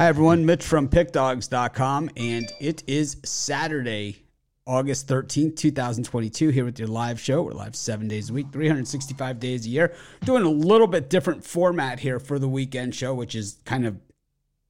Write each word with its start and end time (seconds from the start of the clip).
Hi, 0.00 0.06
everyone. 0.06 0.46
Mitch 0.46 0.64
from 0.64 0.88
PickDogs.com, 0.88 2.08
and 2.16 2.50
it 2.58 2.82
is 2.86 3.18
Saturday, 3.22 4.24
August 4.66 5.06
13th, 5.08 5.56
2022, 5.56 6.48
here 6.48 6.64
with 6.64 6.78
your 6.78 6.88
live 6.88 7.20
show. 7.20 7.42
We're 7.42 7.52
live 7.52 7.76
seven 7.76 8.08
days 8.08 8.30
a 8.30 8.32
week, 8.32 8.46
365 8.50 9.38
days 9.38 9.66
a 9.66 9.68
year. 9.68 9.94
Doing 10.24 10.44
a 10.44 10.48
little 10.48 10.86
bit 10.86 11.10
different 11.10 11.44
format 11.44 12.00
here 12.00 12.18
for 12.18 12.38
the 12.38 12.48
weekend 12.48 12.94
show, 12.94 13.12
which 13.12 13.34
is 13.34 13.58
kind 13.66 13.84
of 13.84 13.98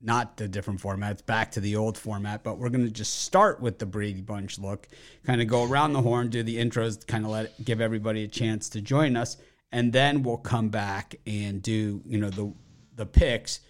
not 0.00 0.36
the 0.36 0.48
different 0.48 0.80
format. 0.80 1.12
It's 1.12 1.22
back 1.22 1.52
to 1.52 1.60
the 1.60 1.76
old 1.76 1.96
format, 1.96 2.42
but 2.42 2.58
we're 2.58 2.68
going 2.68 2.84
to 2.84 2.90
just 2.90 3.22
start 3.22 3.60
with 3.60 3.78
the 3.78 3.86
Brady 3.86 4.22
Bunch 4.22 4.58
look, 4.58 4.88
kind 5.24 5.40
of 5.40 5.46
go 5.46 5.62
around 5.62 5.92
the 5.92 6.02
horn, 6.02 6.28
do 6.30 6.42
the 6.42 6.56
intros, 6.56 7.06
kind 7.06 7.24
of 7.24 7.30
let 7.30 7.64
give 7.64 7.80
everybody 7.80 8.24
a 8.24 8.28
chance 8.28 8.68
to 8.70 8.80
join 8.80 9.16
us, 9.16 9.36
and 9.70 9.92
then 9.92 10.24
we'll 10.24 10.38
come 10.38 10.70
back 10.70 11.14
and 11.24 11.62
do 11.62 12.02
you 12.04 12.18
know 12.18 12.30
the 12.30 12.52
the 12.96 13.06
picks 13.06 13.60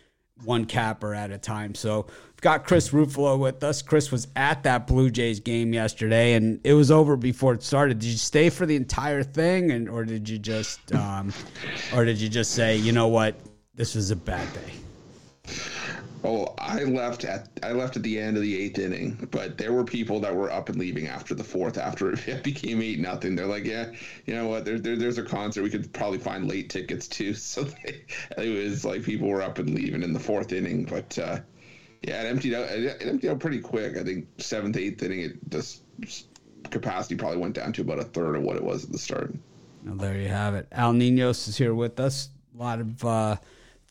one 0.45 0.65
capper 0.65 1.15
at 1.15 1.31
a 1.31 1.39
time. 1.39 1.75
So 1.75 2.07
we've 2.07 2.41
got 2.41 2.67
Chris 2.67 2.91
Ruffalo 2.91 3.39
with 3.39 3.63
us. 3.63 3.83
Chris 3.83 4.11
was 4.11 4.29
at 4.37 4.63
that 4.63 4.87
Blue 4.87 5.11
Jays 5.11 5.41
game 5.41 5.73
yesterday, 5.73 6.35
and 6.35 6.61
it 6.65 6.75
was 6.75 6.91
over 6.91 7.17
before 7.17 7.55
it 7.55 7.63
started. 7.63 7.99
Did 7.99 8.09
you 8.09 8.19
stay 8.19 8.51
for 8.51 8.67
the 8.67 8.77
entire 8.77 9.23
thing, 9.23 9.71
and 9.71 9.89
or 9.89 10.05
did 10.05 10.29
you 10.29 10.39
just, 10.39 10.95
um, 10.95 11.33
or 11.95 12.05
did 12.05 12.19
you 12.19 12.29
just 12.29 12.53
say, 12.53 12.77
you 12.77 12.93
know 12.93 13.09
what, 13.09 13.37
this 13.75 13.95
was 13.95 14.11
a 14.11 14.17
bad 14.17 14.49
day? 14.53 15.55
Oh, 16.23 16.55
I 16.59 16.85
left 16.85 17.25
at 17.25 17.49
I 17.63 17.73
left 17.73 17.97
at 17.97 18.03
the 18.03 18.19
end 18.19 18.37
of 18.37 18.43
the 18.43 18.61
eighth 18.61 18.79
inning, 18.79 19.29
but 19.31 19.57
there 19.57 19.73
were 19.73 19.85
people 19.85 20.21
that 20.21 20.35
were 20.35 20.51
up 20.51 20.69
and 20.69 20.79
leaving 20.79 21.07
after 21.07 21.35
the 21.35 21.45
fourth. 21.45 21.79
After 21.79 22.13
it 22.29 22.43
became 22.43 22.83
eight 22.83 22.99
nothing, 22.99 23.35
they're 23.35 23.47
like, 23.47 23.65
"Yeah, 23.65 23.91
you 24.27 24.35
know 24.35 24.47
what? 24.47 24.67
There, 24.67 24.79
there, 24.79 24.97
there's 24.97 25.17
a 25.17 25.23
concert. 25.23 25.63
We 25.63 25.71
could 25.71 25.91
probably 25.95 26.19
find 26.19 26.47
late 26.47 26.69
tickets 26.69 27.09
too." 27.09 27.35
So 27.51 27.65
they, 27.65 28.05
it 28.37 28.65
was 28.65 28.85
like 28.85 29.03
people 29.03 29.29
were 29.29 29.43
up 29.43 29.59
and 29.59 29.75
leaving 29.75 30.03
in 30.03 30.13
the 30.13 30.21
fourth 30.21 30.53
inning. 30.53 30.85
But 30.85 31.19
uh, 31.19 31.41
yeah, 32.03 32.23
it 32.23 32.27
emptied 32.27 32.55
out. 32.55 32.69
It 32.69 33.03
emptied 33.03 33.31
out 33.31 33.41
pretty 33.41 33.61
quick. 33.61 33.97
I 33.97 34.05
think 34.05 34.27
seventh, 34.39 34.77
eighth 34.77 35.03
inning, 35.03 35.21
it 35.21 35.51
just 35.51 35.83
capacity 36.71 37.17
probably 37.17 37.39
went 37.39 37.55
down 37.55 37.73
to 37.73 37.81
about 37.81 37.99
a 37.99 38.05
third 38.05 38.37
of 38.37 38.43
what 38.43 38.57
it 38.57 38.63
was 38.63 38.85
at 38.85 38.93
the 38.93 38.99
start. 38.99 39.35
Well, 39.85 39.97
there 39.97 40.19
you 40.19 40.29
have 40.29 40.55
it. 40.55 40.69
Al 40.71 40.93
Ninos 40.93 41.49
is 41.49 41.57
here 41.57 41.75
with 41.75 41.99
us. 41.99 42.29
A 42.55 42.63
lot 42.63 42.81
of. 42.81 43.05
Uh, 43.05 43.37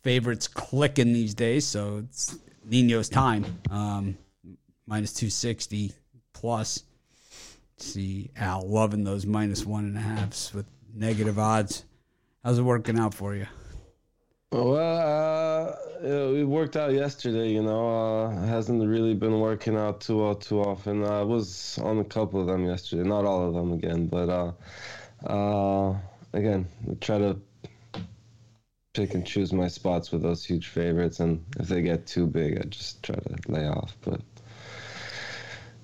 favorites 0.01 0.47
clicking 0.47 1.13
these 1.13 1.33
days, 1.33 1.65
so 1.65 2.03
it's 2.05 2.37
Nino's 2.65 3.09
time. 3.09 3.45
Um, 3.69 4.17
minus 4.85 5.13
260 5.13 5.93
plus. 6.33 6.83
See 7.77 8.29
Al 8.35 8.67
loving 8.67 9.03
those 9.03 9.25
minus 9.25 9.65
one 9.65 9.85
and 9.85 9.97
a 9.97 10.01
halves 10.01 10.53
with 10.53 10.65
negative 10.93 11.39
odds. 11.39 11.85
How's 12.43 12.59
it 12.59 12.63
working 12.63 12.99
out 12.99 13.13
for 13.13 13.35
you? 13.35 13.47
Well, 14.51 14.75
uh, 14.75 15.75
it 16.05 16.47
worked 16.47 16.75
out 16.75 16.91
yesterday. 16.91 17.51
You 17.51 17.61
know, 17.61 18.25
uh, 18.25 18.45
hasn't 18.47 18.85
really 18.85 19.13
been 19.13 19.39
working 19.39 19.77
out 19.77 20.01
too 20.01 20.17
well 20.17 20.35
too 20.35 20.61
often. 20.61 21.05
I 21.05 21.21
was 21.21 21.77
on 21.83 21.99
a 21.99 22.03
couple 22.03 22.41
of 22.41 22.47
them 22.47 22.65
yesterday, 22.65 23.07
not 23.07 23.25
all 23.25 23.47
of 23.47 23.53
them 23.53 23.73
again, 23.73 24.07
but 24.07 24.29
uh, 24.29 24.51
uh, 25.25 25.97
again, 26.33 26.67
try 26.99 27.17
to 27.19 27.39
pick 28.99 29.13
and 29.13 29.25
choose 29.25 29.53
my 29.53 29.69
spots 29.69 30.11
with 30.11 30.21
those 30.21 30.43
huge 30.43 30.67
favorites, 30.67 31.21
and 31.21 31.41
if 31.57 31.69
they 31.69 31.81
get 31.81 32.05
too 32.05 32.27
big, 32.27 32.59
I 32.59 32.63
just 32.63 33.01
try 33.01 33.15
to 33.15 33.35
lay 33.47 33.65
off. 33.65 33.95
But 34.01 34.19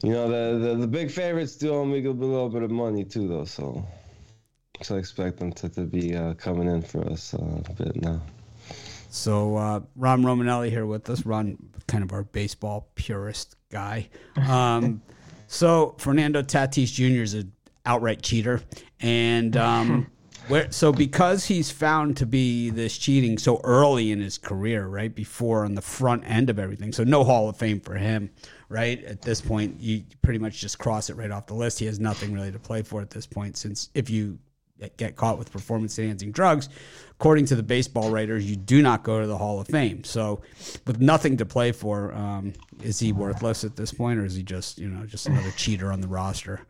you 0.04 0.12
know, 0.12 0.28
the 0.28 0.68
the, 0.68 0.76
the 0.76 0.88
big 0.88 1.10
favorites 1.10 1.56
do 1.56 1.74
owe 1.74 1.86
me 1.86 2.04
a 2.06 2.12
little 2.12 2.50
bit 2.50 2.62
of 2.62 2.72
money 2.72 3.06
too, 3.06 3.30
though. 3.30 3.46
So, 3.46 3.86
so 4.82 4.98
I 4.98 5.00
expect 5.00 5.40
them 5.40 5.54
to, 5.54 5.70
to 5.70 5.82
be 5.82 6.14
uh, 6.14 6.34
coming 6.34 6.68
in 6.68 6.82
for 6.82 7.10
us 7.10 7.34
uh, 7.34 7.62
a 7.70 7.74
bit 7.74 7.96
now. 8.02 8.22
So 9.10 9.56
uh, 9.56 9.80
Ron 9.96 10.24
Romanelli 10.24 10.70
here 10.70 10.86
with 10.86 11.10
us. 11.10 11.26
Ron, 11.26 11.58
kind 11.88 12.04
of 12.04 12.12
our 12.12 12.24
baseball 12.24 12.90
purist 12.96 13.56
guy. 13.72 14.10
Um, 14.36 15.02
so 15.48 15.96
Fernando 16.00 16.42
Tatis 16.42 16.92
Jr. 16.92 17.24
is 17.24 17.34
an 17.34 17.54
outright 17.86 18.22
cheater, 18.22 18.62
and 19.00 19.56
um, 19.56 20.08
where, 20.48 20.72
so 20.72 20.92
because 20.92 21.46
he's 21.46 21.72
found 21.72 22.18
to 22.18 22.26
be 22.26 22.70
this 22.70 22.98
cheating 22.98 23.38
so 23.38 23.62
early 23.64 24.12
in 24.12 24.20
his 24.20 24.38
career, 24.38 24.88
right 24.88 25.14
before 25.14 25.66
on 25.66 25.76
the 25.76 25.82
front 25.82 26.24
end 26.26 26.50
of 26.50 26.60
everything, 26.60 26.92
so 26.92 27.04
no 27.04 27.24
Hall 27.24 27.50
of 27.50 27.58
Fame 27.58 27.80
for 27.80 27.96
him, 27.96 28.30
right? 28.70 29.04
At 29.04 29.22
this 29.22 29.42
point, 29.42 29.80
you 29.80 30.04
pretty 30.22 30.40
much 30.40 30.60
just 30.60 30.80
cross 30.80 31.10
it 31.10 31.16
right 31.16 31.32
off 31.32 31.48
the 31.48 31.54
list. 31.54 31.80
He 31.80 31.86
has 31.86 32.00
nothing 32.00 32.34
really 32.34 32.52
to 32.52 32.60
play 32.60 32.82
for 32.82 33.02
at 33.02 33.10
this 33.10 33.26
point, 33.26 33.58
since 33.58 33.90
if 33.94 34.10
you 34.10 34.40
get 34.98 35.16
caught 35.16 35.38
with 35.38 35.52
performance 35.52 35.98
enhancing 35.98 36.32
drugs, 36.32 36.70
according 37.12 37.46
to 37.46 37.56
the 37.56 37.64
baseball 37.64 38.12
writers, 38.12 38.50
you 38.50 38.56
do 38.56 38.82
not 38.82 39.04
go 39.04 39.22
to 39.22 39.28
the 39.28 39.38
Hall 39.38 39.60
of 39.60 39.68
Fame. 39.68 40.04
So, 40.04 40.42
with 40.86 41.00
nothing 41.00 41.38
to 41.38 41.46
play 41.46 41.72
for, 41.72 42.14
um, 42.14 42.54
is 42.84 43.00
he 43.00 43.12
worthless 43.12 43.64
at 43.64 43.76
this 43.76 43.94
point, 43.94 44.20
or 44.20 44.26
is 44.26 44.36
he 44.36 44.44
just 44.44 44.78
you 44.78 44.90
know 44.90 45.06
just 45.06 45.28
another 45.28 45.52
cheater 45.52 45.92
on 45.92 46.02
the 46.02 46.08
roster? 46.08 46.62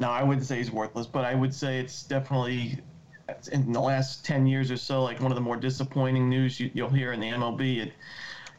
No, 0.00 0.10
I 0.10 0.22
wouldn't 0.22 0.46
say 0.46 0.56
he's 0.56 0.70
worthless, 0.70 1.06
but 1.06 1.26
I 1.26 1.34
would 1.34 1.54
say 1.54 1.78
it's 1.78 2.02
definitely 2.04 2.80
in 3.52 3.70
the 3.72 3.80
last 3.80 4.24
10 4.24 4.46
years 4.46 4.70
or 4.70 4.76
so, 4.78 5.02
like 5.02 5.20
one 5.20 5.30
of 5.30 5.36
the 5.36 5.42
more 5.42 5.56
disappointing 5.56 6.28
news 6.28 6.58
you, 6.58 6.70
will 6.74 6.88
hear 6.88 7.12
in 7.12 7.20
the 7.20 7.28
MLB. 7.28 7.82
It, 7.82 7.92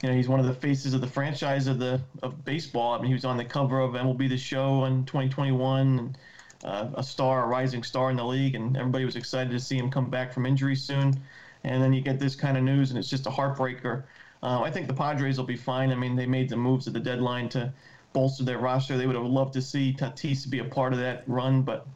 you 0.04 0.10
know, 0.10 0.16
he's 0.16 0.30
one 0.30 0.40
of 0.40 0.46
the 0.46 0.54
faces 0.54 0.94
of 0.94 1.02
the 1.02 1.08
franchise 1.08 1.68
of 1.68 1.80
the 1.80 2.00
of 2.24 2.46
baseball. 2.46 2.94
I 2.94 2.98
mean, 3.00 3.08
he 3.08 3.14
was 3.14 3.26
on 3.26 3.38
the 3.38 3.46
cover 3.46 3.80
of 3.80 3.94
MLB 3.94 4.30
The 4.30 4.38
Show 4.38 4.86
in 4.86 5.04
2021, 5.06 6.00
and, 6.00 6.18
uh, 6.64 6.90
a 6.96 7.04
star, 7.04 7.44
a 7.44 7.48
rising 7.48 7.84
star 7.84 8.12
in 8.12 8.18
the 8.18 8.26
league, 8.26 8.56
and 8.56 8.78
everybody 8.78 9.06
was 9.06 9.16
excited 9.16 9.52
to 9.52 9.60
see 9.60 9.78
him 9.78 9.90
come 9.90 10.10
back 10.12 10.32
from 10.32 10.46
injury 10.46 10.76
soon. 10.76 11.20
And 11.64 11.82
then 11.82 11.92
you 11.94 12.02
get 12.02 12.20
this 12.20 12.36
kind 12.36 12.58
of 12.58 12.64
news, 12.64 12.92
and 12.92 13.00
it's 13.00 13.10
just 13.10 13.28
a 13.28 13.32
heartbreaker. 13.32 14.04
Uh, 14.44 14.62
I 14.62 14.72
think 14.72 14.88
the 14.88 14.94
Padres 14.94 15.38
will 15.38 15.46
be 15.46 15.58
fine. 15.58 15.92
I 15.92 15.96
mean, 15.96 16.16
they 16.16 16.26
made 16.26 16.50
the 16.50 16.58
moves 16.58 16.88
at 16.88 16.94
the 16.94 17.00
deadline 17.00 17.50
to 17.50 17.74
bolster 18.14 18.44
their 18.44 18.58
roster. 18.58 18.98
They 18.98 19.08
would 19.08 19.16
have 19.16 19.26
loved 19.26 19.54
to 19.54 19.62
see 19.62 19.94
Tatis 19.94 20.50
be 20.50 20.60
a 20.60 20.66
part 20.66 20.94
of 20.94 21.00
that 21.00 21.24
run, 21.28 21.62
but 21.62 21.88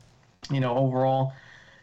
you 0.51 0.59
know, 0.59 0.77
overall, 0.77 1.33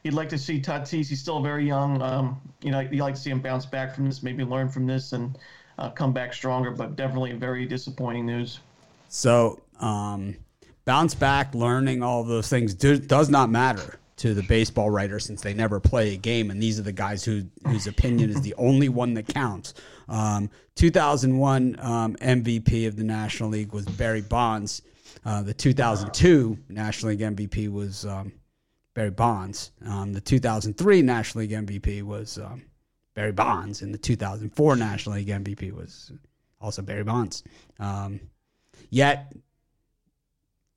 you'd 0.03 0.15
like 0.15 0.29
to 0.31 0.39
see 0.39 0.61
Tatis. 0.61 1.09
He's 1.09 1.21
still 1.21 1.41
very 1.41 1.67
young. 1.67 2.01
Um, 2.01 2.41
you 2.63 2.71
know, 2.71 2.81
you 2.81 3.03
like 3.03 3.15
to 3.15 3.21
see 3.21 3.31
him 3.31 3.41
bounce 3.41 3.67
back 3.67 3.95
from 3.95 4.07
this, 4.07 4.23
maybe 4.23 4.45
learn 4.45 4.69
from 4.69 4.87
this, 4.87 5.13
and 5.13 5.37
uh, 5.79 5.91
come 5.91 6.13
back 6.13 6.33
stronger. 6.33 6.71
But 6.71 6.97
definitely 6.97 7.33
very 7.33 7.67
disappointing 7.67 8.27
news. 8.27 8.61
So, 9.09 9.61
um, 9.81 10.37
bounce 10.85 11.15
back, 11.15 11.55
learning 11.55 12.03
all 12.03 12.25
those 12.25 12.49
things 12.49 12.75
do, 12.75 12.99
does 12.99 13.29
not 13.29 13.51
matter 13.51 13.99
to 14.23 14.35
the 14.35 14.43
baseball 14.45 14.89
writer 14.89 15.19
since 15.19 15.41
they 15.41 15.53
never 15.53 15.81
play 15.81 16.15
a 16.15 16.17
game, 16.17 16.53
and 16.53 16.63
these 16.63 16.79
are 16.79 16.85
the 16.85 16.93
guys 16.93 17.25
who 17.25 17.43
whose 17.67 17.89
opinion 17.89 18.31
is 18.31 18.41
the 18.41 18.55
only 18.55 18.89
one 18.89 19.15
that 19.15 19.27
counts. 19.27 19.75
Um, 20.09 20.49
2001 20.77 21.77
um, 21.81 22.15
MVP 22.15 22.87
of 22.87 22.95
the 22.95 23.03
National 23.03 23.49
League 23.49 23.73
was 23.73 23.85
Barry 23.85 24.21
Bonds. 24.21 24.83
Uh, 25.25 25.43
the 25.43 25.53
2002 25.53 26.57
National 26.69 27.11
League 27.11 27.19
MVP 27.19 27.69
was 27.69 28.07
um, 28.07 28.33
Barry 28.95 29.11
Bonds. 29.11 29.73
Um, 29.85 30.13
the 30.13 30.21
2003 30.21 31.03
National 31.03 31.43
League 31.43 31.51
MVP 31.51 32.05
was 32.05 32.39
um, 32.39 32.63
Barry 33.15 33.33
Bonds, 33.33 33.83
and 33.83 33.93
the 33.93 33.99
2004 33.99 34.77
National 34.77 35.17
League 35.17 35.27
MVP 35.27 35.73
was 35.73 36.13
also 36.61 36.81
Barry 36.81 37.03
Bonds. 37.03 37.43
Um, 37.81 38.21
yet 38.89 39.33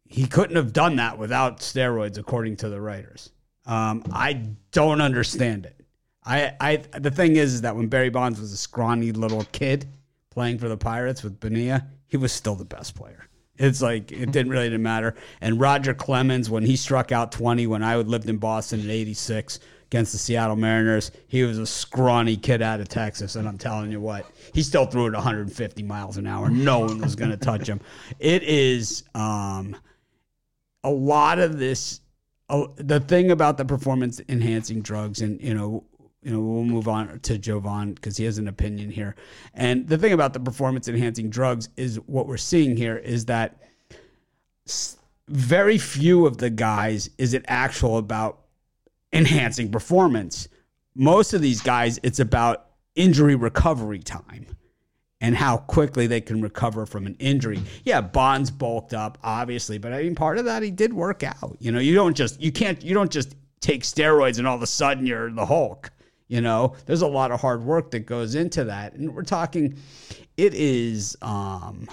he 0.07 0.25
couldn't 0.25 0.56
have 0.56 0.73
done 0.73 0.95
that 0.95 1.19
without 1.19 1.59
steroids, 1.59 2.17
according 2.17 2.56
to 2.57 2.69
the 2.69 2.81
writers. 2.81 3.29
Um, 3.65 4.03
I 4.11 4.47
don't 4.71 5.01
understand 5.01 5.65
it. 5.65 5.81
I, 6.23 6.53
I, 6.59 6.77
the 6.99 7.11
thing 7.11 7.35
is, 7.35 7.53
is 7.53 7.61
that 7.61 7.75
when 7.75 7.87
Barry 7.87 8.09
Bonds 8.09 8.39
was 8.39 8.51
a 8.51 8.57
scrawny 8.57 9.11
little 9.11 9.45
kid 9.51 9.87
playing 10.31 10.57
for 10.57 10.67
the 10.67 10.77
Pirates 10.77 11.23
with 11.23 11.39
Bonilla, 11.39 11.85
he 12.07 12.17
was 12.17 12.31
still 12.31 12.55
the 12.55 12.65
best 12.65 12.95
player. 12.95 13.25
It's 13.57 13.81
like 13.81 14.11
it 14.11 14.31
didn't 14.31 14.51
really 14.51 14.65
didn't 14.65 14.83
matter. 14.83 15.15
And 15.39 15.59
Roger 15.59 15.93
Clemens, 15.93 16.49
when 16.49 16.63
he 16.63 16.75
struck 16.75 17.11
out 17.11 17.31
20 17.31 17.67
when 17.67 17.83
I 17.83 17.95
lived 17.95 18.29
in 18.29 18.37
Boston 18.37 18.81
in 18.81 18.89
86 18.89 19.59
against 19.85 20.11
the 20.11 20.17
Seattle 20.17 20.57
Mariners, 20.57 21.11
he 21.27 21.43
was 21.43 21.57
a 21.57 21.65
scrawny 21.65 22.35
kid 22.35 22.61
out 22.61 22.81
of 22.81 22.89
Texas. 22.89 23.35
And 23.35 23.47
I'm 23.47 23.57
telling 23.57 23.91
you 23.91 24.01
what, 24.01 24.25
he 24.53 24.61
still 24.61 24.85
threw 24.85 25.07
it 25.07 25.13
150 25.13 25.83
miles 25.83 26.18
an 26.18 26.27
hour. 26.27 26.50
No 26.50 26.79
one 26.79 27.00
was 27.00 27.15
going 27.15 27.31
to 27.31 27.38
touch 27.38 27.68
him. 27.68 27.79
It 28.19 28.44
is 28.44 29.03
um, 29.13 29.77
a 30.83 30.89
lot 30.89 31.39
of 31.39 31.57
this. 31.57 32.01
Uh, 32.50 32.68
the 32.75 33.00
thing 33.00 33.31
about 33.31 33.57
the 33.57 33.65
performance 33.65 34.21
enhancing 34.30 34.81
drugs, 34.81 35.21
and 35.21 35.42
you 35.42 35.53
know, 35.53 35.83
you 36.21 36.31
know, 36.31 36.39
we'll 36.39 36.63
move 36.63 36.88
on 36.88 37.19
to 37.21 37.38
Jovan 37.38 37.94
because 37.94 38.18
he 38.18 38.25
has 38.25 38.38
an 38.38 38.47
opinion 38.47 38.89
here. 38.89 39.15
And 39.53 39.88
the 39.88 39.97
thing 39.97 40.13
about 40.13 40.33
the 40.33 40.39
performance 40.39 40.88
enhancing 40.88 41.30
drugs 41.30 41.69
is 41.77 41.97
what 42.07 42.27
we're 42.27 42.38
seeing 42.38 42.77
here 42.77 42.97
is 42.97 43.25
that 43.25 43.57
very 45.27 45.77
few 45.77 46.25
of 46.25 46.38
the 46.38 46.50
guys 46.50 47.09
is 47.18 47.33
it 47.33 47.45
actual 47.47 47.97
about 47.97 48.42
enhancing 49.13 49.71
performance. 49.71 50.47
Most 50.95 51.33
of 51.33 51.42
these 51.42 51.62
guys, 51.62 52.00
it's 52.03 52.19
about 52.19 52.68
injury 52.95 53.36
recovery 53.36 54.00
time 54.00 54.45
and 55.21 55.35
how 55.35 55.57
quickly 55.57 56.07
they 56.07 56.21
can 56.21 56.41
recover 56.41 56.85
from 56.85 57.06
an 57.07 57.15
injury. 57.19 57.62
Yeah, 57.83 58.01
Bonds 58.01 58.51
bulked 58.51 58.94
up, 58.94 59.17
obviously, 59.23 59.77
but 59.77 59.94
I 59.94 60.03
mean, 60.03 60.15
part 60.15 60.38
of 60.38 60.45
that 60.45 60.62
he 60.62 60.71
did 60.71 60.94
work 60.94 61.23
out. 61.23 61.57
You 61.59 61.71
know, 61.71 61.79
you 61.79 61.95
don't 61.95 62.15
just 62.15 62.41
you 62.41 62.51
can't 62.51 62.83
you 62.83 62.94
don't 62.94 63.12
just 63.12 63.35
take 63.62 63.83
steroids 63.83 64.38
and 64.38 64.47
all 64.47 64.56
of 64.56 64.62
a 64.62 64.67
sudden 64.67 65.06
you're 65.07 65.31
the 65.31 65.45
Hulk 65.45 65.91
You 66.27 66.41
know, 66.41 66.75
there's 66.85 67.01
a 67.01 67.07
lot 67.07 67.31
of 67.31 67.39
hard 67.39 67.63
work 67.63 67.91
that 67.91 68.01
goes 68.01 68.35
into 68.35 68.65
that. 68.65 68.94
And 68.94 69.13
we're 69.13 69.23
talking, 69.23 69.77
it 70.38 70.53
is, 70.53 71.15
um, 71.21 71.88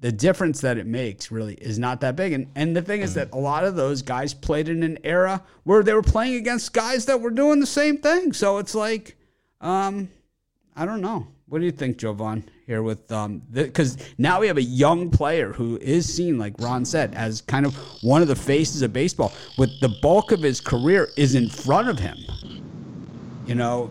the 0.00 0.10
difference 0.10 0.62
that 0.62 0.78
it 0.78 0.86
makes 0.86 1.30
really 1.30 1.54
is 1.54 1.78
not 1.78 2.00
that 2.00 2.16
big. 2.16 2.32
And, 2.32 2.46
and 2.54 2.74
the 2.74 2.82
thing 2.82 3.02
is 3.02 3.14
that 3.14 3.28
a 3.32 3.38
lot 3.38 3.64
of 3.64 3.76
those 3.76 4.00
guys 4.02 4.32
played 4.32 4.68
in 4.68 4.82
an 4.82 4.98
era 5.04 5.42
where 5.64 5.82
they 5.82 5.92
were 5.92 6.02
playing 6.02 6.36
against 6.36 6.72
guys 6.72 7.04
that 7.06 7.20
were 7.20 7.30
doing 7.30 7.60
the 7.60 7.66
same 7.66 7.98
thing. 7.98 8.32
So 8.32 8.58
it's 8.58 8.74
like, 8.74 9.16
um, 9.60 10.08
I 10.74 10.86
don't 10.86 11.02
know. 11.02 11.28
What 11.50 11.58
do 11.58 11.64
you 11.64 11.72
think, 11.72 11.98
Jovan, 11.98 12.48
here 12.64 12.80
with 12.80 13.10
um 13.10 13.42
because 13.50 13.98
now 14.18 14.40
we 14.40 14.46
have 14.46 14.56
a 14.56 14.62
young 14.62 15.10
player 15.10 15.52
who 15.52 15.78
is 15.78 16.12
seen, 16.12 16.38
like 16.38 16.54
Ron 16.60 16.84
said, 16.84 17.12
as 17.16 17.40
kind 17.40 17.66
of 17.66 17.74
one 18.02 18.22
of 18.22 18.28
the 18.28 18.36
faces 18.36 18.82
of 18.82 18.92
baseball, 18.92 19.32
with 19.58 19.80
the 19.80 19.88
bulk 20.00 20.30
of 20.30 20.42
his 20.42 20.60
career 20.60 21.08
is 21.16 21.34
in 21.34 21.48
front 21.48 21.88
of 21.88 21.98
him. 21.98 22.16
You 23.48 23.56
know, 23.56 23.90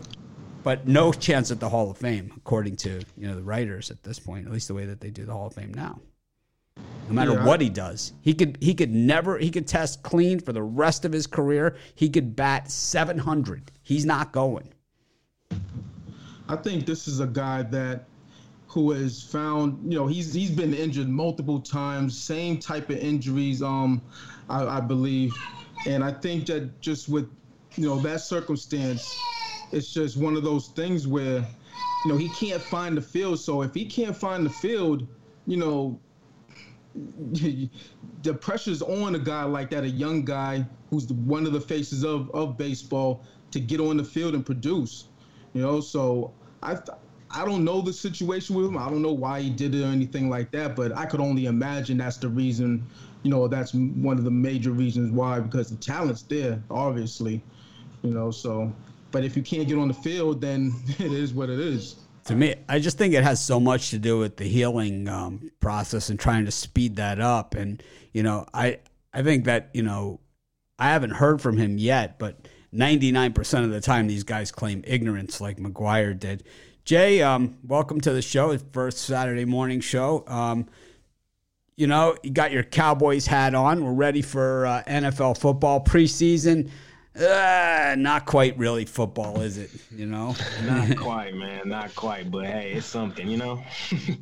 but 0.64 0.88
no 0.88 1.12
chance 1.12 1.50
at 1.50 1.60
the 1.60 1.68
Hall 1.68 1.90
of 1.90 1.98
Fame, 1.98 2.32
according 2.34 2.76
to 2.76 3.02
you 3.18 3.28
know 3.28 3.34
the 3.36 3.42
writers 3.42 3.90
at 3.90 4.02
this 4.02 4.18
point, 4.18 4.46
at 4.46 4.52
least 4.52 4.68
the 4.68 4.74
way 4.74 4.86
that 4.86 5.02
they 5.02 5.10
do 5.10 5.26
the 5.26 5.32
Hall 5.34 5.48
of 5.48 5.52
Fame 5.52 5.74
now. 5.74 6.00
No 7.08 7.14
matter 7.14 7.32
Yeah. 7.34 7.44
what 7.44 7.60
he 7.60 7.68
does, 7.68 8.14
he 8.22 8.32
could 8.32 8.56
he 8.62 8.72
could 8.72 8.90
never 8.90 9.36
he 9.36 9.50
could 9.50 9.66
test 9.66 10.02
clean 10.02 10.40
for 10.40 10.54
the 10.54 10.62
rest 10.62 11.04
of 11.04 11.12
his 11.12 11.26
career. 11.26 11.76
He 11.94 12.08
could 12.08 12.34
bat 12.34 12.70
seven 12.70 13.18
hundred. 13.18 13.70
He's 13.82 14.06
not 14.06 14.32
going. 14.32 14.72
I 16.50 16.56
think 16.56 16.84
this 16.84 17.06
is 17.06 17.20
a 17.20 17.28
guy 17.28 17.62
that 17.62 18.06
who 18.66 18.90
has 18.90 19.22
found, 19.22 19.92
you 19.92 19.96
know, 19.96 20.08
he's 20.08 20.34
he's 20.34 20.50
been 20.50 20.74
injured 20.74 21.08
multiple 21.08 21.60
times, 21.60 22.20
same 22.20 22.58
type 22.58 22.90
of 22.90 22.96
injuries, 22.98 23.62
um, 23.62 24.02
I, 24.48 24.78
I 24.78 24.80
believe, 24.80 25.32
and 25.86 26.02
I 26.02 26.10
think 26.10 26.46
that 26.46 26.80
just 26.80 27.08
with, 27.08 27.30
you 27.76 27.86
know, 27.86 28.00
that 28.00 28.20
circumstance, 28.20 29.16
it's 29.70 29.94
just 29.94 30.16
one 30.16 30.36
of 30.36 30.42
those 30.42 30.68
things 30.68 31.06
where, 31.06 31.46
you 32.04 32.10
know, 32.10 32.16
he 32.16 32.28
can't 32.30 32.60
find 32.60 32.96
the 32.96 33.02
field. 33.02 33.38
So 33.38 33.62
if 33.62 33.72
he 33.72 33.84
can't 33.84 34.16
find 34.16 34.44
the 34.44 34.50
field, 34.50 35.06
you 35.46 35.56
know, 35.56 36.00
the 37.32 38.34
pressure's 38.40 38.82
on 38.82 39.14
a 39.14 39.20
guy 39.20 39.44
like 39.44 39.70
that, 39.70 39.84
a 39.84 39.88
young 39.88 40.24
guy 40.24 40.66
who's 40.90 41.06
the, 41.06 41.14
one 41.14 41.46
of 41.46 41.52
the 41.52 41.60
faces 41.60 42.02
of, 42.02 42.28
of 42.32 42.58
baseball, 42.58 43.22
to 43.52 43.60
get 43.60 43.78
on 43.78 43.96
the 43.96 44.04
field 44.04 44.34
and 44.34 44.44
produce. 44.44 45.04
You 45.52 45.62
know, 45.62 45.80
so 45.80 46.32
I 46.62 46.78
I 47.32 47.44
don't 47.44 47.64
know 47.64 47.80
the 47.80 47.92
situation 47.92 48.56
with 48.56 48.66
him. 48.66 48.76
I 48.76 48.90
don't 48.90 49.02
know 49.02 49.12
why 49.12 49.40
he 49.40 49.50
did 49.50 49.74
it 49.74 49.84
or 49.84 49.88
anything 49.88 50.28
like 50.28 50.50
that, 50.50 50.74
but 50.74 50.96
I 50.96 51.06
could 51.06 51.20
only 51.20 51.46
imagine 51.46 51.98
that's 51.98 52.16
the 52.16 52.28
reason. 52.28 52.84
You 53.22 53.30
know, 53.30 53.46
that's 53.46 53.72
one 53.72 54.18
of 54.18 54.24
the 54.24 54.30
major 54.30 54.72
reasons 54.72 55.12
why 55.12 55.40
because 55.40 55.70
the 55.70 55.76
talent's 55.76 56.22
there, 56.22 56.62
obviously. 56.70 57.42
You 58.02 58.12
know, 58.12 58.30
so 58.30 58.72
but 59.12 59.24
if 59.24 59.36
you 59.36 59.42
can't 59.42 59.68
get 59.68 59.78
on 59.78 59.88
the 59.88 59.94
field, 59.94 60.40
then 60.40 60.72
it 60.98 61.12
is 61.12 61.32
what 61.32 61.50
it 61.50 61.60
is. 61.60 61.96
To 62.24 62.34
me, 62.34 62.54
I 62.68 62.78
just 62.78 62.98
think 62.98 63.14
it 63.14 63.24
has 63.24 63.44
so 63.44 63.58
much 63.58 63.90
to 63.90 63.98
do 63.98 64.18
with 64.18 64.36
the 64.36 64.44
healing 64.44 65.08
um, 65.08 65.50
process 65.60 66.10
and 66.10 66.18
trying 66.18 66.44
to 66.44 66.50
speed 66.50 66.96
that 66.96 67.20
up. 67.20 67.54
And 67.54 67.82
you 68.12 68.22
know, 68.22 68.46
I 68.52 68.78
I 69.12 69.22
think 69.22 69.44
that 69.44 69.70
you 69.72 69.82
know, 69.82 70.20
I 70.78 70.88
haven't 70.90 71.10
heard 71.10 71.40
from 71.40 71.56
him 71.56 71.78
yet, 71.78 72.18
but 72.18 72.48
ninety 72.72 73.12
nine 73.12 73.32
percent 73.32 73.64
of 73.64 73.70
the 73.70 73.80
time, 73.80 74.06
these 74.06 74.24
guys 74.24 74.50
claim 74.52 74.82
ignorance, 74.86 75.40
like 75.40 75.58
McGwire 75.58 76.18
did. 76.18 76.44
Jay, 76.84 77.22
um, 77.22 77.56
welcome 77.66 78.00
to 78.00 78.12
the 78.12 78.22
show. 78.22 78.56
First 78.72 78.98
Saturday 78.98 79.44
morning 79.44 79.80
show. 79.80 80.24
Um, 80.26 80.66
you 81.76 81.86
know, 81.86 82.16
you 82.22 82.30
got 82.30 82.52
your 82.52 82.62
Cowboys 82.62 83.26
hat 83.26 83.54
on. 83.54 83.84
We're 83.84 83.92
ready 83.92 84.22
for 84.22 84.66
uh, 84.66 84.82
NFL 84.86 85.38
football 85.38 85.82
preseason. 85.82 86.70
Uh, 87.18 87.94
not 87.98 88.24
quite 88.24 88.56
really 88.58 88.84
football, 88.84 89.40
is 89.40 89.58
it? 89.58 89.70
You 89.90 90.06
know, 90.06 90.36
Not 90.64 90.96
quite, 90.96 91.34
man. 91.34 91.68
Not 91.68 91.94
quite. 91.96 92.30
But 92.30 92.46
hey, 92.46 92.72
it's 92.76 92.86
something, 92.86 93.28
you 93.28 93.36
know? 93.36 93.62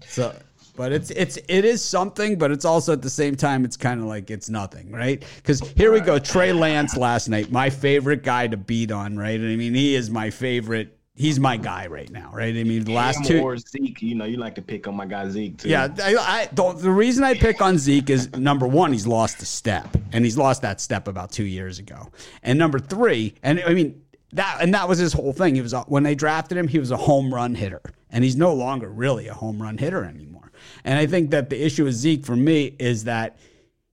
So, 0.07 0.35
but 0.79 0.93
it's 0.93 1.11
it's 1.11 1.37
it 1.49 1.65
is 1.65 1.85
something, 1.85 2.39
but 2.39 2.53
it's 2.53 2.65
also 2.65 2.93
at 2.93 3.03
the 3.03 3.11
same 3.11 3.35
time 3.35 3.65
it's 3.65 3.77
kind 3.77 4.01
of 4.01 4.07
like 4.07 4.31
it's 4.31 4.49
nothing, 4.49 4.93
right? 4.93 5.25
Because 5.37 5.59
here 5.71 5.93
we 5.93 5.99
go, 5.99 6.21
Trey 6.21 6.53
Lance 6.53 6.97
last 6.97 7.29
night, 7.29 7.51
my 7.51 7.69
favorite 7.69 8.23
guy 8.23 8.47
to 8.47 8.57
beat 8.57 8.93
on, 8.93 9.19
right? 9.19 9.41
I 9.41 9.57
mean, 9.57 9.75
he 9.75 9.97
is 9.97 10.09
my 10.09 10.31
favorite. 10.31 10.97
He's 11.17 11.41
my 11.41 11.57
guy 11.57 11.89
right 11.89 12.09
now, 12.09 12.31
right? 12.33 12.55
I 12.57 12.63
mean, 12.63 12.85
the 12.85 12.93
last 12.93 13.25
two. 13.25 13.41
or 13.41 13.59
Zeke, 13.59 14.03
you 14.03 14.15
know, 14.15 14.25
you 14.25 14.37
like 14.37 14.55
to 14.55 14.63
pick 14.63 14.87
on 14.87 14.95
my 14.95 15.05
guy 15.05 15.29
Zeke 15.31 15.59
too. 15.59 15.69
Yeah, 15.69 15.89
I, 16.01 16.15
I 16.17 16.49
don't, 16.55 16.79
the 16.81 16.93
reason 16.93 17.25
I 17.25 17.35
pick 17.35 17.61
on 17.61 17.77
Zeke 17.77 18.11
is 18.11 18.33
number 18.35 18.69
one, 18.69 18.93
he's 18.93 19.09
lost 19.09 19.43
a 19.43 19.47
step, 19.47 19.97
and 20.13 20.25
he's 20.25 20.39
lost 20.39 20.63
that 20.63 20.81
step 20.81 21.09
about 21.09 21.33
two 21.33 21.43
years 21.43 21.81
ago. 21.81 22.13
And 22.45 22.57
number 22.57 22.79
three, 22.79 23.35
and 23.43 23.61
I 23.67 23.75
mean 23.75 24.01
that, 24.35 24.59
and 24.61 24.73
that 24.75 24.89
was 24.89 24.99
his 24.99 25.13
whole 25.13 25.33
thing. 25.33 25.57
He 25.57 25.61
was 25.61 25.73
when 25.89 26.05
they 26.05 26.15
drafted 26.15 26.57
him, 26.57 26.69
he 26.69 26.79
was 26.79 26.93
a 26.93 26.97
home 26.97 27.35
run 27.35 27.57
hitter, 27.57 27.83
and 28.13 28.23
he's 28.23 28.37
no 28.37 28.55
longer 28.55 28.89
really 28.89 29.27
a 29.27 29.35
home 29.35 29.61
run 29.61 29.77
hitter 29.77 30.05
anymore. 30.05 30.48
And 30.85 30.99
I 30.99 31.07
think 31.07 31.31
that 31.31 31.51
the 31.51 31.63
issue 31.63 31.85
with 31.85 31.95
Zeke 31.95 32.25
for 32.25 32.37
me 32.37 32.75
is 32.79 33.05
that 33.05 33.39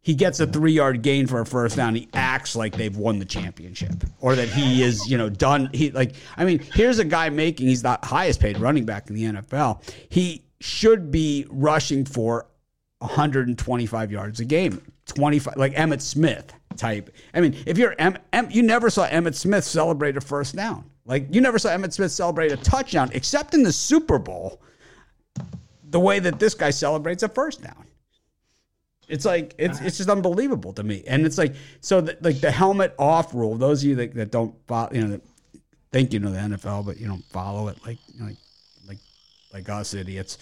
he 0.01 0.13
gets 0.13 0.39
a 0.39 0.45
three 0.45 0.74
yard 0.74 1.01
gain 1.01 1.25
for 1.25 1.42
a 1.42 1.45
first 1.45 1.75
down. 1.77 1.95
He 1.95 2.07
acts 2.13 2.56
like 2.56 2.75
they've 2.75 2.95
won 2.95 3.18
the 3.18 3.25
championship 3.25 4.04
or 4.22 4.36
that 4.36 4.48
he 4.48 4.83
is, 4.83 5.10
you 5.10 5.18
know, 5.18 5.30
done. 5.30 5.69
He 5.74 5.89
like, 5.92 6.13
I 6.38 6.45
mean, 6.45 6.60
here's 6.60 7.00
a 7.00 7.06
guy 7.06 7.30
making, 7.30 7.68
he's 7.68 7.81
the 7.81 7.98
highest 8.04 8.39
paid 8.39 8.60
running 8.60 8.86
back 8.86 9.10
in 9.10 9.16
the 9.16 9.24
NFL. 9.24 9.81
He 10.10 10.44
should 10.60 11.10
be 11.12 11.48
rushing 11.50 12.06
for 12.06 12.45
125 13.00 14.12
yards 14.12 14.39
a 14.39 14.45
game, 14.45 14.81
25, 15.07 15.57
like 15.57 15.74
Emmitt 15.74 16.01
Smith 16.01 16.54
type. 16.78 17.10
I 17.33 17.42
mean, 17.42 17.56
if 17.66 17.78
you're, 17.78 17.95
em, 17.98 18.18
em, 18.33 18.48
you 18.51 18.62
never 18.62 18.89
saw 18.89 19.07
Emmitt 19.07 19.36
Smith 19.36 19.63
celebrate 19.63 20.18
a 20.18 20.21
first 20.21 20.56
down. 20.56 20.86
Like, 21.06 21.33
you 21.33 21.42
never 21.42 21.60
saw 21.60 21.69
Emmitt 21.69 21.94
Smith 21.94 22.12
celebrate 22.12 22.51
a 22.51 22.57
touchdown, 22.57 23.10
except 23.13 23.54
in 23.54 23.63
the 23.63 23.74
Super 23.74 24.18
Bowl, 24.18 24.62
the 25.95 26.00
way 26.01 26.19
that 26.19 26.39
this 26.39 26.53
guy 26.53 26.71
celebrates 26.71 27.24
a 27.24 27.30
first 27.30 27.63
down. 27.63 27.88
It's 29.07 29.24
like 29.24 29.56
it's 29.57 29.80
it's 29.80 29.95
just 29.95 30.09
unbelievable 30.09 30.74
to 30.74 30.83
me, 30.83 31.06
and 31.07 31.25
it's 31.25 31.38
like 31.38 31.56
so 31.80 32.01
the, 32.01 32.18
like 32.19 32.42
the 32.42 32.51
helmet 32.51 32.94
off 33.00 33.33
rule. 33.33 33.56
Those 33.56 33.81
of 33.81 33.88
you 33.88 33.95
that, 33.95 34.13
that 34.15 34.30
don't 34.30 34.53
follow, 34.68 34.89
you 34.92 35.07
know, 35.07 35.21
think 35.94 36.12
you 36.12 36.19
know 36.19 36.31
the 36.31 36.39
NFL, 36.39 36.86
but 36.86 37.00
you 37.00 37.07
don't 37.07 37.24
follow 37.27 37.69
it 37.69 37.77
like 37.86 37.97
you 38.13 38.19
know, 38.19 38.25
like 38.25 38.38
like 38.86 38.97
like 39.53 39.69
us 39.69 39.94
idiots. 39.94 40.38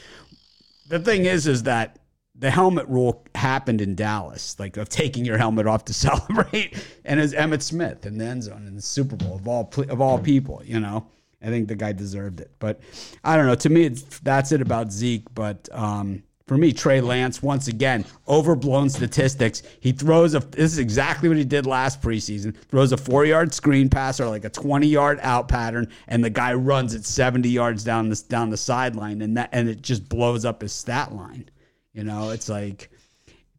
The 0.87 0.97
thing 0.97 1.25
is, 1.25 1.45
is 1.45 1.61
that 1.63 1.99
the 2.33 2.49
helmet 2.49 2.87
rule 2.87 3.23
happened 3.35 3.79
in 3.79 3.93
Dallas, 3.93 4.59
like 4.59 4.75
of 4.77 4.89
taking 4.89 5.23
your 5.23 5.37
helmet 5.37 5.67
off 5.67 5.85
to 5.85 5.93
celebrate, 6.07 6.83
and 7.05 7.19
as 7.19 7.35
Emmitt 7.35 7.61
Smith 7.61 8.07
in 8.07 8.17
the 8.17 8.25
end 8.25 8.41
zone 8.41 8.65
in 8.65 8.75
the 8.75 8.81
Super 8.81 9.17
Bowl 9.17 9.35
of 9.35 9.47
all 9.47 9.71
of 9.87 10.01
all 10.01 10.17
people, 10.17 10.63
you 10.65 10.79
know. 10.79 11.05
I 11.43 11.47
think 11.47 11.67
the 11.67 11.75
guy 11.75 11.91
deserved 11.91 12.39
it, 12.39 12.51
but 12.59 12.79
I 13.23 13.35
don't 13.35 13.47
know. 13.47 13.55
To 13.55 13.69
me, 13.69 13.89
that's 13.89 14.51
it 14.51 14.61
about 14.61 14.91
Zeke. 14.91 15.25
But 15.35 15.67
um, 15.71 16.23
for 16.47 16.57
me, 16.57 16.71
Trey 16.71 17.01
Lance 17.01 17.41
once 17.41 17.67
again 17.67 18.05
overblown 18.27 18.89
statistics. 18.89 19.63
He 19.79 19.91
throws 19.91 20.35
a. 20.35 20.39
This 20.39 20.71
is 20.71 20.79
exactly 20.79 21.27
what 21.29 21.37
he 21.37 21.43
did 21.43 21.65
last 21.65 22.01
preseason. 22.01 22.55
Throws 22.55 22.91
a 22.91 22.97
four 22.97 23.25
yard 23.25 23.53
screen 23.53 23.89
pass 23.89 24.19
or 24.19 24.29
like 24.29 24.45
a 24.45 24.49
twenty 24.49 24.87
yard 24.87 25.19
out 25.21 25.47
pattern, 25.47 25.89
and 26.07 26.23
the 26.23 26.29
guy 26.29 26.53
runs 26.53 26.93
it 26.93 27.05
seventy 27.05 27.49
yards 27.49 27.83
down 27.83 28.09
the 28.09 28.23
down 28.29 28.49
the 28.49 28.57
sideline, 28.57 29.21
and 29.21 29.35
that 29.37 29.49
and 29.51 29.67
it 29.67 29.81
just 29.81 30.07
blows 30.07 30.45
up 30.45 30.61
his 30.61 30.73
stat 30.73 31.13
line. 31.13 31.49
You 31.93 32.03
know, 32.03 32.31
it's 32.31 32.49
like 32.49 32.89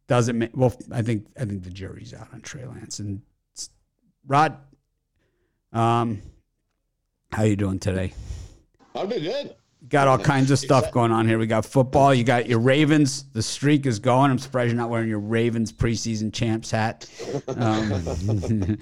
doesn't 0.07 0.37
make. 0.37 0.51
Well, 0.55 0.73
I 0.91 1.01
think 1.01 1.27
I 1.39 1.45
think 1.45 1.63
the 1.63 1.69
jury's 1.69 2.13
out 2.13 2.27
on 2.33 2.41
Trey 2.41 2.65
Lance 2.65 2.99
and 2.99 3.21
Rod. 4.27 4.57
Um, 5.71 6.21
how 7.35 7.43
you 7.43 7.57
doing 7.57 7.79
today? 7.79 8.13
I'll 8.95 9.05
be 9.05 9.19
good. 9.19 9.55
got 9.89 10.07
all 10.07 10.17
kinds 10.17 10.51
of 10.51 10.57
stuff 10.57 10.89
going 10.91 11.11
on 11.11 11.27
here. 11.27 11.37
We 11.37 11.47
got 11.47 11.65
football. 11.65 12.13
You 12.13 12.23
got 12.23 12.47
your 12.47 12.59
Ravens. 12.59 13.25
The 13.33 13.43
streak 13.43 13.85
is 13.85 13.99
going. 13.99 14.31
I'm 14.31 14.39
surprised 14.39 14.69
you're 14.69 14.77
not 14.77 14.89
wearing 14.89 15.09
your 15.09 15.19
Ravens 15.19 15.73
preseason 15.73 16.33
champs 16.33 16.71
hat. 16.71 17.09
Um, 17.49 17.91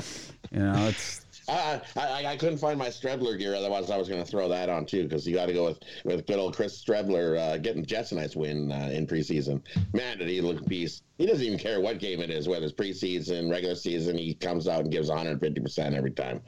you 0.52 0.60
know, 0.60 0.88
it's 0.88 1.26
I, 1.50 1.82
I 1.98 2.26
I 2.28 2.38
couldn't 2.38 2.60
find 2.60 2.78
my 2.78 2.90
Streveler 2.90 3.40
gear. 3.40 3.56
Otherwise, 3.56 3.90
I 3.90 3.98
was 3.98 4.08
going 4.08 4.24
to 4.24 4.30
throw 4.30 4.48
that 4.50 4.70
on 4.70 4.86
too 4.86 5.04
because 5.04 5.28
you 5.28 5.34
got 5.34 5.48
to 5.48 5.54
go 5.54 5.66
with 5.66 5.80
with 6.06 6.28
good 6.28 6.38
old 6.38 6.56
Chris 6.56 6.82
Streveler 6.82 7.38
uh, 7.38 7.58
getting 7.58 7.82
the 7.82 7.88
Jets 7.88 8.12
a 8.12 8.16
nice 8.16 8.36
win 8.36 8.72
uh, 8.72 8.92
in 8.94 9.08
preseason. 9.08 9.62
Man, 9.94 10.20
did 10.20 10.30
he 10.30 10.42
look 10.42 10.64
beast? 10.68 11.04
He 11.18 11.26
doesn't 11.26 11.44
even 11.44 11.58
care 11.58 11.82
what 11.82 11.98
game 11.98 12.22
it 12.22 12.30
is, 12.30 12.48
whether 12.48 12.66
it's 12.66 12.74
preseason, 12.74 13.50
regular 13.50 13.76
season. 13.76 14.16
He 14.16 14.36
comes 14.36 14.68
out 14.68 14.82
and 14.82 14.92
gives 14.92 15.10
150 15.10 15.60
percent 15.60 15.96
every 15.96 16.12
time. 16.12 16.40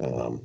Um, 0.00 0.40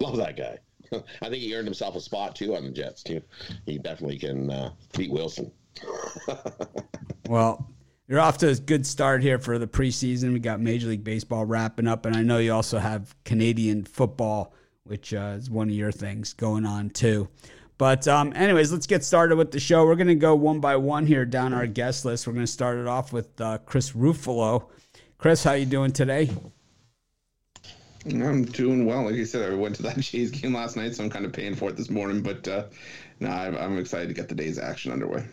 love 0.00 0.16
that 0.16 0.36
guy. 0.36 0.58
I 1.22 1.28
think 1.28 1.42
he 1.42 1.54
earned 1.54 1.66
himself 1.66 1.96
a 1.96 2.00
spot 2.00 2.36
too 2.36 2.56
on 2.56 2.64
the 2.64 2.70
Jets 2.70 3.02
too. 3.02 3.22
He 3.66 3.78
definitely 3.78 4.18
can 4.18 4.50
uh, 4.50 4.72
beat 4.96 5.10
Wilson. 5.10 5.50
well. 7.28 7.68
You're 8.08 8.20
off 8.20 8.36
to 8.38 8.48
a 8.48 8.54
good 8.54 8.86
start 8.86 9.22
here 9.22 9.38
for 9.38 9.58
the 9.58 9.66
preseason. 9.66 10.34
We 10.34 10.38
got 10.38 10.60
Major 10.60 10.88
League 10.88 11.04
Baseball 11.04 11.46
wrapping 11.46 11.86
up, 11.86 12.04
and 12.04 12.14
I 12.14 12.22
know 12.22 12.38
you 12.38 12.52
also 12.52 12.78
have 12.78 13.14
Canadian 13.24 13.84
football, 13.84 14.52
which 14.84 15.14
uh, 15.14 15.36
is 15.38 15.48
one 15.48 15.70
of 15.70 15.74
your 15.74 15.92
things 15.92 16.34
going 16.34 16.66
on 16.66 16.90
too. 16.90 17.28
But 17.78 18.06
um, 18.06 18.32
anyways, 18.36 18.70
let's 18.70 18.86
get 18.86 19.02
started 19.02 19.36
with 19.36 19.50
the 19.50 19.60
show. 19.60 19.86
We're 19.86 19.96
going 19.96 20.08
to 20.08 20.14
go 20.14 20.34
one 20.34 20.60
by 20.60 20.76
one 20.76 21.06
here 21.06 21.24
down 21.24 21.52
our 21.52 21.66
guest 21.66 22.04
list. 22.04 22.26
We're 22.26 22.34
going 22.34 22.46
to 22.46 22.52
start 22.52 22.78
it 22.78 22.86
off 22.86 23.12
with 23.12 23.40
uh, 23.40 23.58
Chris 23.64 23.92
Ruffalo. 23.92 24.68
Chris, 25.16 25.42
how 25.42 25.52
you 25.52 25.66
doing 25.66 25.92
today? 25.92 26.30
I'm 28.06 28.44
doing 28.44 28.84
well. 28.84 29.04
Like 29.04 29.14
I 29.14 29.24
said, 29.24 29.50
I 29.50 29.54
went 29.54 29.76
to 29.76 29.82
that 29.82 29.98
Jays 30.00 30.30
game 30.30 30.54
last 30.54 30.76
night, 30.76 30.94
so 30.94 31.04
I'm 31.04 31.10
kind 31.10 31.24
of 31.24 31.32
paying 31.32 31.54
for 31.54 31.70
it 31.70 31.76
this 31.76 31.90
morning. 31.90 32.22
But 32.22 32.46
uh, 32.48 32.64
no, 33.20 33.30
I'm, 33.30 33.78
excited 33.78 34.08
to 34.08 34.14
get 34.14 34.28
the 34.28 34.34
day's 34.34 34.58
action 34.58 34.92
underway. 34.92 35.24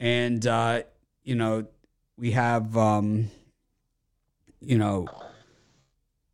And 0.00 0.46
uh, 0.46 0.82
you 1.22 1.34
know, 1.34 1.66
we 2.16 2.30
have 2.32 2.76
um, 2.76 3.30
you 4.60 4.78
know, 4.78 5.06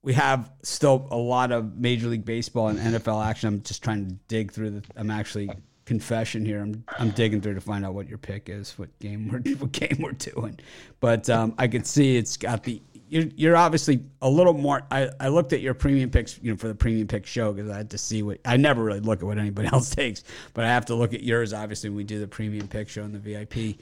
we 0.03 0.13
have 0.15 0.51
still 0.63 1.09
a 1.11 1.17
lot 1.17 1.53
of 1.53 1.77
Major 1.77 2.09
League 2.09 2.25
Baseball 2.25 2.69
and 2.69 2.79
NFL 2.79 3.25
action. 3.25 3.49
I'm 3.49 3.63
just 3.63 3.83
trying 3.83 4.07
to 4.09 4.15
dig 4.29 4.53
through 4.53 4.71
the. 4.71 4.83
I'm 4.97 5.11
actually 5.11 5.51
confession 5.85 6.45
here. 6.45 6.61
I'm 6.61 6.85
I'm 6.99 7.11
digging 7.11 7.41
through 7.41 7.55
to 7.55 7.61
find 7.61 7.85
out 7.85 7.95
what 7.95 8.09
your 8.09 8.19
pick 8.19 8.49
is, 8.49 8.79
what 8.79 8.97
game 8.99 9.29
we're 9.29 9.55
what 9.59 9.73
game 9.73 9.99
we're 10.01 10.13
doing. 10.13 10.59
But 11.01 11.29
um, 11.29 11.55
I 11.59 11.69
can 11.69 11.85
see 11.85 12.17
it's 12.17 12.37
got 12.37 12.65
the. 12.65 12.81
You're, 13.09 13.25
you're 13.37 13.57
obviously 13.57 14.03
a 14.23 14.29
little 14.29 14.55
more. 14.55 14.83
I, 14.91 15.11
I 15.21 15.29
looked 15.29 15.53
at 15.53 15.61
your 15.61 15.75
premium 15.75 16.11
picks, 16.11 16.39
you 16.43 16.51
know, 16.51 16.57
for 16.57 16.69
the 16.69 16.75
premium 16.75 17.07
pick 17.07 17.27
show 17.27 17.53
because 17.53 17.71
I 17.71 17.77
had 17.77 17.91
to 17.91 17.99
see 17.99 18.23
what 18.23 18.41
I 18.45 18.57
never 18.57 18.83
really 18.83 19.01
look 19.01 19.21
at 19.21 19.27
what 19.27 19.39
anybody 19.39 19.69
else 19.73 19.95
takes, 19.95 20.25
but 20.53 20.65
I 20.65 20.69
have 20.69 20.87
to 20.87 20.95
look 20.95 21.15
at 21.15 21.23
yours. 21.23 21.53
Obviously, 21.53 21.91
when 21.91 21.99
we 21.99 22.05
do 22.05 22.19
the 22.19 22.29
premium 22.29 22.67
pick 22.67 22.89
show 22.89 23.03
and 23.03 23.15
the 23.15 23.19
VIP, 23.19 23.79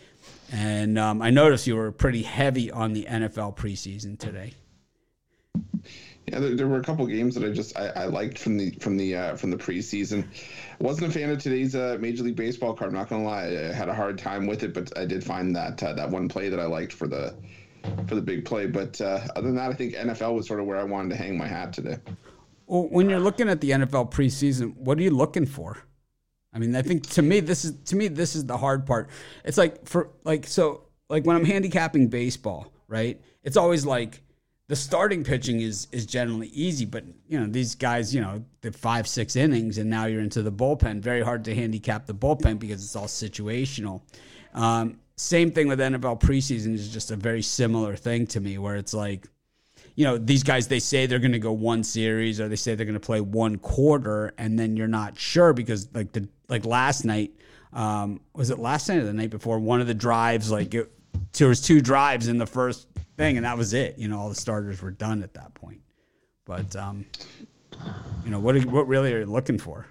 and 0.50 0.98
um, 0.98 1.22
I 1.22 1.30
noticed 1.30 1.66
you 1.66 1.76
were 1.76 1.92
pretty 1.92 2.22
heavy 2.22 2.70
on 2.70 2.92
the 2.92 3.06
NFL 3.08 3.56
preseason 3.56 4.18
today. 4.18 4.54
Yeah, 6.26 6.38
there, 6.38 6.54
there, 6.54 6.68
were 6.68 6.78
a 6.78 6.84
couple 6.84 7.04
games 7.06 7.34
that 7.34 7.44
I 7.44 7.52
just 7.52 7.76
I, 7.76 7.88
I 7.88 8.04
liked 8.06 8.38
from 8.38 8.56
the 8.56 8.70
from 8.80 8.96
the 8.96 9.16
uh, 9.16 9.36
from 9.36 9.50
the 9.50 9.56
preseason. 9.56 10.24
Wasn't 10.78 11.06
a 11.06 11.10
fan 11.10 11.30
of 11.30 11.38
today's 11.38 11.74
uh, 11.74 11.98
Major 12.00 12.22
League 12.22 12.36
Baseball 12.36 12.74
card. 12.74 12.90
I'm 12.90 12.94
not 12.94 13.08
gonna 13.08 13.24
lie, 13.24 13.46
I 13.46 13.72
had 13.72 13.88
a 13.88 13.94
hard 13.94 14.18
time 14.18 14.46
with 14.46 14.62
it, 14.62 14.72
but 14.72 14.96
I 14.96 15.04
did 15.04 15.24
find 15.24 15.54
that 15.56 15.82
uh, 15.82 15.92
that 15.94 16.10
one 16.10 16.28
play 16.28 16.48
that 16.48 16.60
I 16.60 16.66
liked 16.66 16.92
for 16.92 17.08
the 17.08 17.34
for 18.06 18.14
the 18.14 18.22
big 18.22 18.44
play. 18.44 18.66
But 18.66 19.00
uh, 19.00 19.20
other 19.36 19.48
than 19.48 19.56
that, 19.56 19.70
I 19.70 19.74
think 19.74 19.94
NFL 19.94 20.34
was 20.34 20.46
sort 20.46 20.60
of 20.60 20.66
where 20.66 20.78
I 20.78 20.84
wanted 20.84 21.10
to 21.10 21.16
hang 21.16 21.36
my 21.36 21.46
hat 21.46 21.72
today. 21.72 21.96
Well, 22.66 22.88
when 22.88 23.10
you're 23.10 23.20
looking 23.20 23.48
at 23.48 23.60
the 23.60 23.70
NFL 23.70 24.10
preseason, 24.12 24.76
what 24.76 24.98
are 24.98 25.02
you 25.02 25.10
looking 25.10 25.46
for? 25.46 25.78
I 26.54 26.58
mean, 26.58 26.76
I 26.76 26.82
think 26.82 27.08
to 27.10 27.22
me 27.22 27.40
this 27.40 27.64
is 27.64 27.74
to 27.86 27.96
me 27.96 28.08
this 28.08 28.36
is 28.36 28.44
the 28.46 28.56
hard 28.56 28.86
part. 28.86 29.08
It's 29.44 29.58
like 29.58 29.86
for 29.86 30.10
like 30.24 30.46
so 30.46 30.84
like 31.08 31.24
when 31.24 31.36
I'm 31.36 31.44
handicapping 31.44 32.08
baseball, 32.08 32.72
right? 32.88 33.20
It's 33.42 33.56
always 33.56 33.86
like 33.86 34.22
the 34.68 34.76
starting 34.76 35.24
pitching 35.24 35.60
is 35.60 35.88
is 35.92 36.06
generally 36.06 36.48
easy, 36.48 36.84
but 36.84 37.04
you 37.26 37.40
know 37.40 37.46
these 37.46 37.74
guys, 37.74 38.14
you 38.14 38.20
know, 38.20 38.44
the 38.60 38.72
five 38.72 39.08
six 39.08 39.36
innings, 39.36 39.78
and 39.78 39.88
now 39.88 40.06
you're 40.06 40.20
into 40.20 40.42
the 40.42 40.52
bullpen. 40.52 41.00
Very 41.00 41.22
hard 41.22 41.44
to 41.44 41.54
handicap 41.54 42.06
the 42.06 42.14
bullpen 42.14 42.58
because 42.58 42.82
it's 42.84 42.96
all 42.96 43.06
situational. 43.06 44.02
Um, 44.54 44.98
same 45.16 45.50
thing 45.50 45.68
with 45.68 45.78
NFL 45.78 46.20
preseason 46.20 46.74
is 46.74 46.88
just 46.88 47.10
a 47.10 47.16
very 47.16 47.42
similar 47.42 47.96
thing 47.96 48.26
to 48.28 48.40
me, 48.40 48.58
where 48.58 48.76
it's 48.76 48.94
like, 48.94 49.26
you 49.94 50.04
know, 50.04 50.16
these 50.16 50.42
guys 50.42 50.68
they 50.68 50.78
say 50.78 51.06
they're 51.06 51.18
going 51.18 51.32
to 51.32 51.38
go 51.38 51.52
one 51.52 51.84
series 51.84 52.40
or 52.40 52.48
they 52.48 52.56
say 52.56 52.74
they're 52.74 52.86
going 52.86 52.94
to 52.94 53.00
play 53.00 53.20
one 53.20 53.56
quarter, 53.58 54.32
and 54.38 54.58
then 54.58 54.76
you're 54.76 54.88
not 54.88 55.18
sure 55.18 55.52
because 55.52 55.88
like 55.94 56.12
the 56.12 56.28
like 56.48 56.64
last 56.64 57.04
night, 57.04 57.32
um, 57.72 58.20
was 58.34 58.50
it 58.50 58.58
last 58.58 58.88
night 58.88 58.98
or 58.98 59.04
the 59.04 59.12
night 59.12 59.30
before? 59.30 59.58
One 59.58 59.80
of 59.80 59.86
the 59.86 59.94
drives, 59.94 60.50
like 60.50 60.74
it, 60.74 60.90
there 61.32 61.48
was 61.48 61.60
two 61.60 61.80
drives 61.80 62.28
in 62.28 62.38
the 62.38 62.46
first 62.46 62.88
thing, 63.16 63.36
and 63.36 63.44
that 63.46 63.56
was 63.56 63.74
it. 63.74 63.98
You 63.98 64.08
know, 64.08 64.18
all 64.18 64.28
the 64.28 64.34
starters 64.34 64.82
were 64.82 64.90
done 64.90 65.22
at 65.22 65.34
that 65.34 65.54
point. 65.54 65.80
But 66.44 66.74
um, 66.74 67.06
you 68.24 68.30
know, 68.30 68.40
what 68.40 68.56
are, 68.56 68.60
what 68.60 68.88
really 68.88 69.12
are 69.12 69.20
you 69.20 69.26
looking 69.26 69.58
for? 69.58 69.86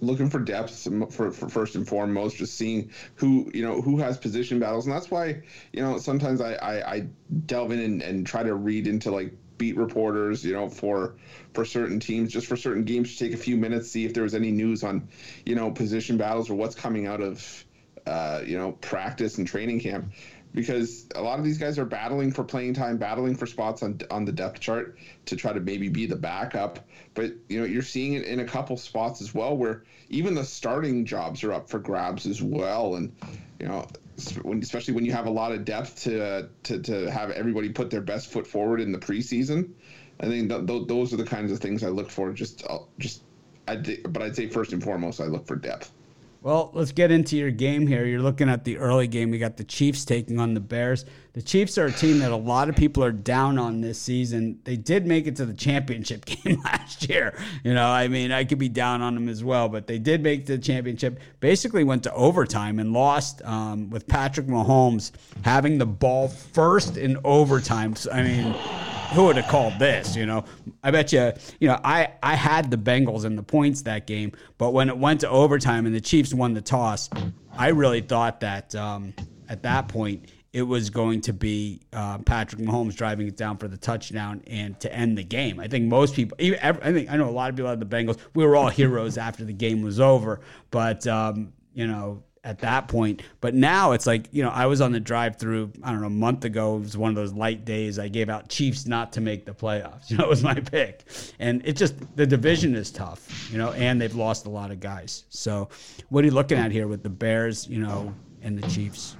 Looking 0.00 0.30
for 0.30 0.38
depth 0.38 0.88
for, 1.10 1.30
for 1.30 1.48
first 1.48 1.74
and 1.74 1.86
foremost, 1.86 2.36
just 2.36 2.56
seeing 2.56 2.90
who 3.14 3.50
you 3.52 3.62
know 3.62 3.82
who 3.82 3.98
has 3.98 4.16
position 4.18 4.58
battles, 4.58 4.86
and 4.86 4.94
that's 4.94 5.10
why 5.10 5.42
you 5.72 5.82
know 5.82 5.98
sometimes 5.98 6.40
I 6.40 6.54
I, 6.54 6.94
I 6.94 7.06
delve 7.46 7.72
in 7.72 7.80
and, 7.80 8.02
and 8.02 8.26
try 8.26 8.42
to 8.42 8.54
read 8.54 8.86
into 8.86 9.10
like 9.10 9.34
beat 9.60 9.76
reporters, 9.76 10.42
you 10.42 10.54
know, 10.54 10.68
for 10.68 11.16
for 11.52 11.64
certain 11.64 12.00
teams, 12.00 12.32
just 12.32 12.46
for 12.46 12.56
certain 12.56 12.82
games, 12.82 13.14
to 13.14 13.24
take 13.24 13.34
a 13.34 13.36
few 13.36 13.56
minutes, 13.56 13.90
see 13.90 14.06
if 14.06 14.14
there 14.14 14.22
was 14.22 14.34
any 14.34 14.50
news 14.50 14.82
on, 14.82 15.06
you 15.44 15.54
know, 15.54 15.70
position 15.70 16.16
battles 16.16 16.48
or 16.48 16.54
what's 16.54 16.74
coming 16.74 17.06
out 17.06 17.20
of, 17.20 17.64
uh, 18.06 18.40
you 18.44 18.56
know, 18.56 18.72
practice 18.80 19.36
and 19.36 19.46
training 19.46 19.78
camp 19.78 20.12
because 20.54 21.06
a 21.14 21.22
lot 21.22 21.38
of 21.38 21.44
these 21.44 21.58
guys 21.58 21.78
are 21.78 21.84
battling 21.84 22.32
for 22.32 22.44
playing 22.44 22.74
time, 22.74 22.96
battling 22.96 23.36
for 23.36 23.46
spots 23.46 23.82
on 23.82 24.00
on 24.10 24.24
the 24.24 24.32
depth 24.32 24.60
chart 24.60 24.98
to 25.26 25.36
try 25.36 25.52
to 25.52 25.60
maybe 25.60 25.88
be 25.88 26.06
the 26.06 26.16
backup. 26.16 26.80
But 27.14 27.32
you 27.48 27.60
know, 27.60 27.66
you're 27.66 27.82
seeing 27.82 28.14
it 28.14 28.24
in 28.24 28.40
a 28.40 28.44
couple 28.44 28.76
spots 28.76 29.20
as 29.20 29.34
well, 29.34 29.56
where 29.56 29.84
even 30.08 30.34
the 30.34 30.44
starting 30.44 31.04
jobs 31.04 31.44
are 31.44 31.52
up 31.52 31.68
for 31.68 31.78
grabs 31.78 32.26
as 32.26 32.42
well. 32.42 32.96
And 32.96 33.12
you 33.60 33.68
know, 33.68 33.86
when, 34.42 34.60
especially 34.60 34.94
when 34.94 35.04
you 35.04 35.12
have 35.12 35.26
a 35.26 35.30
lot 35.30 35.52
of 35.52 35.64
depth 35.64 36.02
to 36.04 36.48
to 36.64 36.80
to 36.80 37.10
have 37.10 37.30
everybody 37.30 37.68
put 37.68 37.90
their 37.90 38.00
best 38.00 38.28
foot 38.28 38.46
forward 38.46 38.80
in 38.80 38.92
the 38.92 38.98
preseason. 38.98 39.70
I 40.22 40.26
think 40.26 40.50
th- 40.50 40.66
th- 40.66 40.86
those 40.86 41.14
are 41.14 41.16
the 41.16 41.24
kinds 41.24 41.50
of 41.50 41.60
things 41.60 41.82
I 41.82 41.88
look 41.88 42.10
for. 42.10 42.30
Just 42.32 42.64
uh, 42.68 42.80
just, 42.98 43.22
I 43.66 43.76
but 43.76 44.22
I'd 44.22 44.36
say 44.36 44.48
first 44.48 44.72
and 44.72 44.82
foremost, 44.82 45.20
I 45.20 45.24
look 45.24 45.46
for 45.46 45.56
depth. 45.56 45.92
Well, 46.42 46.70
let's 46.72 46.92
get 46.92 47.10
into 47.10 47.36
your 47.36 47.50
game 47.50 47.86
here. 47.86 48.06
You're 48.06 48.22
looking 48.22 48.48
at 48.48 48.64
the 48.64 48.78
early 48.78 49.06
game. 49.06 49.30
We 49.30 49.38
got 49.38 49.58
the 49.58 49.64
Chiefs 49.64 50.06
taking 50.06 50.40
on 50.40 50.54
the 50.54 50.60
Bears. 50.60 51.04
The 51.34 51.42
Chiefs 51.42 51.76
are 51.76 51.86
a 51.86 51.92
team 51.92 52.20
that 52.20 52.32
a 52.32 52.36
lot 52.36 52.70
of 52.70 52.76
people 52.76 53.04
are 53.04 53.12
down 53.12 53.58
on 53.58 53.82
this 53.82 53.98
season. 53.98 54.58
They 54.64 54.76
did 54.76 55.06
make 55.06 55.26
it 55.26 55.36
to 55.36 55.44
the 55.44 55.52
championship 55.52 56.24
game 56.24 56.62
last 56.64 57.06
year. 57.10 57.34
You 57.62 57.74
know, 57.74 57.86
I 57.86 58.08
mean, 58.08 58.32
I 58.32 58.44
could 58.44 58.58
be 58.58 58.70
down 58.70 59.02
on 59.02 59.14
them 59.14 59.28
as 59.28 59.44
well, 59.44 59.68
but 59.68 59.86
they 59.86 59.98
did 59.98 60.22
make 60.22 60.46
the 60.46 60.56
championship. 60.56 61.20
Basically, 61.40 61.84
went 61.84 62.04
to 62.04 62.14
overtime 62.14 62.78
and 62.78 62.94
lost 62.94 63.42
um, 63.44 63.90
with 63.90 64.08
Patrick 64.08 64.46
Mahomes 64.46 65.12
having 65.42 65.76
the 65.76 65.86
ball 65.86 66.28
first 66.28 66.96
in 66.96 67.18
overtime. 67.22 67.94
So, 67.96 68.10
I 68.12 68.22
mean, 68.22 68.54
who 69.12 69.24
would 69.24 69.36
have 69.36 69.48
called 69.48 69.78
this? 69.78 70.16
You 70.16 70.26
know, 70.26 70.44
I 70.82 70.90
bet 70.90 71.12
you. 71.12 71.32
You 71.58 71.68
know, 71.68 71.80
I 71.84 72.12
I 72.22 72.34
had 72.34 72.70
the 72.70 72.76
Bengals 72.76 73.24
and 73.24 73.36
the 73.36 73.42
points 73.42 73.82
that 73.82 74.06
game, 74.06 74.32
but 74.58 74.72
when 74.72 74.88
it 74.88 74.96
went 74.96 75.20
to 75.20 75.28
overtime 75.28 75.86
and 75.86 75.94
the 75.94 76.00
Chiefs 76.00 76.32
won 76.32 76.54
the 76.54 76.60
toss, 76.60 77.10
I 77.56 77.68
really 77.68 78.00
thought 78.00 78.40
that 78.40 78.74
um, 78.74 79.14
at 79.48 79.62
that 79.62 79.88
point 79.88 80.30
it 80.52 80.62
was 80.62 80.90
going 80.90 81.20
to 81.20 81.32
be 81.32 81.80
uh, 81.92 82.18
Patrick 82.18 82.60
Mahomes 82.60 82.96
driving 82.96 83.28
it 83.28 83.36
down 83.36 83.56
for 83.56 83.68
the 83.68 83.76
touchdown 83.76 84.42
and 84.48 84.78
to 84.80 84.92
end 84.92 85.16
the 85.16 85.22
game. 85.22 85.60
I 85.60 85.68
think 85.68 85.84
most 85.84 86.14
people, 86.14 86.36
even, 86.40 86.58
I 86.60 86.72
think 86.72 87.08
I 87.08 87.16
know 87.16 87.28
a 87.28 87.30
lot 87.30 87.50
of 87.50 87.56
people 87.56 87.70
had 87.70 87.80
the 87.80 87.86
Bengals. 87.86 88.18
We 88.34 88.44
were 88.44 88.56
all 88.56 88.68
heroes 88.68 89.16
after 89.16 89.44
the 89.44 89.52
game 89.52 89.82
was 89.82 90.00
over, 90.00 90.40
but 90.70 91.06
um, 91.06 91.52
you 91.74 91.86
know 91.86 92.22
at 92.42 92.58
that 92.60 92.88
point. 92.88 93.22
But 93.40 93.54
now 93.54 93.92
it's 93.92 94.06
like, 94.06 94.28
you 94.32 94.42
know, 94.42 94.50
I 94.50 94.66
was 94.66 94.80
on 94.80 94.92
the 94.92 95.00
drive 95.00 95.36
through, 95.36 95.72
I 95.82 95.90
don't 95.90 96.00
know, 96.00 96.06
a 96.06 96.10
month 96.10 96.44
ago. 96.44 96.76
It 96.76 96.80
was 96.80 96.96
one 96.96 97.10
of 97.10 97.16
those 97.16 97.32
light 97.32 97.64
days. 97.64 97.98
I 97.98 98.08
gave 98.08 98.28
out 98.28 98.48
Chiefs 98.48 98.86
not 98.86 99.12
to 99.12 99.20
make 99.20 99.44
the 99.44 99.52
playoffs. 99.52 100.10
You 100.10 100.16
know, 100.16 100.24
it 100.24 100.30
was 100.30 100.42
my 100.42 100.54
pick. 100.54 101.04
And 101.38 101.62
it 101.64 101.76
just, 101.76 101.94
the 102.16 102.26
division 102.26 102.74
is 102.74 102.90
tough, 102.90 103.48
you 103.52 103.58
know, 103.58 103.70
and 103.72 104.00
they've 104.00 104.14
lost 104.14 104.46
a 104.46 104.50
lot 104.50 104.72
of 104.72 104.80
guys. 104.80 105.24
So 105.28 105.68
what 106.08 106.24
are 106.24 106.26
you 106.26 106.34
looking 106.34 106.58
at 106.58 106.72
here 106.72 106.88
with 106.88 107.04
the 107.04 107.10
Bears, 107.10 107.68
you 107.68 107.78
know, 107.78 108.12
and 108.42 108.60
the 108.60 108.68
Chiefs? 108.68 109.16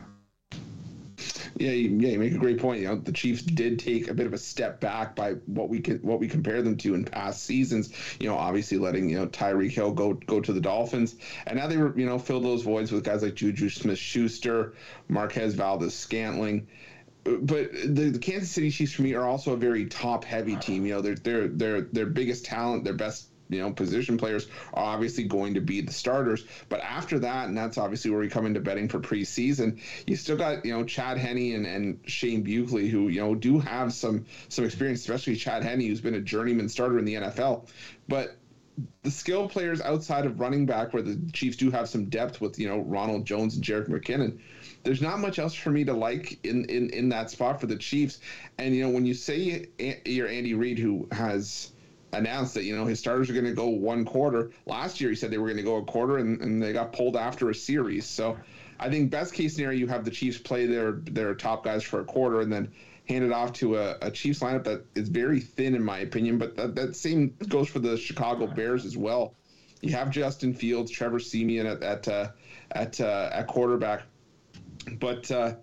Yeah, 1.56 1.70
yeah, 1.70 2.10
you 2.10 2.18
make 2.18 2.32
a 2.32 2.38
great 2.38 2.58
point. 2.58 2.80
You 2.80 2.88
know, 2.88 2.96
the 2.96 3.12
Chiefs 3.12 3.42
did 3.42 3.78
take 3.78 4.08
a 4.08 4.14
bit 4.14 4.26
of 4.26 4.32
a 4.32 4.38
step 4.38 4.80
back 4.80 5.14
by 5.16 5.32
what 5.46 5.68
we 5.68 5.80
could 5.80 6.02
what 6.02 6.20
we 6.20 6.28
compare 6.28 6.62
them 6.62 6.76
to 6.78 6.94
in 6.94 7.04
past 7.04 7.44
seasons. 7.44 7.92
You 8.18 8.28
know, 8.28 8.36
obviously 8.36 8.78
letting 8.78 9.08
you 9.08 9.18
know 9.18 9.26
Tyreek 9.26 9.72
Hill 9.72 9.92
go 9.92 10.14
go 10.14 10.40
to 10.40 10.52
the 10.52 10.60
Dolphins, 10.60 11.16
and 11.46 11.58
now 11.58 11.66
they 11.66 11.76
were 11.76 11.96
you 11.98 12.06
know 12.06 12.18
fill 12.18 12.40
those 12.40 12.62
voids 12.62 12.92
with 12.92 13.04
guys 13.04 13.22
like 13.22 13.34
Juju 13.34 13.68
Smith-Schuster, 13.68 14.74
Marquez 15.08 15.54
Valdes-Scantling 15.54 16.66
but 17.24 17.72
the, 17.72 18.10
the, 18.10 18.18
Kansas 18.18 18.50
City 18.50 18.70
Chiefs 18.70 18.92
for 18.92 19.02
me 19.02 19.14
are 19.14 19.26
also 19.26 19.52
a 19.52 19.56
very 19.56 19.86
top 19.86 20.24
heavy 20.24 20.56
team. 20.56 20.86
You 20.86 20.94
know, 20.94 21.00
they're 21.02 21.16
they're 21.16 21.48
they're 21.48 21.80
their 21.82 22.06
biggest 22.06 22.44
talent, 22.44 22.84
their 22.84 22.94
best 22.94 23.29
you 23.50 23.60
know 23.60 23.72
position 23.72 24.16
players 24.16 24.48
are 24.74 24.84
obviously 24.84 25.24
going 25.24 25.54
to 25.54 25.60
be 25.60 25.80
the 25.80 25.92
starters. 25.92 26.44
But 26.68 26.80
after 26.80 27.18
that, 27.20 27.48
and 27.48 27.56
that's 27.56 27.78
obviously 27.78 28.10
where 28.10 28.20
we 28.20 28.28
come 28.28 28.46
into 28.46 28.60
betting 28.60 28.88
for 28.88 29.00
preseason. 29.00 29.80
You 30.06 30.16
still 30.16 30.36
got 30.36 30.64
you 30.64 30.72
know 30.72 30.84
Chad 30.84 31.18
Henne 31.18 31.54
and, 31.54 31.66
and 31.66 32.00
Shane 32.06 32.44
Buechele 32.44 32.88
who 32.88 33.08
you 33.08 33.20
know 33.20 33.34
do 33.34 33.58
have 33.58 33.92
some 33.92 34.26
some 34.48 34.64
experience, 34.64 35.00
especially 35.00 35.36
Chad 35.36 35.62
Henne 35.62 35.80
who's 35.80 36.00
been 36.00 36.14
a 36.14 36.20
journeyman 36.20 36.68
starter 36.68 36.98
in 36.98 37.04
the 37.04 37.14
NFL. 37.14 37.68
But 38.08 38.36
the 39.02 39.10
skill 39.10 39.48
players 39.48 39.80
outside 39.80 40.26
of 40.26 40.40
running 40.40 40.66
back, 40.66 40.92
where 40.92 41.02
the 41.02 41.18
Chiefs 41.32 41.56
do 41.56 41.70
have 41.70 41.88
some 41.88 42.06
depth 42.06 42.40
with 42.40 42.58
you 42.58 42.68
know 42.68 42.80
Ronald 42.80 43.26
Jones 43.26 43.56
and 43.56 43.64
Jerick 43.64 43.88
McKinnon, 43.88 44.38
there's 44.82 45.02
not 45.02 45.18
much 45.18 45.38
else 45.38 45.54
for 45.54 45.70
me 45.70 45.84
to 45.84 45.92
like 45.92 46.38
in 46.44 46.64
in 46.66 46.90
in 46.90 47.08
that 47.10 47.30
spot 47.30 47.60
for 47.60 47.66
the 47.66 47.76
Chiefs. 47.76 48.20
And 48.58 48.74
you 48.74 48.82
know 48.82 48.90
when 48.90 49.06
you 49.06 49.14
say 49.14 49.66
you're 50.04 50.28
Andy 50.28 50.54
Reid, 50.54 50.78
who 50.78 51.08
has 51.12 51.72
announced 52.12 52.54
that 52.54 52.64
you 52.64 52.76
know 52.76 52.84
his 52.84 52.98
starters 52.98 53.30
are 53.30 53.32
going 53.32 53.44
to 53.44 53.52
go 53.52 53.68
one 53.68 54.04
quarter. 54.04 54.50
Last 54.66 55.00
year 55.00 55.10
he 55.10 55.16
said 55.16 55.30
they 55.30 55.38
were 55.38 55.46
going 55.46 55.56
to 55.56 55.62
go 55.62 55.76
a 55.76 55.84
quarter, 55.84 56.18
and, 56.18 56.40
and 56.40 56.62
they 56.62 56.72
got 56.72 56.92
pulled 56.92 57.16
after 57.16 57.50
a 57.50 57.54
series. 57.54 58.06
So 58.06 58.38
I 58.78 58.88
think 58.88 59.10
best 59.10 59.34
case 59.34 59.54
scenario 59.54 59.78
you 59.78 59.86
have 59.88 60.04
the 60.04 60.10
Chiefs 60.10 60.38
play 60.38 60.66
their 60.66 60.92
their 60.92 61.34
top 61.34 61.64
guys 61.64 61.82
for 61.82 62.00
a 62.00 62.04
quarter, 62.04 62.40
and 62.40 62.52
then 62.52 62.72
hand 63.08 63.24
it 63.24 63.32
off 63.32 63.52
to 63.54 63.76
a, 63.76 63.96
a 64.02 64.10
Chiefs 64.10 64.40
lineup 64.40 64.64
that 64.64 64.84
is 64.94 65.08
very 65.08 65.40
thin 65.40 65.74
in 65.74 65.82
my 65.82 65.98
opinion. 65.98 66.38
But 66.38 66.56
that, 66.56 66.74
that 66.74 66.96
same 66.96 67.36
goes 67.48 67.68
for 67.68 67.78
the 67.78 67.96
Chicago 67.96 68.46
Bears 68.46 68.84
as 68.84 68.96
well. 68.96 69.34
You 69.80 69.92
have 69.92 70.10
Justin 70.10 70.52
Fields, 70.52 70.90
Trevor 70.90 71.20
Siemian 71.20 71.66
at 71.66 71.82
at 71.82 72.08
uh, 72.08 72.28
at 72.72 73.00
uh, 73.00 73.30
at 73.32 73.46
quarterback, 73.46 74.02
but. 74.98 75.30
Uh, 75.30 75.54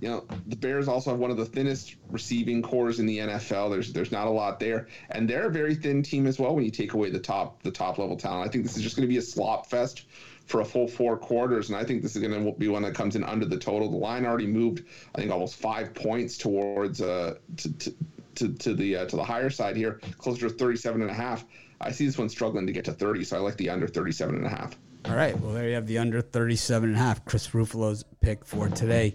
you 0.00 0.08
know, 0.08 0.24
the 0.46 0.56
Bears 0.56 0.88
also 0.88 1.10
have 1.10 1.18
one 1.18 1.30
of 1.30 1.36
the 1.36 1.44
thinnest 1.44 1.96
receiving 2.10 2.62
cores 2.62 3.00
in 3.00 3.06
the 3.06 3.18
NFL. 3.18 3.70
There's 3.70 3.92
there's 3.92 4.12
not 4.12 4.26
a 4.26 4.30
lot 4.30 4.60
there, 4.60 4.88
and 5.10 5.28
they're 5.28 5.46
a 5.46 5.50
very 5.50 5.74
thin 5.74 6.02
team 6.02 6.26
as 6.26 6.38
well. 6.38 6.54
When 6.54 6.64
you 6.64 6.70
take 6.70 6.94
away 6.94 7.10
the 7.10 7.18
top 7.18 7.62
the 7.62 7.70
top 7.70 7.98
level 7.98 8.16
talent, 8.16 8.48
I 8.48 8.50
think 8.50 8.64
this 8.64 8.76
is 8.76 8.82
just 8.82 8.96
going 8.96 9.06
to 9.06 9.12
be 9.12 9.18
a 9.18 9.22
slop 9.22 9.66
fest 9.68 10.06
for 10.46 10.60
a 10.60 10.64
full 10.64 10.86
four 10.86 11.16
quarters, 11.16 11.70
and 11.70 11.78
I 11.78 11.84
think 11.84 12.02
this 12.02 12.16
is 12.16 12.22
going 12.22 12.44
to 12.44 12.52
be 12.52 12.68
one 12.68 12.82
that 12.82 12.94
comes 12.94 13.16
in 13.16 13.24
under 13.24 13.46
the 13.46 13.58
total. 13.58 13.90
The 13.90 13.96
line 13.96 14.26
already 14.26 14.46
moved, 14.46 14.84
I 15.14 15.20
think, 15.20 15.32
almost 15.32 15.56
five 15.56 15.94
points 15.94 16.36
towards 16.36 17.00
uh 17.00 17.36
to 17.58 17.72
to, 17.72 17.94
to, 18.36 18.52
to 18.54 18.74
the 18.74 18.96
uh, 18.96 19.06
to 19.06 19.16
the 19.16 19.24
higher 19.24 19.50
side 19.50 19.76
here, 19.76 20.00
closer 20.18 20.48
to 20.48 20.54
37 20.54 21.02
and 21.02 21.10
a 21.10 21.14
half. 21.14 21.44
I 21.80 21.90
see 21.90 22.06
this 22.06 22.16
one 22.16 22.28
struggling 22.28 22.66
to 22.66 22.72
get 22.72 22.84
to 22.86 22.92
30, 22.92 23.24
so 23.24 23.36
I 23.36 23.40
like 23.40 23.56
the 23.56 23.70
under 23.70 23.86
37 23.86 24.36
and 24.36 24.46
a 24.46 24.48
half. 24.48 24.76
All 25.06 25.14
right. 25.14 25.38
Well, 25.38 25.52
there 25.52 25.68
you 25.68 25.74
have 25.74 25.86
the 25.86 25.98
under 25.98 26.22
37 26.22 26.90
and 26.90 26.96
a 26.96 27.00
half. 27.00 27.24
Chris 27.24 27.48
Ruffalo's 27.48 28.04
pick 28.20 28.44
for 28.44 28.68
today. 28.68 29.14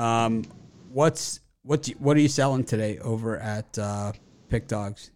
Um, 0.00 0.44
what's 0.90 1.40
what? 1.62 1.86
What 1.98 2.16
are 2.16 2.20
you 2.20 2.28
selling 2.28 2.64
today 2.64 2.98
over 3.00 3.38
at 3.38 3.78
uh, 3.78 4.12
Pick 4.48 4.66
Dogs? 4.66 5.10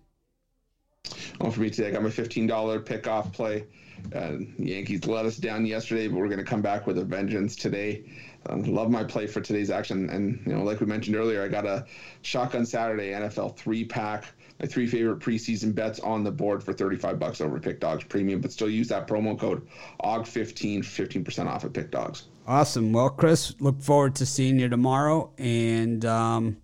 Well, 1.41 1.51
for 1.51 1.61
me 1.61 1.71
today, 1.71 1.89
I 1.89 1.91
got 1.91 2.03
my 2.03 2.09
$15 2.09 2.87
pick 2.87 3.07
off 3.07 3.33
play. 3.33 3.67
Uh, 4.15 4.37
Yankees 4.59 5.07
let 5.07 5.27
us 5.27 5.37
down 5.37 5.65
yesterday, 5.67 6.09
but 6.09 6.17
we're 6.17 6.29
going 6.29 6.39
to 6.39 6.45
come 6.45 6.63
back 6.63 6.87
with 6.87 6.99
a 6.99 7.05
vengeance 7.05 7.57
today. 7.57 8.05
Um, 8.47 8.63
love 8.63 8.91
my 8.91 9.05
play 9.05 9.27
for 9.27 9.41
today's 9.41 9.71
action, 9.71 10.11
and 10.11 10.41
you 10.47 10.53
know, 10.53 10.63
like 10.63 10.81
we 10.81 10.87
mentioned 10.87 11.17
earlier, 11.17 11.43
I 11.43 11.49
got 11.49 11.67
a 11.67 11.87
shotgun 12.21 12.67
Saturday 12.67 13.13
NFL 13.13 13.57
three 13.57 13.85
pack. 13.85 14.27
My 14.61 14.67
three 14.67 14.87
favorite 14.87 15.21
preseason 15.21 15.75
bets 15.75 15.99
on 16.01 16.25
the 16.25 16.31
board 16.31 16.63
for 16.63 16.75
35 16.75 17.19
bucks 17.19 17.41
over 17.41 17.59
Pick 17.59 17.81
Dogs 17.81 18.05
Premium, 18.05 18.41
but 18.41 18.53
still 18.53 18.69
use 18.69 18.89
that 18.89 19.09
promo 19.09 19.39
code 19.39 19.67
OG15 20.03 20.81
15% 20.81 21.47
off 21.47 21.65
at 21.65 21.73
Pick 21.73 21.91
Dogs. 21.91 22.25
Awesome. 22.47 22.93
Well, 22.93 23.09
Chris, 23.09 23.55
look 23.61 23.81
forward 23.81 24.17
to 24.17 24.27
seeing 24.27 24.59
you 24.59 24.69
tomorrow, 24.69 25.33
and 25.39 26.05
um, 26.05 26.59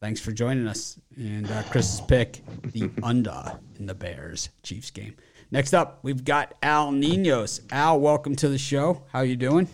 thanks 0.00 0.20
for 0.20 0.32
joining 0.32 0.66
us. 0.66 0.98
And 1.16 1.48
uh, 1.48 1.62
Chris's 1.70 2.00
pick, 2.00 2.42
the 2.72 2.90
under 3.02 3.58
in 3.78 3.86
the 3.86 3.94
Bears 3.94 4.48
Chiefs 4.64 4.90
game. 4.90 5.14
Next 5.52 5.74
up, 5.74 6.00
we've 6.02 6.24
got 6.24 6.54
Al 6.62 6.90
Ninos. 6.90 7.60
Al, 7.70 8.00
welcome 8.00 8.34
to 8.36 8.48
the 8.48 8.58
show. 8.58 9.04
How 9.12 9.20
you 9.20 9.36
doing? 9.36 9.68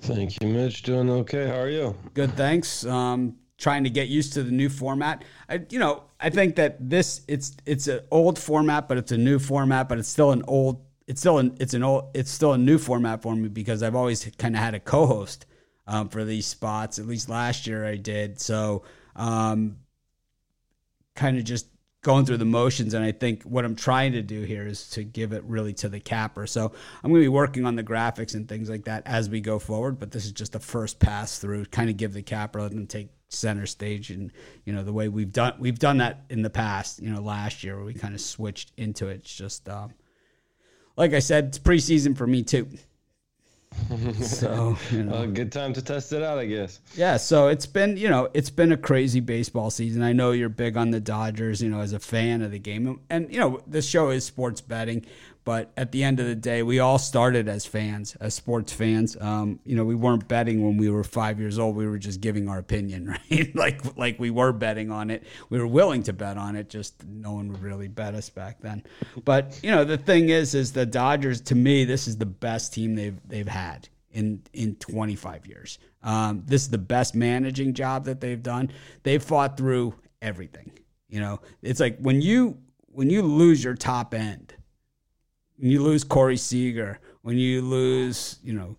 Thank 0.00 0.42
you, 0.42 0.48
Mitch. 0.48 0.82
Doing 0.82 1.08
okay. 1.10 1.46
How 1.46 1.60
are 1.60 1.68
you? 1.68 1.94
Good, 2.14 2.32
thanks. 2.32 2.84
Um, 2.84 3.36
trying 3.56 3.84
to 3.84 3.90
get 3.90 4.08
used 4.08 4.32
to 4.32 4.42
the 4.42 4.50
new 4.50 4.68
format. 4.68 5.22
I, 5.48 5.60
you 5.70 5.78
know, 5.78 6.04
I 6.18 6.30
think 6.30 6.56
that 6.56 6.90
this 6.90 7.20
it's 7.28 7.56
it's 7.66 7.86
an 7.86 8.00
old 8.10 8.38
format, 8.38 8.88
but 8.88 8.98
it's 8.98 9.12
a 9.12 9.18
new 9.18 9.38
format, 9.38 9.88
but 9.88 9.98
it's 9.98 10.08
still 10.08 10.32
an 10.32 10.42
old. 10.48 10.84
It's 11.10 11.20
still 11.20 11.38
an 11.38 11.56
it's 11.58 11.74
an 11.74 11.82
old 11.82 12.10
it's 12.14 12.30
still 12.30 12.52
a 12.52 12.58
new 12.58 12.78
format 12.78 13.20
for 13.20 13.34
me 13.34 13.48
because 13.48 13.82
I've 13.82 13.96
always 13.96 14.24
kind 14.38 14.54
of 14.54 14.62
had 14.62 14.74
a 14.74 14.80
co-host 14.80 15.44
um, 15.88 16.08
for 16.08 16.24
these 16.24 16.46
spots. 16.46 17.00
At 17.00 17.06
least 17.06 17.28
last 17.28 17.66
year 17.66 17.84
I 17.84 17.96
did. 17.96 18.40
So 18.40 18.84
um, 19.16 19.78
kind 21.16 21.36
of 21.36 21.42
just 21.42 21.66
going 22.02 22.24
through 22.24 22.38
the 22.38 22.46
motions 22.46 22.94
and 22.94 23.04
i 23.04 23.12
think 23.12 23.42
what 23.42 23.62
i'm 23.62 23.76
trying 23.76 24.12
to 24.12 24.22
do 24.22 24.40
here 24.40 24.66
is 24.66 24.88
to 24.88 25.04
give 25.04 25.34
it 25.34 25.44
really 25.44 25.74
to 25.74 25.86
the 25.86 26.00
capper 26.00 26.46
so 26.46 26.72
i'm 27.04 27.10
going 27.10 27.20
to 27.20 27.24
be 27.24 27.28
working 27.28 27.66
on 27.66 27.76
the 27.76 27.84
graphics 27.84 28.34
and 28.34 28.48
things 28.48 28.70
like 28.70 28.84
that 28.86 29.02
as 29.04 29.28
we 29.28 29.38
go 29.38 29.58
forward 29.58 29.98
but 29.98 30.10
this 30.10 30.24
is 30.24 30.32
just 30.32 30.52
the 30.52 30.58
first 30.58 30.98
pass 30.98 31.38
through 31.38 31.62
kind 31.66 31.90
of 31.90 31.98
give 31.98 32.14
the 32.14 32.22
capper 32.22 32.62
let 32.62 32.70
them 32.70 32.86
take 32.86 33.10
center 33.28 33.66
stage 33.66 34.10
and 34.10 34.32
you 34.64 34.72
know 34.72 34.82
the 34.82 34.94
way 34.94 35.08
we've 35.08 35.30
done 35.30 35.52
we've 35.58 35.78
done 35.78 35.98
that 35.98 36.24
in 36.30 36.40
the 36.40 36.48
past 36.48 37.02
you 37.02 37.10
know 37.10 37.20
last 37.20 37.62
year 37.62 37.76
where 37.76 37.84
we 37.84 37.92
kind 37.92 38.14
of 38.14 38.20
switched 38.22 38.72
into 38.78 39.08
it 39.08 39.16
it's 39.16 39.34
just 39.34 39.68
um, 39.68 39.92
like 41.00 41.14
i 41.14 41.18
said 41.18 41.46
it's 41.46 41.58
preseason 41.58 42.16
for 42.16 42.26
me 42.26 42.42
too 42.42 42.68
so 44.20 44.76
you 44.90 45.04
know. 45.04 45.22
a 45.22 45.26
good 45.26 45.52
time 45.52 45.72
to 45.72 45.80
test 45.80 46.12
it 46.12 46.22
out, 46.22 46.38
I 46.38 46.46
guess. 46.46 46.80
Yeah, 46.96 47.16
so 47.16 47.48
it's 47.48 47.66
been 47.66 47.96
you 47.96 48.08
know 48.08 48.28
it's 48.34 48.50
been 48.50 48.72
a 48.72 48.76
crazy 48.76 49.20
baseball 49.20 49.70
season. 49.70 50.02
I 50.02 50.12
know 50.12 50.32
you're 50.32 50.48
big 50.48 50.76
on 50.76 50.90
the 50.90 51.00
Dodgers, 51.00 51.62
you 51.62 51.70
know, 51.70 51.80
as 51.80 51.92
a 51.92 52.00
fan 52.00 52.42
of 52.42 52.50
the 52.50 52.58
game, 52.58 53.00
and 53.08 53.32
you 53.32 53.38
know 53.38 53.60
this 53.66 53.88
show 53.88 54.10
is 54.10 54.24
sports 54.24 54.60
betting. 54.60 55.06
But 55.44 55.72
at 55.76 55.90
the 55.90 56.04
end 56.04 56.20
of 56.20 56.26
the 56.26 56.34
day, 56.34 56.62
we 56.62 56.80
all 56.80 56.98
started 56.98 57.48
as 57.48 57.64
fans, 57.64 58.14
as 58.20 58.34
sports 58.34 58.72
fans. 58.72 59.16
Um, 59.20 59.58
you 59.64 59.74
know, 59.74 59.84
we 59.84 59.94
weren't 59.94 60.28
betting 60.28 60.62
when 60.64 60.76
we 60.76 60.90
were 60.90 61.02
five 61.02 61.40
years 61.40 61.58
old. 61.58 61.76
We 61.76 61.86
were 61.86 61.98
just 61.98 62.20
giving 62.20 62.48
our 62.48 62.58
opinion, 62.58 63.06
right? 63.30 63.54
like 63.56 63.96
like 63.96 64.18
we 64.18 64.30
were 64.30 64.52
betting 64.52 64.90
on 64.90 65.10
it. 65.10 65.24
We 65.48 65.58
were 65.58 65.66
willing 65.66 66.02
to 66.04 66.12
bet 66.12 66.36
on 66.36 66.56
it. 66.56 66.68
Just 66.68 67.04
no 67.06 67.32
one 67.32 67.48
would 67.48 67.62
really 67.62 67.88
bet 67.88 68.14
us 68.14 68.28
back 68.28 68.60
then. 68.60 68.82
But 69.24 69.58
you 69.62 69.70
know, 69.70 69.84
the 69.84 69.96
thing 69.96 70.28
is, 70.28 70.54
is 70.54 70.72
the 70.72 70.86
Dodgers. 70.86 71.40
To 71.42 71.54
me, 71.54 71.84
this 71.84 72.06
is 72.06 72.18
the 72.18 72.26
best 72.26 72.74
team 72.74 72.94
they've 72.94 73.18
they've 73.26 73.48
had 73.48 73.88
in 74.12 74.42
in 74.52 74.76
25 74.76 75.46
years. 75.46 75.78
Um, 76.02 76.42
this 76.46 76.62
is 76.62 76.68
the 76.68 76.78
best 76.78 77.14
managing 77.14 77.74
job 77.74 78.04
that 78.04 78.20
they've 78.20 78.42
done. 78.42 78.70
They've 79.02 79.22
fought 79.22 79.56
through 79.56 79.94
everything. 80.20 80.72
You 81.08 81.20
know, 81.20 81.40
it's 81.62 81.80
like 81.80 81.98
when 81.98 82.20
you 82.20 82.58
when 82.92 83.08
you 83.08 83.22
lose 83.22 83.64
your 83.64 83.74
top 83.74 84.14
end 84.14 84.54
when 85.60 85.70
you 85.70 85.82
lose 85.82 86.04
Corey 86.04 86.38
Seager, 86.38 86.98
when 87.22 87.36
you 87.36 87.60
lose, 87.60 88.38
you 88.42 88.54
know, 88.54 88.76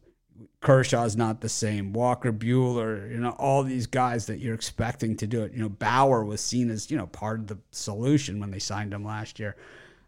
Kershaw's 0.62 1.16
not 1.16 1.42
the 1.42 1.50
same, 1.50 1.94
Walker 1.94 2.34
Buehler, 2.34 3.10
you 3.10 3.18
know, 3.18 3.32
all 3.32 3.64
these 3.64 3.88
guys 3.88 4.26
that 4.28 4.40
you're 4.40 4.56
expecting 4.56 5.16
to 5.18 5.28
do 5.28 5.44
it. 5.44 5.54
You 5.54 5.60
know, 5.60 5.70
Bauer 5.70 6.24
was 6.24 6.42
seen 6.42 6.70
as, 6.70 6.90
you 6.90 6.98
know, 6.98 7.08
part 7.08 7.40
of 7.40 7.48
the 7.48 7.60
solution 7.72 8.40
when 8.40 8.52
they 8.52 8.60
signed 8.60 8.94
him 8.94 9.04
last 9.04 9.40
year. 9.40 9.56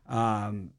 Um, 0.08 0.72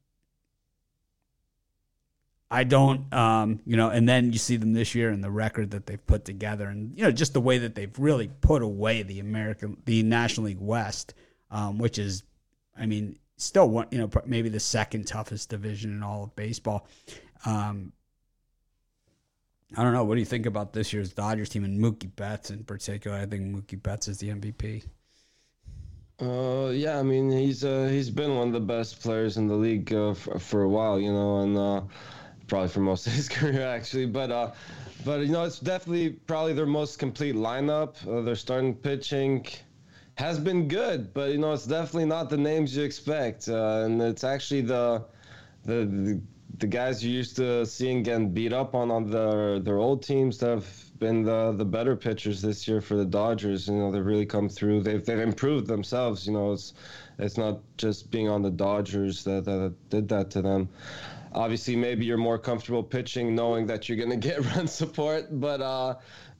I 2.51 2.63
don't, 2.63 3.11
um, 3.13 3.61
you 3.65 3.75
know, 3.75 3.89
and 3.89 4.07
then 4.07 4.31
you 4.31 4.37
see 4.37 4.57
them 4.57 4.73
this 4.73 4.95
year 4.95 5.09
and 5.09 5.23
the 5.23 5.31
record 5.31 5.71
that 5.71 5.87
they've 5.87 6.05
put 6.05 6.25
together, 6.25 6.67
and 6.67 6.95
you 6.95 7.03
know, 7.03 7.11
just 7.11 7.33
the 7.33 7.41
way 7.41 7.57
that 7.57 7.75
they've 7.75 7.97
really 7.97 8.29
put 8.41 8.61
away 8.61 9.01
the 9.01 9.19
American, 9.19 9.77
the 9.85 10.03
National 10.03 10.47
League 10.47 10.61
West, 10.61 11.13
um, 11.51 11.79
which 11.79 11.97
is, 11.97 12.23
I 12.77 12.85
mean, 12.85 13.17
still 13.37 13.69
one, 13.69 13.87
you 13.91 13.97
know, 13.97 14.09
maybe 14.25 14.49
the 14.49 14.59
second 14.59 15.07
toughest 15.07 15.49
division 15.49 15.91
in 15.91 16.03
all 16.03 16.23
of 16.23 16.35
baseball. 16.35 16.87
Um, 17.45 17.91
I 19.75 19.83
don't 19.83 19.93
know. 19.93 20.03
What 20.03 20.15
do 20.15 20.19
you 20.19 20.25
think 20.25 20.45
about 20.45 20.73
this 20.73 20.93
year's 20.93 21.11
Dodgers 21.11 21.49
team 21.49 21.63
and 21.63 21.79
Mookie 21.79 22.13
Betts 22.15 22.49
in 22.49 22.63
particular? 22.63 23.17
I 23.17 23.25
think 23.25 23.43
Mookie 23.43 23.81
Betts 23.81 24.07
is 24.07 24.19
the 24.19 24.29
MVP. 24.29 24.83
Uh, 26.21 26.69
yeah, 26.69 26.97
I 26.97 27.03
mean 27.03 27.29
he's 27.29 27.65
uh, 27.65 27.89
he's 27.91 28.09
been 28.09 28.35
one 28.35 28.47
of 28.47 28.53
the 28.53 28.59
best 28.61 29.01
players 29.01 29.35
in 29.35 29.47
the 29.47 29.55
league 29.55 29.91
uh, 29.93 30.13
for, 30.13 30.39
for 30.39 30.63
a 30.63 30.69
while, 30.69 30.97
you 30.97 31.11
know, 31.11 31.41
and 31.41 31.57
uh, 31.57 31.81
probably 32.47 32.69
for 32.69 32.79
most 32.79 33.05
of 33.05 33.11
his 33.11 33.27
career 33.37 33.67
actually. 33.67 34.05
But 34.05 34.31
uh, 34.31 34.51
but 35.03 35.21
you 35.21 35.33
know, 35.33 35.43
it's 35.43 35.59
definitely 35.59 36.11
probably 36.11 36.53
their 36.53 36.65
most 36.65 36.99
complete 36.99 37.35
lineup. 37.35 37.95
Uh, 38.07 38.21
their 38.21 38.37
starting 38.37 38.73
pitching 38.73 39.45
has 40.15 40.39
been 40.39 40.67
good, 40.67 41.13
but 41.13 41.31
you 41.31 41.37
know, 41.37 41.53
it's 41.53 41.65
definitely 41.65 42.05
not 42.05 42.29
the 42.29 42.37
names 42.37 42.75
you 42.75 42.83
expect, 42.83 43.47
uh, 43.47 43.83
and 43.85 44.01
it's 44.01 44.23
actually 44.23 44.61
the 44.61 45.05
the. 45.63 45.73
the 45.85 46.21
the 46.59 46.67
guys 46.67 47.03
you 47.03 47.11
used 47.11 47.35
to 47.35 47.65
seeing 47.65 48.01
getting 48.03 48.31
beat 48.31 48.53
up 48.53 48.75
on 48.75 48.89
on 48.89 49.09
their 49.09 49.59
their 49.59 49.77
old 49.77 50.01
teams 50.03 50.37
that 50.37 50.49
have 50.49 50.99
been 50.99 51.23
the 51.23 51.51
the 51.51 51.65
better 51.65 51.95
pitchers 51.95 52.41
this 52.41 52.67
year 52.67 52.81
for 52.81 52.95
the 52.95 53.05
Dodgers. 53.05 53.67
You 53.67 53.75
know, 53.75 53.91
they've 53.91 54.05
really 54.05 54.25
come 54.25 54.47
through. 54.47 54.81
They've 54.81 55.03
they've 55.03 55.19
improved 55.19 55.67
themselves. 55.67 56.25
You 56.25 56.33
know, 56.33 56.53
it's 56.53 56.73
it's 57.19 57.37
not 57.37 57.59
just 57.77 58.09
being 58.11 58.29
on 58.29 58.41
the 58.41 58.51
Dodgers 58.51 59.23
that 59.25 59.45
that 59.45 59.73
did 59.89 60.07
that 60.09 60.31
to 60.31 60.41
them. 60.41 60.69
Obviously, 61.33 61.75
maybe 61.75 62.05
you're 62.05 62.17
more 62.17 62.37
comfortable 62.37 62.83
pitching 62.83 63.35
knowing 63.35 63.65
that 63.67 63.89
you're 63.89 63.97
gonna 63.97 64.15
get 64.29 64.39
run 64.55 64.67
support, 64.67 65.27
but 65.31 65.61
uh, 65.61 65.95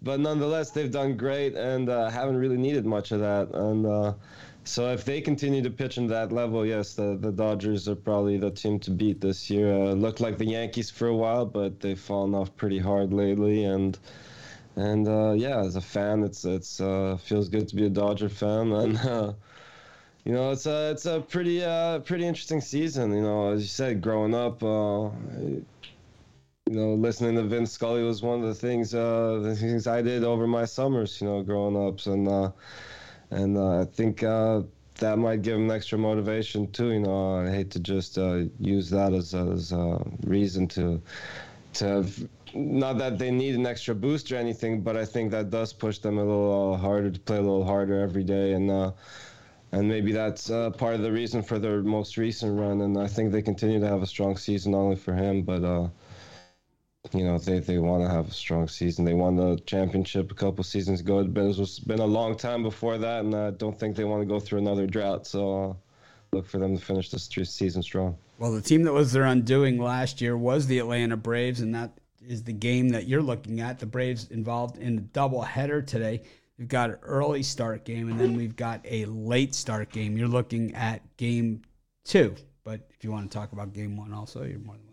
but 0.05 0.19
nonetheless, 0.19 0.69
they've 0.69 0.91
done 0.91 1.17
great 1.17 1.55
and 1.55 1.89
uh, 1.89 2.09
haven't 2.11 2.37
really 2.37 2.57
needed 2.57 2.85
much 2.85 3.11
of 3.11 3.19
that. 3.21 3.49
And 3.55 3.87
uh, 3.87 4.13
so 4.63 4.91
if 4.93 5.03
they 5.03 5.19
continue 5.19 5.63
to 5.63 5.71
pitch 5.71 5.97
in 5.97 6.05
that 6.07 6.31
level, 6.31 6.63
yes, 6.63 6.93
the, 6.93 7.17
the 7.19 7.31
Dodgers 7.31 7.89
are 7.89 7.95
probably 7.95 8.37
the 8.37 8.51
team 8.51 8.79
to 8.81 8.91
beat 8.91 9.19
this 9.19 9.49
year. 9.49 9.73
Uh, 9.73 9.93
looked 9.93 10.19
like 10.19 10.37
the 10.37 10.45
Yankees 10.45 10.91
for 10.91 11.07
a 11.07 11.15
while, 11.15 11.45
but 11.47 11.79
they've 11.79 11.99
fallen 11.99 12.35
off 12.35 12.55
pretty 12.55 12.77
hard 12.77 13.11
lately. 13.11 13.65
And 13.65 13.97
and 14.75 15.07
uh, 15.07 15.31
yeah, 15.31 15.59
as 15.61 15.75
a 15.75 15.81
fan, 15.81 16.23
it's 16.23 16.45
it's 16.45 16.79
uh, 16.79 17.17
feels 17.19 17.49
good 17.49 17.67
to 17.69 17.75
be 17.75 17.87
a 17.87 17.89
Dodger 17.89 18.29
fan, 18.29 18.73
and 18.73 18.97
uh, 18.99 19.33
you 20.23 20.33
know 20.33 20.51
it's 20.51 20.67
a 20.67 20.91
it's 20.91 21.07
a 21.07 21.19
pretty 21.19 21.63
uh, 21.63 21.99
pretty 21.99 22.27
interesting 22.27 22.61
season. 22.61 23.11
You 23.11 23.23
know, 23.23 23.53
as 23.53 23.61
you 23.63 23.69
said, 23.69 24.01
growing 24.01 24.35
up. 24.35 24.61
Uh, 26.67 26.71
you 26.71 26.79
know, 26.79 26.93
listening 26.95 27.35
to 27.35 27.43
Vince 27.43 27.71
Scully 27.71 28.03
was 28.03 28.21
one 28.21 28.41
of 28.41 28.47
the 28.47 28.55
things 28.55 28.93
uh, 28.93 29.39
the 29.41 29.55
things 29.55 29.87
I 29.87 30.01
did 30.01 30.23
over 30.23 30.47
my 30.47 30.65
summers. 30.65 31.21
You 31.21 31.27
know, 31.27 31.43
growing 31.43 31.75
up, 31.75 32.05
and 32.07 32.27
uh, 32.27 32.51
and 33.31 33.57
uh, 33.57 33.81
I 33.81 33.85
think 33.85 34.23
uh, 34.23 34.61
that 34.95 35.17
might 35.17 35.41
give 35.41 35.57
them 35.57 35.69
extra 35.71 35.97
motivation 35.97 36.71
too. 36.71 36.91
You 36.91 36.99
know, 37.01 37.39
I 37.39 37.49
hate 37.51 37.71
to 37.71 37.79
just 37.79 38.17
uh, 38.17 38.45
use 38.59 38.89
that 38.89 39.13
as 39.13 39.33
as 39.33 39.71
a 39.71 40.01
reason 40.25 40.67
to 40.69 41.01
to 41.73 42.05
not 42.53 42.97
that 42.97 43.19
they 43.19 43.31
need 43.31 43.55
an 43.55 43.65
extra 43.67 43.93
boost 43.93 44.31
or 44.31 44.37
anything, 44.37 44.81
but 44.81 44.95
I 44.95 45.05
think 45.05 45.31
that 45.31 45.49
does 45.49 45.73
push 45.73 45.99
them 45.99 46.17
a 46.17 46.23
little 46.23 46.73
uh, 46.73 46.77
harder 46.77 47.11
to 47.11 47.19
play 47.19 47.37
a 47.37 47.41
little 47.41 47.65
harder 47.65 47.99
every 47.99 48.23
day, 48.23 48.53
and 48.53 48.71
uh, 48.71 48.91
and 49.71 49.87
maybe 49.87 50.11
that's 50.11 50.49
uh, 50.49 50.69
part 50.71 50.95
of 50.95 51.01
the 51.01 51.11
reason 51.11 51.43
for 51.43 51.59
their 51.59 51.81
most 51.81 52.17
recent 52.17 52.59
run. 52.59 52.81
And 52.81 52.97
I 52.97 53.07
think 53.07 53.31
they 53.31 53.41
continue 53.41 53.79
to 53.79 53.87
have 53.87 54.01
a 54.01 54.07
strong 54.07 54.37
season, 54.37 54.71
not 54.71 54.79
only 54.79 54.95
for 54.95 55.13
him, 55.13 55.43
but 55.43 55.63
uh, 55.63 55.89
you 57.13 57.23
know 57.23 57.37
they, 57.37 57.59
they 57.59 57.77
want 57.77 58.03
to 58.03 58.09
have 58.09 58.29
a 58.29 58.33
strong 58.33 58.67
season. 58.67 59.05
They 59.05 59.13
won 59.13 59.35
the 59.35 59.57
championship 59.65 60.31
a 60.31 60.35
couple 60.35 60.63
seasons 60.63 61.01
ago. 61.01 61.19
It's 61.19 61.29
been, 61.29 61.49
it's 61.49 61.79
been 61.79 61.99
a 61.99 62.05
long 62.05 62.35
time 62.35 62.63
before 62.63 62.97
that, 62.97 63.23
and 63.23 63.35
I 63.35 63.51
don't 63.51 63.79
think 63.79 63.95
they 63.95 64.03
want 64.03 64.21
to 64.21 64.25
go 64.25 64.39
through 64.39 64.59
another 64.59 64.87
drought. 64.87 65.27
So 65.27 65.63
uh, 65.63 65.73
look 66.35 66.47
for 66.47 66.59
them 66.59 66.77
to 66.77 66.83
finish 66.83 67.09
this 67.09 67.29
season 67.49 67.81
strong. 67.83 68.17
Well, 68.39 68.51
the 68.51 68.61
team 68.61 68.83
that 68.83 68.93
was 68.93 69.13
their 69.13 69.23
undoing 69.23 69.79
last 69.79 70.19
year 70.19 70.37
was 70.37 70.67
the 70.67 70.79
Atlanta 70.79 71.15
Braves, 71.15 71.61
and 71.61 71.73
that 71.75 71.91
is 72.27 72.43
the 72.43 72.53
game 72.53 72.89
that 72.89 73.07
you're 73.07 73.21
looking 73.21 73.61
at. 73.61 73.79
The 73.79 73.85
Braves 73.85 74.29
involved 74.31 74.77
in 74.77 74.97
a 74.97 75.01
double 75.01 75.41
header 75.41 75.81
today. 75.81 76.23
We've 76.57 76.67
got 76.67 76.89
an 76.89 76.97
early 77.01 77.43
start 77.43 77.85
game, 77.85 78.09
and 78.09 78.19
then 78.19 78.35
we've 78.35 78.55
got 78.55 78.81
a 78.85 79.05
late 79.05 79.53
start 79.53 79.91
game. 79.91 80.17
You're 80.17 80.27
looking 80.27 80.73
at 80.75 81.01
game 81.17 81.61
two. 82.03 82.35
But 82.63 82.81
if 82.89 83.03
you 83.03 83.11
want 83.11 83.29
to 83.29 83.37
talk 83.37 83.51
about 83.51 83.73
game 83.73 83.95
one 83.95 84.13
also, 84.13 84.43
you're 84.43 84.59
more 84.59 84.75
than. 84.75 84.84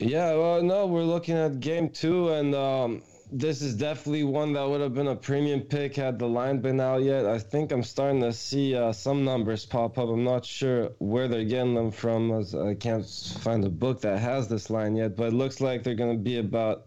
Yeah, 0.00 0.34
well, 0.34 0.62
no, 0.62 0.86
we're 0.86 1.04
looking 1.04 1.36
at 1.36 1.60
game 1.60 1.88
two, 1.88 2.30
and 2.30 2.52
um, 2.52 3.02
this 3.30 3.62
is 3.62 3.76
definitely 3.76 4.24
one 4.24 4.52
that 4.54 4.68
would 4.68 4.80
have 4.80 4.92
been 4.92 5.06
a 5.06 5.14
premium 5.14 5.60
pick 5.60 5.94
had 5.94 6.18
the 6.18 6.26
line 6.26 6.60
been 6.60 6.80
out 6.80 7.02
yet. 7.02 7.26
I 7.26 7.38
think 7.38 7.70
I'm 7.70 7.84
starting 7.84 8.20
to 8.22 8.32
see 8.32 8.74
uh, 8.74 8.92
some 8.92 9.24
numbers 9.24 9.64
pop 9.64 9.96
up. 9.96 10.08
I'm 10.08 10.24
not 10.24 10.44
sure 10.44 10.90
where 10.98 11.28
they're 11.28 11.44
getting 11.44 11.74
them 11.74 11.92
from, 11.92 12.32
as 12.32 12.56
I 12.56 12.74
can't 12.74 13.06
find 13.06 13.64
a 13.64 13.68
book 13.68 14.00
that 14.00 14.18
has 14.18 14.48
this 14.48 14.68
line 14.68 14.96
yet. 14.96 15.14
But 15.14 15.28
it 15.28 15.32
looks 15.34 15.60
like 15.60 15.84
they're 15.84 15.94
going 15.94 16.16
to 16.16 16.22
be 16.22 16.38
about 16.38 16.86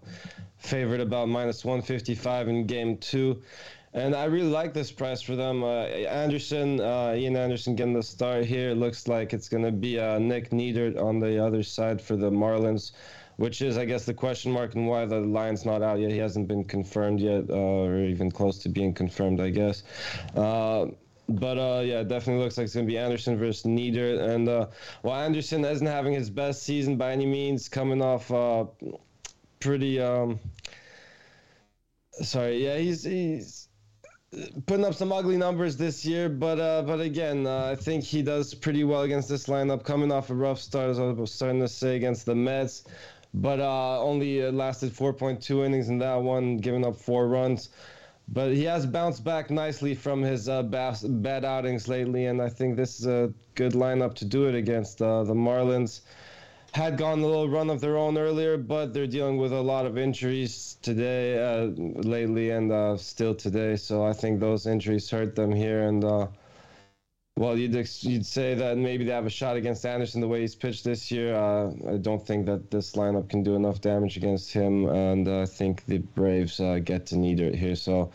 favored 0.57 0.99
about 0.99 1.29
minus 1.29 1.63
155 1.63 2.49
in 2.49 2.67
game 2.67 2.97
two. 2.97 3.41
And 3.93 4.13
I 4.13 4.26
really 4.26 4.50
like 4.50 4.73
this 4.73 4.91
price 4.91 5.21
for 5.21 5.36
them. 5.36 5.63
Uh, 5.63 5.86
Anderson, 5.86 6.80
uh, 6.80 7.13
Ian 7.15 7.36
Anderson 7.36 7.76
getting 7.76 7.93
the 7.93 8.04
start 8.04 8.45
here. 8.45 8.73
Looks 8.73 9.08
like 9.08 9.34
it's 9.34 9.50
going 9.50 9.63
to 9.63 9.71
be 9.71 10.00
uh, 10.00 10.19
Nick 10.19 10.52
Neidert 10.52 11.02
on 11.02 11.19
the 11.19 11.43
other 11.43 11.63
side 11.63 12.02
for 12.02 12.15
the 12.15 12.30
Marlins, 12.30 12.91
which 13.38 13.62
is, 13.62 13.78
I 13.78 13.86
guess, 13.86 14.06
the 14.06 14.13
question 14.13 14.52
mark 14.52 14.76
and 14.76 14.88
why 14.88 15.06
the 15.06 15.19
line's 15.19 15.65
not 15.65 15.82
out 15.82 16.00
yet. 16.00 16.12
He 16.12 16.17
hasn't 16.17 16.47
been 16.47 16.63
confirmed 16.65 17.19
yet, 17.19 17.50
uh, 17.50 17.54
or 17.54 18.00
even 18.00 18.30
close 18.30 18.60
to 18.60 18.69
being 18.69 18.93
confirmed, 18.93 19.39
I 19.39 19.50
guess. 19.50 19.84
Uh, 20.36 20.88
but 21.30 21.58
uh, 21.58 21.82
yeah, 21.84 22.04
definitely 22.04 22.43
looks 22.43 22.58
like 22.58 22.65
it's 22.65 22.73
to 22.73 22.84
be 22.84 22.97
Anderson 22.97 23.38
versus 23.38 23.65
Neidert. 23.65 24.19
And 24.19 24.47
uh, 24.47 24.67
while 25.02 25.19
Anderson 25.21 25.65
isn't 25.65 25.88
having 25.88 26.13
his 26.13 26.30
best 26.30 26.63
season 26.63 26.97
by 26.97 27.12
any 27.12 27.26
means, 27.26 27.67
coming 27.67 28.02
off 28.02 28.32
uh, 28.32 28.65
pretty. 29.60 30.00
Um, 30.00 30.39
sorry, 32.21 32.63
yeah, 32.63 32.78
he's 32.78 33.04
he's 33.04 33.66
putting 34.65 34.85
up 34.85 34.93
some 34.93 35.11
ugly 35.11 35.37
numbers 35.37 35.77
this 35.77 36.05
year, 36.05 36.29
but 36.29 36.59
uh, 36.59 36.81
but 36.81 36.99
again, 36.99 37.47
uh, 37.47 37.71
I 37.71 37.75
think 37.75 38.03
he 38.03 38.21
does 38.21 38.53
pretty 38.53 38.83
well 38.83 39.03
against 39.03 39.29
this 39.29 39.47
lineup. 39.47 39.83
Coming 39.83 40.11
off 40.11 40.29
a 40.29 40.35
rough 40.35 40.59
start, 40.59 40.89
as 40.89 40.99
I 40.99 41.03
was 41.03 41.31
starting 41.31 41.61
to 41.61 41.67
say 41.67 41.95
against 41.95 42.25
the 42.25 42.35
Mets, 42.35 42.83
but 43.33 43.59
uh, 43.59 44.01
only 44.01 44.45
uh, 44.45 44.51
lasted 44.51 44.93
4.2 44.93 45.65
innings 45.65 45.89
in 45.89 45.99
that 45.99 46.15
one, 46.15 46.57
giving 46.57 46.85
up 46.85 46.95
four 46.97 47.27
runs. 47.27 47.69
But 48.29 48.51
he 48.51 48.63
has 48.65 48.85
bounced 48.85 49.23
back 49.23 49.49
nicely 49.49 49.95
from 49.95 50.21
his 50.21 50.49
uh, 50.49 50.63
bad 50.63 51.45
outings 51.45 51.87
lately, 51.87 52.25
and 52.25 52.41
I 52.41 52.49
think 52.49 52.75
this 52.75 52.99
is 52.99 53.05
a 53.05 53.33
good 53.55 53.71
lineup 53.71 54.15
to 54.15 54.25
do 54.25 54.49
it 54.49 54.55
against 54.55 55.01
uh, 55.01 55.23
the 55.23 55.33
Marlins 55.33 56.01
had 56.73 56.97
gone 56.97 57.19
a 57.19 57.25
little 57.25 57.49
run 57.49 57.69
of 57.69 57.82
their 57.82 57.97
own 57.97 58.17
earlier, 58.17 58.58
but 58.58 58.93
they're 58.93 59.08
dealing 59.08 59.38
with 59.38 59.51
a 59.51 59.62
lot 59.62 59.86
of 59.86 59.97
injuries 59.97 60.77
today, 60.82 61.41
uh, 61.41 61.71
lately, 61.75 62.51
and 62.51 62.71
uh, 62.71 62.97
still 62.97 63.34
today. 63.34 63.75
So 63.75 64.06
I 64.06 64.13
think 64.13 64.39
those 64.39 64.67
injuries 64.67 65.10
hurt 65.10 65.36
them 65.36 65.51
here. 65.51 65.88
And 65.88 66.03
uh, 66.03 66.27
well, 67.38 67.58
you'd 67.58 67.73
you'd 68.01 68.25
say 68.25 68.56
that 68.56 68.77
maybe 68.77 69.06
they 69.06 69.12
have 69.12 69.25
a 69.25 69.30
shot 69.30 69.58
against 69.58 69.86
Anderson 69.86 70.21
the 70.21 70.27
way 70.27 70.41
he's 70.41 70.56
pitched 70.56 70.84
this 70.84 71.12
year. 71.12 71.36
Uh, 71.36 71.71
I 71.93 71.97
don't 71.97 72.25
think 72.25 72.45
that 72.47 72.71
this 72.71 72.93
lineup 72.93 73.30
can 73.30 73.43
do 73.43 73.56
enough 73.56 73.80
damage 73.80 74.17
against 74.17 74.51
him, 74.51 74.88
and 74.88 75.27
I 75.27 75.45
think 75.45 75.86
the 75.86 75.99
Braves 75.99 76.60
uh, 76.60 76.80
get 76.84 77.06
to 77.08 77.15
Neidert 77.15 77.56
here. 77.56 77.75
So 77.75 78.12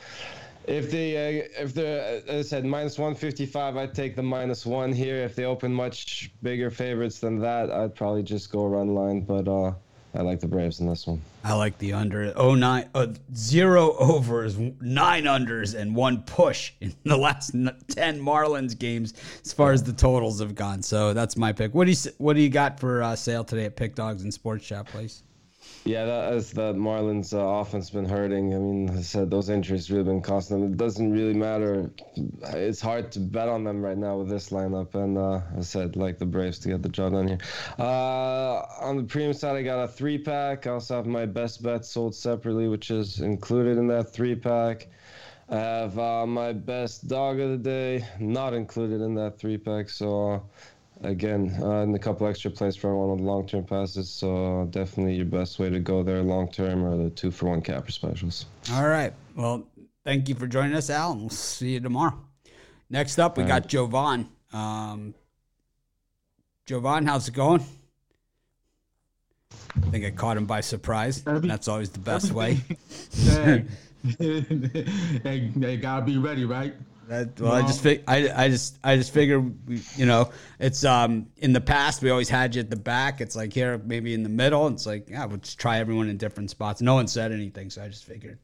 if 0.67 0.91
they 0.91 1.41
uh, 1.41 1.49
if 1.63 1.75
they're 1.75 2.23
as 2.29 2.47
I 2.47 2.49
said 2.49 2.65
minus 2.65 2.99
155 2.99 3.77
I'd 3.77 3.95
take 3.95 4.17
the 4.17 4.23
minus 4.23 4.65
one 4.65 4.93
here 4.93 5.17
if 5.17 5.35
they 5.35 5.45
open 5.45 5.73
much 5.73 6.31
bigger 6.43 6.71
favorites 6.71 7.19
than 7.19 7.39
that 7.41 7.71
I'd 7.71 7.95
probably 7.95 8.23
just 8.23 8.51
go 8.53 8.67
run 8.67 8.95
line 8.95 9.23
but 9.23 9.49
uh 9.49 9.73
I 10.15 10.21
like 10.21 10.41
the 10.41 10.47
Braves 10.47 10.81
in 10.81 10.87
this 10.87 11.07
one. 11.07 11.23
I 11.43 11.55
like 11.55 11.79
the 11.79 11.95
under. 11.95 12.33
Oh 12.37 12.55
nine, 12.55 12.89
uh, 12.95 13.09
zero 13.35 13.97
overs, 13.97 14.59
nine 14.59 15.25
unders, 15.25 15.75
and 15.75 15.97
one 15.97 16.23
push 16.25 16.73
in 16.81 16.95
the 17.05 17.17
last 17.17 17.53
ten 17.89 18.21
Marlins 18.21 18.79
games 18.79 19.15
as 19.43 19.53
far 19.53 19.73
as 19.73 19.83
the 19.83 19.93
totals 19.93 20.41
have 20.41 20.55
gone. 20.55 20.83
So 20.83 21.15
that's 21.15 21.37
my 21.37 21.53
pick. 21.53 21.75
What 21.75 21.87
do 21.87 21.93
you 21.93 22.13
What 22.19 22.35
do 22.35 22.43
you 22.43 22.51
got 22.51 22.79
for 22.79 23.03
uh, 23.03 23.17
sale 23.17 23.43
today 23.43 23.65
at 23.65 23.77
Pick 23.77 23.95
Dogs 23.95 24.23
and 24.23 24.33
Sports 24.33 24.67
Shop 24.67 24.87
Place? 24.87 25.23
Yeah, 25.85 26.05
that 26.05 26.33
as 26.33 26.53
the 26.53 26.73
Marlins 26.75 27.35
uh, 27.35 27.39
offense 27.39 27.91
been 27.91 28.05
hurting. 28.05 28.55
I 28.55 28.59
mean, 28.59 28.91
I 28.91 29.03
said 29.03 29.31
those 29.31 29.49
injuries 29.49 29.91
really 29.91 30.05
been 30.05 30.23
costing 30.23 30.61
them. 30.61 30.73
It 30.73 30.77
doesn't 30.77 31.11
really 31.11 31.35
matter. 31.35 31.91
It's 32.55 32.81
hard 32.81 33.11
to 33.13 33.21
bet 33.21 33.49
on 33.49 33.65
them 33.65 33.83
right 33.83 33.99
now 33.99 34.19
with 34.19 34.29
this 34.29 34.51
lineup. 34.51 34.95
And 34.95 35.19
uh, 35.19 35.41
I 35.59 35.61
said 35.63 35.97
like 35.97 36.19
the 36.19 36.27
Braves 36.27 36.61
to 36.61 36.69
get 36.69 36.83
the 36.83 36.89
job 36.89 37.13
done 37.13 37.27
here. 37.27 37.39
Uh, 37.81 38.63
on 38.81 38.97
the 38.97 39.03
premium 39.03 39.33
side, 39.33 39.57
I 39.57 39.63
got 39.63 39.83
a 39.83 39.89
three 39.89 40.19
pack. 40.19 40.69
I 40.69 40.71
also 40.71 40.95
have 40.95 41.07
my 41.07 41.27
best 41.27 41.65
bet 41.65 41.85
sold 41.85 42.15
separately, 42.15 42.69
which 42.69 42.93
is 42.93 43.19
included 43.19 43.77
in 43.77 43.89
that 43.89 44.13
three 44.13 44.37
pack. 44.37 44.87
I 45.49 45.57
have 45.57 45.99
uh, 45.99 46.27
my 46.27 46.53
best 46.53 47.09
dog 47.09 47.41
of 47.41 47.51
the 47.51 47.59
day, 47.59 48.07
not 48.21 48.55
included 48.55 49.01
in 49.01 49.17
that 49.17 49.37
three 49.37 49.59
pack. 49.59 49.89
So 49.89 50.49
again, 51.03 51.57
uh, 51.61 51.83
and 51.83 51.95
a 51.95 51.99
couple 51.99 52.27
extra 52.27 52.51
plays 52.51 52.77
for 52.77 52.97
one 52.97 53.11
of 53.11 53.19
the 53.19 53.25
long 53.25 53.47
term 53.47 53.65
passes. 53.65 54.11
So 54.11 54.67
definitely 54.71 55.15
your 55.15 55.27
best 55.27 55.59
way 55.59 55.71
to 55.71 55.79
go 55.79 56.03
there 56.03 56.23
long 56.23 56.51
term 56.51 56.85
are 56.85 56.97
the 56.97 57.11
two 57.11 57.31
for 57.31 57.47
one 57.47 57.63
capper 57.63 57.91
specials. 57.91 58.47
All 58.73 58.87
right. 58.87 59.13
Well, 59.35 59.67
thank 60.05 60.29
you 60.29 60.35
for 60.35 60.47
joining 60.47 60.75
us, 60.75 60.91
Al, 60.91 61.13
and 61.13 61.21
we'll 61.23 61.31
see 61.31 61.75
you 61.75 61.81
tomorrow. 61.81 62.19
Next 62.91 63.19
up, 63.19 63.37
we 63.37 63.45
All 63.45 63.49
got 63.49 63.63
right. 63.63 63.67
Jovan. 63.69 64.29
Um, 64.53 65.15
Jovan, 66.67 67.07
how's 67.07 67.29
it 67.29 67.35
going? 67.35 67.65
I 69.77 69.91
think 69.91 70.05
I 70.05 70.11
caught 70.11 70.37
him 70.37 70.47
by 70.47 70.61
surprise. 70.61 71.23
That's 71.23 71.69
always 71.69 71.91
the 71.91 71.99
best 71.99 72.33
way. 72.33 72.61
hey, 73.15 73.65
they 74.19 75.77
gotta 75.81 76.05
be 76.05 76.19
ready, 76.19 76.45
right? 76.45 76.75
That, 77.09 77.41
well, 77.41 77.53
I 77.53 77.63
just 77.63 77.83
fig- 77.83 78.05
I, 78.07 78.45
I 78.45 78.49
just 78.49 78.79
I 78.85 78.97
just 78.97 79.13
figure 79.13 79.45
you 79.97 80.07
know 80.07 80.31
it's 80.59 80.85
um 80.85 81.27
in 81.37 81.53
the 81.53 81.61
past 81.61 82.01
we 82.01 82.11
always 82.11 82.29
had 82.29 82.55
you 82.55 82.61
at 82.61 82.71
the 82.71 82.77
back. 82.77 83.21
It's 83.21 83.35
like 83.35 83.53
here 83.53 83.79
maybe 83.85 84.15
in 84.15 84.23
the 84.23 84.29
middle. 84.29 84.69
It's 84.69 84.87
like 84.87 85.11
yeah, 85.11 85.25
we'll 85.25 85.39
just 85.39 85.59
try 85.59 85.79
everyone 85.79 86.09
in 86.09 86.17
different 86.17 86.51
spots. 86.51 86.81
No 86.81 86.95
one 86.95 87.09
said 87.09 87.33
anything, 87.33 87.71
so 87.71 87.83
I 87.83 87.89
just 87.89 88.05
figured. 88.05 88.39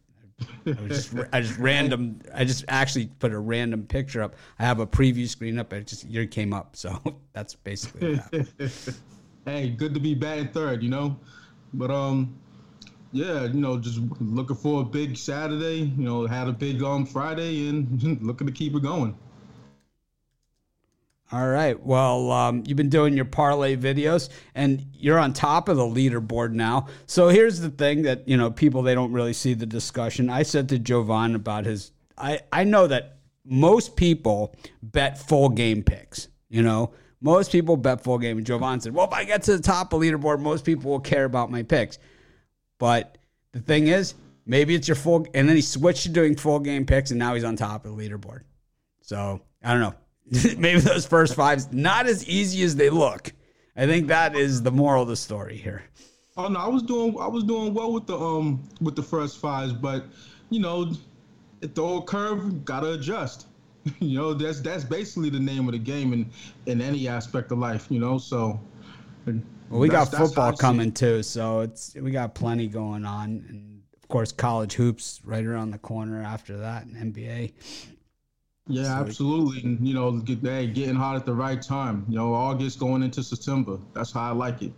I 0.66 0.72
just 0.88 1.14
I 1.32 1.40
just 1.40 1.58
random. 1.58 2.20
I 2.34 2.44
just 2.44 2.64
actually 2.68 3.06
put 3.06 3.32
a 3.32 3.38
random 3.38 3.84
picture 3.84 4.22
up. 4.22 4.34
I 4.58 4.64
have 4.64 4.80
a 4.80 4.86
preview 4.86 5.28
screen 5.28 5.58
up. 5.58 5.72
It 5.72 5.86
just 5.86 6.04
your 6.06 6.26
came 6.26 6.52
up, 6.52 6.76
so 6.76 7.00
that's 7.32 7.54
basically. 7.54 8.20
hey, 9.44 9.70
good 9.70 9.94
to 9.94 10.00
be 10.00 10.14
batting 10.14 10.48
third, 10.48 10.82
you 10.82 10.90
know, 10.90 11.18
but 11.74 11.90
um, 11.90 12.38
yeah, 13.12 13.44
you 13.44 13.60
know, 13.60 13.78
just 13.78 14.00
looking 14.20 14.56
for 14.56 14.82
a 14.82 14.84
big 14.84 15.16
Saturday. 15.16 15.78
You 15.78 16.04
know, 16.04 16.26
had 16.26 16.48
a 16.48 16.52
big 16.52 16.82
on 16.82 17.02
um, 17.02 17.06
Friday 17.06 17.68
and 17.68 18.02
looking 18.22 18.46
to 18.46 18.52
keep 18.52 18.74
it 18.74 18.82
going. 18.82 19.16
All 21.30 21.48
right. 21.48 21.78
Well, 21.78 22.32
um, 22.32 22.64
you've 22.66 22.78
been 22.78 22.88
doing 22.88 23.14
your 23.14 23.26
parlay 23.26 23.76
videos, 23.76 24.30
and 24.54 24.86
you're 24.94 25.18
on 25.18 25.34
top 25.34 25.68
of 25.68 25.76
the 25.76 25.82
leaderboard 25.82 26.52
now. 26.52 26.86
So 27.06 27.28
here's 27.28 27.60
the 27.60 27.68
thing 27.68 28.02
that 28.02 28.26
you 28.26 28.36
know 28.36 28.50
people 28.50 28.82
they 28.82 28.94
don't 28.94 29.12
really 29.12 29.34
see 29.34 29.54
the 29.54 29.66
discussion. 29.66 30.30
I 30.30 30.42
said 30.42 30.68
to 30.70 30.78
Jovan 30.78 31.34
about 31.34 31.64
his. 31.66 31.92
I 32.16 32.40
I 32.52 32.64
know 32.64 32.86
that 32.86 33.18
most 33.44 33.96
people 33.96 34.54
bet 34.82 35.18
full 35.18 35.50
game 35.50 35.82
picks. 35.82 36.28
You 36.48 36.62
know, 36.62 36.92
most 37.20 37.52
people 37.52 37.76
bet 37.76 38.02
full 38.02 38.18
game. 38.18 38.38
And 38.38 38.46
Jovan 38.46 38.80
said, 38.80 38.94
"Well, 38.94 39.06
if 39.06 39.12
I 39.12 39.24
get 39.24 39.42
to 39.44 39.56
the 39.56 39.62
top 39.62 39.92
of 39.92 40.00
leaderboard, 40.00 40.40
most 40.40 40.64
people 40.64 40.90
will 40.90 41.00
care 41.00 41.26
about 41.26 41.50
my 41.50 41.62
picks." 41.62 41.98
But 42.78 43.18
the 43.52 43.60
thing 43.60 43.88
is, 43.88 44.14
maybe 44.46 44.74
it's 44.74 44.88
your 44.88 44.94
full, 44.94 45.26
and 45.34 45.48
then 45.48 45.56
he 45.56 45.62
switched 45.62 46.04
to 46.04 46.08
doing 46.08 46.36
full 46.36 46.60
game 46.60 46.86
picks, 46.86 47.10
and 47.10 47.18
now 47.18 47.34
he's 47.34 47.44
on 47.44 47.56
top 47.56 47.84
of 47.84 47.96
the 47.96 48.02
leaderboard. 48.02 48.42
So 49.02 49.40
I 49.62 49.72
don't 49.72 49.80
know. 49.80 49.94
maybe 50.58 50.80
those 50.80 51.06
first 51.06 51.34
fives 51.34 51.72
not 51.72 52.06
as 52.06 52.28
easy 52.28 52.62
as 52.62 52.76
they 52.76 52.90
look. 52.90 53.32
I 53.76 53.86
think 53.86 54.08
that 54.08 54.36
is 54.36 54.62
the 54.62 54.72
moral 54.72 55.02
of 55.02 55.08
the 55.08 55.16
story 55.16 55.56
here. 55.56 55.82
Oh 56.36 56.48
no, 56.48 56.60
I 56.60 56.68
was 56.68 56.82
doing 56.82 57.16
I 57.18 57.26
was 57.26 57.44
doing 57.44 57.74
well 57.74 57.92
with 57.92 58.06
the 58.06 58.18
um 58.18 58.68
with 58.80 58.96
the 58.96 59.02
first 59.02 59.38
fives, 59.38 59.72
but 59.72 60.04
you 60.50 60.60
know, 60.60 60.92
the 61.60 61.82
old 61.82 62.06
curve 62.06 62.64
gotta 62.64 62.92
adjust. 62.92 63.46
you 64.00 64.18
know, 64.18 64.34
that's 64.34 64.60
that's 64.60 64.84
basically 64.84 65.30
the 65.30 65.40
name 65.40 65.66
of 65.66 65.72
the 65.72 65.78
game 65.78 66.12
in 66.12 66.30
in 66.66 66.80
any 66.80 67.08
aspect 67.08 67.50
of 67.50 67.58
life. 67.58 67.86
You 67.88 68.00
know, 68.00 68.18
so 68.18 68.60
well, 69.70 69.80
we 69.80 69.88
got 69.88 70.10
football 70.10 70.52
coming 70.52 70.92
too, 70.92 71.22
so 71.22 71.60
it's 71.60 71.94
we 71.94 72.10
got 72.10 72.34
plenty 72.34 72.68
going 72.68 73.04
on, 73.04 73.44
and 73.48 73.82
of 74.02 74.08
course, 74.08 74.32
college 74.32 74.74
hoops 74.74 75.20
right 75.24 75.44
around 75.44 75.70
the 75.70 75.78
corner 75.78 76.22
after 76.22 76.58
that, 76.58 76.86
and 76.86 77.14
NBA. 77.14 77.52
Yeah, 78.68 78.84
so 78.84 78.90
absolutely. 78.90 79.62
And, 79.62 79.86
you 79.86 79.94
know, 79.94 80.12
get, 80.12 80.40
hey, 80.40 80.66
getting 80.66 80.94
hot 80.94 81.16
at 81.16 81.24
the 81.24 81.32
right 81.32 81.60
time. 81.60 82.04
You 82.08 82.16
know, 82.16 82.34
August 82.34 82.78
going 82.78 83.02
into 83.02 83.22
September. 83.22 83.78
That's 83.94 84.12
how 84.12 84.22
I 84.22 84.32
like 84.32 84.62
it. 84.62 84.72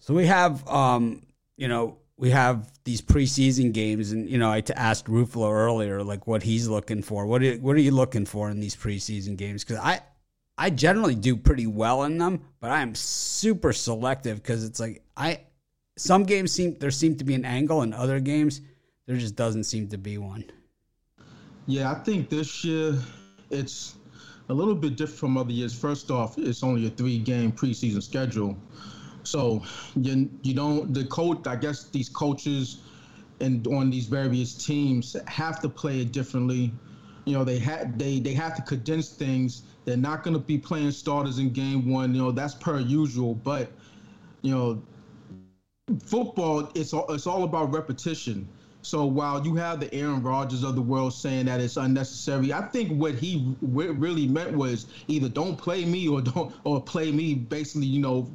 So 0.00 0.12
we 0.12 0.26
have, 0.26 0.66
um, 0.68 1.22
you 1.56 1.68
know, 1.68 1.98
we 2.16 2.30
have 2.30 2.70
these 2.84 3.00
preseason 3.00 3.72
games, 3.72 4.12
and 4.12 4.28
you 4.28 4.38
know, 4.38 4.50
I 4.50 4.60
t- 4.60 4.74
asked 4.74 5.06
Ruffalo 5.06 5.50
earlier, 5.52 6.02
like 6.02 6.26
what 6.26 6.42
he's 6.42 6.68
looking 6.68 7.02
for. 7.02 7.26
What 7.26 7.42
are, 7.42 7.54
what 7.54 7.76
are 7.76 7.80
you 7.80 7.92
looking 7.92 8.26
for 8.26 8.50
in 8.50 8.60
these 8.60 8.76
preseason 8.76 9.36
games? 9.36 9.64
Because 9.64 9.78
I 9.78 10.00
I 10.58 10.70
generally 10.70 11.14
do 11.14 11.36
pretty 11.36 11.66
well 11.66 12.04
in 12.04 12.18
them, 12.18 12.42
but 12.60 12.70
I 12.70 12.82
am 12.82 12.94
super 12.94 13.72
selective 13.72 14.42
because 14.42 14.64
it's 14.64 14.78
like 14.78 15.02
I 15.16 15.40
some 15.96 16.24
games 16.24 16.52
seem 16.52 16.76
there 16.78 16.90
seem 16.90 17.16
to 17.16 17.24
be 17.24 17.34
an 17.34 17.44
angle, 17.44 17.82
and 17.82 17.94
other 17.94 18.20
games 18.20 18.60
there 19.06 19.16
just 19.16 19.36
doesn't 19.36 19.64
seem 19.64 19.88
to 19.88 19.98
be 19.98 20.18
one. 20.18 20.44
Yeah, 21.66 21.90
I 21.90 21.94
think 21.94 22.28
this 22.28 22.64
year 22.64 22.98
it's 23.50 23.94
a 24.48 24.54
little 24.54 24.74
bit 24.74 24.96
different 24.96 25.18
from 25.18 25.36
other 25.36 25.52
years. 25.52 25.74
First 25.78 26.10
off, 26.10 26.36
it's 26.38 26.62
only 26.62 26.86
a 26.86 26.90
three-game 26.90 27.52
preseason 27.52 28.02
schedule, 28.02 28.56
so 29.22 29.62
you 29.96 30.28
you 30.42 30.54
don't 30.54 30.92
the 30.92 31.04
coach. 31.06 31.46
I 31.46 31.56
guess 31.56 31.84
these 31.84 32.08
coaches 32.08 32.80
and 33.40 33.66
on 33.66 33.90
these 33.90 34.06
various 34.06 34.54
teams 34.54 35.16
have 35.26 35.60
to 35.62 35.68
play 35.68 36.00
it 36.00 36.12
differently. 36.12 36.72
You 37.24 37.34
know, 37.34 37.44
they 37.44 37.58
had 37.58 37.98
they 37.98 38.20
they 38.20 38.34
have 38.34 38.54
to 38.56 38.62
condense 38.62 39.10
things. 39.10 39.62
They're 39.84 39.96
not 39.96 40.22
going 40.22 40.34
to 40.34 40.40
be 40.40 40.58
playing 40.58 40.92
starters 40.92 41.38
in 41.38 41.50
game 41.50 41.90
one. 41.90 42.14
You 42.14 42.22
know, 42.22 42.30
that's 42.32 42.54
per 42.54 42.78
usual, 42.80 43.34
but 43.34 43.70
you 44.42 44.54
know, 44.54 44.82
football 46.04 46.70
it's 46.74 46.92
all 46.92 47.12
it's 47.12 47.26
all 47.26 47.44
about 47.44 47.72
repetition. 47.72 48.48
So 48.82 49.06
while 49.06 49.44
you 49.44 49.54
have 49.56 49.78
the 49.78 49.92
Aaron 49.94 50.22
Rodgers 50.22 50.64
of 50.64 50.74
the 50.74 50.82
world 50.82 51.12
saying 51.14 51.46
that 51.46 51.60
it's 51.60 51.76
unnecessary, 51.76 52.52
I 52.52 52.62
think 52.62 53.00
what 53.00 53.14
he 53.14 53.54
really 53.60 54.26
meant 54.26 54.56
was 54.56 54.86
either 55.06 55.28
don't 55.28 55.56
play 55.56 55.84
me 55.84 56.08
or 56.08 56.20
don't 56.20 56.52
or 56.64 56.82
play 56.82 57.12
me 57.12 57.34
basically, 57.34 57.86
you 57.86 58.00
know, 58.00 58.28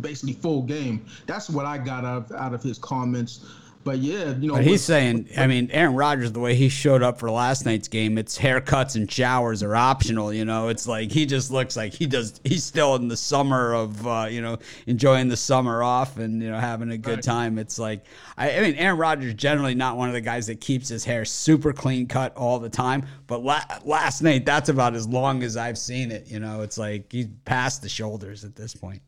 basically 0.00 0.34
full 0.34 0.62
game. 0.62 1.06
That's 1.26 1.48
what 1.48 1.64
I 1.64 1.78
got 1.78 2.04
out 2.04 2.30
of, 2.30 2.32
out 2.32 2.52
of 2.52 2.62
his 2.62 2.78
comments. 2.78 3.46
But 3.82 3.98
yeah, 3.98 4.36
you 4.36 4.48
know. 4.48 4.54
But 4.54 4.64
he's 4.64 4.82
saying, 4.82 5.28
I 5.38 5.46
mean, 5.46 5.70
Aaron 5.72 5.94
Rodgers, 5.94 6.32
the 6.32 6.40
way 6.40 6.54
he 6.54 6.68
showed 6.68 7.02
up 7.02 7.18
for 7.18 7.30
last 7.30 7.64
night's 7.64 7.88
game, 7.88 8.18
it's 8.18 8.36
haircuts 8.36 8.94
and 8.94 9.10
showers 9.10 9.62
are 9.62 9.74
optional. 9.74 10.34
You 10.34 10.44
know, 10.44 10.68
it's 10.68 10.86
like 10.86 11.10
he 11.10 11.24
just 11.24 11.50
looks 11.50 11.78
like 11.78 11.94
he 11.94 12.06
does. 12.06 12.40
He's 12.44 12.62
still 12.62 12.94
in 12.96 13.08
the 13.08 13.16
summer 13.16 13.72
of, 13.72 14.06
uh, 14.06 14.26
you 14.30 14.42
know, 14.42 14.58
enjoying 14.86 15.28
the 15.28 15.36
summer 15.36 15.82
off 15.82 16.18
and 16.18 16.42
you 16.42 16.50
know 16.50 16.58
having 16.58 16.90
a 16.90 16.98
good 16.98 17.16
right. 17.16 17.22
time. 17.22 17.58
It's 17.58 17.78
like, 17.78 18.04
I, 18.36 18.58
I, 18.58 18.60
mean, 18.60 18.74
Aaron 18.74 18.98
Rodgers 18.98 19.32
generally 19.32 19.74
not 19.74 19.96
one 19.96 20.08
of 20.08 20.14
the 20.14 20.20
guys 20.20 20.46
that 20.48 20.60
keeps 20.60 20.90
his 20.90 21.02
hair 21.02 21.24
super 21.24 21.72
clean 21.72 22.06
cut 22.06 22.36
all 22.36 22.58
the 22.58 22.70
time. 22.70 23.06
But 23.26 23.42
la- 23.42 23.64
last 23.84 24.20
night, 24.20 24.44
that's 24.44 24.68
about 24.68 24.94
as 24.94 25.08
long 25.08 25.42
as 25.42 25.56
I've 25.56 25.78
seen 25.78 26.10
it. 26.10 26.26
You 26.26 26.38
know, 26.38 26.60
it's 26.60 26.76
like 26.76 27.10
he's 27.10 27.28
past 27.46 27.80
the 27.80 27.88
shoulders 27.88 28.44
at 28.44 28.56
this 28.56 28.74
point. 28.74 29.00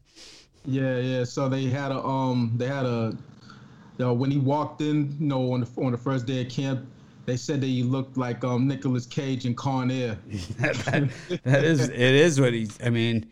Yeah, 0.64 0.96
yeah. 0.96 1.24
So 1.24 1.50
they 1.50 1.64
had 1.66 1.92
a 1.92 2.02
um, 2.02 2.52
they 2.56 2.68
had 2.68 2.86
a 2.86 3.14
know, 4.02 4.12
when 4.12 4.30
he 4.30 4.38
walked 4.38 4.80
in, 4.80 5.16
you 5.18 5.26
know, 5.26 5.52
on 5.52 5.60
the 5.60 5.68
on 5.78 5.92
the 5.92 5.98
first 5.98 6.26
day 6.26 6.42
of 6.42 6.48
camp, 6.48 6.86
they 7.26 7.36
said 7.36 7.60
that 7.60 7.66
he 7.66 7.82
looked 7.82 8.16
like 8.16 8.44
um 8.44 8.68
Nicolas 8.68 9.06
Cage 9.06 9.46
in 9.46 9.54
Con 9.54 9.90
Air. 9.90 10.18
that, 10.58 11.10
that 11.44 11.64
is 11.64 11.88
it 11.88 11.98
is 11.98 12.40
what 12.40 12.52
he's 12.52 12.78
I 12.82 12.90
mean 12.90 13.30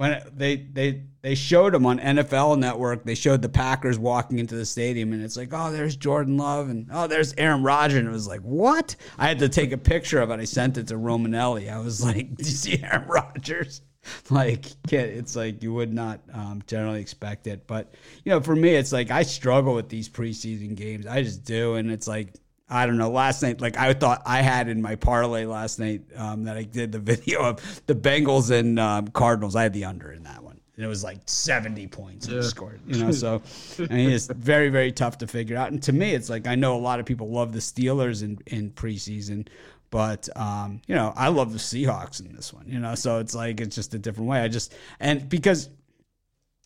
when 0.00 0.18
they 0.34 0.56
they 0.56 1.02
they 1.20 1.34
showed 1.34 1.74
him 1.74 1.84
on 1.84 1.98
NFL 1.98 2.58
Network, 2.58 3.04
they 3.04 3.14
showed 3.14 3.42
the 3.42 3.50
Packers 3.50 3.98
walking 3.98 4.38
into 4.38 4.54
the 4.54 4.64
stadium, 4.64 5.12
and 5.12 5.22
it's 5.22 5.36
like, 5.36 5.50
oh, 5.52 5.70
there's 5.70 5.94
Jordan 5.94 6.38
Love, 6.38 6.70
and 6.70 6.88
oh, 6.90 7.06
there's 7.06 7.34
Aaron 7.36 7.62
Rodgers, 7.62 7.98
and 7.98 8.08
it 8.08 8.10
was 8.10 8.26
like, 8.26 8.40
what? 8.40 8.96
I 9.18 9.28
had 9.28 9.38
to 9.40 9.48
take 9.50 9.72
a 9.72 9.76
picture 9.76 10.18
of 10.22 10.30
it. 10.30 10.40
I 10.40 10.44
sent 10.44 10.78
it 10.78 10.86
to 10.86 10.94
Romanelli. 10.94 11.70
I 11.70 11.78
was 11.80 12.02
like, 12.02 12.34
do 12.36 12.44
you 12.44 12.50
see 12.50 12.82
Aaron 12.82 13.06
Rodgers? 13.08 13.82
like 14.30 14.66
it's 14.90 15.36
like 15.36 15.62
you 15.62 15.72
would 15.72 15.92
not 15.92 16.20
um, 16.32 16.62
generally 16.66 17.00
expect 17.00 17.46
it. 17.46 17.66
But 17.66 17.94
you 18.24 18.30
know 18.30 18.40
for 18.40 18.56
me 18.56 18.70
it's 18.70 18.92
like 18.92 19.10
i 19.10 19.22
struggle 19.22 19.74
with 19.74 19.88
these 19.88 20.08
preseason 20.08 20.74
games. 20.74 21.06
I 21.06 21.22
just 21.22 21.44
do. 21.44 21.74
And 21.74 21.90
it's 21.90 22.08
like 22.08 22.34
i 22.72 22.86
don't 22.86 22.98
know 22.98 23.10
last 23.10 23.42
night 23.42 23.60
like 23.60 23.76
i 23.76 23.92
thought 23.92 24.22
i 24.24 24.40
had 24.40 24.68
in 24.68 24.80
my 24.80 24.94
parlay 24.94 25.44
last 25.44 25.80
night 25.80 26.02
um, 26.14 26.44
that 26.44 26.56
i 26.56 26.62
did 26.62 26.92
the 26.92 26.98
video 27.12 27.40
of 27.40 27.86
the 27.86 27.94
bengals 27.96 28.50
and 28.50 28.78
um, 28.78 29.08
cardinals. 29.08 29.56
I 29.56 29.64
had 29.64 29.72
the 29.72 29.84
under 29.84 30.12
in 30.12 30.22
that 30.22 30.42
one. 30.42 30.60
And 30.76 30.84
it 30.86 30.88
was 30.88 31.04
like 31.04 31.18
70 31.26 31.88
points 31.88 32.28
yeah. 32.28 32.40
scored 32.40 32.80
you 32.86 33.04
know 33.04 33.12
so 33.12 33.42
I 33.78 33.92
mean, 33.92 34.10
it's 34.10 34.26
very 34.36 34.68
very 34.70 34.92
tough 34.92 35.18
to 35.18 35.26
figure 35.26 35.56
out. 35.56 35.72
And 35.72 35.82
to 35.82 35.92
me 35.92 36.14
it's 36.14 36.30
like 36.30 36.46
i 36.46 36.54
know 36.54 36.76
a 36.76 36.80
lot 36.80 37.00
of 37.00 37.06
people 37.06 37.28
love 37.28 37.52
the 37.52 37.58
steelers 37.58 38.22
in, 38.22 38.38
in 38.46 38.70
preseason 38.70 39.48
but 39.90 40.28
um, 40.36 40.80
you 40.86 40.94
know, 40.94 41.12
I 41.16 41.28
love 41.28 41.52
the 41.52 41.58
Seahawks 41.58 42.20
in 42.20 42.34
this 42.34 42.52
one. 42.52 42.64
You 42.66 42.78
know, 42.78 42.94
so 42.94 43.18
it's 43.18 43.34
like 43.34 43.60
it's 43.60 43.74
just 43.74 43.94
a 43.94 43.98
different 43.98 44.28
way. 44.28 44.40
I 44.40 44.48
just 44.48 44.74
and 45.00 45.28
because 45.28 45.68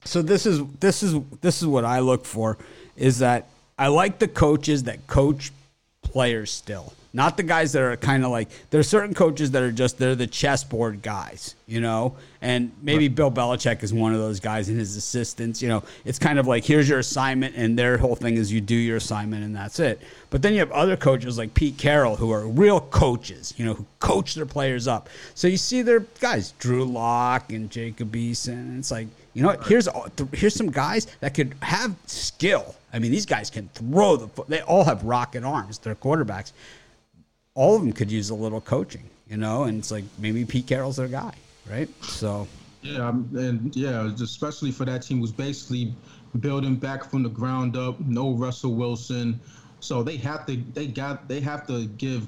so 0.04 0.22
this 0.22 0.46
is 0.46 0.62
this 0.80 1.02
is 1.02 1.16
this 1.40 1.62
is 1.62 1.66
what 1.66 1.84
I 1.84 2.00
look 2.00 2.24
for 2.24 2.58
is 2.96 3.18
that 3.18 3.48
I 3.78 3.88
like 3.88 4.18
the 4.18 4.28
coaches 4.28 4.84
that 4.84 5.06
coach 5.06 5.50
players 6.04 6.50
still. 6.50 6.92
Not 7.16 7.36
the 7.36 7.44
guys 7.44 7.72
that 7.74 7.82
are 7.82 7.96
kind 7.96 8.24
of 8.24 8.32
like 8.32 8.48
there 8.70 8.80
are 8.80 8.84
certain 8.84 9.14
coaches 9.14 9.52
that 9.52 9.62
are 9.62 9.70
just 9.70 9.98
they're 9.98 10.16
the 10.16 10.26
chessboard 10.26 11.00
guys, 11.00 11.54
you 11.68 11.80
know. 11.80 12.16
And 12.40 12.72
maybe 12.82 13.06
Bill 13.06 13.30
Belichick 13.30 13.84
is 13.84 13.94
one 13.94 14.12
of 14.12 14.18
those 14.18 14.40
guys 14.40 14.68
and 14.68 14.76
his 14.76 14.96
assistants. 14.96 15.62
You 15.62 15.68
know, 15.68 15.84
it's 16.04 16.18
kind 16.18 16.40
of 16.40 16.48
like 16.48 16.64
here's 16.64 16.88
your 16.88 16.98
assignment, 16.98 17.54
and 17.54 17.78
their 17.78 17.98
whole 17.98 18.16
thing 18.16 18.36
is 18.36 18.52
you 18.52 18.60
do 18.60 18.74
your 18.74 18.96
assignment 18.96 19.44
and 19.44 19.54
that's 19.54 19.78
it. 19.78 20.00
But 20.30 20.42
then 20.42 20.54
you 20.54 20.58
have 20.58 20.72
other 20.72 20.96
coaches 20.96 21.38
like 21.38 21.54
Pete 21.54 21.78
Carroll 21.78 22.16
who 22.16 22.32
are 22.32 22.48
real 22.48 22.80
coaches, 22.80 23.54
you 23.56 23.64
know, 23.64 23.74
who 23.74 23.86
coach 24.00 24.34
their 24.34 24.44
players 24.44 24.88
up. 24.88 25.08
So 25.34 25.46
you 25.46 25.56
see 25.56 25.82
their 25.82 26.00
guys, 26.18 26.52
Drew 26.58 26.84
Lock 26.84 27.52
and 27.52 27.70
Jacob 27.70 28.12
Eason, 28.12 28.54
and 28.54 28.78
it's 28.80 28.90
like 28.90 29.06
you 29.34 29.42
know? 29.42 29.56
Here's 29.66 29.88
here's 30.32 30.54
some 30.54 30.70
guys 30.70 31.06
that 31.20 31.34
could 31.34 31.54
have 31.60 31.94
skill. 32.06 32.74
I 32.92 32.98
mean, 32.98 33.10
these 33.10 33.26
guys 33.26 33.50
can 33.50 33.68
throw 33.74 34.16
the. 34.16 34.44
They 34.44 34.62
all 34.62 34.84
have 34.84 35.04
rocket 35.04 35.44
arms. 35.44 35.78
They're 35.78 35.94
quarterbacks 35.94 36.52
all 37.54 37.76
of 37.76 37.82
them 37.82 37.92
could 37.92 38.10
use 38.10 38.30
a 38.30 38.34
little 38.34 38.60
coaching, 38.60 39.08
you 39.28 39.36
know, 39.36 39.64
and 39.64 39.78
it's 39.78 39.90
like 39.90 40.04
maybe 40.18 40.44
Pete 40.44 40.66
Carroll's 40.66 40.96
their 40.96 41.08
guy, 41.08 41.34
right? 41.70 41.88
So 42.02 42.46
yeah, 42.82 43.08
um, 43.08 43.28
and 43.34 43.74
yeah, 43.74 44.10
especially 44.20 44.72
for 44.72 44.84
that 44.84 45.02
team 45.02 45.20
was 45.20 45.32
basically 45.32 45.94
building 46.40 46.76
back 46.76 47.08
from 47.08 47.22
the 47.22 47.28
ground 47.28 47.76
up. 47.76 47.98
No 48.00 48.32
Russell 48.32 48.74
Wilson, 48.74 49.40
so 49.80 50.02
they 50.02 50.16
have 50.18 50.46
to 50.46 50.56
they 50.74 50.86
got 50.88 51.28
they 51.28 51.40
have 51.40 51.66
to 51.68 51.86
give 51.86 52.26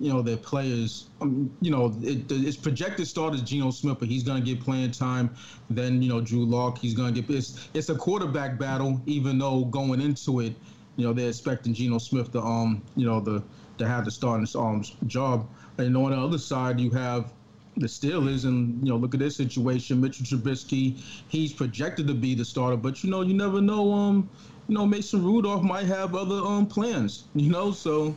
you 0.00 0.12
know 0.12 0.22
their 0.22 0.36
players. 0.36 1.08
Um, 1.20 1.50
you 1.60 1.70
know, 1.70 1.96
it, 2.02 2.30
it's 2.30 2.56
projected 2.56 3.06
start 3.06 3.34
is 3.34 3.42
Geno 3.42 3.70
Smith, 3.70 3.98
but 3.98 4.08
he's 4.08 4.22
going 4.22 4.42
to 4.42 4.54
get 4.54 4.62
playing 4.64 4.92
time. 4.92 5.30
Then 5.70 6.02
you 6.02 6.08
know 6.08 6.20
Drew 6.20 6.44
Lock, 6.44 6.78
he's 6.78 6.94
going 6.94 7.14
to 7.14 7.20
get 7.20 7.34
it's 7.34 7.68
it's 7.74 7.88
a 7.88 7.94
quarterback 7.94 8.58
battle. 8.58 9.00
Even 9.06 9.38
though 9.38 9.64
going 9.66 10.00
into 10.00 10.40
it, 10.40 10.54
you 10.96 11.06
know 11.06 11.12
they're 11.12 11.28
expecting 11.28 11.74
Geno 11.74 11.98
Smith 11.98 12.32
to 12.32 12.40
um 12.40 12.82
you 12.96 13.06
know 13.06 13.20
the 13.20 13.42
to 13.78 13.86
have 13.86 14.04
the 14.04 14.10
starting 14.10 14.46
um, 14.56 14.82
job. 15.06 15.48
And 15.78 15.96
on 15.96 16.10
the 16.10 16.18
other 16.18 16.38
side, 16.38 16.80
you 16.80 16.90
have 16.90 17.32
the 17.76 17.86
Steelers, 17.86 18.44
and 18.44 18.82
you 18.84 18.92
know, 18.92 18.96
look 18.96 19.14
at 19.14 19.20
this 19.20 19.36
situation. 19.36 20.00
Mitchell 20.00 20.26
Trubisky, 20.26 21.00
he's 21.28 21.52
projected 21.52 22.06
to 22.08 22.14
be 22.14 22.34
the 22.34 22.44
starter, 22.44 22.76
but 22.76 23.02
you 23.02 23.10
know, 23.10 23.22
you 23.22 23.34
never 23.34 23.60
know. 23.60 23.92
Um, 23.92 24.28
you 24.68 24.74
know, 24.74 24.84
Mason 24.84 25.24
Rudolph 25.24 25.62
might 25.62 25.86
have 25.86 26.14
other 26.14 26.36
um 26.36 26.66
plans. 26.66 27.24
You 27.34 27.50
know, 27.50 27.70
so 27.72 28.14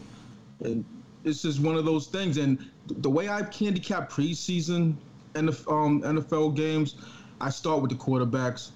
it's 1.23 1.41
just 1.41 1.59
one 1.59 1.75
of 1.75 1.85
those 1.85 2.07
things. 2.07 2.37
And 2.37 2.57
the 2.87 3.09
way 3.09 3.29
I 3.29 3.43
handicap 3.53 4.11
preseason 4.11 4.95
and 5.35 5.47
the 5.47 5.69
um, 5.71 6.01
NFL 6.01 6.55
games, 6.55 6.95
I 7.39 7.49
start 7.49 7.81
with 7.81 7.91
the 7.91 7.97
quarterbacks. 7.97 8.71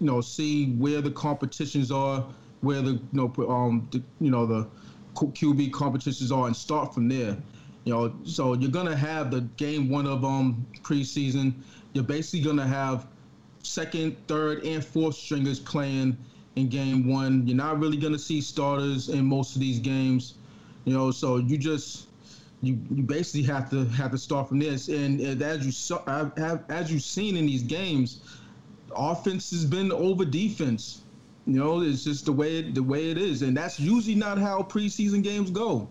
You 0.00 0.06
know, 0.06 0.20
see 0.20 0.72
where 0.74 1.00
the 1.00 1.10
competitions 1.10 1.90
are, 1.90 2.24
where 2.60 2.82
the 2.82 2.92
you 2.92 3.00
know 3.12 3.32
um 3.48 3.86
the, 3.90 4.02
you 4.20 4.30
know 4.30 4.46
the 4.46 4.66
QB 5.14 5.72
competitions 5.72 6.30
are 6.30 6.46
and 6.46 6.54
start 6.54 6.94
from 6.94 7.08
there. 7.08 7.36
You 7.84 7.94
know, 7.94 8.14
so 8.24 8.54
you're 8.54 8.70
gonna 8.70 8.96
have 8.96 9.30
the 9.30 9.40
game 9.56 9.88
one 9.88 10.06
of 10.06 10.24
um 10.24 10.64
preseason. 10.82 11.54
You're 11.94 12.04
basically 12.04 12.40
gonna 12.40 12.66
have 12.66 13.06
second, 13.62 14.16
third, 14.28 14.64
and 14.64 14.84
fourth 14.84 15.16
stringers 15.16 15.58
playing 15.58 16.16
in 16.56 16.68
game 16.68 17.08
one. 17.08 17.46
You're 17.46 17.56
not 17.56 17.80
really 17.80 17.96
gonna 17.96 18.18
see 18.18 18.40
starters 18.40 19.08
in 19.08 19.24
most 19.24 19.56
of 19.56 19.60
these 19.60 19.78
games. 19.80 20.34
You 20.88 20.94
know, 20.94 21.10
so 21.10 21.36
you 21.36 21.58
just 21.58 22.06
you, 22.62 22.80
you 22.90 23.02
basically 23.02 23.42
have 23.42 23.68
to 23.68 23.84
have 23.88 24.10
to 24.10 24.16
start 24.16 24.48
from 24.48 24.58
this. 24.58 24.88
And, 24.88 25.20
and 25.20 25.42
as 25.42 25.66
you 25.66 25.70
saw, 25.70 26.02
have, 26.38 26.64
as 26.70 26.90
you've 26.90 27.02
seen 27.02 27.36
in 27.36 27.44
these 27.44 27.62
games, 27.62 28.22
offense 28.96 29.50
has 29.50 29.66
been 29.66 29.92
over 29.92 30.24
defense. 30.24 31.02
You 31.46 31.58
know, 31.58 31.82
it's 31.82 32.04
just 32.04 32.24
the 32.24 32.32
way 32.32 32.60
it, 32.60 32.74
the 32.74 32.82
way 32.82 33.10
it 33.10 33.18
is, 33.18 33.42
and 33.42 33.54
that's 33.54 33.78
usually 33.78 34.14
not 34.14 34.38
how 34.38 34.62
preseason 34.62 35.22
games 35.22 35.50
go. 35.50 35.90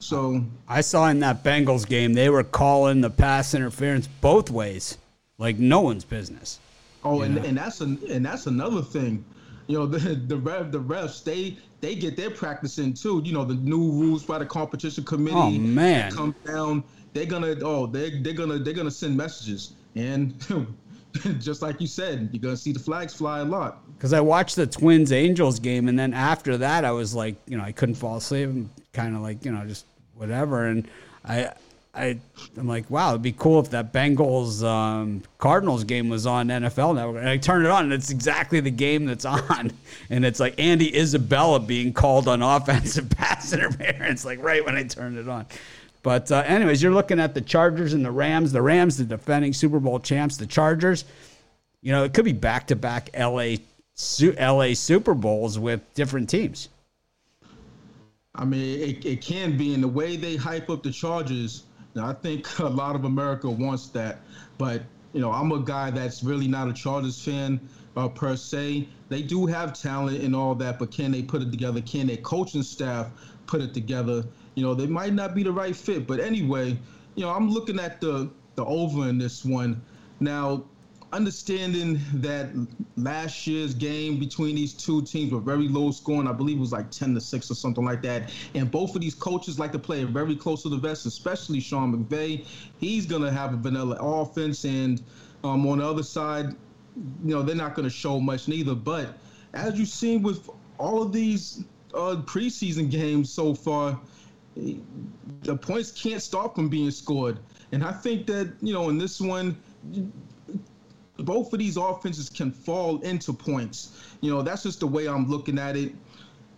So 0.00 0.42
I 0.66 0.80
saw 0.80 1.08
in 1.08 1.20
that 1.20 1.44
Bengals 1.44 1.86
game 1.86 2.14
they 2.14 2.30
were 2.30 2.44
calling 2.44 3.02
the 3.02 3.10
pass 3.10 3.52
interference 3.52 4.06
both 4.22 4.50
ways, 4.50 4.96
like 5.36 5.58
no 5.58 5.82
one's 5.82 6.04
business. 6.04 6.60
Oh, 7.04 7.20
and, 7.20 7.36
and 7.44 7.58
that's 7.58 7.82
an, 7.82 7.98
and 8.08 8.24
that's 8.24 8.46
another 8.46 8.80
thing. 8.80 9.22
You 9.68 9.78
know, 9.78 9.86
the 9.86 10.14
the 10.14 10.36
ref, 10.36 10.72
the 10.72 10.80
refs 10.80 11.22
they 11.22 11.56
they 11.80 11.94
get 11.94 12.16
their 12.16 12.30
practice 12.30 12.78
in 12.78 12.94
too. 12.94 13.22
You 13.24 13.32
know, 13.32 13.44
the 13.44 13.54
new 13.54 13.92
rules 13.92 14.24
by 14.24 14.38
the 14.38 14.46
competition 14.46 15.04
committee. 15.04 15.36
Oh 15.36 15.50
man, 15.50 16.10
come 16.10 16.34
down. 16.44 16.82
They're 17.12 17.26
gonna 17.26 17.54
oh 17.62 17.86
they 17.86 18.20
they're 18.20 18.32
gonna 18.32 18.58
they're 18.58 18.74
gonna 18.74 18.90
send 18.90 19.16
messages 19.16 19.72
and 19.94 20.34
just 21.40 21.62
like 21.62 21.80
you 21.80 21.86
said, 21.86 22.30
you're 22.32 22.40
gonna 22.40 22.56
see 22.56 22.72
the 22.72 22.78
flags 22.78 23.14
fly 23.14 23.40
a 23.40 23.44
lot. 23.44 23.84
Because 23.96 24.12
I 24.12 24.20
watched 24.20 24.56
the 24.56 24.66
Twins 24.66 25.12
Angels 25.12 25.58
game, 25.58 25.88
and 25.88 25.98
then 25.98 26.14
after 26.14 26.56
that, 26.58 26.84
I 26.84 26.92
was 26.92 27.14
like, 27.14 27.36
you 27.46 27.56
know, 27.56 27.64
I 27.64 27.72
couldn't 27.72 27.96
fall 27.96 28.16
asleep, 28.16 28.50
kind 28.92 29.16
of 29.16 29.22
like, 29.22 29.44
you 29.44 29.50
know, 29.50 29.64
just 29.66 29.86
whatever. 30.14 30.66
And 30.66 30.88
I, 31.24 31.52
I, 31.94 32.18
I'm 32.56 32.68
like, 32.68 32.88
wow, 32.90 33.10
it'd 33.10 33.22
be 33.22 33.32
cool 33.32 33.60
if 33.60 33.70
that 33.70 33.92
Bengals 33.92 34.62
um, 34.62 35.22
Cardinals 35.38 35.84
game 35.84 36.08
was 36.08 36.26
on 36.26 36.48
NFL 36.48 36.94
Network. 36.94 37.16
And 37.18 37.28
I 37.28 37.38
turn 37.38 37.64
it 37.64 37.70
on, 37.70 37.84
and 37.84 37.92
it's 37.92 38.10
exactly 38.10 38.60
the 38.60 38.70
game 38.70 39.06
that's 39.06 39.24
on. 39.24 39.72
And 40.10 40.24
it's 40.24 40.40
like 40.40 40.58
Andy 40.58 40.96
Isabella 40.96 41.60
being 41.60 41.92
called 41.92 42.28
on 42.28 42.40
offensive 42.40 43.10
pass 43.16 43.52
interference, 43.52 44.24
like 44.24 44.42
right 44.42 44.64
when 44.64 44.74
I 44.74 44.84
turned 44.84 45.18
it 45.18 45.28
on. 45.28 45.44
But 46.02 46.32
uh, 46.32 46.44
anyways, 46.46 46.82
you're 46.82 46.94
looking 46.94 47.20
at 47.20 47.34
the 47.34 47.42
Chargers 47.42 47.92
and 47.92 48.02
the 48.02 48.10
Rams. 48.10 48.50
The 48.50 48.62
Rams, 48.62 48.96
the 48.96 49.04
defending 49.04 49.52
Super 49.52 49.78
Bowl 49.78 50.00
champs. 50.00 50.38
The 50.38 50.46
Chargers, 50.46 51.04
you 51.82 51.92
know, 51.92 52.04
it 52.04 52.14
could 52.14 52.24
be 52.24 52.32
back 52.32 52.68
to 52.68 52.76
back 52.76 53.10
LA 53.18 53.56
LA 54.22 54.74
Super 54.74 55.14
Bowls 55.14 55.58
with 55.58 55.82
different 55.94 56.30
teams. 56.30 56.68
I 58.34 58.44
mean, 58.44 58.80
it, 58.80 59.04
it 59.04 59.20
can 59.20 59.56
be 59.56 59.74
in 59.74 59.80
the 59.80 59.88
way 59.88 60.16
they 60.16 60.36
hype 60.36 60.70
up 60.70 60.82
the 60.82 60.92
Chargers. 60.92 61.64
I 62.00 62.12
think 62.12 62.58
a 62.58 62.68
lot 62.68 62.96
of 62.96 63.04
America 63.04 63.48
wants 63.50 63.88
that, 63.88 64.20
but 64.56 64.82
you 65.12 65.20
know, 65.20 65.32
I'm 65.32 65.52
a 65.52 65.60
guy 65.60 65.90
that's 65.90 66.22
really 66.22 66.48
not 66.48 66.68
a 66.68 66.72
Chargers 66.72 67.22
fan 67.22 67.60
uh, 67.96 68.08
per 68.08 68.36
se. 68.36 68.88
They 69.08 69.22
do 69.22 69.46
have 69.46 69.72
talent 69.72 70.22
and 70.22 70.36
all 70.36 70.54
that, 70.56 70.78
but 70.78 70.90
can 70.90 71.10
they 71.10 71.22
put 71.22 71.42
it 71.42 71.50
together? 71.50 71.80
Can 71.80 72.06
their 72.06 72.18
coaching 72.18 72.62
staff 72.62 73.10
put 73.46 73.60
it 73.60 73.72
together? 73.72 74.24
You 74.54 74.62
know, 74.62 74.74
they 74.74 74.86
might 74.86 75.14
not 75.14 75.34
be 75.34 75.42
the 75.42 75.52
right 75.52 75.74
fit. 75.74 76.06
But 76.06 76.20
anyway, 76.20 76.78
you 77.14 77.24
know, 77.24 77.30
I'm 77.30 77.50
looking 77.50 77.78
at 77.80 78.00
the 78.00 78.30
the 78.54 78.64
over 78.64 79.08
in 79.08 79.18
this 79.18 79.44
one. 79.44 79.80
Now, 80.20 80.64
understanding 81.12 82.00
that 82.14 82.48
last 82.96 83.46
year's 83.46 83.74
game 83.74 84.18
between 84.18 84.56
these 84.56 84.74
two 84.74 85.02
teams 85.02 85.32
were 85.32 85.40
very 85.40 85.68
low 85.68 85.90
scoring. 85.90 86.28
I 86.28 86.32
believe 86.32 86.58
it 86.58 86.60
was 86.60 86.72
like 86.72 86.90
10 86.90 87.14
to 87.14 87.20
6 87.20 87.50
or 87.50 87.54
something 87.54 87.84
like 87.84 88.02
that. 88.02 88.30
And 88.54 88.70
both 88.70 88.94
of 88.94 89.00
these 89.00 89.14
coaches 89.14 89.58
like 89.58 89.72
to 89.72 89.78
play 89.78 90.04
very 90.04 90.36
close 90.36 90.62
to 90.62 90.68
the 90.68 90.76
vest, 90.76 91.06
especially 91.06 91.60
Sean 91.60 91.96
McVay. 91.96 92.46
He's 92.78 93.06
going 93.06 93.22
to 93.22 93.30
have 93.30 93.54
a 93.54 93.56
vanilla 93.56 93.96
offense. 94.00 94.64
And 94.64 95.02
um, 95.44 95.66
on 95.66 95.78
the 95.78 95.88
other 95.88 96.02
side, 96.02 96.54
you 97.24 97.34
know, 97.34 97.42
they're 97.42 97.56
not 97.56 97.74
going 97.74 97.88
to 97.88 97.94
show 97.94 98.20
much 98.20 98.48
neither. 98.48 98.74
But 98.74 99.16
as 99.54 99.78
you've 99.78 99.88
seen 99.88 100.22
with 100.22 100.50
all 100.78 101.02
of 101.02 101.12
these 101.12 101.64
uh, 101.94 102.16
preseason 102.26 102.90
games 102.90 103.30
so 103.30 103.54
far, 103.54 103.98
the 105.42 105.56
points 105.56 105.90
can't 105.90 106.20
stop 106.20 106.54
from 106.54 106.68
being 106.68 106.90
scored. 106.90 107.38
And 107.72 107.84
I 107.84 107.92
think 107.92 108.26
that, 108.26 108.52
you 108.60 108.72
know, 108.72 108.88
in 108.88 108.98
this 108.98 109.20
one, 109.20 109.56
both 111.18 111.52
of 111.52 111.58
these 111.58 111.76
offenses 111.76 112.28
can 112.30 112.50
fall 112.50 113.00
into 113.00 113.32
points. 113.32 114.16
You 114.20 114.30
know, 114.30 114.42
that's 114.42 114.62
just 114.62 114.80
the 114.80 114.86
way 114.86 115.08
I'm 115.08 115.28
looking 115.28 115.58
at 115.58 115.76
it. 115.76 115.94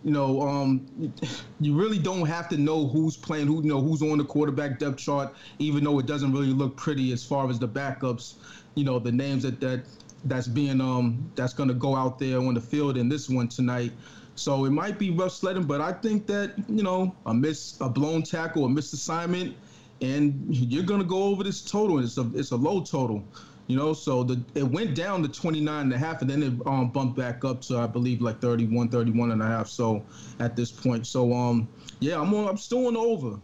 You 0.03 0.11
know, 0.11 0.41
um, 0.41 1.13
you 1.59 1.75
really 1.75 1.99
don't 1.99 2.25
have 2.25 2.49
to 2.49 2.57
know 2.57 2.87
who's 2.87 3.15
playing, 3.15 3.47
who 3.47 3.61
you 3.61 3.69
know 3.69 3.81
who's 3.81 4.01
on 4.01 4.17
the 4.17 4.23
quarterback 4.23 4.79
depth 4.79 4.97
chart, 4.97 5.33
even 5.59 5.83
though 5.83 5.99
it 5.99 6.07
doesn't 6.07 6.31
really 6.31 6.53
look 6.53 6.75
pretty 6.75 7.11
as 7.11 7.23
far 7.23 7.49
as 7.49 7.59
the 7.59 7.67
backups. 7.67 8.35
You 8.73 8.83
know, 8.83 8.97
the 8.97 9.11
names 9.11 9.43
that 9.43 9.59
that 9.59 9.85
that's 10.25 10.47
being 10.47 10.81
um 10.81 11.31
that's 11.35 11.53
going 11.53 11.69
to 11.69 11.75
go 11.75 11.95
out 11.95 12.17
there 12.19 12.37
on 12.37 12.53
the 12.53 12.61
field 12.61 12.97
in 12.97 13.09
this 13.09 13.29
one 13.29 13.47
tonight. 13.47 13.91
So 14.35 14.65
it 14.65 14.71
might 14.71 14.97
be 14.97 15.11
rough 15.11 15.33
sledding, 15.33 15.65
but 15.65 15.81
I 15.81 15.91
think 15.93 16.25
that 16.27 16.53
you 16.67 16.81
know 16.81 17.15
a 17.27 17.33
miss, 17.33 17.79
a 17.79 17.89
blown 17.89 18.23
tackle, 18.23 18.65
a 18.65 18.69
missed 18.69 18.93
assignment, 18.93 19.55
and 20.01 20.43
you're 20.49 20.83
going 20.83 21.01
to 21.01 21.07
go 21.07 21.23
over 21.23 21.43
this 21.43 21.61
total. 21.61 21.99
It's 21.99 22.17
a 22.17 22.29
it's 22.33 22.51
a 22.51 22.55
low 22.55 22.81
total. 22.81 23.23
You 23.71 23.77
know, 23.77 23.93
so 23.93 24.21
the 24.21 24.43
it 24.53 24.63
went 24.63 24.95
down 24.95 25.23
to 25.23 25.29
29 25.29 25.81
and 25.81 25.93
a 25.93 25.97
half 25.97 26.19
and 26.19 26.29
then 26.29 26.43
it 26.43 26.67
um, 26.67 26.89
bumped 26.89 27.17
back 27.17 27.45
up 27.45 27.61
to 27.61 27.77
I 27.77 27.87
believe 27.87 28.21
like 28.21 28.41
31, 28.41 28.89
31 28.89 29.31
and 29.31 29.41
a 29.41 29.45
half. 29.45 29.69
So 29.69 30.03
at 30.41 30.57
this 30.57 30.69
point, 30.69 31.07
so 31.07 31.33
um 31.33 31.69
yeah, 32.01 32.19
I'm 32.19 32.33
on, 32.33 32.49
I'm 32.49 32.57
still 32.57 32.87
on 32.87 32.97
over. 32.97 33.39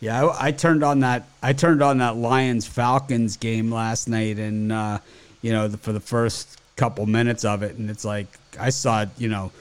Yeah, 0.00 0.26
I, 0.26 0.48
I, 0.48 0.52
turned 0.52 0.84
on 0.84 1.00
that 1.00 1.26
I 1.42 1.54
turned 1.54 1.82
on 1.82 1.96
that 1.98 2.16
Lions 2.16 2.66
Falcons 2.66 3.38
game 3.38 3.72
last 3.72 4.08
night 4.08 4.38
and 4.38 4.70
uh, 4.70 4.98
you 5.40 5.52
know, 5.52 5.68
the, 5.68 5.78
for 5.78 5.94
the 5.94 6.00
first 6.00 6.60
couple 6.76 7.06
minutes 7.06 7.46
of 7.46 7.62
it 7.62 7.76
and 7.76 7.88
it's 7.88 8.04
like 8.04 8.26
I 8.60 8.68
saw, 8.68 9.06
you 9.16 9.30
know, 9.30 9.52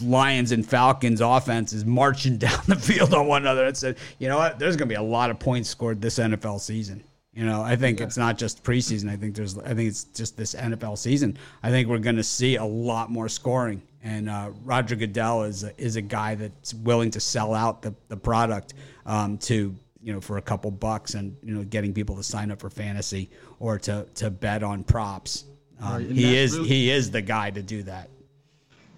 Lions 0.00 0.52
and 0.52 0.64
Falcons 0.64 1.20
offenses 1.20 1.84
marching 1.84 2.36
down 2.46 2.60
the 2.68 2.76
field 2.76 3.12
on 3.12 3.26
one 3.26 3.42
another 3.42 3.66
and 3.66 3.76
said, 3.76 3.96
you 4.20 4.28
know 4.28 4.36
what, 4.36 4.60
there's 4.60 4.76
going 4.76 4.88
to 4.88 4.92
be 4.92 4.94
a 4.94 5.02
lot 5.02 5.30
of 5.30 5.40
points 5.40 5.68
scored 5.68 6.00
this 6.00 6.20
NFL 6.20 6.60
season. 6.60 7.02
You 7.36 7.44
know, 7.44 7.60
I 7.60 7.76
think 7.76 8.00
yeah. 8.00 8.06
it's 8.06 8.16
not 8.16 8.38
just 8.38 8.64
preseason. 8.64 9.10
I 9.10 9.16
think 9.16 9.36
there's, 9.36 9.58
I 9.58 9.74
think 9.74 9.90
it's 9.90 10.04
just 10.04 10.38
this 10.38 10.54
NFL 10.54 10.96
season. 10.96 11.36
I 11.62 11.68
think 11.68 11.86
we're 11.86 11.98
going 11.98 12.16
to 12.16 12.22
see 12.22 12.56
a 12.56 12.64
lot 12.64 13.10
more 13.10 13.28
scoring. 13.28 13.82
And 14.02 14.30
uh, 14.30 14.52
Roger 14.64 14.96
Goodell 14.96 15.42
is 15.42 15.62
a, 15.62 15.78
is 15.78 15.96
a 15.96 16.00
guy 16.00 16.34
that's 16.36 16.72
willing 16.72 17.10
to 17.10 17.20
sell 17.20 17.52
out 17.52 17.82
the, 17.82 17.94
the 18.08 18.16
product 18.16 18.72
um, 19.04 19.36
to 19.38 19.76
you 20.02 20.12
know 20.12 20.20
for 20.20 20.38
a 20.38 20.42
couple 20.42 20.70
bucks 20.70 21.14
and 21.14 21.36
you 21.42 21.52
know 21.52 21.64
getting 21.64 21.92
people 21.92 22.16
to 22.16 22.22
sign 22.22 22.50
up 22.52 22.60
for 22.60 22.70
fantasy 22.70 23.28
or 23.58 23.78
to 23.80 24.06
to 24.14 24.30
bet 24.30 24.62
on 24.62 24.82
props. 24.82 25.44
Um, 25.80 25.92
right. 25.92 26.10
He 26.10 26.38
is 26.38 26.56
really, 26.56 26.68
he 26.68 26.90
is 26.90 27.10
the 27.10 27.20
guy 27.20 27.50
to 27.50 27.60
do 27.60 27.82
that. 27.82 28.08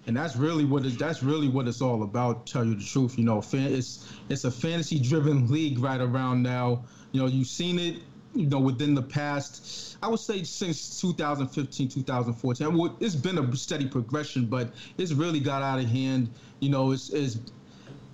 And 0.07 0.15
that's 0.15 0.37
really 0.37 0.63
what 0.63 0.85
is 0.85 0.95
that's 0.95 1.23
really 1.23 1.49
what 1.49 1.67
it's 1.67 1.81
all 1.81 2.03
about. 2.03 2.47
Tell 2.47 2.63
you 2.63 2.75
the 2.75 2.85
truth, 2.85 3.17
you 3.17 3.25
know, 3.25 3.41
fan, 3.41 3.73
it's 3.73 4.07
it's 4.29 4.45
a 4.45 4.51
fantasy 4.51 4.97
driven 4.97 5.47
league 5.51 5.79
right 5.79 5.99
around 5.99 6.41
now. 6.41 6.85
You 7.11 7.21
know, 7.21 7.27
you've 7.27 7.47
seen 7.47 7.79
it 7.79 7.95
you 8.35 8.45
know, 8.47 8.59
within 8.59 8.93
the 8.93 9.01
past, 9.01 9.97
I 10.01 10.07
would 10.07 10.19
say 10.19 10.43
since 10.43 11.01
2015, 11.01 11.87
2014. 11.89 12.95
it's 12.99 13.15
been 13.15 13.37
a 13.37 13.55
steady 13.55 13.87
progression, 13.87 14.45
but 14.45 14.73
it's 14.97 15.13
really 15.13 15.39
got 15.39 15.61
out 15.61 15.79
of 15.79 15.85
hand. 15.85 16.29
You 16.59 16.69
know, 16.69 16.91
it's 16.91 17.09
it's, 17.09 17.39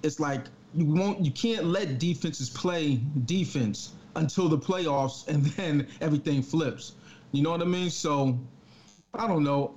it's 0.03 0.19
like 0.19 0.45
you 0.73 0.85
won't, 0.85 1.23
you 1.23 1.31
can't 1.31 1.65
let 1.65 1.99
defenses 1.99 2.49
play 2.49 3.01
defense 3.25 3.93
until 4.15 4.47
the 4.47 4.57
playoffs, 4.57 5.27
and 5.27 5.45
then 5.57 5.87
everything 6.01 6.41
flips. 6.41 6.93
You 7.31 7.43
know 7.43 7.51
what 7.51 7.61
I 7.61 7.65
mean? 7.65 7.89
So, 7.89 8.39
I 9.13 9.27
don't 9.27 9.43
know. 9.43 9.73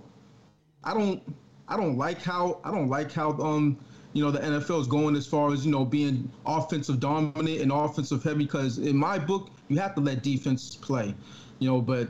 I 0.85 0.95
don't, 0.95 1.23
I 1.67 1.77
don't 1.77 1.99
like 1.99 2.23
how 2.23 2.61
I 2.65 2.71
don't 2.71 2.89
like 2.89 3.13
how 3.13 3.33
um 3.41 3.77
you 4.19 4.25
know 4.25 4.33
the 4.33 4.41
NFL 4.41 4.81
is 4.81 4.89
going 4.89 5.15
as 5.15 5.29
far 5.29 5.53
as 5.53 5.65
you 5.65 5.71
know 5.71 5.85
being 5.85 6.29
offensive 6.45 6.99
dominant 6.99 7.61
and 7.61 7.71
offensive 7.71 8.25
heavy 8.25 8.45
because 8.45 8.79
in 8.79 8.97
my 8.97 9.17
book 9.17 9.51
you 9.69 9.79
have 9.79 9.95
to 9.95 10.01
let 10.01 10.25
defense 10.25 10.75
play, 10.75 11.15
you 11.61 11.71
know. 11.71 11.81
But 11.81 12.09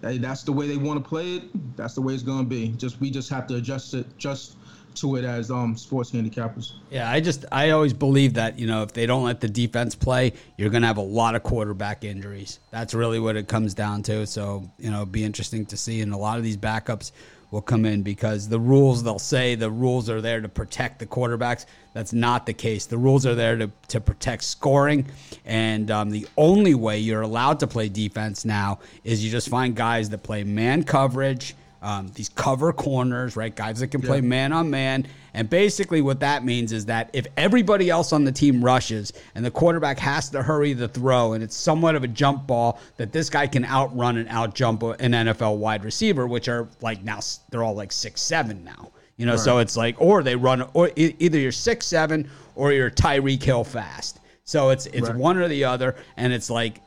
hey, 0.00 0.16
that's 0.16 0.42
the 0.42 0.52
way 0.52 0.66
they 0.66 0.78
want 0.78 1.04
to 1.04 1.06
play 1.06 1.36
it. 1.36 1.76
That's 1.76 1.94
the 1.94 2.00
way 2.00 2.14
it's 2.14 2.22
going 2.22 2.44
to 2.44 2.48
be. 2.48 2.68
Just 2.78 2.98
we 2.98 3.10
just 3.10 3.28
have 3.28 3.46
to 3.48 3.56
adjust 3.56 3.92
it 3.92 4.06
just 4.16 4.56
to 4.94 5.16
it 5.16 5.24
as 5.24 5.50
um, 5.50 5.76
sports 5.76 6.12
handicappers. 6.12 6.72
Yeah, 6.90 7.10
I 7.10 7.20
just 7.20 7.44
I 7.52 7.70
always 7.70 7.92
believe 7.92 8.32
that 8.34 8.58
you 8.58 8.66
know 8.66 8.82
if 8.82 8.94
they 8.94 9.04
don't 9.04 9.24
let 9.24 9.40
the 9.40 9.48
defense 9.48 9.94
play, 9.94 10.32
you're 10.56 10.70
going 10.70 10.80
to 10.80 10.88
have 10.88 10.96
a 10.96 11.02
lot 11.02 11.34
of 11.34 11.42
quarterback 11.42 12.04
injuries. 12.04 12.58
That's 12.70 12.94
really 12.94 13.20
what 13.20 13.36
it 13.36 13.48
comes 13.48 13.74
down 13.74 14.02
to. 14.04 14.26
So 14.26 14.70
you 14.78 14.90
know, 14.90 15.04
be 15.04 15.24
interesting 15.24 15.66
to 15.66 15.76
see. 15.76 16.00
And 16.00 16.14
a 16.14 16.16
lot 16.16 16.38
of 16.38 16.44
these 16.44 16.56
backups 16.56 17.12
will 17.50 17.62
come 17.62 17.84
in 17.84 18.02
because 18.02 18.48
the 18.48 18.60
rules 18.60 19.02
they'll 19.02 19.18
say 19.18 19.54
the 19.54 19.70
rules 19.70 20.08
are 20.08 20.20
there 20.20 20.40
to 20.40 20.48
protect 20.48 20.98
the 20.98 21.06
quarterbacks. 21.06 21.66
That's 21.92 22.12
not 22.12 22.46
the 22.46 22.52
case. 22.52 22.86
The 22.86 22.98
rules 22.98 23.26
are 23.26 23.34
there 23.34 23.56
to, 23.56 23.70
to 23.88 24.00
protect 24.00 24.44
scoring. 24.44 25.06
And 25.44 25.90
um, 25.90 26.10
the 26.10 26.26
only 26.36 26.74
way 26.74 26.98
you're 26.98 27.22
allowed 27.22 27.60
to 27.60 27.66
play 27.66 27.88
defense 27.88 28.44
now 28.44 28.78
is 29.02 29.24
you 29.24 29.30
just 29.30 29.48
find 29.48 29.74
guys 29.74 30.10
that 30.10 30.22
play 30.22 30.44
man 30.44 30.84
coverage 30.84 31.54
um, 31.82 32.10
these 32.14 32.28
cover 32.28 32.72
corners, 32.72 33.36
right? 33.36 33.54
Guys 33.54 33.80
that 33.80 33.88
can 33.88 34.02
play 34.02 34.20
man 34.20 34.52
on 34.52 34.70
man. 34.70 35.06
And 35.32 35.48
basically, 35.48 36.02
what 36.02 36.20
that 36.20 36.44
means 36.44 36.72
is 36.72 36.86
that 36.86 37.10
if 37.12 37.26
everybody 37.36 37.88
else 37.88 38.12
on 38.12 38.24
the 38.24 38.32
team 38.32 38.62
rushes 38.62 39.12
and 39.34 39.44
the 39.44 39.50
quarterback 39.50 39.98
has 39.98 40.28
to 40.30 40.42
hurry 40.42 40.72
the 40.72 40.88
throw, 40.88 41.32
and 41.32 41.42
it's 41.42 41.56
somewhat 41.56 41.94
of 41.94 42.04
a 42.04 42.08
jump 42.08 42.46
ball, 42.46 42.80
that 42.96 43.12
this 43.12 43.30
guy 43.30 43.46
can 43.46 43.64
outrun 43.64 44.16
and 44.16 44.28
outjump 44.28 44.82
an 45.00 45.12
NFL 45.12 45.56
wide 45.56 45.84
receiver, 45.84 46.26
which 46.26 46.48
are 46.48 46.68
like 46.80 47.02
now 47.02 47.20
they're 47.50 47.62
all 47.62 47.74
like 47.74 47.92
six 47.92 48.20
seven 48.20 48.62
now. 48.64 48.90
You 49.16 49.26
know, 49.26 49.32
right. 49.32 49.40
so 49.40 49.58
it's 49.58 49.76
like, 49.76 50.00
or 50.00 50.22
they 50.22 50.34
run, 50.34 50.66
or 50.72 50.90
either 50.96 51.38
you're 51.38 51.52
six 51.52 51.86
seven 51.86 52.28
or 52.54 52.72
you're 52.72 52.90
Tyreek 52.90 53.42
Hill 53.42 53.64
fast. 53.64 54.20
So 54.44 54.70
it's 54.70 54.86
it's 54.86 55.08
right. 55.08 55.16
one 55.16 55.38
or 55.38 55.46
the 55.46 55.64
other, 55.64 55.96
and 56.16 56.32
it's 56.32 56.50
like 56.50 56.80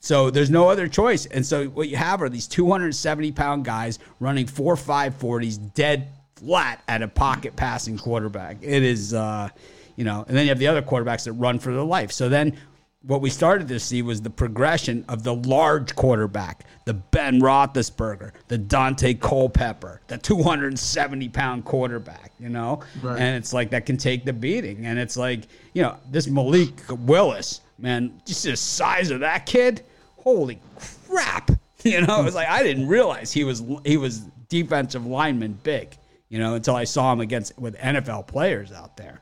so 0.00 0.30
there's 0.30 0.50
no 0.50 0.68
other 0.68 0.88
choice. 0.88 1.26
And 1.26 1.44
so 1.44 1.66
what 1.66 1.88
you 1.88 1.96
have 1.96 2.22
are 2.22 2.28
these 2.28 2.46
270 2.46 3.32
pound 3.32 3.64
guys 3.64 3.98
running 4.20 4.46
four 4.46 4.76
five 4.76 5.18
40s 5.18 5.74
dead 5.74 6.08
flat 6.36 6.82
at 6.88 7.02
a 7.02 7.08
pocket 7.08 7.56
passing 7.56 7.98
quarterback. 7.98 8.58
It 8.62 8.82
is, 8.82 9.12
uh, 9.12 9.48
you 9.96 10.04
know, 10.04 10.24
and 10.28 10.36
then 10.36 10.44
you 10.44 10.50
have 10.50 10.58
the 10.58 10.68
other 10.68 10.82
quarterbacks 10.82 11.24
that 11.24 11.32
run 11.32 11.58
for 11.58 11.72
their 11.72 11.82
life. 11.82 12.12
So 12.12 12.28
then 12.28 12.56
what 13.02 13.20
we 13.20 13.30
started 13.30 13.68
to 13.68 13.80
see 13.80 14.02
was 14.02 14.22
the 14.22 14.30
progression 14.30 15.04
of 15.08 15.22
the 15.22 15.34
large 15.34 15.94
quarterback, 15.94 16.64
the 16.84 16.94
Ben 16.94 17.40
Roethlisberger, 17.40 18.32
the 18.48 18.58
Daunte 18.58 19.20
Culpepper, 19.20 20.00
the 20.08 20.18
270 20.18 21.28
pound 21.28 21.64
quarterback, 21.64 22.32
you 22.38 22.48
know? 22.48 22.80
Right. 23.02 23.20
And 23.20 23.36
it's 23.36 23.52
like 23.52 23.70
that 23.70 23.86
can 23.86 23.96
take 23.96 24.24
the 24.24 24.32
beating. 24.32 24.86
And 24.86 24.98
it's 24.98 25.16
like, 25.16 25.44
you 25.74 25.82
know, 25.82 25.96
this 26.10 26.26
Malik 26.28 26.72
Willis, 26.90 27.60
man, 27.78 28.20
just 28.26 28.44
the 28.44 28.56
size 28.56 29.10
of 29.10 29.20
that 29.20 29.46
kid 29.46 29.82
holy 30.28 30.60
crap. 31.06 31.50
You 31.84 32.04
know, 32.04 32.20
it 32.20 32.24
was 32.24 32.34
like 32.34 32.48
I 32.48 32.64
didn't 32.64 32.88
realize 32.88 33.32
he 33.32 33.44
was 33.44 33.62
he 33.84 33.96
was 33.96 34.18
defensive 34.48 35.06
lineman 35.06 35.60
big. 35.62 35.96
You 36.28 36.40
know, 36.40 36.54
until 36.54 36.74
I 36.74 36.82
saw 36.82 37.12
him 37.12 37.20
against 37.20 37.56
with 37.56 37.76
NFL 37.78 38.26
players 38.26 38.72
out 38.72 38.96
there. 38.96 39.20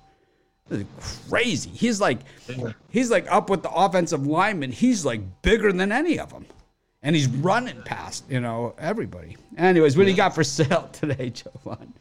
This 0.70 0.80
is 0.80 0.86
crazy. 1.28 1.68
He's 1.68 2.00
like 2.00 2.20
he's 2.88 3.10
like 3.10 3.30
up 3.30 3.50
with 3.50 3.62
the 3.62 3.70
offensive 3.70 4.26
lineman. 4.26 4.72
He's 4.72 5.04
like 5.04 5.20
bigger 5.42 5.70
than 5.70 5.92
any 5.92 6.18
of 6.18 6.30
them. 6.30 6.46
And 7.02 7.14
he's 7.14 7.28
running 7.28 7.82
past, 7.82 8.24
you 8.30 8.40
know, 8.40 8.74
everybody. 8.78 9.36
Anyways, 9.58 9.94
what 9.94 10.04
do 10.04 10.10
you 10.10 10.16
got 10.16 10.34
for 10.34 10.42
sale 10.58 10.88
today, 10.94 11.28
Jovan? 11.28 11.92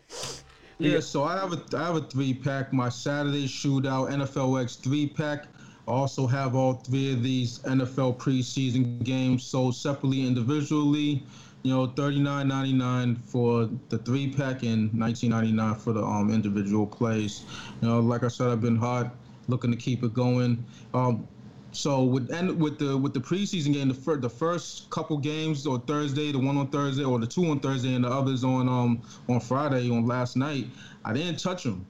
Yeah, 0.78 1.02
so 1.02 1.26
I 1.26 1.38
have 1.38 1.52
a 1.52 1.62
I 1.78 1.88
have 1.88 1.96
a 1.98 2.02
three 2.02 2.34
pack. 2.34 2.72
My 2.72 2.88
Saturday 2.88 3.46
shootout 3.46 4.10
NFL 4.10 4.64
X 4.64 4.78
three 4.78 5.08
pack. 5.08 5.48
Also 5.88 6.26
have 6.26 6.56
all 6.56 6.74
three 6.74 7.14
of 7.14 7.22
these 7.22 7.60
NFL 7.60 8.18
preseason 8.18 9.04
games 9.04 9.44
sold 9.44 9.76
separately, 9.76 10.26
individually. 10.26 11.24
You 11.64 11.72
know, 11.74 11.88
thirty 11.88 12.20
nine 12.20 12.48
ninety 12.48 12.74
nine 12.74 13.16
for 13.16 13.70
the 13.90 13.98
three 14.00 14.32
pack 14.32 14.64
and 14.64 14.94
nineteen 14.94 15.32
ninety 15.32 15.52
nine 15.52 15.76
for 15.76 15.94
the 15.94 16.04
um 16.04 16.32
individual 16.32 16.88
plays. 16.88 17.44
You 17.82 17.88
know, 17.88 18.00
like 18.00 18.24
I 18.24 18.30
said, 18.30 18.48
I've 18.48 18.62
been 18.62 18.76
hot, 18.76 19.16
looking 19.48 19.72
to 19.72 19.78
keep 19.78 20.04
it 20.04 20.14
going. 20.14 20.64
Um, 20.94 21.28
so 21.72 22.04
with 22.04 22.32
and 22.32 22.60
with 22.60 22.80
the 22.80 22.98
with 22.98 23.14
the 23.14 23.20
preseason 23.20 23.74
game, 23.74 23.90
the 23.90 23.94
first 23.94 24.22
the 24.22 24.30
first 24.30 24.90
couple 24.90 25.18
games 25.18 25.68
or 25.68 25.80
Thursday, 25.80 26.32
the 26.32 26.40
one 26.40 26.58
on 26.58 26.68
Thursday 26.68 27.04
or 27.04 27.20
the 27.20 27.28
two 27.28 27.46
on 27.48 27.60
Thursday 27.60 27.94
and 27.94 28.06
the 28.06 28.10
others 28.10 28.44
on 28.44 28.70
um 28.70 29.02
on 29.28 29.40
Friday 29.40 29.90
on 29.92 30.06
last 30.08 30.38
night, 30.38 30.68
I 31.04 31.14
didn't 31.14 31.38
touch 31.40 31.64
them. 31.64 31.86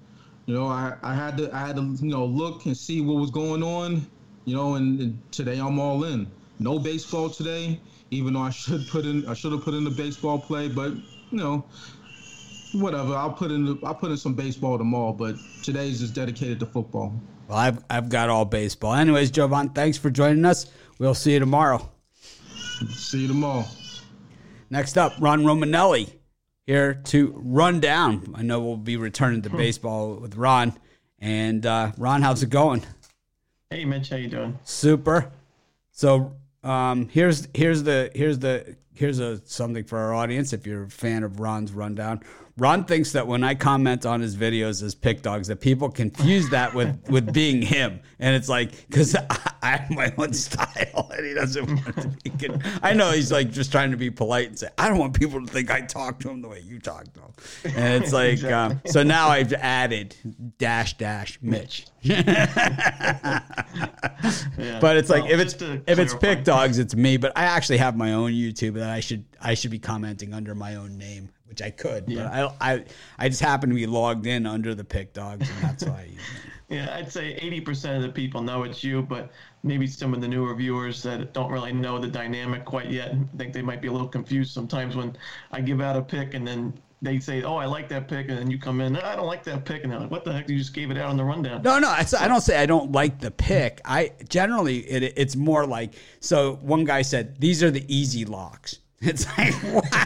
You 0.46 0.54
know, 0.54 0.68
I, 0.68 0.96
I 1.02 1.16
had 1.16 1.38
to 1.38 1.54
I 1.56 1.60
had 1.60 1.76
to 1.76 1.82
you 1.82 2.10
know 2.10 2.26
look 2.26 2.66
and 2.66 2.78
see 2.78 3.02
what 3.02 3.16
was 3.16 3.32
going 3.32 3.64
on. 3.64 4.06
You 4.46 4.56
know, 4.56 4.76
and, 4.76 5.00
and 5.00 5.32
today 5.32 5.60
I'm 5.60 5.80
all 5.80 6.04
in. 6.04 6.28
No 6.60 6.78
baseball 6.78 7.30
today, 7.30 7.80
even 8.12 8.34
though 8.34 8.42
I 8.42 8.52
should 8.52 8.88
put 8.88 9.06
in 9.06 9.28
I 9.28 9.34
should 9.34 9.52
have 9.52 9.64
put 9.64 9.74
in 9.74 9.84
the 9.84 9.90
baseball 9.90 10.40
play, 10.40 10.68
but 10.68 10.92
you 10.94 11.04
know, 11.40 11.66
whatever. 12.74 13.16
I'll 13.16 13.34
put 13.34 13.52
in 13.52 13.66
the, 13.66 13.80
I'll 13.84 13.96
put 13.96 14.12
in 14.12 14.18
some 14.18 14.36
baseball 14.36 14.78
tomorrow, 14.78 15.14
but 15.14 15.36
today's 15.64 16.00
just 16.00 16.14
dedicated 16.14 16.60
to 16.60 16.68
football. 16.68 17.14
Well, 17.48 17.58
I've 17.58 17.84
I've 17.90 18.10
got 18.10 18.30
all 18.30 18.46
baseball. 18.46 18.94
Anyways, 18.94 19.32
Jovan, 19.32 19.70
thanks 19.70 19.98
for 19.98 20.12
joining 20.12 20.46
us. 20.46 20.68
We'll 21.00 21.16
see 21.16 21.34
you 21.34 21.40
tomorrow. 21.40 21.90
See 22.90 23.22
you 23.22 23.28
tomorrow. 23.28 23.66
Next 24.70 24.98
up, 24.98 25.14
Ron 25.20 25.44
Romanelli 25.44 26.12
here 26.66 26.96
to 27.06 27.34
run 27.38 27.80
down. 27.80 28.34
I 28.36 28.42
know 28.42 28.60
we'll 28.60 28.78
be 28.78 28.98
returning 28.98 29.42
to 29.44 29.50
baseball 29.50 30.16
with 30.16 30.36
Ron. 30.36 30.74
And 31.20 31.66
uh, 31.66 31.92
Ron, 31.98 32.22
how's 32.22 32.44
it 32.44 32.50
going? 32.50 32.84
Hey, 33.70 33.86
Mitch, 33.86 34.10
how 34.10 34.18
you 34.18 34.28
doing? 34.28 34.60
Super. 34.64 35.32
So 35.92 36.36
um, 36.64 37.10
here's 37.10 37.48
here's 37.54 37.84
the 37.84 38.12
here's 38.14 38.40
the 38.40 38.76
here's 38.96 39.20
a 39.20 39.42
something 39.46 39.84
for 39.84 39.98
our 39.98 40.14
audience. 40.14 40.54
If 40.54 40.66
you're 40.66 40.84
a 40.84 40.90
fan 40.90 41.24
of 41.24 41.40
Ron's 41.40 41.72
rundown, 41.72 42.22
Ron 42.58 42.86
thinks 42.86 43.12
that 43.12 43.28
when 43.28 43.44
I 43.44 43.54
comment 43.54 44.06
on 44.06 44.22
his 44.22 44.38
videos 44.38 44.82
as 44.82 44.96
pick 44.96 45.22
dogs, 45.22 45.50
that 45.50 45.60
people 45.60 45.90
confuse 45.90 46.50
that 46.52 46.74
with 46.74 46.98
with 47.10 47.34
being 47.34 47.62
him, 47.62 48.00
and 48.18 48.34
it's 48.34 48.48
like 48.48 48.88
because 48.88 49.14
I, 49.14 49.26
I 49.62 49.68
have 49.78 49.92
my 49.92 50.14
own 50.18 50.32
style, 50.32 51.12
and 51.16 51.26
he 51.26 51.34
doesn't 51.34 51.66
want 51.68 52.02
to 52.02 52.08
be. 52.08 52.30
Con- 52.30 52.64
I 52.82 52.94
know 52.94 53.12
he's 53.12 53.30
like 53.32 53.52
just 53.52 53.74
trying 53.74 53.92
to 53.92 53.98
be 53.98 54.10
polite 54.10 54.48
and 54.48 54.58
say, 54.58 54.70
I 54.78 54.88
don't 54.88 55.00
want 55.00 55.14
people 55.14 55.46
to 55.46 55.52
think 55.52 55.70
I 55.70 55.82
talk 55.82 56.20
to 56.22 56.30
him 56.30 56.42
the 56.42 56.48
way 56.48 56.62
you 56.62 56.80
talk 56.80 57.06
to 57.14 57.20
him, 57.20 57.76
and 57.76 58.02
it's 58.02 58.14
like 58.22 58.42
um, 58.46 58.80
so 58.86 59.04
now 59.04 59.28
I've 59.28 59.52
added 59.52 60.16
dash 60.58 60.98
dash 60.98 61.38
Mitch. 61.42 61.88
But 64.80 64.98
it's 64.98 65.10
like 65.10 65.30
if 65.30 65.40
it's 65.40 65.56
if 65.88 66.00
it's 66.00 66.14
pick 66.14 66.46
dogs, 66.46 66.80
it's 66.80 66.96
me. 66.96 67.18
But 67.18 67.34
I 67.36 67.44
actually 67.46 67.78
have 67.78 67.98
my 67.98 68.14
own 68.14 68.32
YouTube 68.32 68.78
that 68.86 68.94
I 68.94 69.00
should 69.00 69.26
I 69.42 69.56
should 69.56 69.72
be 69.72 69.80
commenting 69.80 70.34
under 70.34 70.54
my 70.54 70.76
own 70.76 70.98
name, 70.98 71.30
which 71.46 71.62
I 71.62 71.72
could. 71.72 72.06
Yeah. 72.08 72.24
But 72.24 72.56
I 72.62 72.74
I 72.74 72.86
I 73.18 73.30
just 73.30 73.42
happen 73.42 73.70
to 73.70 73.76
be 73.76 73.88
logged 73.88 74.28
in 74.28 74.46
under 74.46 74.76
the 74.76 74.84
pick 74.84 75.14
dogs, 75.14 75.50
and 75.50 75.60
that's 75.64 75.84
why 75.84 76.02
I 76.02 76.04
use 76.04 76.20
it. 76.20 76.52
Yeah, 76.68 76.96
I'd 76.96 77.12
say 77.12 77.40
80% 77.40 77.98
of 77.98 78.02
the 78.02 78.10
people 78.10 78.42
know 78.42 78.64
it's 78.64 78.84
you, 78.84 79.04
but 79.04 79.30
maybe 79.62 79.86
some 79.86 80.16
of 80.16 80.22
the 80.22 80.28
newer 80.28 80.56
viewers 80.56 81.04
that 81.04 81.32
don't 81.32 81.52
really 81.52 81.72
know 81.72 82.00
the 82.00 82.08
dynamic 82.08 82.66
quite 82.66 82.90
yet 82.90 83.12
I 83.12 83.38
think 83.38 83.54
they 83.54 83.62
might 83.62 83.84
be 83.84 83.88
a 83.88 83.92
little 83.92 84.08
confused 84.08 84.52
sometimes 84.52 84.96
when 84.96 85.16
I 85.52 85.62
give 85.62 85.80
out 85.80 85.96
a 85.96 86.02
pick 86.02 86.34
and 86.34 86.48
then 86.48 86.74
they 87.06 87.20
say, 87.20 87.44
"Oh, 87.44 87.56
I 87.56 87.66
like 87.66 87.88
that 87.90 88.08
pick," 88.08 88.30
and 88.30 88.38
then 88.38 88.50
you 88.50 88.58
come 88.60 88.82
in, 88.82 88.96
"I 88.98 89.16
don't 89.16 89.28
like 89.28 89.44
that 89.44 89.66
pick," 89.66 89.84
and 89.84 89.92
they're 89.92 90.00
like, 90.00 90.12
"What 90.12 90.26
the 90.26 90.34
heck? 90.34 90.50
You 90.50 90.58
just 90.58 90.74
gave 90.74 90.92
it 90.92 90.98
out 90.98 91.10
on 91.10 91.18
the 91.18 91.24
rundown." 91.24 91.62
No, 91.62 91.80
no, 91.80 91.94
it's, 92.00 92.14
I 92.14 92.28
don't 92.28 92.42
say 92.42 92.58
I 92.58 92.66
don't 92.66 92.92
like 92.92 93.20
the 93.20 93.32
pick. 93.32 93.82
I 93.86 94.12
generally 94.30 94.80
it, 94.80 95.14
it's 95.16 95.36
more 95.36 95.66
like 95.66 95.94
so. 96.20 96.56
One 96.56 96.84
guy 96.86 97.02
said 97.02 97.40
these 97.40 97.64
are 97.64 97.72
the 97.72 97.86
easy 97.94 98.26
locks. 98.26 98.80
It's 99.02 99.26
like? 99.38 99.54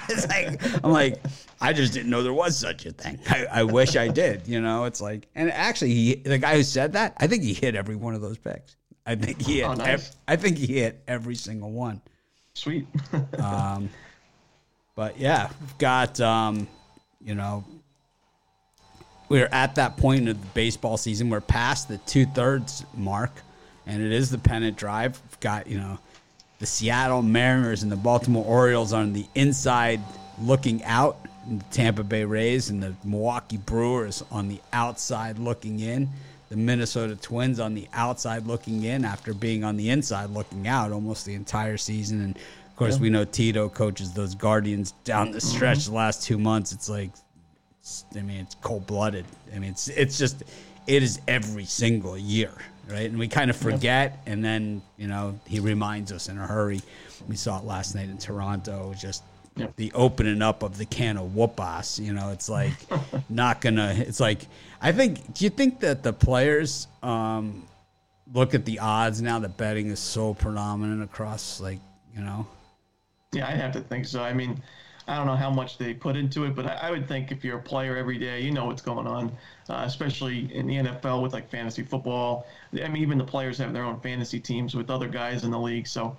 It's 0.10 0.28
like 0.28 0.84
I'm 0.84 0.91
like 0.91 1.22
I 1.62 1.72
just 1.72 1.93
didn't 1.93 2.10
know 2.10 2.22
there 2.22 2.34
was 2.34 2.58
such 2.58 2.86
a 2.86 2.91
thing. 2.91 3.20
I, 3.30 3.45
I 3.50 3.64
wish 3.64 3.95
I 3.95 4.10
did. 4.10 4.47
You 4.47 4.60
know, 4.60 4.86
it's 4.86 5.00
like 5.00 5.28
and 5.36 5.50
actually 5.52 5.93
he 5.93 6.16
the 6.16 6.38
guy 6.38 6.56
who 6.56 6.64
said 6.64 6.93
that 6.93 7.14
I 7.18 7.28
think 7.28 7.43
he 7.43 7.54
hit 7.54 7.76
every 7.76 7.95
one 7.95 8.14
of 8.14 8.22
those 8.22 8.38
picks. 8.38 8.76
I 9.06 9.16
think 9.16 9.41
he 9.41 9.60
hit. 9.60 9.66
Oh, 9.66 9.74
nice. 9.74 9.88
ev- 10.10 10.16
I 10.28 10.36
think 10.36 10.58
he 10.58 10.80
hit 10.80 11.02
every 11.08 11.36
single 11.36 11.72
one. 11.72 12.02
Sweet. 12.54 12.88
But 15.00 15.18
yeah, 15.18 15.50
we've 15.62 15.78
got 15.78 16.20
um, 16.20 16.68
you 17.24 17.36
know, 17.36 17.64
we're 19.28 19.50
at 19.52 19.76
that 19.76 19.98
point 19.98 20.28
of 20.28 20.40
the 20.40 20.48
baseball 20.48 20.98
season. 20.98 21.30
We're 21.30 21.42
past 21.42 21.88
the 21.88 21.98
two 22.00 22.26
thirds 22.26 22.84
mark, 22.96 23.32
and 23.86 24.02
it 24.02 24.12
is 24.12 24.32
the 24.32 24.38
pennant 24.38 24.78
drive. 24.78 25.22
We've 25.30 25.40
got 25.40 25.68
you 25.68 25.78
know, 25.78 26.00
the 26.60 26.66
Seattle 26.66 27.22
Mariners 27.22 27.84
and 27.84 27.92
the 27.92 27.96
Baltimore 27.96 28.46
Orioles 28.46 28.92
on 28.92 29.14
the 29.14 29.26
inside 29.36 30.02
looking 30.42 30.84
out, 30.84 31.18
the 31.48 31.64
Tampa 31.72 32.04
Bay 32.04 32.26
Rays 32.26 32.70
and 32.70 32.82
the 32.82 32.96
Milwaukee 33.04 33.58
Brewers 33.58 34.24
on 34.32 34.50
the 34.50 34.60
outside 34.74 35.40
looking 35.40 35.80
in. 35.80 36.10
The 36.50 36.58
Minnesota 36.58 37.16
Twins 37.16 37.60
on 37.60 37.76
the 37.76 37.88
outside 37.94 38.48
looking 38.48 38.84
in 38.84 39.06
after 39.06 39.36
being 39.36 39.64
on 39.64 39.78
the 39.78 39.92
inside 39.92 40.32
looking 40.32 40.68
out 40.68 40.92
almost 40.92 41.28
the 41.28 41.36
entire 41.36 41.78
season. 41.78 42.22
And 42.22 42.40
of 42.82 42.88
course, 42.88 43.00
we 43.00 43.10
know 43.10 43.26
Tito 43.26 43.68
coaches 43.68 44.14
those 44.14 44.36
Guardians 44.36 44.94
down 45.04 45.32
the 45.32 45.42
stretch 45.42 45.86
the 45.86 45.94
last 45.94 46.24
two 46.24 46.38
months. 46.38 46.72
It's 46.72 46.88
like, 46.90 47.10
it's- 47.82 48.06
I 48.16 48.22
mean, 48.22 48.38
it's 48.42 48.56
cold 48.62 48.88
blooded. 48.88 49.26
I 49.54 49.60
mean, 49.60 49.72
it's 49.72 49.90
it's 49.90 50.18
just 50.18 50.44
it 50.88 51.04
is 51.04 51.20
every 51.28 51.66
single 51.66 52.18
year, 52.18 52.52
right? 52.90 53.10
And 53.10 53.20
we 53.20 53.28
kind 53.28 53.50
of 53.50 53.58
forget, 53.58 54.20
and 54.26 54.44
then 54.44 54.82
you 54.98 55.08
know 55.08 55.38
he 55.46 55.60
reminds 55.60 56.12
us 56.14 56.30
in 56.30 56.38
a 56.38 56.48
hurry. 56.48 56.82
We 57.28 57.36
saw 57.36 57.60
it 57.60 57.66
last 57.66 57.96
night 57.96 58.10
in 58.10 58.18
Toronto. 58.18 58.94
Just 58.98 59.24
Yep. 59.56 59.76
the 59.76 59.92
opening 59.94 60.42
up 60.42 60.64
of 60.64 60.78
the 60.78 60.86
can 60.86 61.18
of 61.18 61.36
whoop 61.36 61.60
ass. 61.60 62.00
You 62.00 62.14
know, 62.14 62.30
it's 62.32 62.48
like 62.48 62.72
not 63.30 63.60
gonna. 63.60 63.94
It's 63.98 64.22
like 64.22 64.46
I 64.82 64.94
think. 64.94 65.34
Do 65.34 65.44
you 65.44 65.50
think 65.50 65.82
that 65.82 66.02
the 66.02 66.14
players 66.14 66.88
um, 67.04 67.64
look 68.34 68.54
at 68.54 68.64
the 68.64 68.80
odds 68.80 69.22
now 69.22 69.40
that 69.40 69.58
betting 69.58 69.88
is 69.88 70.00
so 70.00 70.34
predominant 70.34 71.04
across, 71.04 71.60
like 71.60 71.80
you 72.16 72.22
know? 72.22 72.48
Yeah, 73.32 73.48
I'd 73.48 73.58
have 73.58 73.72
to 73.74 73.82
think 73.82 74.06
so. 74.06 74.24
I 74.24 74.34
mean, 74.34 74.62
I 75.10 75.16
don't 75.16 75.26
know 75.26 75.36
how 75.36 75.50
much 75.50 75.78
they 75.78 75.94
put 75.94 76.16
into 76.16 76.46
it, 76.46 76.56
but 76.56 76.68
I, 76.68 76.74
I 76.74 76.92
would 76.92 77.08
think 77.08 77.32
if 77.32 77.44
you're 77.44 77.58
a 77.58 77.62
player 77.62 77.98
every 77.98 78.18
day, 78.20 78.42
you 78.42 78.52
know 78.52 78.66
what's 78.66 78.82
going 78.82 79.08
on, 79.08 79.32
uh, 79.70 79.84
especially 79.86 80.54
in 80.54 80.68
the 80.68 80.76
NFL 80.76 81.22
with 81.22 81.34
like 81.34 81.50
fantasy 81.50 81.84
football. 81.84 82.46
I 82.74 82.88
mean, 82.88 83.02
even 83.02 83.18
the 83.18 83.24
players 83.24 83.58
have 83.58 83.74
their 83.74 83.84
own 83.84 84.00
fantasy 84.02 84.40
teams 84.40 84.76
with 84.76 84.92
other 84.92 85.08
guys 85.08 85.44
in 85.44 85.52
the 85.52 85.60
league. 85.60 85.88
So, 85.88 86.16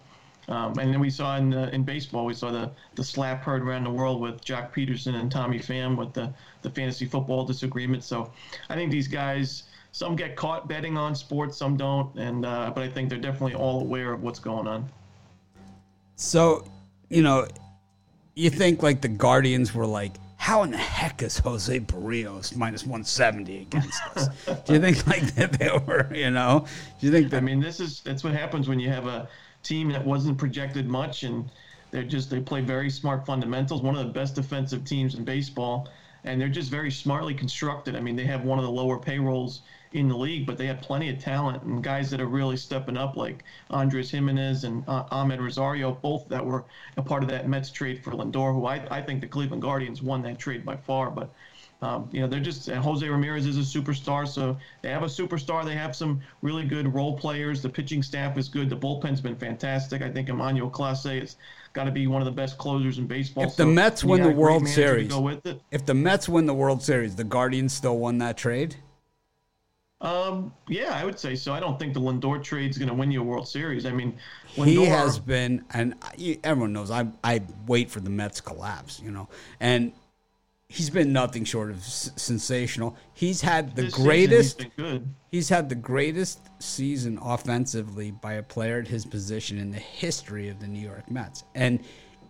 um, 0.48 0.78
and 0.78 0.92
then 0.92 0.98
we 0.98 1.10
saw 1.10 1.36
in 1.36 1.54
uh, 1.54 1.70
in 1.72 1.84
baseball, 1.84 2.24
we 2.24 2.34
saw 2.34 2.50
the 2.50 2.70
the 2.96 3.04
slap 3.04 3.42
heard 3.42 3.62
around 3.62 3.84
the 3.84 3.90
world 3.90 4.20
with 4.20 4.44
Joc 4.44 4.72
Pederson 4.72 5.14
and 5.14 5.30
Tommy 5.30 5.58
Pham 5.58 5.96
with 5.96 6.12
the 6.12 6.32
the 6.62 6.70
fantasy 6.70 7.06
football 7.06 7.44
disagreement. 7.44 8.02
So, 8.04 8.32
I 8.68 8.74
think 8.74 8.90
these 8.90 9.08
guys. 9.08 9.64
Some 9.92 10.14
get 10.14 10.36
caught 10.36 10.68
betting 10.68 10.96
on 10.96 11.16
sports, 11.16 11.56
some 11.56 11.76
don't, 11.76 12.14
and 12.14 12.46
uh, 12.46 12.70
but 12.72 12.84
I 12.84 12.88
think 12.88 13.08
they're 13.08 13.18
definitely 13.18 13.56
all 13.56 13.80
aware 13.80 14.12
of 14.12 14.22
what's 14.22 14.38
going 14.38 14.68
on. 14.68 14.88
So, 16.14 16.64
you 17.10 17.22
know, 17.22 17.46
you 18.34 18.48
think 18.48 18.82
like 18.82 19.02
the 19.02 19.08
Guardians 19.08 19.74
were 19.74 19.86
like, 19.86 20.12
how 20.36 20.62
in 20.62 20.70
the 20.70 20.78
heck 20.78 21.22
is 21.22 21.36
Jose 21.38 21.80
Berrios 21.80 22.56
minus 22.56 22.84
170 22.84 23.62
against 23.62 24.02
us? 24.16 24.28
Do 24.64 24.72
you 24.72 24.80
think 24.80 25.06
like 25.06 25.20
that 25.34 25.52
they 25.52 25.68
were, 25.86 26.08
you 26.14 26.30
know? 26.30 26.64
Do 26.98 27.06
you 27.06 27.12
think 27.12 27.30
that? 27.30 27.36
I 27.36 27.40
mean, 27.40 27.60
this 27.60 27.78
is 27.78 28.00
that's 28.00 28.24
what 28.24 28.32
happens 28.32 28.66
when 28.66 28.80
you 28.80 28.88
have 28.88 29.06
a 29.06 29.28
team 29.62 29.90
that 29.90 30.02
wasn't 30.02 30.38
projected 30.38 30.88
much, 30.88 31.24
and 31.24 31.50
they're 31.90 32.04
just 32.04 32.30
they 32.30 32.40
play 32.40 32.62
very 32.62 32.88
smart 32.88 33.26
fundamentals. 33.26 33.82
One 33.82 33.96
of 33.96 34.06
the 34.06 34.12
best 34.12 34.34
defensive 34.34 34.84
teams 34.84 35.14
in 35.14 35.24
baseball, 35.24 35.88
and 36.24 36.40
they're 36.40 36.48
just 36.48 36.70
very 36.70 36.90
smartly 36.90 37.34
constructed. 37.34 37.94
I 37.94 38.00
mean, 38.00 38.16
they 38.16 38.24
have 38.24 38.42
one 38.42 38.58
of 38.58 38.64
the 38.64 38.70
lower 38.70 38.98
payrolls 38.98 39.60
in 39.92 40.08
the 40.08 40.16
league, 40.16 40.46
but 40.46 40.56
they 40.56 40.66
have 40.66 40.80
plenty 40.80 41.08
of 41.10 41.18
talent 41.18 41.62
and 41.64 41.82
guys 41.82 42.10
that 42.10 42.20
are 42.20 42.26
really 42.26 42.56
stepping 42.56 42.96
up, 42.96 43.16
like 43.16 43.42
Andres 43.70 44.10
Gimenez 44.10 44.64
and 44.64 44.84
uh, 44.86 45.04
Amed 45.10 45.40
Rosario, 45.40 45.92
both 45.92 46.28
that 46.28 46.44
were 46.44 46.64
a 46.96 47.02
part 47.02 47.22
of 47.22 47.28
that 47.30 47.48
Mets 47.48 47.70
trade 47.70 48.02
for 48.02 48.12
Lindor, 48.12 48.54
who 48.54 48.66
I, 48.66 48.86
I 48.90 49.02
think 49.02 49.20
the 49.20 49.26
Cleveland 49.26 49.62
Guardians 49.62 50.02
won 50.02 50.22
that 50.22 50.38
trade 50.38 50.64
by 50.64 50.76
far, 50.76 51.10
but. 51.10 51.30
Um, 51.82 52.10
you 52.12 52.20
know, 52.20 52.26
they're 52.26 52.40
just 52.40 52.68
Jose 52.68 53.08
Ramirez 53.08 53.46
is 53.46 53.56
a 53.56 53.78
superstar, 53.78 54.28
so 54.28 54.58
they 54.82 54.90
have 54.90 55.02
a 55.02 55.06
superstar. 55.06 55.64
They 55.64 55.74
have 55.74 55.96
some 55.96 56.20
really 56.42 56.64
good 56.64 56.92
role 56.92 57.16
players. 57.16 57.62
The 57.62 57.70
pitching 57.70 58.02
staff 58.02 58.36
is 58.36 58.50
good. 58.50 58.68
The 58.68 58.76
bullpen's 58.76 59.22
been 59.22 59.34
fantastic. 59.34 60.02
I 60.02 60.10
think 60.10 60.28
Emmanuel 60.28 60.70
Clase 60.70 61.18
has 61.20 61.36
got 61.72 61.84
to 61.84 61.90
be 61.90 62.06
one 62.06 62.20
of 62.20 62.26
the 62.26 62.32
best 62.32 62.58
closers 62.58 62.98
in 62.98 63.06
baseball. 63.06 63.44
If 63.44 63.56
the 63.56 63.64
Mets 63.64 64.04
win 64.04 64.22
the 64.22 64.28
World 64.28 64.68
Series, 64.68 65.08
go 65.08 65.22
with 65.22 65.46
it. 65.46 65.62
if 65.70 65.86
the 65.86 65.94
Mets 65.94 66.28
win 66.28 66.44
the 66.44 66.52
World 66.52 66.82
Series, 66.82 67.16
the 67.16 67.24
Guardians 67.24 67.72
still 67.72 67.96
won 67.96 68.18
that 68.18 68.36
trade. 68.36 68.76
Um, 70.00 70.52
yeah, 70.66 70.94
I 70.94 71.04
would 71.04 71.18
say 71.18 71.34
so. 71.36 71.52
I 71.52 71.60
don't 71.60 71.78
think 71.78 71.92
the 71.92 72.00
Lindor 72.00 72.42
trade's 72.42 72.78
going 72.78 72.88
to 72.88 72.94
win 72.94 73.10
you 73.10 73.20
a 73.20 73.24
World 73.24 73.46
Series. 73.46 73.84
I 73.84 73.90
mean, 73.92 74.16
Lindor, 74.56 74.66
he 74.66 74.84
has 74.86 75.18
been, 75.18 75.64
and 75.74 75.94
everyone 76.42 76.72
knows 76.72 76.90
I 76.90 77.06
I 77.22 77.42
wait 77.66 77.90
for 77.90 78.00
the 78.00 78.10
Mets 78.10 78.40
collapse, 78.40 79.00
you 79.04 79.10
know, 79.10 79.28
and 79.60 79.92
he's 80.68 80.88
been 80.88 81.12
nothing 81.12 81.44
short 81.44 81.70
of 81.70 81.78
s- 81.78 82.12
sensational. 82.16 82.96
He's 83.12 83.42
had 83.42 83.76
the 83.76 83.88
greatest. 83.90 84.62
He's. 84.76 85.00
He's 85.30 85.48
had 85.48 85.68
the 85.68 85.74
greatest 85.76 86.40
season 86.60 87.18
offensively 87.22 88.10
by 88.10 88.34
a 88.34 88.42
player 88.42 88.78
at 88.80 88.88
his 88.88 89.04
position 89.04 89.58
in 89.58 89.70
the 89.70 89.78
history 89.78 90.48
of 90.48 90.58
the 90.60 90.66
New 90.66 90.80
York 90.80 91.08
Mets. 91.10 91.44
And 91.54 91.78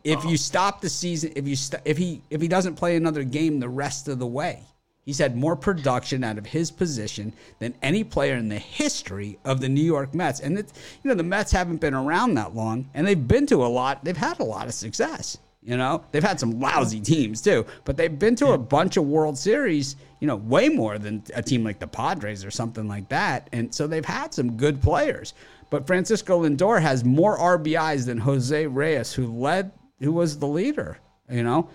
if 0.05 0.23
you 0.25 0.37
stop 0.37 0.81
the 0.81 0.89
season, 0.91 1.33
if 1.37 1.47
you 1.49 1.57
st- 1.57 1.83
if 1.85 1.97
he 1.97 2.21
if 2.31 2.41
he 2.43 2.49
doesn't 2.49 2.75
play 2.75 2.97
another 2.97 3.23
game 3.23 3.59
the 3.61 3.69
rest 3.69 4.09
of 4.09 4.19
the 4.19 4.27
way, 4.27 4.65
he's 5.05 5.19
had 5.19 5.37
more 5.37 5.57
production 5.57 6.25
out 6.25 6.39
of 6.39 6.47
his 6.47 6.71
position 6.71 7.33
than 7.59 7.75
any 7.83 8.05
player 8.05 8.37
in 8.37 8.49
the 8.49 8.59
history 8.59 9.39
of 9.45 9.61
the 9.61 9.69
New 9.69 9.85
York 9.85 10.15
Mets. 10.15 10.41
And 10.41 10.59
it's 10.59 10.73
you 11.03 11.09
know 11.09 11.15
the 11.15 11.23
Mets 11.23 11.53
haven't 11.53 11.81
been 11.81 11.95
around 11.95 12.35
that 12.35 12.55
long, 12.55 12.89
and 12.95 13.07
they've 13.07 13.29
been 13.29 13.47
to 13.47 13.65
a 13.65 13.69
lot. 13.69 14.05
They've 14.05 14.17
had 14.17 14.41
a 14.41 14.45
lot 14.45 14.67
of 14.67 14.75
success. 14.75 15.39
You 15.63 15.77
know, 15.77 16.03
they've 16.11 16.25
had 16.25 16.41
some 16.41 16.59
lousy 16.59 17.01
teams 17.01 17.43
too, 17.43 17.67
but 17.85 17.99
they've 17.99 18.19
been 18.19 18.35
to 18.37 18.53
a 18.53 18.59
bunch 18.59 18.97
of 18.97 19.05
World 19.05 19.37
Series, 19.37 19.97
you 20.19 20.27
know, 20.27 20.37
way 20.37 20.71
more 20.71 20.99
than 20.99 21.23
a 21.35 21.43
team 21.43 21.65
like 21.65 21.79
the 21.79 21.87
Padres 21.87 22.47
or 22.47 22.51
something 22.51 22.89
like 22.89 23.11
that. 23.11 23.49
And 23.53 23.75
so 23.75 23.87
they've 23.87 24.05
had 24.05 24.33
some 24.33 24.57
good 24.57 24.81
players. 24.81 25.35
But 25.69 25.87
Francisco 25.87 26.43
Lindor 26.45 26.81
has 26.81 27.05
more 27.05 27.39
RBIs 27.39 28.07
than 28.07 28.19
Jose 28.19 28.67
Reyes, 28.67 29.13
who 29.13 29.27
led, 29.27 29.71
who 30.01 30.13
was 30.13 30.39
the 30.39 30.49
leader. 30.49 30.99
You 31.29 31.45
know, 31.45 31.69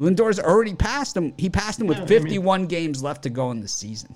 Lindor's 0.00 0.40
already 0.40 0.74
passed 0.74 1.16
him. 1.16 1.34
He 1.36 1.50
passed 1.50 1.80
him 1.80 1.86
with 1.86 1.98
Yeah, 1.98 2.04
I 2.04 2.06
mean- 2.08 2.22
51 2.22 2.66
games 2.66 3.02
left 3.02 3.22
to 3.24 3.30
go 3.30 3.50
in 3.50 3.60
the 3.60 3.68
season. 3.68 4.14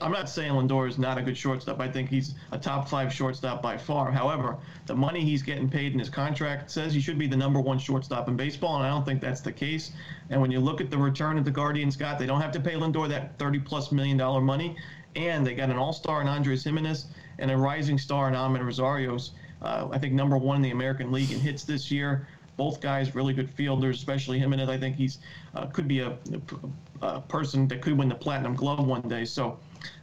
I'm 0.00 0.12
not 0.12 0.30
saying 0.30 0.50
Lindor 0.50 0.88
is 0.88 0.96
not 0.98 1.18
a 1.18 1.22
good 1.22 1.36
shortstop. 1.36 1.78
I 1.78 1.88
think 1.88 2.08
he's 2.08 2.34
a 2.52 2.58
top 2.58 2.88
five 2.88 3.12
shortstop 3.12 3.60
by 3.60 3.76
far. 3.76 4.10
However, 4.10 4.56
the 4.86 4.94
money 4.94 5.22
he's 5.22 5.42
getting 5.42 5.68
paid 5.68 5.92
in 5.92 5.98
his 5.98 6.08
contract 6.08 6.70
says 6.70 6.94
he 6.94 7.02
should 7.02 7.18
be 7.18 7.26
the 7.26 7.36
number 7.36 7.60
one 7.60 7.78
shortstop 7.78 8.26
in 8.26 8.34
baseball, 8.34 8.76
and 8.76 8.86
I 8.86 8.88
don't 8.88 9.04
think 9.04 9.20
that's 9.20 9.42
the 9.42 9.52
case. 9.52 9.92
And 10.30 10.40
when 10.40 10.50
you 10.50 10.58
look 10.58 10.80
at 10.80 10.88
the 10.90 10.96
return 10.96 11.36
that 11.36 11.44
the 11.44 11.50
Guardians 11.50 11.96
got, 11.96 12.18
they 12.18 12.24
don't 12.24 12.40
have 12.40 12.52
to 12.52 12.60
pay 12.60 12.72
Lindor 12.76 13.10
that 13.10 13.38
30 13.38 13.58
plus 13.58 13.92
million 13.92 14.16
dollar 14.16 14.40
money, 14.40 14.74
and 15.16 15.46
they 15.46 15.54
got 15.54 15.68
an 15.68 15.76
all 15.76 15.92
star 15.92 16.22
in 16.22 16.28
Andres 16.28 16.64
Gimenez 16.64 17.08
and 17.38 17.50
a 17.50 17.56
rising 17.56 17.98
star 17.98 18.28
in 18.28 18.34
Amed 18.34 18.64
Rosario's. 18.64 19.32
Uh, 19.60 19.88
I 19.92 19.98
think 19.98 20.14
number 20.14 20.38
one 20.38 20.56
in 20.56 20.62
the 20.62 20.70
American 20.70 21.12
League 21.12 21.30
in 21.30 21.40
hits 21.40 21.64
this 21.64 21.90
year. 21.90 22.26
Both 22.56 22.80
guys 22.80 23.14
really 23.14 23.34
good 23.34 23.50
fielders, 23.50 23.96
especially 23.96 24.38
Gimenez. 24.38 24.68
I 24.68 24.78
think 24.78 24.96
he's 24.96 25.18
uh, 25.54 25.66
could 25.66 25.88
be 25.88 26.00
a, 26.00 26.16
a 27.02 27.20
person 27.20 27.66
that 27.68 27.82
could 27.82 27.96
win 27.98 28.08
the 28.08 28.14
Platinum 28.14 28.54
Glove 28.54 28.86
one 28.86 29.02
day. 29.02 29.24
So. 29.24 29.58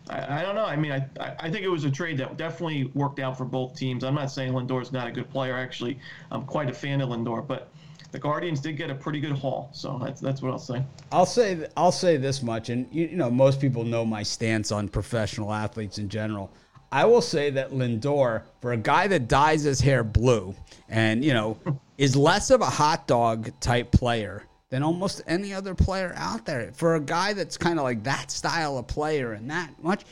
I, 0.10 0.40
I 0.40 0.42
don't 0.44 0.56
know. 0.56 0.66
I 0.66 0.76
mean, 0.76 0.92
I, 0.92 1.08
I 1.40 1.50
think 1.50 1.64
it 1.64 1.70
was 1.70 1.86
a 1.86 1.92
trade 1.92 2.18
that 2.18 2.38
definitely 2.38 2.86
worked 2.94 3.20
out 3.20 3.38
for 3.38 3.46
both 3.46 3.76
teams. 3.76 4.04
I'm 4.04 4.16
not 4.16 4.32
saying 4.32 4.54
Lindor's 4.54 4.92
not 4.92 5.08
a 5.08 5.12
good 5.12 5.30
player. 5.30 5.56
Actually, 5.56 6.00
I'm 6.32 6.46
quite 6.46 6.70
a 6.70 6.74
fan 6.74 7.02
of 7.02 7.10
Lindor, 7.10 7.48
but 7.48 7.72
the 8.12 8.20
Guardians 8.20 8.60
did 8.60 8.78
get 8.78 8.90
a 8.90 8.96
pretty 8.96 9.20
good 9.20 9.32
haul. 9.32 9.70
So 9.74 10.00
that's 10.04 10.22
that's 10.22 10.42
what 10.42 10.52
I'll 10.52 10.60
say. 10.60 10.84
I'll 11.12 11.26
say 11.26 11.68
I'll 11.78 11.92
say 11.92 12.18
this 12.18 12.44
much, 12.44 12.70
and 12.70 12.88
you, 12.92 13.08
you 13.08 13.18
know 13.18 13.30
most 13.30 13.60
people 13.60 13.84
know 13.84 14.06
my 14.06 14.24
stance 14.24 14.72
on 14.72 14.88
professional 14.90 15.54
athletes 15.54 15.98
in 15.98 16.10
general. 16.10 16.52
I 16.92 17.06
will 17.06 17.22
say 17.22 17.50
that 17.52 17.72
Lindor, 17.72 18.44
for 18.60 18.74
a 18.74 18.78
guy 18.78 19.08
that 19.08 19.30
dyes 19.30 19.64
his 19.64 19.80
hair 19.80 20.04
blue, 20.04 20.54
and 20.90 21.24
you 21.24 21.34
know 21.34 21.58
is 22.02 22.16
less 22.16 22.50
of 22.50 22.62
a 22.62 22.66
hot 22.66 23.06
dog 23.06 23.52
type 23.60 23.92
player 23.92 24.44
than 24.70 24.82
almost 24.82 25.22
any 25.28 25.54
other 25.54 25.76
player 25.76 26.12
out 26.18 26.44
there. 26.48 26.72
For 26.74 26.96
a 26.96 27.00
guy 27.00 27.34
that's 27.34 27.60
kind 27.60 27.78
of 27.78 27.84
like 27.84 28.04
that 28.06 28.32
style 28.32 28.80
of 28.80 28.88
player 28.88 29.34
and 29.34 29.48
that 29.52 29.72
much, 29.84 30.04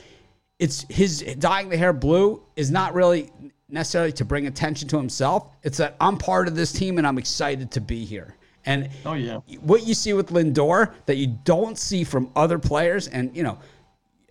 it's 0.60 0.86
his 0.88 1.22
dyeing 1.40 1.68
the 1.68 1.78
hair 1.78 1.92
blue 1.92 2.44
is 2.56 2.70
not 2.70 2.94
really 2.94 3.32
necessarily 3.70 4.12
to 4.12 4.24
bring 4.24 4.46
attention 4.46 4.88
to 4.90 4.98
himself. 4.98 5.48
It's 5.64 5.80
that 5.80 5.96
I'm 6.00 6.16
part 6.16 6.48
of 6.48 6.56
this 6.56 6.72
team 6.72 7.00
and 7.00 7.08
I'm 7.08 7.18
excited 7.18 7.72
to 7.72 7.82
be 7.82 8.06
here. 8.06 8.36
And 8.66 8.90
Oh 9.04 9.14
yeah. 9.14 9.38
what 9.62 9.88
you 9.88 9.96
see 9.96 10.14
with 10.14 10.28
Lindor 10.28 10.94
that 11.08 11.16
you 11.16 11.40
don't 11.44 11.76
see 11.76 12.04
from 12.04 12.30
other 12.36 12.60
players, 12.60 13.08
and 13.08 13.36
you 13.36 13.42
know, 13.42 13.58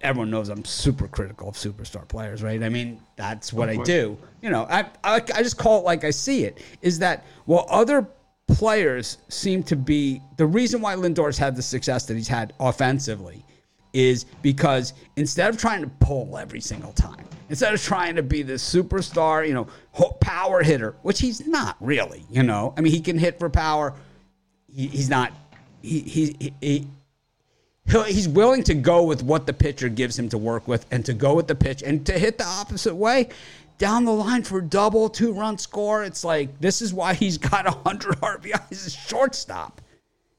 everyone 0.00 0.30
knows 0.30 0.48
I'm 0.48 0.64
super 0.64 1.08
critical 1.08 1.48
of 1.48 1.56
superstar 1.56 2.06
players, 2.06 2.42
right? 2.42 2.62
I 2.62 2.68
mean, 2.68 3.00
that's 3.16 3.52
what 3.52 3.68
I 3.68 3.76
do. 3.76 4.16
You 4.42 4.50
know, 4.50 4.66
I, 4.70 4.86
I 5.04 5.16
I 5.16 5.42
just 5.42 5.58
call 5.58 5.80
it 5.80 5.84
like 5.84 6.04
I 6.04 6.10
see 6.10 6.44
it. 6.44 6.58
Is 6.82 6.98
that 7.00 7.24
while 7.44 7.66
other 7.68 8.06
players 8.46 9.18
seem 9.28 9.62
to 9.62 9.76
be 9.76 10.20
the 10.36 10.46
reason 10.46 10.80
why 10.80 10.94
Lindor's 10.94 11.38
had 11.38 11.54
the 11.54 11.62
success 11.62 12.06
that 12.06 12.14
he's 12.14 12.28
had 12.28 12.54
offensively 12.58 13.44
is 13.92 14.24
because 14.42 14.94
instead 15.16 15.50
of 15.50 15.58
trying 15.58 15.82
to 15.82 15.88
pull 16.00 16.36
every 16.38 16.60
single 16.60 16.92
time, 16.92 17.24
instead 17.48 17.72
of 17.72 17.82
trying 17.82 18.16
to 18.16 18.22
be 18.22 18.42
this 18.42 18.62
superstar, 18.62 19.46
you 19.46 19.54
know, 19.54 19.66
power 20.20 20.62
hitter, 20.62 20.94
which 21.02 21.20
he's 21.20 21.46
not 21.46 21.76
really, 21.80 22.24
you 22.30 22.42
know, 22.42 22.74
I 22.76 22.80
mean, 22.80 22.92
he 22.92 23.00
can 23.00 23.18
hit 23.18 23.38
for 23.38 23.48
power. 23.48 23.94
He, 24.70 24.88
he's 24.88 25.08
not, 25.08 25.32
he, 25.82 26.00
he, 26.00 26.52
he, 26.60 26.86
he's 27.88 28.28
willing 28.28 28.62
to 28.64 28.74
go 28.74 29.02
with 29.02 29.22
what 29.22 29.46
the 29.46 29.52
pitcher 29.52 29.88
gives 29.88 30.18
him 30.18 30.28
to 30.28 30.38
work 30.38 30.68
with 30.68 30.86
and 30.90 31.04
to 31.06 31.12
go 31.12 31.34
with 31.34 31.46
the 31.48 31.54
pitch 31.54 31.82
and 31.82 32.04
to 32.06 32.18
hit 32.18 32.38
the 32.38 32.44
opposite 32.44 32.94
way 32.94 33.28
down 33.78 34.04
the 34.04 34.12
line 34.12 34.42
for 34.42 34.60
double, 34.60 35.08
two 35.08 35.32
run 35.32 35.56
score. 35.56 36.04
It's 36.04 36.24
like, 36.24 36.60
this 36.60 36.82
is 36.82 36.92
why 36.92 37.14
he's 37.14 37.38
got 37.38 37.64
100 37.64 38.16
RBIs 38.20 38.72
as 38.72 38.86
a 38.86 38.90
shortstop. 38.90 39.80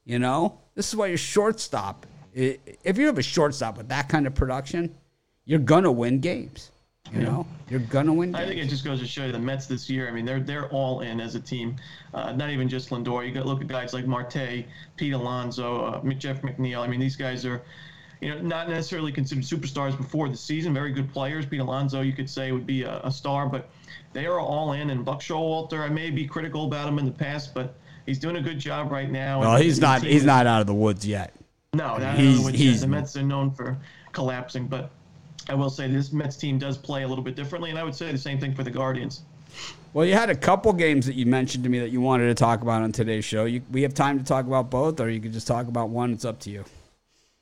You 0.04 0.18
know, 0.18 0.58
this 0.74 0.88
is 0.88 0.96
why 0.96 1.06
your 1.06 1.18
shortstop 1.18 2.06
if 2.32 2.98
you 2.98 3.06
have 3.06 3.18
a 3.18 3.22
shortstop 3.22 3.76
with 3.76 3.88
that 3.88 4.08
kind 4.08 4.26
of 4.26 4.34
production, 4.34 4.94
you're 5.44 5.58
to 5.84 5.92
win 5.92 6.20
games. 6.20 6.70
You 7.12 7.22
know, 7.22 7.46
you're 7.68 7.80
going 7.80 8.06
to 8.06 8.12
win 8.12 8.34
I 8.34 8.46
think 8.46 8.60
it 8.60 8.68
just 8.68 8.84
goes 8.84 9.00
to 9.00 9.06
show 9.06 9.26
you 9.26 9.32
the 9.32 9.38
Mets 9.38 9.66
this 9.66 9.90
year. 9.90 10.08
I 10.08 10.12
mean, 10.12 10.24
they're 10.24 10.40
they're 10.40 10.68
all 10.68 11.00
in 11.00 11.20
as 11.20 11.34
a 11.34 11.40
team. 11.40 11.76
Uh, 12.14 12.32
not 12.32 12.50
even 12.50 12.68
just 12.68 12.90
Lindor. 12.90 13.26
You 13.26 13.32
got 13.34 13.42
to 13.42 13.48
look 13.48 13.60
at 13.60 13.66
guys 13.66 13.92
like 13.92 14.06
Marte, 14.06 14.64
Pete 14.96 15.12
Alonso, 15.12 15.84
uh, 16.04 16.12
Jeff 16.14 16.42
McNeil. 16.42 16.80
I 16.80 16.86
mean, 16.86 17.00
these 17.00 17.16
guys 17.16 17.44
are, 17.44 17.62
you 18.20 18.30
know, 18.34 18.40
not 18.40 18.68
necessarily 18.68 19.10
considered 19.12 19.42
superstars 19.44 19.96
before 19.96 20.28
the 20.28 20.36
season. 20.36 20.72
Very 20.72 20.92
good 20.92 21.12
players. 21.12 21.46
Pete 21.46 21.60
Alonso, 21.60 22.00
you 22.00 22.12
could 22.12 22.30
say, 22.30 22.52
would 22.52 22.66
be 22.66 22.82
a, 22.82 23.00
a 23.02 23.10
star, 23.10 23.48
but 23.48 23.68
they 24.12 24.26
are 24.26 24.38
all 24.38 24.72
in. 24.74 24.90
And 24.90 25.04
Buck 25.04 25.20
Showalter, 25.20 25.80
I 25.80 25.88
may 25.88 26.10
be 26.10 26.26
critical 26.26 26.66
about 26.66 26.88
him 26.88 26.98
in 27.00 27.06
the 27.06 27.12
past, 27.12 27.54
but 27.54 27.74
he's 28.06 28.18
doing 28.20 28.36
a 28.36 28.42
good 28.42 28.58
job 28.60 28.92
right 28.92 29.10
now. 29.10 29.40
Well, 29.40 29.54
And 29.56 29.64
he's 29.64 29.80
not, 29.80 30.02
he's 30.02 30.16
is- 30.22 30.24
not 30.24 30.46
out 30.46 30.60
of 30.60 30.66
the 30.68 30.74
woods 30.74 31.04
yet. 31.06 31.34
no, 31.74 31.98
not 31.98 32.18
He's- 32.18 32.46
he's, 32.48 32.58
he's- 32.60 32.80
the 32.82 32.86
Mets 32.86 33.16
are 33.16 33.22
known 33.22 33.50
for 33.50 33.78
collapsing, 34.12 34.66
but 34.66 34.90
I 35.50 35.54
will 35.54 35.68
say 35.68 35.88
this 35.88 36.12
Mets 36.12 36.36
team 36.36 36.58
does 36.58 36.78
play 36.78 37.02
a 37.02 37.08
little 37.08 37.24
bit 37.24 37.34
differently, 37.34 37.70
and 37.70 37.78
I 37.78 37.82
would 37.82 37.94
say 37.94 38.12
the 38.12 38.18
same 38.18 38.38
thing 38.38 38.54
for 38.54 38.62
the 38.62 38.70
Guardians. 38.70 39.22
Well, 39.92 40.06
you 40.06 40.14
had 40.14 40.30
a 40.30 40.34
couple 40.36 40.72
games 40.72 41.06
that 41.06 41.16
you 41.16 41.26
mentioned 41.26 41.64
to 41.64 41.70
me 41.70 41.80
that 41.80 41.90
you 41.90 42.00
wanted 42.00 42.28
to 42.28 42.34
talk 42.34 42.62
about 42.62 42.82
on 42.82 42.92
today's 42.92 43.24
show. 43.24 43.46
You, 43.46 43.60
we 43.72 43.82
have 43.82 43.92
time 43.92 44.16
to 44.20 44.24
talk 44.24 44.46
about 44.46 44.70
both, 44.70 45.00
or 45.00 45.10
you 45.10 45.18
could 45.18 45.32
just 45.32 45.48
talk 45.48 45.66
about 45.66 45.88
one. 45.88 46.12
It's 46.12 46.24
up 46.24 46.38
to 46.40 46.50
you. 46.50 46.64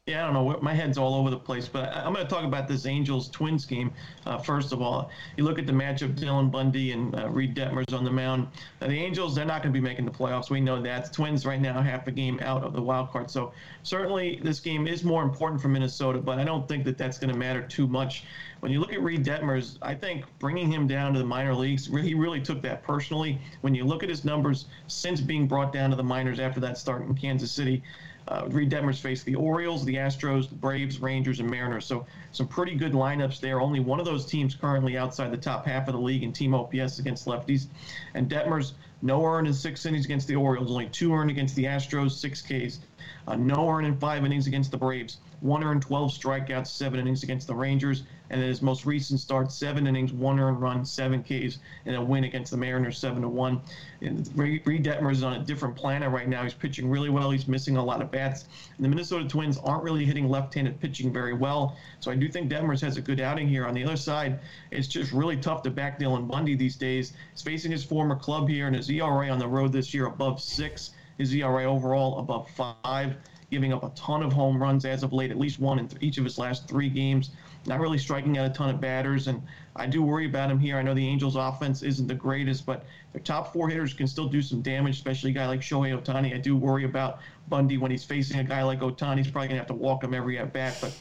Yeah, 0.09 0.23
I 0.23 0.33
don't 0.33 0.33
know. 0.33 0.59
My 0.63 0.73
head's 0.73 0.97
all 0.97 1.15
over 1.15 1.29
the 1.29 1.39
place, 1.39 1.69
but 1.69 1.95
I'm 1.95 2.15
going 2.15 2.27
to 2.27 2.33
talk 2.33 2.43
about 2.43 2.67
this 2.67 2.87
Angels 2.87 3.29
Twins 3.29 3.67
game. 3.67 3.93
Uh, 4.25 4.39
first 4.39 4.73
of 4.73 4.81
all, 4.81 5.11
you 5.37 5.45
look 5.45 5.59
at 5.59 5.67
the 5.67 5.73
matchup: 5.73 6.19
Dylan 6.19 6.51
Bundy 6.51 6.93
and 6.93 7.15
uh, 7.15 7.29
Reid 7.29 7.55
Detmers 7.55 7.93
on 7.93 8.05
the 8.05 8.11
mound. 8.11 8.49
Now, 8.81 8.87
the 8.87 8.99
Angels, 8.99 9.35
they're 9.35 9.45
not 9.45 9.63
going 9.63 9.71
to 9.71 9.79
be 9.79 9.87
making 9.87 10.07
the 10.07 10.11
playoffs. 10.11 10.49
We 10.49 10.63
know 10.63 10.81
that. 10.81 11.05
The 11.05 11.11
Twins 11.11 11.45
right 11.45 11.61
now 11.61 11.83
half 11.83 12.07
a 12.07 12.11
game 12.11 12.41
out 12.43 12.65
of 12.65 12.73
the 12.73 12.81
wild 12.81 13.11
card, 13.11 13.31
so 13.31 13.53
certainly 13.83 14.41
this 14.43 14.61
game 14.61 14.87
is 14.87 15.05
more 15.05 15.23
important 15.23 15.61
for 15.61 15.69
Minnesota. 15.69 16.21
But 16.21 16.39
I 16.39 16.45
don't 16.45 16.67
think 16.67 16.87
that 16.87 16.97
that's 16.97 17.19
going 17.19 17.31
to 17.31 17.39
matter 17.39 17.61
too 17.61 17.87
much. 17.87 18.25
When 18.61 18.73
you 18.73 18.81
look 18.81 18.95
at 18.95 19.03
Reid 19.03 19.27
Detmers, 19.27 19.77
I 19.83 19.95
think 19.95 20.25
bringing 20.39 20.73
him 20.73 20.87
down 20.89 21.13
to 21.13 21.19
the 21.19 21.25
minor 21.27 21.55
leagues, 21.55 21.87
he 21.87 22.15
really 22.15 22.41
took 22.41 22.63
that 22.63 22.83
personally. 22.83 23.39
When 23.61 23.75
you 23.75 23.85
look 23.85 24.03
at 24.03 24.09
his 24.09 24.25
numbers 24.25 24.65
since 24.87 25.21
being 25.21 25.47
brought 25.47 25.71
down 25.71 25.91
to 25.91 25.97
the 25.97 26.03
minors 26.03 26.41
after 26.41 26.61
that 26.61 26.79
start 26.79 27.03
in 27.03 27.15
Kansas 27.15 27.53
City, 27.53 27.83
uh, 28.29 28.45
Reid 28.49 28.71
Detmers 28.71 29.01
faced 29.01 29.25
the 29.25 29.35
Orioles, 29.35 29.85
the 29.85 29.95
Astros, 29.95 30.49
the 30.49 30.55
Braves, 30.55 31.01
Rangers, 31.01 31.41
and 31.41 31.51
Mariners. 31.51 31.87
So 31.87 32.07
some 32.33 32.47
pretty 32.47 32.75
good 32.75 32.93
lineups 32.93 33.41
there. 33.41 33.61
Only 33.61 33.81
one 33.81 33.99
of 33.99 34.07
those 34.07 34.27
teams 34.27 34.55
currently 34.55 34.99
outside 34.99 35.31
the 35.31 35.39
top 35.39 35.65
half 35.65 35.89
of 35.89 35.95
the 35.95 36.01
league 36.01 36.23
in 36.23 36.33
team 36.33 36.55
OPS 36.55 36.99
against 36.99 37.27
lefties. 37.27 37.67
And 38.15 38.29
Detmers, 38.29 38.73
no 39.01 39.25
earned 39.25 39.47
in 39.47 39.55
six 39.55 39.87
innings 39.87 40.05
against 40.05 40.29
the 40.29 40.37
Orioles, 40.37 40.71
only 40.71 40.89
two 40.89 41.15
earned 41.15 41.31
against 41.31 41.57
the 41.57 41.65
Astros, 41.65 42.13
six 42.13 42.43
Ks. 42.43 42.81
Uh, 43.27 43.37
no 43.37 43.69
earned 43.69 43.87
in 43.87 43.97
five 43.97 44.25
innings 44.25 44.47
against 44.47 44.71
the 44.71 44.79
Braves. 44.79 45.19
One 45.41 45.63
earned, 45.63 45.83
12 45.83 46.13
strikeouts, 46.13 46.67
seven 46.67 46.99
innings 46.99 47.23
against 47.23 47.47
the 47.47 47.55
Rangers, 47.55 48.03
and 48.31 48.41
then 48.41 48.49
his 48.49 48.61
most 48.61 48.85
recent 48.85 49.21
start, 49.21 49.51
seven 49.51 49.87
innings, 49.87 50.13
one 50.13 50.39
earned 50.39 50.61
run, 50.61 50.85
seven 50.85 51.23
Ks, 51.23 51.59
and 51.87 51.97
a 51.97 52.03
win 52.03 52.25
against 52.25 52.51
the 52.51 52.57
Mariners, 52.57 52.99
seven 52.99 53.23
to 53.23 53.29
one. 53.29 53.61
And 54.03 54.29
Reid 54.37 54.85
Detmers 54.85 55.13
is 55.13 55.23
on 55.23 55.35
a 55.35 55.45
different 55.45 55.77
planet 55.77 56.11
right 56.11 56.29
now. 56.29 56.43
He's 56.43 56.55
pitching 56.55 56.91
really 56.91 57.09
well. 57.09 57.31
He's 57.31 57.49
missing 57.49 57.77
a 57.77 57.85
lot 57.85 58.03
of 58.03 58.11
bats. 58.11 58.45
And 58.77 58.85
the 58.85 58.89
Minnesota 58.89 59.27
Twins 59.27 59.59
aren't 59.59 59.83
really 59.83 60.05
hitting 60.05 60.29
left-handed 60.29 60.81
pitching 60.81 61.13
very 61.13 61.35
well, 61.35 61.77
so 62.01 62.11
I 62.11 62.17
do 62.17 62.29
think 62.29 62.51
Detmers 62.51 62.81
has 62.81 62.97
a 62.97 63.01
good 63.01 63.21
outing 63.21 63.49
here. 63.49 63.67
On 63.67 63.75
the 63.75 63.85
other 63.85 63.97
side, 63.97 64.41
it's 64.71 64.89
just 64.89 65.13
really 65.13 65.37
tough 65.37 65.63
to 65.63 65.71
back 65.71 65.99
Dylan 65.99 66.29
Bundy 66.29 66.55
these 66.55 66.77
days. 66.77 67.15
He's 67.33 67.43
facing 67.43 67.71
his 67.71 67.85
former 67.85 68.17
club 68.17 68.49
here, 68.49 68.67
and 68.67 68.77
his 68.77 68.91
ERA 68.91 69.31
on 69.31 69.39
the 69.39 69.49
road 69.49 69.73
this 69.73 69.95
year 69.95 70.07
above 70.07 70.41
six. 70.41 70.91
His 71.19 71.35
ERA 71.35 71.65
overall 71.65 72.19
above 72.19 72.49
five 72.51 73.17
giving 73.51 73.73
up 73.73 73.83
a 73.83 73.91
ton 73.91 74.23
of 74.23 74.33
home 74.33 74.61
runs 74.61 74.85
as 74.85 75.03
of 75.03 75.13
late, 75.13 75.31
at 75.31 75.39
least 75.39 75.59
one 75.59 75.79
in 75.79 75.89
th- 75.89 76.03
each 76.03 76.19
of 76.19 76.25
his 76.25 76.39
last 76.39 76.69
three 76.69 76.89
games. 76.89 77.31
Not 77.67 77.81
really 77.81 77.99
striking 77.99 78.37
out 78.39 78.47
a 78.47 78.51
ton 78.51 78.71
of 78.71 78.81
batters, 78.81 79.27
and 79.27 79.43
I 79.75 79.87
do 79.87 80.03
worry 80.03 80.27
about 80.27 80.51
him 80.51 80.59
here. 80.59 80.77
I 80.77 80.83
know 80.83 80.95
the 80.95 81.07
Angels' 81.07 81.37
offense 81.37 81.83
isn't 81.83 82.07
the 82.07 82.15
greatest, 82.15 82.67
but 82.67 82.85
their 83.13 83.23
top 83.23 83.53
four 83.53 83.69
hitters 83.69 83.95
can 83.95 84.07
still 84.07 84.29
do 84.29 84.43
some 84.43 84.61
damage, 84.61 84.97
especially 84.97 85.31
a 85.31 85.35
guy 85.35 85.47
like 85.47 85.61
Shohei 85.61 85.99
Ohtani. 85.99 86.35
I 86.35 86.39
do 86.39 86.57
worry 86.57 86.85
about 86.85 87.21
Bundy 87.49 87.79
when 87.79 87.91
he's 87.91 88.05
facing 88.05 88.39
a 88.39 88.45
guy 88.45 88.63
like 88.63 88.81
Ohtani. 88.81 89.19
He's 89.19 89.31
probably 89.31 89.49
going 89.49 89.57
to 89.57 89.61
have 89.61 89.67
to 89.69 89.75
walk 89.75 90.05
him 90.05 90.15
every 90.15 90.39
at 90.39 90.53
bat, 90.53 90.77
but 90.81 90.95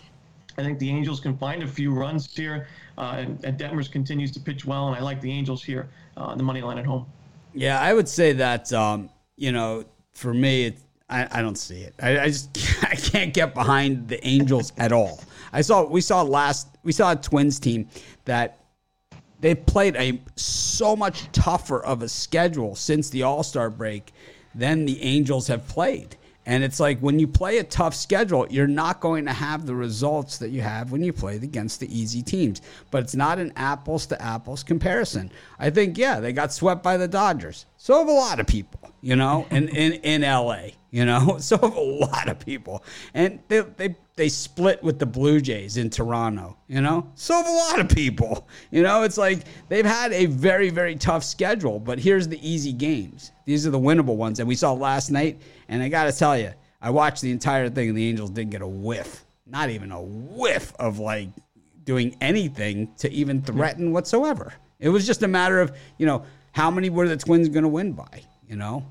I 0.58 0.64
think 0.64 0.80
the 0.80 0.90
Angels 0.90 1.20
can 1.20 1.38
find 1.38 1.64
a 1.64 1.68
few 1.68 1.94
runs 1.94 2.34
here, 2.36 2.68
uh, 2.98 3.16
and, 3.18 3.44
and 3.46 3.60
Detmers 3.60 3.92
continues 3.92 4.32
to 4.32 4.40
pitch 4.40 4.66
well, 4.66 4.88
and 4.88 4.96
I 4.96 5.02
like 5.02 5.22
the 5.22 5.32
Angels 5.32 5.64
here 5.64 5.90
uh, 6.16 6.34
the 6.36 6.44
money 6.44 6.62
line 6.62 6.78
at 6.78 6.86
home. 6.86 7.06
Yeah, 7.54 7.80
I 7.80 7.94
would 7.94 8.08
say 8.08 8.34
that 8.34 8.74
um, 8.74 9.10
you 9.36 9.52
know, 9.52 9.86
for 10.18 10.34
me, 10.34 10.66
it, 10.66 10.80
I, 11.10 11.28
I 11.32 11.42
don't 11.44 11.58
see 11.58 11.82
it. 11.82 11.94
I, 12.02 12.20
I 12.20 12.26
just 12.26 12.50
I 12.84 12.96
can't 12.96 13.34
get 13.34 13.54
behind 13.54 14.08
the 14.08 14.26
Angels 14.28 14.74
at 14.78 14.92
all. 14.92 15.22
I 15.54 15.62
saw 15.62 15.84
we 15.86 16.02
saw 16.02 16.24
last 16.24 16.68
we 16.84 16.92
saw 16.92 17.12
a 17.12 17.16
Twins 17.16 17.60
team 17.60 17.88
that 18.26 18.58
they 19.40 19.54
played 19.54 19.96
a 19.96 20.20
so 20.36 20.96
much 20.96 21.32
tougher 21.32 21.84
of 21.86 22.02
a 22.02 22.10
schedule 22.10 22.76
since 22.76 23.12
the 23.12 23.24
All 23.24 23.44
Star 23.44 23.70
break 23.70 24.12
than 24.56 24.86
the 24.86 25.02
Angels 25.04 25.48
have 25.48 25.68
played. 25.68 26.18
And 26.48 26.64
it's 26.64 26.80
like 26.80 27.00
when 27.02 27.20
you 27.20 27.28
play 27.28 27.58
a 27.58 27.64
tough 27.64 27.94
schedule, 27.94 28.48
you're 28.50 28.68
not 28.68 29.02
going 29.02 29.26
to 29.26 29.34
have 29.34 29.66
the 29.66 29.76
results 29.76 30.38
that 30.38 30.50
you 30.50 30.62
have 30.62 30.94
when 30.94 31.04
you 31.04 31.12
played 31.12 31.44
against 31.44 31.82
the 31.82 31.94
easy 31.96 32.24
teams. 32.24 32.62
But 32.90 33.04
it's 33.04 33.16
not 33.16 33.38
an 33.38 33.52
apples 33.58 34.06
to 34.08 34.22
apples 34.22 34.64
comparison. 34.64 35.30
I 35.60 35.70
think, 35.70 35.98
yeah, 35.98 36.22
they 36.22 36.32
got 36.32 36.54
swept 36.54 36.84
by 36.84 36.96
the 36.96 37.08
Dodgers. 37.08 37.66
So 37.78 38.00
have 38.00 38.08
a 38.08 38.12
lot 38.12 38.40
of 38.40 38.48
people, 38.48 38.92
you 39.02 39.16
know, 39.16 39.46
in, 39.52 39.70
in, 39.70 39.94
in 39.94 40.22
LA, 40.22 40.70
you 40.92 41.06
know, 41.06 41.38
so 41.40 41.58
have 41.58 41.76
a 41.76 41.80
lot 41.80 42.28
of 42.28 42.40
people. 42.40 42.84
And 43.14 43.40
they, 43.48 43.62
they, 43.62 43.96
they 44.16 44.30
split 44.30 44.84
with 44.84 45.00
the 45.00 45.06
Blue 45.06 45.40
Jays 45.40 45.78
in 45.78 45.90
Toronto, 45.90 46.58
you 46.68 46.82
know, 46.82 47.12
so 47.16 47.36
have 47.36 47.48
a 47.48 47.52
lot 47.52 47.80
of 47.80 47.90
people. 47.90 48.48
You 48.70 48.84
know, 48.84 49.04
it's 49.04 49.18
like 49.18 49.44
they've 49.70 49.86
had 49.86 50.12
a 50.12 50.26
very, 50.26 50.70
very 50.70 50.96
tough 50.96 51.24
schedule, 51.24 51.80
but 51.80 52.00
here's 52.00 52.28
the 52.28 52.48
easy 52.48 52.74
games. 52.74 53.32
These 53.46 53.66
are 53.66 53.70
the 53.70 53.80
winnable 53.80 54.18
ones. 54.18 54.40
And 54.40 54.48
we 54.48 54.56
saw 54.56 54.74
last 54.74 55.10
night 55.10 55.42
and 55.70 55.82
I 55.82 55.88
got 55.88 56.04
to 56.06 56.12
tell 56.12 56.38
you, 56.38 56.52
I 56.82 56.90
watched 56.90 57.22
the 57.22 57.32
entire 57.32 57.70
thing, 57.70 57.90
and 57.90 57.98
the 57.98 58.08
Angels 58.08 58.30
didn't 58.30 58.52
get 58.52 58.62
a 58.62 58.68
whiff, 58.68 59.26
not 59.46 59.70
even 59.70 59.92
a 59.92 60.02
whiff 60.02 60.74
of 60.80 61.00
like 61.00 61.30
doing 61.86 62.16
anything 62.20 62.94
to 62.98 63.12
even 63.12 63.42
threaten 63.42 63.92
whatsoever. 63.92 64.54
It 64.80 64.90
was 64.90 65.08
just 65.08 65.24
a 65.24 65.28
matter 65.28 65.60
of, 65.60 65.76
you 65.98 66.06
know, 66.06 66.24
how 66.58 66.72
many 66.72 66.90
were 66.90 67.08
the 67.08 67.16
Twins 67.16 67.50
going 67.50 67.62
to 67.62 67.70
win 67.70 67.92
by, 67.92 68.24
you 68.50 68.56
know? 68.56 68.84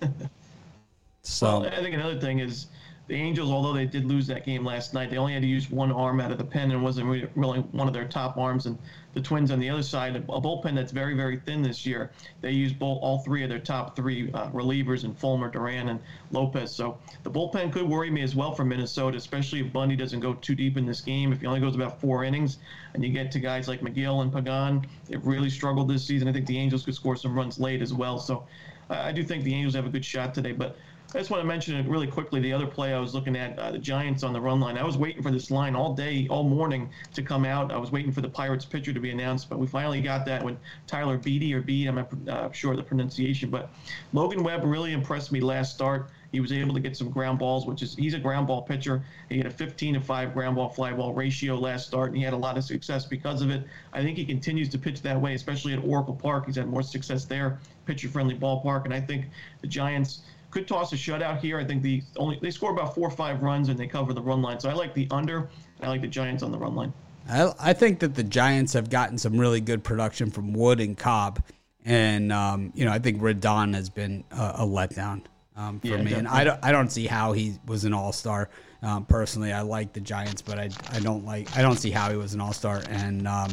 so 1.22 1.60
well, 1.60 1.66
I 1.66 1.82
think 1.82 1.94
another 1.94 2.18
thing 2.18 2.38
is 2.38 2.68
the 3.06 3.14
Angels, 3.14 3.50
although 3.50 3.74
they 3.74 3.84
did 3.84 4.06
lose 4.06 4.26
that 4.28 4.46
game 4.46 4.64
last 4.64 4.94
night, 4.94 5.10
they 5.10 5.18
only 5.18 5.34
had 5.34 5.42
to 5.42 5.48
use 5.48 5.70
one 5.70 5.92
arm 5.92 6.20
out 6.20 6.32
of 6.32 6.38
the 6.38 6.44
pen 6.44 6.70
and 6.70 6.82
wasn't 6.82 7.06
really 7.06 7.60
one 7.60 7.86
of 7.86 7.92
their 7.92 8.08
top 8.08 8.38
arms. 8.38 8.64
And 8.64 8.78
the 9.14 9.20
Twins 9.20 9.50
on 9.50 9.58
the 9.58 9.68
other 9.68 9.82
side, 9.82 10.16
a 10.16 10.20
bullpen 10.20 10.74
that's 10.74 10.92
very, 10.92 11.14
very 11.14 11.38
thin 11.38 11.62
this 11.62 11.84
year. 11.84 12.10
They 12.40 12.52
use 12.52 12.72
both, 12.72 12.98
all 13.02 13.18
three 13.18 13.42
of 13.42 13.50
their 13.50 13.58
top 13.58 13.94
three 13.94 14.30
uh, 14.32 14.48
relievers 14.50 15.04
in 15.04 15.14
Fulmer, 15.14 15.50
Duran, 15.50 15.88
and 15.88 16.00
Lopez. 16.30 16.74
So 16.74 16.98
the 17.22 17.30
bullpen 17.30 17.72
could 17.72 17.88
worry 17.88 18.10
me 18.10 18.22
as 18.22 18.34
well 18.34 18.54
for 18.54 18.64
Minnesota, 18.64 19.18
especially 19.18 19.60
if 19.60 19.72
Bundy 19.72 19.96
doesn't 19.96 20.20
go 20.20 20.34
too 20.34 20.54
deep 20.54 20.76
in 20.76 20.86
this 20.86 21.00
game. 21.00 21.32
If 21.32 21.40
he 21.40 21.46
only 21.46 21.60
goes 21.60 21.74
about 21.74 22.00
four 22.00 22.24
innings, 22.24 22.58
and 22.94 23.04
you 23.04 23.10
get 23.10 23.30
to 23.32 23.38
guys 23.38 23.68
like 23.68 23.80
Megill 23.80 24.22
and 24.22 24.32
Pagan, 24.32 24.86
they've 25.08 25.24
really 25.26 25.50
struggled 25.50 25.88
this 25.88 26.04
season. 26.04 26.28
I 26.28 26.32
think 26.32 26.46
the 26.46 26.58
Angels 26.58 26.84
could 26.84 26.94
score 26.94 27.16
some 27.16 27.34
runs 27.34 27.58
late 27.58 27.82
as 27.82 27.92
well. 27.92 28.18
So 28.18 28.46
I 28.88 29.12
do 29.12 29.22
think 29.22 29.44
the 29.44 29.54
Angels 29.54 29.74
have 29.74 29.86
a 29.86 29.90
good 29.90 30.04
shot 30.04 30.34
today, 30.34 30.52
but 30.52 30.76
I 31.14 31.18
just 31.18 31.30
want 31.30 31.42
to 31.42 31.46
mention 31.46 31.76
it 31.76 31.86
really 31.86 32.06
quickly. 32.06 32.40
The 32.40 32.54
other 32.54 32.66
play 32.66 32.94
I 32.94 32.98
was 32.98 33.14
looking 33.14 33.36
at, 33.36 33.58
uh, 33.58 33.72
the 33.72 33.78
Giants 33.78 34.22
on 34.22 34.32
the 34.32 34.40
run 34.40 34.60
line. 34.60 34.78
I 34.78 34.82
was 34.82 34.96
waiting 34.96 35.22
for 35.22 35.30
this 35.30 35.50
line 35.50 35.76
all 35.76 35.92
day, 35.92 36.26
all 36.30 36.42
morning 36.42 36.88
to 37.12 37.22
come 37.22 37.44
out. 37.44 37.70
I 37.70 37.76
was 37.76 37.92
waiting 37.92 38.10
for 38.12 38.22
the 38.22 38.30
Pirates 38.30 38.64
pitcher 38.64 38.94
to 38.94 39.00
be 39.00 39.10
announced, 39.10 39.50
but 39.50 39.58
we 39.58 39.66
finally 39.66 40.00
got 40.00 40.24
that 40.24 40.42
when 40.42 40.58
Tyler 40.86 41.18
Beede 41.18 41.54
or 41.54 41.60
Beat, 41.60 41.86
I'm 41.86 41.96
not 41.96 42.28
uh, 42.28 42.50
sure 42.52 42.70
of 42.70 42.78
the 42.78 42.82
pronunciation, 42.82 43.50
but 43.50 43.68
Logan 44.14 44.42
Webb 44.42 44.64
really 44.64 44.94
impressed 44.94 45.32
me 45.32 45.40
last 45.40 45.74
start. 45.74 46.08
He 46.30 46.40
was 46.40 46.50
able 46.50 46.72
to 46.72 46.80
get 46.80 46.96
some 46.96 47.10
ground 47.10 47.38
balls, 47.38 47.66
which 47.66 47.82
is 47.82 47.94
he's 47.94 48.14
a 48.14 48.18
ground 48.18 48.46
ball 48.46 48.62
pitcher. 48.62 49.04
He 49.28 49.36
had 49.36 49.46
a 49.46 49.50
15 49.50 49.94
to 49.94 50.00
5 50.00 50.32
ground 50.32 50.56
ball 50.56 50.70
fly 50.70 50.94
ball 50.94 51.12
ratio 51.12 51.56
last 51.56 51.86
start, 51.86 52.08
and 52.08 52.16
he 52.16 52.22
had 52.22 52.32
a 52.32 52.38
lot 52.38 52.56
of 52.56 52.64
success 52.64 53.04
because 53.04 53.42
of 53.42 53.50
it. 53.50 53.66
I 53.92 54.02
think 54.02 54.16
he 54.16 54.24
continues 54.24 54.70
to 54.70 54.78
pitch 54.78 55.02
that 55.02 55.20
way, 55.20 55.34
especially 55.34 55.74
at 55.74 55.84
Oracle 55.84 56.14
Park. 56.14 56.46
He's 56.46 56.56
had 56.56 56.68
more 56.68 56.82
success 56.82 57.26
there, 57.26 57.58
pitcher 57.84 58.08
friendly 58.08 58.34
ballpark, 58.34 58.86
and 58.86 58.94
I 58.94 59.00
think 59.00 59.26
the 59.60 59.66
Giants 59.66 60.22
could 60.52 60.68
toss 60.68 60.92
a 60.92 60.96
shutout 60.96 61.40
here. 61.40 61.58
I 61.58 61.64
think 61.64 61.82
the 61.82 62.02
only 62.16 62.38
they 62.40 62.50
score 62.50 62.70
about 62.70 62.94
four 62.94 63.08
or 63.08 63.10
five 63.10 63.42
runs 63.42 63.68
and 63.68 63.78
they 63.78 63.88
cover 63.88 64.12
the 64.12 64.22
run 64.22 64.42
line. 64.42 64.60
So 64.60 64.68
I 64.68 64.74
like 64.74 64.94
the 64.94 65.08
under. 65.10 65.48
I 65.80 65.88
like 65.88 66.02
the 66.02 66.06
Giants 66.06 66.42
on 66.44 66.52
the 66.52 66.58
run 66.58 66.76
line. 66.76 66.92
I, 67.28 67.52
I 67.58 67.72
think 67.72 67.98
that 68.00 68.14
the 68.14 68.22
Giants 68.22 68.72
have 68.74 68.90
gotten 68.90 69.18
some 69.18 69.36
really 69.38 69.60
good 69.60 69.82
production 69.82 70.30
from 70.30 70.52
Wood 70.52 70.80
and 70.80 70.96
Cobb, 70.96 71.42
and 71.84 72.32
um, 72.32 72.72
you 72.74 72.84
know 72.84 72.92
I 72.92 72.98
think 72.98 73.20
Rodon 73.20 73.74
has 73.74 73.88
been 73.88 74.24
a, 74.30 74.52
a 74.58 74.66
letdown 74.66 75.22
um, 75.56 75.80
for 75.80 75.88
yeah, 75.88 75.96
me, 75.96 76.04
definitely. 76.04 76.18
and 76.18 76.28
I 76.28 76.44
don't 76.44 76.60
I 76.62 76.70
don't 76.70 76.92
see 76.92 77.06
how 77.06 77.32
he 77.32 77.54
was 77.66 77.84
an 77.84 77.94
All 77.94 78.12
Star. 78.12 78.48
Um, 78.82 79.04
personally, 79.06 79.52
I 79.52 79.62
like 79.62 79.92
the 79.92 80.00
Giants, 80.00 80.42
but 80.42 80.58
I, 80.58 80.68
I 80.90 81.00
don't 81.00 81.24
like 81.24 81.56
I 81.56 81.62
don't 81.62 81.76
see 81.76 81.90
how 81.90 82.10
he 82.10 82.16
was 82.16 82.34
an 82.34 82.40
All 82.40 82.52
Star, 82.52 82.82
and 82.90 83.26
um, 83.26 83.50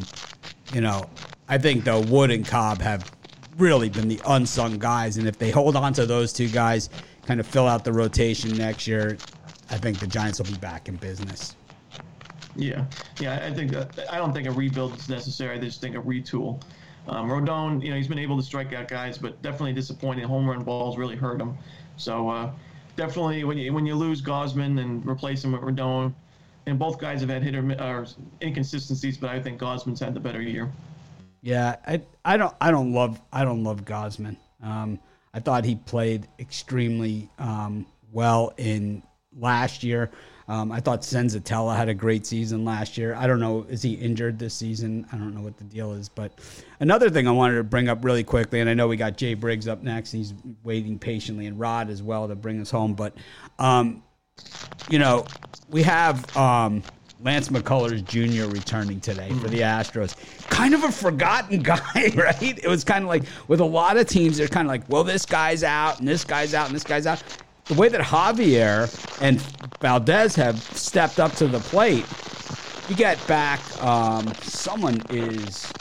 you 0.74 0.82
know 0.82 1.10
I 1.48 1.58
think 1.58 1.86
though 1.86 2.02
Wood 2.02 2.32
and 2.32 2.46
Cobb 2.46 2.82
have 2.82 3.10
really 3.60 3.90
been 3.90 4.08
the 4.08 4.22
unsung 4.26 4.80
guys. 4.80 5.18
And 5.18 5.28
if 5.28 5.38
they 5.38 5.52
hold 5.52 5.76
on 5.76 5.94
to 5.94 6.06
those 6.06 6.34
two 6.34 6.48
guys, 6.48 6.90
kind 7.26 7.40
of 7.40 7.48
fill 7.48 7.68
out 7.68 7.84
the 7.84 7.94
rotation 7.94 8.58
next 8.58 8.88
year, 8.88 9.18
I 9.70 9.78
think 9.78 10.00
the 10.00 10.08
Giants 10.08 10.40
will 10.40 10.48
be 10.48 10.56
back 10.56 10.88
in 10.88 10.96
business. 10.96 11.56
Yeah, 12.56 12.86
yeah, 13.20 13.46
I 13.46 13.54
think 13.54 13.72
that, 13.72 14.12
I 14.12 14.18
don't 14.18 14.34
think 14.34 14.48
a 14.48 14.52
rebuild 14.52 14.96
is 14.96 15.08
necessary. 15.08 15.58
I 15.58 15.62
just 15.62 15.80
think 15.80 15.96
a 15.96 16.00
retool. 16.00 16.62
Um, 17.08 17.30
Rodon, 17.30 17.82
you 17.84 17.90
know, 17.90 17.96
he's 17.96 18.08
been 18.08 18.20
able 18.20 18.38
to 18.38 18.44
strike 18.44 18.74
out 18.74 18.88
guys, 18.88 19.18
but 19.18 19.42
definitely 19.42 19.74
disappointing. 19.74 20.26
Home 20.26 20.48
run 20.48 20.64
balls 20.64 20.98
really 20.98 21.16
hurt 21.16 21.40
him. 21.40 21.58
So 21.98 22.30
uh, 22.30 22.52
definitely, 22.96 23.44
when 23.44 23.58
you 23.58 23.74
when 23.74 23.86
you 23.86 23.96
lose 23.96 24.22
Gausman 24.22 24.80
and 24.80 25.06
replace 25.08 25.44
him 25.44 25.54
with 25.54 25.62
Rodon, 25.62 26.14
and 26.66 26.78
both 26.78 27.00
guys 27.00 27.22
have 27.22 27.30
had 27.30 27.44
hit 27.44 27.56
or 27.56 28.06
inconsistencies, 28.42 29.18
but 29.18 29.30
I 29.30 29.40
think 29.40 29.60
Gausman's 29.60 30.00
had 30.00 30.14
the 30.14 30.20
better 30.20 30.42
year. 30.42 30.72
Yeah, 31.42 31.76
I 31.88 32.02
I 32.26 32.38
don't 32.38 32.54
I 32.60 32.72
don't 32.72 32.94
love 32.94 33.20
I 33.32 33.44
don't 33.44 33.64
love 33.64 33.86
Gausman. 33.86 34.38
Um, 34.62 35.00
I 35.34 35.40
thought 35.40 35.64
he 35.66 35.76
played 35.76 36.28
extremely 36.40 37.30
um, 37.38 37.86
well 38.12 38.54
in 38.58 39.04
last 39.38 39.84
year. 39.84 40.12
Um, 40.50 40.72
I 40.72 40.80
thought 40.80 41.02
Senzatela 41.02 41.78
had 41.78 41.90
a 41.90 41.94
great 41.94 42.26
season 42.26 42.66
last 42.66 42.98
year. 42.98 43.14
I 43.14 43.28
don't 43.28 43.40
know, 43.40 43.68
is 43.70 43.84
he 43.84 43.94
injured 43.94 44.40
this 44.40 44.56
season? 44.56 45.06
I 45.12 45.18
don't 45.18 45.36
know 45.36 45.42
what 45.42 45.58
the 45.58 45.64
deal 45.64 45.92
is. 45.94 46.10
But 46.10 46.32
another 46.80 47.12
thing 47.12 47.28
I 47.28 47.32
wanted 47.32 47.58
to 47.58 47.64
bring 47.64 47.88
up 47.88 48.04
really 48.04 48.24
quickly, 48.24 48.60
and 48.60 48.68
I 48.68 48.74
know 48.74 48.88
we 48.88 48.98
got 48.98 49.16
Jay 49.16 49.36
Briggs 49.36 49.68
up 49.68 49.84
next. 49.84 50.12
He's 50.12 50.34
waiting 50.64 50.98
patiently, 50.98 51.46
and 51.46 51.60
Rod 51.60 51.92
as 51.92 52.02
well 52.02 52.28
to 52.28 52.36
bring 52.36 52.60
us 52.60 52.72
home. 52.72 52.96
But, 52.96 53.14
um, 53.60 54.02
you 54.90 54.98
know, 54.98 55.28
we 55.70 55.84
have 55.84 56.36
um, 56.36 56.82
Lance 57.22 57.50
McCullers 57.50 58.06
Jr. 58.06 58.50
returning 58.50 59.02
today 59.02 59.30
for 59.42 59.50
the 59.50 59.60
Astros. 59.60 60.16
Kind 60.50 60.74
of 60.74 60.86
a 60.86 60.92
forgotten 60.92 61.60
guy, 61.64 62.14
right? 62.16 62.60
It 62.64 62.68
was 62.68 62.86
kind 62.86 63.04
of 63.04 63.10
like 63.10 63.24
with 63.50 63.60
a 63.60 63.66
lot 63.66 63.98
of 63.98 64.08
teams, 64.08 64.38
they're 64.38 64.48
kind 64.48 64.66
of 64.66 64.70
like, 64.70 64.88
well, 64.88 65.04
this 65.04 65.26
guy's 65.26 65.64
out, 65.64 66.00
and 66.00 66.08
this 66.08 66.24
guy's 66.24 66.54
out, 66.54 66.68
and 66.68 66.76
this 66.76 66.86
guy's 66.86 67.06
out. 67.06 67.22
The 67.66 67.74
way 67.74 67.90
that 67.90 68.00
Javier 68.02 68.90
and 69.22 69.42
Valdez 69.82 70.36
have 70.36 70.62
stepped 70.62 71.20
up 71.20 71.34
to 71.34 71.48
the 71.48 71.60
plate, 71.60 72.06
you 72.88 72.96
get 72.96 73.26
back. 73.28 73.60
Um, 73.84 74.34
someone 74.42 75.02
is 75.10 75.72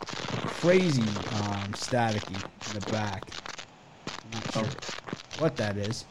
crazy 0.61 1.03
um, 1.03 1.72
staticky 1.72 2.34
in 2.34 2.80
the 2.80 2.93
back. 2.93 3.22
I'm 4.09 4.30
not 4.32 4.53
sure 4.53 4.64
what 5.39 5.57
that 5.57 5.76
is, 5.76 6.05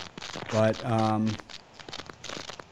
but 0.51 0.84
um, 0.86 1.28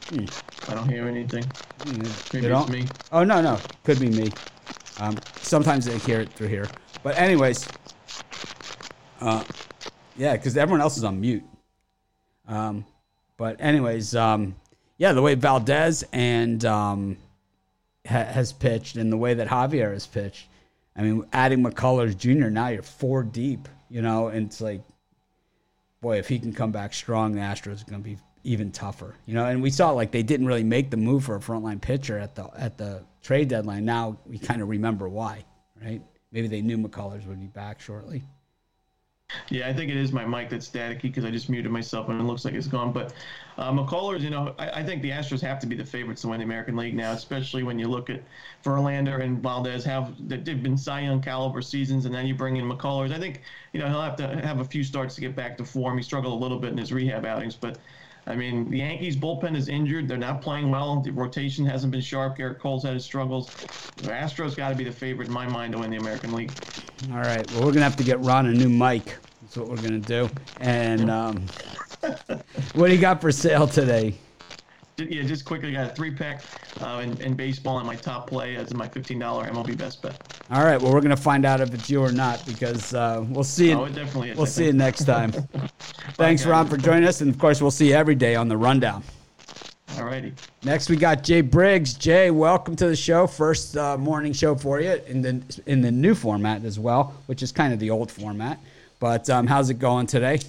hmm. 0.08 0.24
I 0.68 0.74
don't 0.74 0.88
hear 0.88 1.06
anything. 1.06 1.44
Maybe 1.84 2.06
it's 2.06 2.68
me. 2.68 2.86
Oh 3.12 3.24
no, 3.24 3.40
no, 3.40 3.58
could 3.84 4.00
be 4.00 4.10
me. 4.10 4.30
Um, 4.98 5.16
sometimes 5.42 5.84
they 5.84 5.98
hear 5.98 6.20
it 6.20 6.32
through 6.32 6.48
here, 6.48 6.66
but 7.02 7.18
anyways, 7.18 7.68
uh, 9.20 9.44
yeah, 10.16 10.32
because 10.36 10.56
everyone 10.56 10.80
else 10.80 10.96
is 10.96 11.04
on 11.04 11.20
mute. 11.20 11.44
Um, 12.48 12.86
but 13.36 13.60
anyways, 13.60 14.14
um, 14.16 14.54
yeah, 14.98 15.12
the 15.12 15.22
way 15.22 15.34
Valdez 15.34 16.04
and 16.12 16.64
um, 16.64 17.18
ha- 18.06 18.24
has 18.24 18.52
pitched, 18.52 18.96
and 18.96 19.12
the 19.12 19.16
way 19.16 19.34
that 19.34 19.48
Javier 19.48 19.92
has 19.92 20.06
pitched. 20.06 20.48
I 20.96 21.02
mean, 21.02 21.26
adding 21.32 21.62
McCullers 21.62 22.16
Jr. 22.16 22.48
Now 22.48 22.68
you're 22.68 22.82
four 22.82 23.22
deep. 23.22 23.68
You 23.88 24.02
know, 24.02 24.28
and 24.28 24.46
it's 24.46 24.60
like, 24.60 24.82
boy, 26.00 26.18
if 26.18 26.28
he 26.28 26.38
can 26.38 26.52
come 26.52 26.72
back 26.72 26.92
strong, 26.92 27.34
the 27.34 27.40
Astros 27.40 27.82
are 27.82 27.90
going 27.90 28.02
to 28.02 28.08
be 28.08 28.18
even 28.46 28.70
tougher. 28.70 29.14
You 29.26 29.34
know, 29.34 29.46
and 29.46 29.62
we 29.62 29.70
saw 29.70 29.90
like 29.90 30.10
they 30.12 30.22
didn't 30.22 30.46
really 30.46 30.64
make 30.64 30.90
the 30.90 30.96
move 30.96 31.24
for 31.24 31.36
a 31.36 31.40
frontline 31.40 31.80
pitcher 31.80 32.18
at 32.18 32.34
the 32.34 32.48
at 32.56 32.78
the 32.78 33.02
trade 33.22 33.48
deadline. 33.48 33.84
Now 33.84 34.18
we 34.26 34.38
kind 34.38 34.62
of 34.62 34.68
remember 34.68 35.08
why, 35.08 35.44
right? 35.82 36.00
Maybe 36.32 36.48
they 36.48 36.62
knew 36.62 36.78
McCullers 36.78 37.26
would 37.26 37.40
be 37.40 37.46
back 37.46 37.80
shortly. 37.80 38.22
Yeah, 39.48 39.68
I 39.68 39.72
think 39.72 39.90
it 39.90 39.96
is 39.96 40.12
my 40.12 40.24
mic 40.24 40.50
that's 40.50 40.68
staticky 40.68 41.02
because 41.02 41.24
I 41.24 41.32
just 41.32 41.48
muted 41.48 41.72
myself 41.72 42.08
and 42.08 42.20
it 42.20 42.24
looks 42.24 42.44
like 42.44 42.54
it's 42.54 42.68
gone. 42.68 42.92
But 42.92 43.12
uh, 43.58 43.72
McCullers, 43.72 44.20
you 44.20 44.30
know, 44.30 44.54
I, 44.56 44.70
I, 44.70 44.82
think 44.84 45.02
the 45.02 45.10
Astros 45.10 45.40
have 45.40 45.58
to 45.60 45.66
be 45.66 45.74
the 45.74 45.84
favorites 45.84 46.22
to 46.22 46.28
win 46.28 46.38
the 46.38 46.44
American 46.44 46.76
League 46.76 46.94
now, 46.94 47.10
especially 47.10 47.64
when 47.64 47.76
you 47.76 47.88
look 47.88 48.08
at 48.08 48.22
Verlander 48.62 49.22
and 49.22 49.42
Valdez 49.42 49.84
have 49.84 50.14
they've 50.28 50.62
been 50.62 50.76
Cy 50.78 51.00
Young 51.00 51.20
caliber 51.20 51.60
seasons, 51.60 52.06
and 52.06 52.14
then 52.14 52.26
you 52.26 52.36
bring 52.36 52.56
in 52.56 52.70
McCullers. 52.70 53.12
I 53.12 53.18
think 53.18 53.42
you 53.72 53.80
know 53.80 53.88
he'll 53.88 54.00
have 54.00 54.16
to 54.16 54.28
have 54.46 54.60
a 54.60 54.64
few 54.64 54.84
starts 54.84 55.16
to 55.16 55.20
get 55.20 55.34
back 55.34 55.56
to 55.58 55.64
form. 55.64 55.96
He 55.96 56.04
struggled 56.04 56.32
a 56.32 56.42
little 56.42 56.60
bit 56.60 56.70
in 56.70 56.78
his 56.78 56.92
rehab 56.92 57.26
outings, 57.26 57.56
but 57.56 57.78
I 58.26 58.34
mean, 58.34 58.68
the 58.68 58.78
Yankees 58.78 59.16
bullpen 59.16 59.56
is 59.56 59.68
injured. 59.68 60.08
They're 60.08 60.16
not 60.18 60.42
playing 60.42 60.70
well. 60.70 61.00
The 61.00 61.12
rotation 61.12 61.64
hasn't 61.64 61.92
been 61.92 62.00
sharp. 62.00 62.38
Gerrit 62.38 62.58
Cole's 62.58 62.82
had 62.82 62.94
his 62.94 63.04
struggles. 63.04 63.50
The 63.96 64.08
Astros 64.08 64.56
got 64.56 64.70
to 64.70 64.74
be 64.74 64.84
the 64.84 64.92
favorite 64.92 65.28
in 65.28 65.34
my 65.34 65.46
mind 65.46 65.72
to 65.72 65.78
win 65.78 65.90
the 65.90 65.96
American 65.96 66.32
League. 66.32 66.52
All 67.12 67.18
right. 67.18 67.48
Well, 67.52 67.64
we're 67.64 67.72
gonna 67.72 67.84
have 67.84 67.96
to 67.96 68.04
get 68.04 68.20
Ron 68.20 68.46
a 68.46 68.52
new 68.52 68.68
mic. 68.68 69.16
That's 69.42 69.56
what 69.56 69.68
we're 69.68 69.76
gonna 69.76 69.98
do. 69.98 70.28
And 70.60 71.10
um, 71.10 71.46
what 72.74 72.88
do 72.88 72.94
you 72.94 73.00
got 73.00 73.20
for 73.20 73.30
sale 73.30 73.68
today? 73.68 74.14
Yeah, 74.98 75.22
just 75.22 75.44
quickly 75.44 75.72
got 75.72 75.90
a 75.90 75.94
three 75.94 76.10
pack 76.10 76.42
uh, 76.80 77.02
in, 77.02 77.20
in, 77.20 77.34
baseball 77.34 77.78
and 77.78 77.86
my 77.86 77.96
top 77.96 78.26
play 78.26 78.56
as 78.56 78.72
my 78.72 78.88
fifteen 78.88 79.18
dollar 79.18 79.46
MLB 79.46 79.76
best 79.76 80.00
bet. 80.00 80.42
All 80.50 80.64
right, 80.64 80.80
well 80.80 80.92
we're 80.92 81.02
gonna 81.02 81.16
find 81.16 81.44
out 81.44 81.60
if 81.60 81.74
it's 81.74 81.90
you 81.90 82.02
or 82.02 82.12
not 82.12 82.44
because 82.46 82.94
uh, 82.94 83.22
we'll 83.28 83.44
see. 83.44 83.74
Oh, 83.74 83.84
it 83.84 83.94
definitely 83.94 84.30
is. 84.30 84.38
We'll 84.38 84.46
see 84.46 84.66
you 84.66 84.72
next 84.72 85.04
time. 85.04 85.32
Thanks, 86.14 86.44
Bye, 86.44 86.50
Ron, 86.50 86.66
for 86.66 86.78
joining 86.78 87.04
us, 87.04 87.20
and 87.20 87.30
of 87.30 87.38
course 87.38 87.60
we'll 87.60 87.70
see 87.70 87.88
you 87.88 87.94
every 87.94 88.14
day 88.14 88.36
on 88.36 88.48
the 88.48 88.56
rundown. 88.56 89.02
All 89.98 90.04
righty. 90.04 90.32
Next 90.64 90.88
we 90.88 90.96
got 90.96 91.22
Jay 91.22 91.42
Briggs. 91.42 91.92
Jay, 91.92 92.30
welcome 92.30 92.74
to 92.76 92.88
the 92.88 92.96
show. 92.96 93.26
First 93.26 93.76
uh, 93.76 93.98
morning 93.98 94.32
show 94.32 94.54
for 94.54 94.80
you 94.80 94.98
in 95.06 95.20
the 95.20 95.62
in 95.66 95.82
the 95.82 95.90
new 95.90 96.14
format 96.14 96.64
as 96.64 96.78
well, 96.78 97.14
which 97.26 97.42
is 97.42 97.52
kind 97.52 97.74
of 97.74 97.78
the 97.80 97.90
old 97.90 98.10
format. 98.10 98.58
But 98.98 99.28
um, 99.28 99.46
how's 99.46 99.68
it 99.68 99.78
going 99.78 100.06
today? 100.06 100.40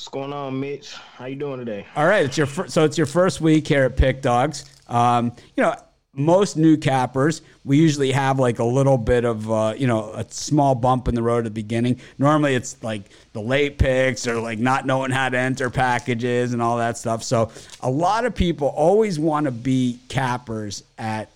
What's 0.00 0.08
going 0.08 0.32
on, 0.32 0.58
Mitch? 0.58 0.94
How 0.94 1.26
you 1.26 1.36
doing 1.36 1.58
today? 1.58 1.86
All 1.94 2.06
right, 2.06 2.24
it's 2.24 2.38
your 2.38 2.46
fir- 2.46 2.68
so 2.68 2.86
it's 2.86 2.96
your 2.96 3.06
first 3.06 3.42
week 3.42 3.68
here 3.68 3.84
at 3.84 3.98
Pick 3.98 4.22
Dogs. 4.22 4.64
Um, 4.88 5.30
you 5.54 5.62
know, 5.62 5.74
most 6.14 6.56
new 6.56 6.78
cappers, 6.78 7.42
we 7.66 7.76
usually 7.76 8.10
have 8.12 8.38
like 8.38 8.60
a 8.60 8.64
little 8.64 8.96
bit 8.96 9.26
of, 9.26 9.52
uh, 9.52 9.74
you 9.76 9.86
know, 9.86 10.10
a 10.14 10.24
small 10.30 10.74
bump 10.74 11.06
in 11.06 11.14
the 11.14 11.22
road 11.22 11.40
at 11.40 11.44
the 11.44 11.50
beginning. 11.50 12.00
Normally 12.18 12.54
it's 12.54 12.82
like 12.82 13.02
the 13.34 13.42
late 13.42 13.76
picks 13.76 14.26
or 14.26 14.40
like 14.40 14.58
not 14.58 14.86
knowing 14.86 15.10
how 15.10 15.28
to 15.28 15.36
enter 15.36 15.68
packages 15.68 16.54
and 16.54 16.62
all 16.62 16.78
that 16.78 16.96
stuff. 16.96 17.22
So 17.22 17.50
a 17.82 17.90
lot 17.90 18.24
of 18.24 18.34
people 18.34 18.68
always 18.68 19.18
want 19.18 19.44
to 19.44 19.52
be 19.52 19.98
cappers 20.08 20.82
at, 20.96 21.28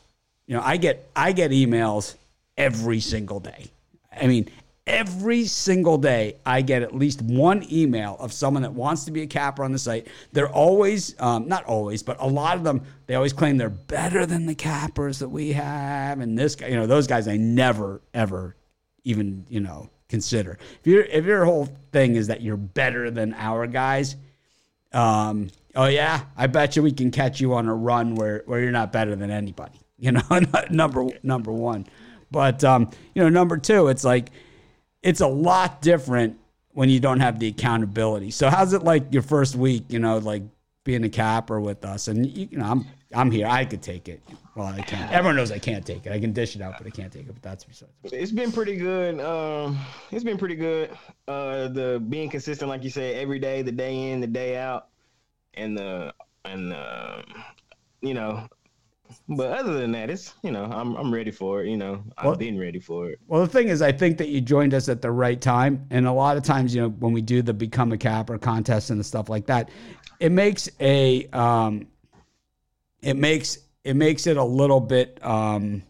you 0.47 0.57
know, 0.57 0.63
I 0.65 0.79
get, 0.79 1.07
I 1.15 1.33
get 1.33 1.51
emails 1.51 2.15
every 2.57 3.01
single 3.01 3.41
day. 3.41 3.67
I 4.11 4.27
mean, 4.27 4.49
Every 4.87 5.47
single 5.47 5.97
day, 5.97 6.37
I 6.45 6.61
get 6.61 6.83
at 6.83 6.95
least 6.95 7.23
one 7.23 7.67
email 7.73 8.17
of 8.21 8.35
someone 8.35 8.63
that 8.65 8.75
wants 8.75 9.05
to 9.07 9.11
be 9.11 9.23
a 9.23 9.27
capper 9.27 9.65
on 9.65 9.73
the 9.73 9.79
site. 9.79 10.09
They're 10.33 10.53
always, 10.53 11.19
um, 11.21 11.49
not 11.49 11.65
always, 11.65 12.03
but 12.03 12.19
a 12.21 12.27
lot 12.27 12.59
of 12.59 12.65
them, 12.65 12.83
they 13.07 13.15
always 13.15 13.33
claim 13.33 13.57
they're 13.57 13.71
better 13.71 14.27
than 14.27 14.45
the 14.45 14.55
cappers 14.55 15.21
that 15.21 15.29
we 15.31 15.53
have. 15.53 16.21
And 16.21 16.39
this 16.39 16.55
guy, 16.55 16.67
you 16.67 16.77
know, 16.77 16.87
those 16.87 17.07
guys 17.07 17.27
I 17.29 17.39
never, 17.39 18.03
ever 18.13 18.57
even, 19.05 19.47
you 19.49 19.61
know, 19.61 19.89
consider. 20.11 20.59
If, 20.81 20.87
you 20.87 21.03
if 21.11 21.25
your 21.25 21.47
whole 21.47 21.69
thing 21.91 22.17
is 22.17 22.27
that 22.27 22.43
you're 22.43 22.59
better 22.59 23.11
than 23.11 23.33
our 23.35 23.67
guys, 23.67 24.17
um, 24.93 25.49
oh 25.75 25.87
yeah, 25.87 26.25
I 26.37 26.47
bet 26.47 26.77
you 26.77 26.83
we 26.83 26.93
can 26.93 27.11
catch 27.11 27.41
you 27.41 27.55
on 27.55 27.69
a 27.69 27.75
run 27.75 28.17
where, 28.17 28.43
where 28.45 28.61
you're 28.61 28.71
not 28.71 28.93
better 28.93 29.17
than 29.17 29.31
anybody. 29.31 29.79
You 29.97 30.11
know, 30.11 30.23
number 30.71 31.07
number 31.23 31.53
one. 31.53 31.87
But 32.31 32.65
um, 32.65 32.91
you 33.15 33.23
know, 33.23 33.29
number 33.29 33.57
two, 33.57 33.87
it's 33.89 34.03
like 34.03 34.31
it's 35.05 35.21
a 35.21 35.29
lot 35.29 35.81
different 35.83 36.39
when 36.73 36.89
you 36.89 36.99
don't 36.99 37.21
have 37.21 37.39
the 37.39 37.47
accountability. 37.47 38.33
So 38.33 38.51
how's 38.51 38.73
it 38.73 38.83
like 38.83 39.13
your 39.13 39.23
first 39.23 39.55
week, 39.55 39.85
you 39.89 40.01
know, 40.01 40.19
like 40.19 40.43
being 40.83 41.05
a 41.05 41.09
capper 41.09 41.61
with 41.61 41.85
us? 41.85 42.09
And 42.09 42.27
you, 42.27 42.49
you 42.51 42.59
know, 42.59 42.65
I'm 42.65 42.87
I'm 43.13 43.31
here. 43.31 43.47
I 43.47 43.65
could 43.65 43.83
take 43.83 44.09
it. 44.09 44.21
Well, 44.57 44.67
I 44.67 44.81
can't. 44.81 45.13
Everyone 45.13 45.37
knows 45.37 45.53
I 45.53 45.59
can't 45.59 45.85
take 45.87 46.07
it. 46.07 46.13
I 46.13 46.19
can 46.19 46.33
dish 46.33 46.57
it 46.57 46.63
out, 46.63 46.75
but 46.79 46.87
I 46.87 46.91
can't 46.91 47.13
take 47.13 47.29
it. 47.29 47.35
But 47.35 47.43
that's 47.43 47.65
besides. 47.65 47.93
It's 48.05 48.33
been 48.33 48.51
pretty 48.51 48.77
good. 48.77 49.21
Um, 49.21 49.79
it's 50.11 50.25
been 50.25 50.39
pretty 50.39 50.57
good. 50.57 50.91
Uh, 51.29 51.69
the 51.69 52.03
being 52.09 52.31
consistent, 52.31 52.69
like 52.69 52.83
you 52.83 52.91
said, 52.91 53.17
every 53.17 53.39
day, 53.39 53.63
the 53.63 53.73
day 53.73 54.11
in, 54.11 54.21
the 54.21 54.27
day 54.27 54.57
out, 54.57 54.89
and 55.55 55.77
the 55.77 56.15
and 56.45 56.73
uh, 56.73 57.23
you 58.01 58.15
know, 58.15 58.49
but 59.29 59.59
other 59.59 59.75
than 59.79 59.93
that, 59.93 60.11
it's 60.11 60.35
you 60.43 60.51
know 60.51 60.65
I'm 60.65 60.97
I'm 60.97 61.13
ready 61.13 61.31
for 61.31 61.63
it. 61.63 61.69
You 61.69 61.77
know 61.77 62.03
I've 62.17 62.25
well, 62.25 62.37
been 62.37 62.59
ready 62.59 62.81
for 62.81 63.11
it. 63.11 63.19
Well, 63.27 63.43
the 63.43 63.49
thing 63.49 63.69
is, 63.69 63.83
I 63.83 63.93
think 63.93 64.19
that 64.19 64.29
you 64.29 64.41
joined 64.41 64.75
us 64.75 64.89
at 64.89 65.03
the 65.03 65.11
right 65.11 65.41
time, 65.41 65.87
and 65.91 66.07
a 66.07 66.13
lot 66.13 66.37
of 66.37 66.43
times, 66.43 66.75
you 66.75 66.83
know, 66.83 66.89
when 66.89 67.13
we 67.13 67.23
do 67.23 67.43
the 67.43 67.55
become 67.55 67.93
a 67.93 67.99
capper 67.99 68.39
contest 68.39 68.91
and 68.91 68.99
the 68.99 69.05
stuff 69.05 69.29
like 69.29 69.47
that, 69.47 69.71
it 70.21 70.33
makes 70.33 70.69
a 70.81 71.27
um, 71.29 71.87
it 73.03 73.17
makes 73.17 73.59
it 73.85 73.95
makes 73.97 74.27
it 74.27 74.37
a 74.37 74.45
little 74.45 74.81
bit 74.81 75.19
um, 75.25 75.83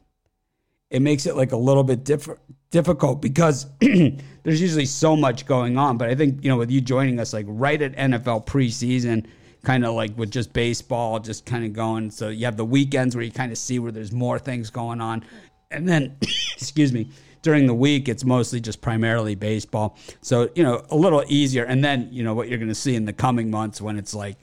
it 0.90 1.00
makes 1.00 1.26
it 1.26 1.36
like 1.36 1.52
a 1.52 1.56
little 1.56 1.84
bit 1.84 2.04
different 2.04 2.40
difficult 2.70 3.22
because 3.22 3.66
there's 3.80 4.60
usually 4.60 4.86
so 4.86 5.16
much 5.16 5.46
going 5.46 5.78
on. 5.78 5.96
But 5.96 6.08
I 6.08 6.14
think 6.14 6.42
you 6.44 6.50
know 6.50 6.56
with 6.56 6.70
you 6.70 6.80
joining 6.80 7.20
us 7.20 7.32
like 7.32 7.46
right 7.48 7.80
at 7.80 7.92
NFL 7.96 8.46
preseason 8.46 9.26
kind 9.64 9.84
of 9.84 9.94
like 9.94 10.16
with 10.16 10.30
just 10.30 10.52
baseball, 10.52 11.18
just 11.18 11.44
kind 11.46 11.64
of 11.64 11.72
going. 11.72 12.10
So 12.10 12.28
you 12.28 12.44
have 12.44 12.56
the 12.56 12.64
weekends 12.64 13.16
where 13.16 13.24
you 13.24 13.32
kind 13.32 13.52
of 13.52 13.58
see 13.58 13.78
where 13.78 13.92
there's 13.92 14.12
more 14.12 14.38
things 14.38 14.70
going 14.70 15.00
on. 15.00 15.24
And 15.70 15.88
then, 15.88 16.16
excuse 16.56 16.92
me, 16.92 17.08
during 17.42 17.66
the 17.66 17.74
week, 17.74 18.08
it's 18.08 18.24
mostly 18.24 18.60
just 18.60 18.80
primarily 18.80 19.34
baseball. 19.34 19.98
So, 20.20 20.50
you 20.54 20.62
know, 20.62 20.84
a 20.90 20.96
little 20.96 21.24
easier. 21.28 21.64
And 21.64 21.84
then, 21.84 22.08
you 22.12 22.22
know, 22.22 22.34
what 22.34 22.48
you're 22.48 22.58
going 22.58 22.68
to 22.68 22.74
see 22.74 22.94
in 22.94 23.04
the 23.04 23.12
coming 23.12 23.50
months 23.50 23.80
when 23.80 23.98
it's 23.98 24.14
like 24.14 24.36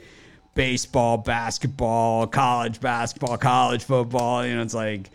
baseball, 0.56 1.18
basketball, 1.18 2.28
college 2.28 2.80
basketball, 2.80 3.38
college 3.38 3.84
football, 3.84 4.46
you 4.46 4.56
know, 4.56 4.62
it's 4.62 4.74
like, 4.74 5.10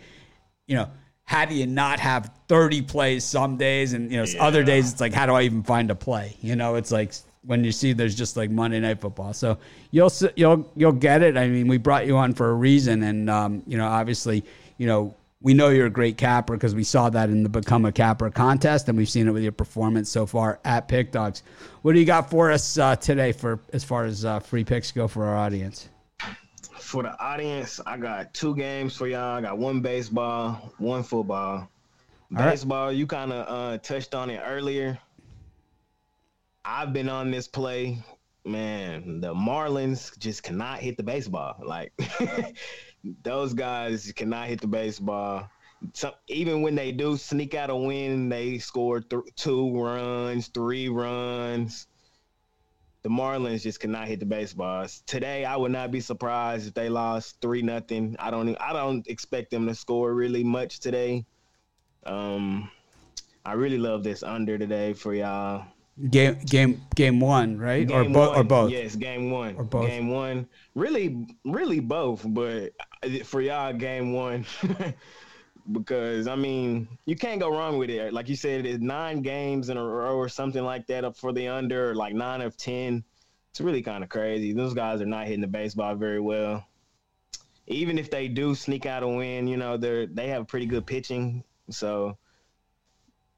you 0.67 0.75
know, 0.75 0.89
how 1.27 1.43
do 1.43 1.53
you 1.53 1.67
not 1.67 1.99
have 1.99 2.31
30 2.47 2.83
plays 2.83 3.23
some 3.23 3.57
days 3.57 3.93
and 3.93 4.09
you 4.11 4.17
know 4.17 4.23
yeah. 4.23 4.43
other 4.43 4.63
days 4.63 4.91
it's 4.91 5.01
like 5.01 5.13
how 5.13 5.25
do 5.25 5.33
i 5.33 5.41
even 5.41 5.61
find 5.61 5.91
a 5.91 5.95
play 5.95 6.35
you 6.39 6.55
know 6.55 6.75
it's 6.75 6.89
like 6.89 7.13
when 7.47 7.63
you 7.63 7.71
see 7.71 7.93
there's 7.93 8.13
just 8.13 8.37
like 8.37 8.51
Monday 8.51 8.79
Night 8.79 8.99
Football. 8.99 9.33
So 9.33 9.57
you'll 9.91 10.11
you'll 10.35 10.69
you'll 10.75 10.91
get 10.91 11.23
it. 11.23 11.37
I 11.37 11.47
mean, 11.47 11.67
we 11.67 11.77
brought 11.77 12.05
you 12.05 12.17
on 12.17 12.33
for 12.33 12.49
a 12.49 12.53
reason, 12.53 13.01
and 13.03 13.29
um, 13.29 13.63
you 13.65 13.77
know, 13.77 13.87
obviously, 13.87 14.43
you 14.77 14.85
know, 14.85 15.15
we 15.41 15.53
know 15.53 15.69
you're 15.69 15.87
a 15.87 15.89
great 15.89 16.17
capper 16.17 16.53
because 16.53 16.75
we 16.75 16.83
saw 16.83 17.09
that 17.09 17.29
in 17.29 17.43
the 17.43 17.49
Become 17.49 17.85
a 17.85 17.91
Capper 17.91 18.29
contest, 18.29 18.89
and 18.89 18.97
we've 18.97 19.09
seen 19.09 19.27
it 19.27 19.31
with 19.31 19.43
your 19.43 19.53
performance 19.53 20.09
so 20.09 20.25
far 20.25 20.59
at 20.65 20.87
Pick 20.89 21.11
Dogs. 21.11 21.41
What 21.83 21.93
do 21.93 21.99
you 21.99 22.05
got 22.05 22.29
for 22.29 22.51
us 22.51 22.77
uh, 22.77 22.97
today 22.97 23.31
for 23.31 23.59
as 23.71 23.83
far 23.83 24.03
as 24.03 24.25
uh, 24.25 24.39
free 24.39 24.65
picks 24.65 24.91
go 24.91 25.07
for 25.07 25.25
our 25.25 25.37
audience? 25.37 25.87
For 26.79 27.03
the 27.03 27.19
audience, 27.21 27.79
I 27.85 27.97
got 27.97 28.33
two 28.33 28.55
games 28.55 28.95
for 28.95 29.07
y'all. 29.07 29.37
I 29.37 29.41
got 29.41 29.57
one 29.57 29.79
baseball, 29.81 30.73
one 30.77 31.03
football. 31.03 31.69
Baseball, 32.29 32.87
right. 32.87 32.95
you 32.95 33.07
kind 33.07 33.31
of 33.31 33.47
uh, 33.47 33.77
touched 33.77 34.13
on 34.13 34.29
it 34.29 34.41
earlier. 34.45 34.99
I've 36.69 36.91
been 36.91 37.07
on 37.07 37.31
this 37.31 37.47
play, 37.47 37.97
man. 38.43 39.21
The 39.21 39.33
Marlins 39.33 40.17
just 40.19 40.43
cannot 40.43 40.79
hit 40.79 40.97
the 40.97 41.03
baseball. 41.03 41.55
Like 41.65 41.93
those 43.23 43.53
guys 43.53 44.11
cannot 44.13 44.49
hit 44.49 44.59
the 44.59 44.67
baseball. 44.67 45.49
So 45.93 46.11
even 46.27 46.63
when 46.63 46.75
they 46.75 46.91
do 46.91 47.15
sneak 47.15 47.55
out 47.55 47.69
a 47.69 47.75
win, 47.75 48.27
they 48.27 48.57
score 48.57 48.99
th- 48.99 49.23
two 49.37 49.79
runs, 49.79 50.49
three 50.49 50.89
runs. 50.89 51.87
The 53.03 53.09
Marlins 53.09 53.61
just 53.61 53.79
cannot 53.79 54.09
hit 54.09 54.19
the 54.19 54.25
baseballs. 54.25 55.03
Today, 55.05 55.45
I 55.45 55.55
would 55.55 55.71
not 55.71 55.89
be 55.89 56.01
surprised 56.01 56.67
if 56.67 56.73
they 56.73 56.89
lost 56.89 57.39
three 57.39 57.61
nothing. 57.61 58.17
I 58.19 58.29
don't. 58.29 58.57
I 58.59 58.73
don't 58.73 59.07
expect 59.07 59.51
them 59.51 59.67
to 59.67 59.75
score 59.75 60.13
really 60.13 60.43
much 60.43 60.81
today. 60.81 61.25
Um, 62.05 62.69
I 63.45 63.53
really 63.53 63.77
love 63.77 64.03
this 64.03 64.21
under 64.21 64.57
today 64.57 64.91
for 64.91 65.13
y'all. 65.13 65.63
Game 66.09 66.37
game 66.45 66.81
game 66.95 67.19
one, 67.19 67.57
right? 67.57 67.87
Game 67.87 67.97
or, 67.97 68.03
bo- 68.09 68.29
one. 68.29 68.39
or 68.39 68.43
both? 68.43 68.71
Yes, 68.71 68.95
game 68.95 69.31
one. 69.31 69.55
Or 69.55 69.63
both. 69.63 69.87
Game 69.87 70.09
one. 70.09 70.47
Really, 70.75 71.25
really 71.43 71.79
both. 71.79 72.23
But 72.23 72.73
for 73.25 73.41
y'all, 73.41 73.73
game 73.73 74.13
one. 74.13 74.45
because 75.71 76.27
I 76.27 76.35
mean, 76.35 76.87
you 77.05 77.15
can't 77.15 77.39
go 77.39 77.49
wrong 77.49 77.77
with 77.77 77.89
it. 77.89 78.13
Like 78.13 78.29
you 78.29 78.35
said, 78.35 78.65
it's 78.65 78.81
nine 78.81 79.21
games 79.21 79.69
in 79.69 79.77
a 79.77 79.83
row 79.83 80.15
or 80.15 80.29
something 80.29 80.63
like 80.63 80.87
that 80.87 81.03
up 81.03 81.17
for 81.17 81.33
the 81.33 81.47
under, 81.47 81.95
like 81.95 82.13
nine 82.13 82.41
of 82.41 82.55
ten. 82.57 83.03
it's 83.49 83.59
really 83.59 83.81
kind 83.81 84.03
of 84.03 84.09
crazy. 84.09 84.53
Those 84.53 84.73
guys 84.73 85.01
are 85.01 85.05
not 85.05 85.25
hitting 85.25 85.41
the 85.41 85.47
baseball 85.47 85.95
very 85.95 86.19
well. 86.19 86.65
Even 87.65 87.97
if 87.97 88.09
they 88.09 88.27
do 88.27 88.55
sneak 88.55 88.85
out 88.85 89.03
a 89.03 89.07
win, 89.07 89.47
you 89.47 89.57
know, 89.57 89.77
they're 89.77 90.05
they 90.05 90.27
have 90.27 90.47
pretty 90.47 90.67
good 90.67 90.85
pitching. 90.85 91.43
So 91.69 92.17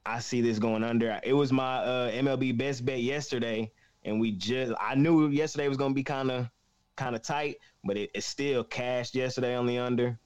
I 0.05 0.19
see 0.19 0.41
this 0.41 0.59
going 0.59 0.83
under. 0.83 1.19
It 1.23 1.33
was 1.33 1.51
my 1.51 1.77
uh, 1.77 2.11
MLB 2.11 2.57
best 2.57 2.85
bet 2.85 3.01
yesterday, 3.01 3.71
and 4.03 4.19
we 4.19 4.31
just 4.31 4.73
I 4.79 4.95
knew 4.95 5.27
yesterday 5.27 5.67
was 5.67 5.77
gonna 5.77 5.93
be 5.93 6.03
kind 6.03 6.31
of 6.31 6.49
kind 6.95 7.15
of 7.15 7.21
tight, 7.21 7.57
but 7.83 7.97
it, 7.97 8.09
it 8.13 8.23
still 8.23 8.63
cashed 8.63 9.15
yesterday 9.15 9.55
on 9.55 9.65
the 9.65 9.77
under. 9.77 10.17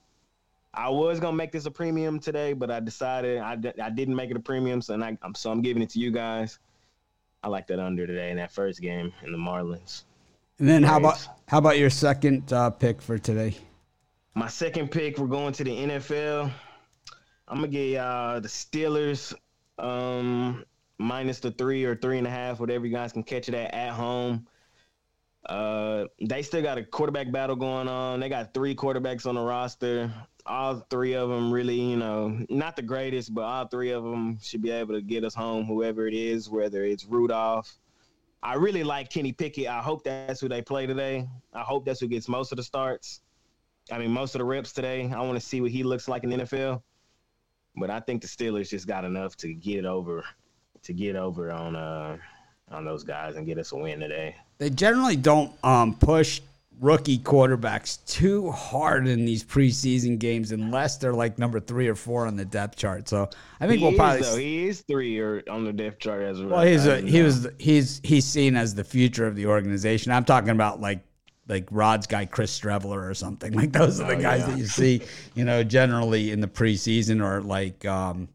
I 0.72 0.88
was 0.88 1.20
gonna 1.20 1.36
make 1.36 1.52
this 1.52 1.66
a 1.66 1.70
premium 1.70 2.18
today, 2.18 2.52
but 2.52 2.70
I 2.70 2.80
decided 2.80 3.38
I, 3.38 3.56
d- 3.56 3.80
I 3.80 3.90
didn't 3.90 4.16
make 4.16 4.30
it 4.30 4.36
a 4.36 4.40
premium, 4.40 4.82
so 4.82 5.00
I, 5.00 5.16
I'm 5.22 5.34
so 5.34 5.50
I'm 5.50 5.62
giving 5.62 5.82
it 5.82 5.90
to 5.90 6.00
you 6.00 6.10
guys. 6.10 6.58
I 7.42 7.48
like 7.48 7.66
that 7.68 7.78
under 7.78 8.06
today 8.06 8.30
in 8.30 8.36
that 8.38 8.52
first 8.52 8.80
game 8.80 9.12
in 9.22 9.30
the 9.30 9.38
Marlins. 9.38 10.04
And 10.58 10.68
then 10.68 10.82
how 10.82 10.98
about 10.98 11.28
how 11.46 11.58
about 11.58 11.78
your 11.78 11.90
second 11.90 12.52
uh, 12.52 12.70
pick 12.70 13.02
for 13.02 13.18
today? 13.18 13.56
My 14.34 14.48
second 14.48 14.90
pick, 14.90 15.18
we're 15.18 15.26
going 15.26 15.52
to 15.52 15.64
the 15.64 15.70
NFL. 15.70 16.50
I'm 17.46 17.56
gonna 17.56 17.68
get 17.68 17.90
y'all 17.90 18.36
uh, 18.36 18.40
the 18.40 18.48
Steelers 18.48 19.34
um, 19.78 20.64
minus 20.98 21.40
the 21.40 21.50
three 21.50 21.84
or 21.84 21.94
three 21.96 22.18
and 22.18 22.26
a 22.26 22.30
half, 22.30 22.60
whatever 22.60 22.86
you 22.86 22.92
guys 22.92 23.12
can 23.12 23.22
catch 23.22 23.48
it 23.48 23.54
at 23.54 23.72
at 23.74 23.92
home. 23.92 24.46
Uh, 25.46 26.06
they 26.22 26.42
still 26.42 26.62
got 26.62 26.78
a 26.78 26.84
quarterback 26.84 27.30
battle 27.30 27.56
going 27.56 27.88
on. 27.88 28.20
They 28.20 28.28
got 28.28 28.54
three 28.54 28.74
quarterbacks 28.74 29.26
on 29.26 29.34
the 29.34 29.42
roster. 29.42 30.12
All 30.46 30.86
three 30.90 31.14
of 31.14 31.28
them 31.28 31.52
really, 31.52 31.78
you 31.78 31.96
know, 31.96 32.44
not 32.48 32.76
the 32.76 32.82
greatest, 32.82 33.34
but 33.34 33.42
all 33.42 33.66
three 33.66 33.90
of 33.90 34.04
them 34.04 34.38
should 34.42 34.62
be 34.62 34.70
able 34.70 34.94
to 34.94 35.02
get 35.02 35.24
us 35.24 35.34
home, 35.34 35.64
whoever 35.64 36.06
it 36.06 36.14
is, 36.14 36.48
whether 36.48 36.84
it's 36.84 37.04
Rudolph. 37.04 37.78
I 38.42 38.54
really 38.54 38.84
like 38.84 39.08
Kenny 39.08 39.32
Pickett. 39.32 39.68
I 39.68 39.80
hope 39.80 40.04
that's 40.04 40.40
who 40.40 40.48
they 40.48 40.60
play 40.60 40.86
today. 40.86 41.26
I 41.54 41.62
hope 41.62 41.86
that's 41.86 42.00
who 42.00 42.08
gets 42.08 42.28
most 42.28 42.52
of 42.52 42.56
the 42.56 42.62
starts. 42.62 43.20
I 43.90 43.98
mean, 43.98 44.10
most 44.10 44.34
of 44.34 44.38
the 44.38 44.44
reps 44.44 44.72
today. 44.72 45.10
I 45.14 45.20
want 45.20 45.34
to 45.34 45.46
see 45.46 45.60
what 45.60 45.70
he 45.70 45.82
looks 45.82 46.08
like 46.08 46.24
in 46.24 46.30
the 46.30 46.36
NFL. 46.36 46.82
But 47.76 47.90
I 47.90 48.00
think 48.00 48.22
the 48.22 48.28
Steelers 48.28 48.68
just 48.70 48.86
got 48.86 49.04
enough 49.04 49.36
to 49.38 49.52
get 49.52 49.84
over, 49.84 50.24
to 50.82 50.92
get 50.92 51.16
over 51.16 51.50
on 51.50 51.74
uh 51.76 52.16
on 52.70 52.84
those 52.84 53.04
guys 53.04 53.36
and 53.36 53.46
get 53.46 53.58
us 53.58 53.72
a 53.72 53.76
win 53.76 54.00
today. 54.00 54.34
They 54.58 54.70
generally 54.70 55.16
don't 55.16 55.52
um, 55.62 55.94
push 55.96 56.40
rookie 56.80 57.18
quarterbacks 57.18 58.04
too 58.06 58.50
hard 58.50 59.06
in 59.06 59.24
these 59.24 59.44
preseason 59.44 60.18
games 60.18 60.50
unless 60.50 60.96
they're 60.96 61.12
like 61.12 61.38
number 61.38 61.60
three 61.60 61.88
or 61.88 61.94
four 61.94 62.26
on 62.26 62.36
the 62.36 62.44
depth 62.44 62.76
chart. 62.76 63.08
So 63.08 63.28
I 63.60 63.66
think 63.66 63.78
He 63.78 63.84
we'll 63.84 63.92
is, 63.92 63.98
probably. 63.98 64.22
though. 64.22 64.36
He 64.36 64.68
is 64.68 64.80
three 64.80 65.18
or 65.18 65.42
on 65.48 65.64
the 65.64 65.72
depth 65.72 65.98
chart 66.00 66.22
as 66.22 66.40
well, 66.40 66.50
Well, 66.50 66.66
he's 66.66 66.86
a, 66.86 67.00
he 67.00 67.22
was 67.22 67.46
he's 67.58 68.00
he's 68.02 68.24
seen 68.24 68.56
as 68.56 68.74
the 68.74 68.84
future 68.84 69.26
of 69.26 69.36
the 69.36 69.46
organization. 69.46 70.10
I'm 70.10 70.24
talking 70.24 70.50
about 70.50 70.80
like 70.80 71.00
like 71.48 71.66
Rod's 71.70 72.06
guy 72.06 72.24
Chris 72.26 72.58
Streveler 72.58 73.08
or 73.08 73.14
something. 73.14 73.52
Like 73.64 73.72
those 73.72 74.00
are 74.00 74.06
the 74.08 74.16
Oh, 74.16 74.20
guys 74.20 74.40
yeah. 74.40 74.46
that 74.46 74.58
you 74.58 74.66
see, 74.66 75.02
you 75.34 75.44
know, 75.44 75.62
generally 75.62 76.30
in 76.30 76.40
the 76.40 76.48
preseason 76.48 77.22
or 77.24 77.40
like 77.42 77.84
um, 77.84 78.28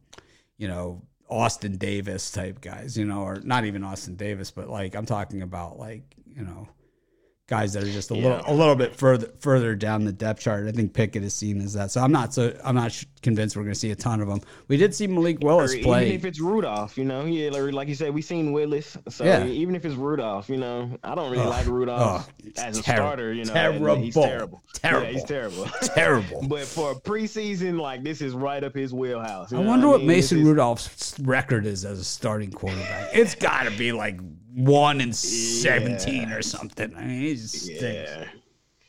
you 0.58 0.68
know, 0.68 1.02
Austin 1.30 1.78
Davis 1.78 2.32
type 2.32 2.60
guys, 2.62 2.98
you 2.98 3.06
know, 3.06 3.22
or 3.22 3.40
not 3.44 3.66
even 3.66 3.84
Austin 3.84 4.16
Davis, 4.16 4.52
but 4.52 4.70
like 4.70 4.96
I'm 4.96 5.06
talking 5.06 5.42
about 5.42 5.78
like, 5.80 6.04
you 6.36 6.44
know, 6.44 6.68
guys 7.50 7.74
that 7.74 7.84
are 7.84 7.92
just 7.92 8.12
a 8.12 8.16
Yeah. 8.16 8.24
little 8.38 8.44
a 8.46 8.54
little 8.56 8.76
bit 8.76 8.96
further 8.96 9.28
further 9.40 9.76
down 9.76 10.06
the 10.06 10.14
depth 10.14 10.42
chart. 10.42 10.68
I 10.68 10.72
think 10.72 10.94
Pickett 10.94 11.24
is 11.24 11.34
seen 11.34 11.60
as 11.62 11.74
that. 11.74 11.92
So 11.92 12.02
I'm 12.02 12.12
not 12.12 12.34
so 12.34 12.56
I'm 12.64 12.76
not 12.76 13.04
convinced 13.22 13.58
we're 13.58 13.64
going 13.64 13.74
to 13.74 13.80
see 13.80 13.92
a 13.92 13.96
ton 13.96 14.22
of 14.22 14.30
them. 14.30 14.40
We 14.70 14.78
did 14.78 14.96
see 14.96 15.06
Malik 15.08 15.40
Willis 15.42 15.74
Or 15.76 15.80
play. 15.80 16.06
Even 16.06 16.16
if 16.16 16.24
it's 16.26 16.40
Rudolph, 16.40 16.98
you 16.98 17.04
know, 17.04 17.26
yeah, 17.26 17.50
like, 17.50 17.90
you 17.90 17.96
said, 17.96 18.14
we 18.14 18.22
seen 18.22 18.54
Willis. 18.54 18.96
So 19.10 19.26
Yeah. 19.26 19.46
even 19.46 19.76
if 19.76 19.84
it's 19.84 19.96
Rudolph, 19.96 20.48
you 20.50 20.56
know, 20.56 20.98
I 21.04 21.16
don't 21.16 21.30
really 21.32 21.44
Ugh. 21.44 21.50
like 21.50 21.66
Rudolph 21.68 22.30
Ugh. 22.46 22.52
as 22.58 22.78
a 22.78 22.82
Terri- 22.82 22.96
starter. 22.96 23.34
You 23.34 23.44
know, 23.44 23.54
terrible. 23.54 23.96
he's 23.96 24.14
terrible. 24.14 24.62
Terrible. 24.74 25.06
Yeah, 25.08 25.12
he's 25.12 25.24
terrible. 25.26 25.66
Terrible. 25.96 26.48
but 26.48 26.62
for 26.66 26.92
a 26.92 26.96
preseason, 26.96 27.80
like 27.82 28.04
this 28.04 28.22
is 28.22 28.34
right 28.34 28.64
up 28.64 28.74
his 28.76 28.94
wheelhouse. 28.94 29.52
I 29.52 29.60
wonder 29.60 29.88
what 29.90 30.00
mean? 30.00 30.08
This 30.08 30.16
Mason 30.32 30.40
is- 30.40 30.48
Rudolph's 30.48 31.16
record 31.20 31.66
is 31.66 31.84
as 31.84 32.00
a 32.00 32.04
starting 32.06 32.52
quarterback. 32.52 33.10
It's 33.14 33.36
got 33.36 33.64
to 33.64 33.72
be 33.72 33.92
like 33.92 34.20
one 34.54 35.02
and 35.02 35.16
seventeen 35.16 36.32
or 36.32 36.42
something. 36.42 36.94
I 36.96 37.02
mean, 37.06 37.22
he 37.22 37.36
just. 37.36 37.70
Yeah, 37.70 38.26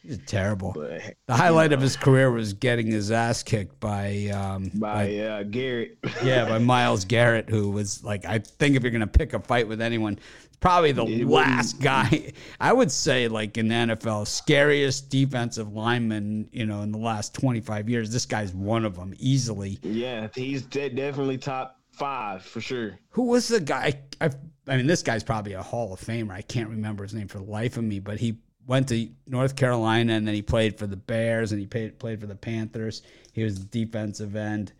He's 0.02 0.18
terrible. 0.26 0.72
but 0.74 1.02
The 1.26 1.34
highlight 1.36 1.74
of 1.74 1.80
his 1.82 1.94
career 1.94 2.30
was 2.30 2.54
getting 2.54 2.86
his 2.86 3.10
ass 3.10 3.42
kicked 3.42 3.78
by, 3.80 4.28
um, 4.28 4.70
by 4.74 5.14
uh, 5.18 5.42
Garrett. 5.42 5.98
yeah, 6.24 6.48
by 6.48 6.58
Myles 6.58 7.04
Garrett, 7.04 7.50
who 7.50 7.70
was 7.70 8.02
like, 8.02 8.24
I 8.24 8.38
think 8.38 8.76
if 8.76 8.82
you're 8.82 8.92
gonna 8.92 9.06
pick 9.06 9.34
a 9.34 9.40
fight 9.40 9.68
with 9.68 9.82
anyone, 9.82 10.18
probably 10.60 10.92
the 10.92 11.04
It 11.04 11.26
last 11.26 11.82
guy. 11.82 12.32
I 12.60 12.72
would 12.72 12.90
say, 12.90 13.28
like 13.28 13.58
in 13.58 13.68
the 13.68 13.74
NFL, 13.74 14.26
scariest 14.26 15.10
defensive 15.10 15.74
lineman, 15.74 16.48
you 16.50 16.64
know, 16.64 16.80
in 16.80 16.92
the 16.92 16.98
last 16.98 17.34
25 17.34 17.90
years. 17.90 18.10
This 18.10 18.24
guy's 18.24 18.54
one 18.54 18.86
of 18.86 18.96
them 18.96 19.12
easily. 19.18 19.78
yeah, 19.82 20.28
he's 20.34 20.62
de- 20.62 20.88
definitely 20.88 21.36
top 21.36 21.78
five 21.92 22.42
for 22.42 22.62
sure. 22.62 22.98
Who 23.10 23.24
was 23.24 23.48
the 23.48 23.60
guy? 23.60 24.00
I, 24.22 24.26
I 24.26 24.30
mean, 24.76 24.86
this 24.86 25.02
guy's 25.02 25.24
probably 25.24 25.54
a 25.54 25.62
Hall 25.62 25.92
of 25.92 26.00
Famer. 26.00 26.32
I 26.32 26.42
can't 26.42 26.68
remember 26.68 27.02
his 27.02 27.14
name 27.14 27.28
for 27.28 27.38
the 27.38 27.44
life 27.44 27.76
of 27.76 27.84
me, 27.84 27.98
but 27.98 28.18
he 28.20 28.38
went 28.66 28.88
to 28.88 29.08
North 29.26 29.56
Carolina 29.56 30.12
and 30.14 30.26
then 30.26 30.34
he 30.34 30.42
played 30.42 30.78
for 30.78 30.86
the 30.86 30.96
Bears 30.96 31.52
and 31.52 31.60
he 31.60 31.66
played, 31.66 31.98
played 31.98 32.20
for 32.20 32.26
the 32.26 32.36
Panthers. 32.36 33.02
He 33.32 33.42
was 33.42 33.58
defensive 33.58 34.36
end. 34.36 34.72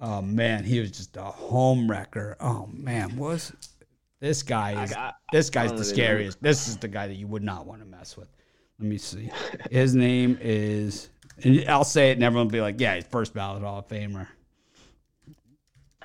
Oh 0.00 0.22
man, 0.22 0.62
he 0.64 0.78
was 0.80 0.92
just 0.92 1.16
a 1.16 1.22
home 1.24 1.90
wrecker. 1.90 2.36
Oh 2.40 2.68
man, 2.72 3.16
was 3.16 3.52
this 4.20 4.42
guy 4.44 4.82
is 4.84 4.92
I- 4.92 5.12
this 5.32 5.50
guy's 5.50 5.70
the 5.70 5.76
don't 5.76 5.78
know. 5.78 5.92
scariest. 5.92 6.42
This 6.42 6.68
is 6.68 6.76
the 6.76 6.88
guy 6.88 7.08
that 7.08 7.16
you 7.16 7.26
would 7.26 7.42
not 7.42 7.66
want 7.66 7.80
to 7.80 7.86
mess 7.86 8.16
with. 8.16 8.28
Let 8.78 8.88
me 8.88 8.96
see. 8.96 9.28
His 9.72 9.96
name 9.96 10.38
is, 10.40 11.10
and 11.42 11.68
I'll 11.68 11.82
say 11.82 12.10
it, 12.10 12.12
and 12.12 12.22
everyone 12.22 12.46
will 12.46 12.52
be 12.52 12.60
like, 12.60 12.80
"Yeah, 12.80 12.94
he's 12.94 13.06
first 13.06 13.34
ballot 13.34 13.62
Hall 13.64 13.80
of 13.80 13.88
Famer." 13.88 14.28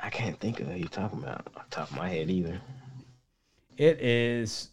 I 0.01 0.09
can't 0.09 0.39
think 0.39 0.59
of 0.59 0.67
who 0.67 0.73
you're 0.77 0.87
talking 0.89 1.19
about 1.19 1.47
off 1.55 1.69
the 1.69 1.75
top 1.75 1.91
of 1.91 1.97
my 1.97 2.09
head 2.09 2.29
either. 2.31 2.59
It 3.77 4.01
is 4.01 4.69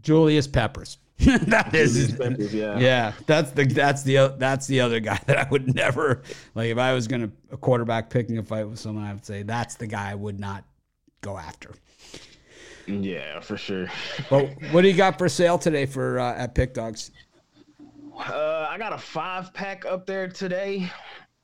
Julius 0.00 0.46
Peppers. 0.46 0.98
that 1.18 1.74
is 1.74 2.12
Peppers, 2.12 2.52
yeah. 2.52 2.78
yeah. 2.78 3.12
That's 3.26 3.52
the 3.52 3.64
that's 3.64 4.02
the 4.02 4.34
that's 4.38 4.66
the 4.66 4.80
other 4.80 5.00
guy 5.00 5.20
that 5.26 5.38
I 5.38 5.48
would 5.50 5.74
never 5.74 6.22
like. 6.54 6.70
If 6.70 6.78
I 6.78 6.92
was 6.94 7.06
gonna 7.06 7.30
a 7.50 7.56
quarterback 7.56 8.10
picking 8.10 8.38
a 8.38 8.42
fight 8.42 8.68
with 8.68 8.78
someone, 8.78 9.04
I 9.04 9.12
would 9.12 9.24
say 9.24 9.42
that's 9.42 9.76
the 9.76 9.86
guy 9.86 10.10
I 10.10 10.14
would 10.14 10.40
not 10.40 10.64
go 11.20 11.38
after. 11.38 11.70
Yeah, 12.86 13.40
for 13.40 13.56
sure. 13.56 13.88
But 14.30 14.50
what 14.70 14.82
do 14.82 14.88
you 14.88 14.96
got 14.96 15.18
for 15.18 15.28
sale 15.28 15.58
today 15.58 15.86
for 15.86 16.18
uh, 16.18 16.34
at 16.34 16.54
Pick 16.54 16.74
Dogs? 16.74 17.10
Uh, 18.18 18.66
I 18.68 18.76
got 18.78 18.92
a 18.92 18.98
five 18.98 19.54
pack 19.54 19.84
up 19.84 20.06
there 20.06 20.28
today. 20.28 20.90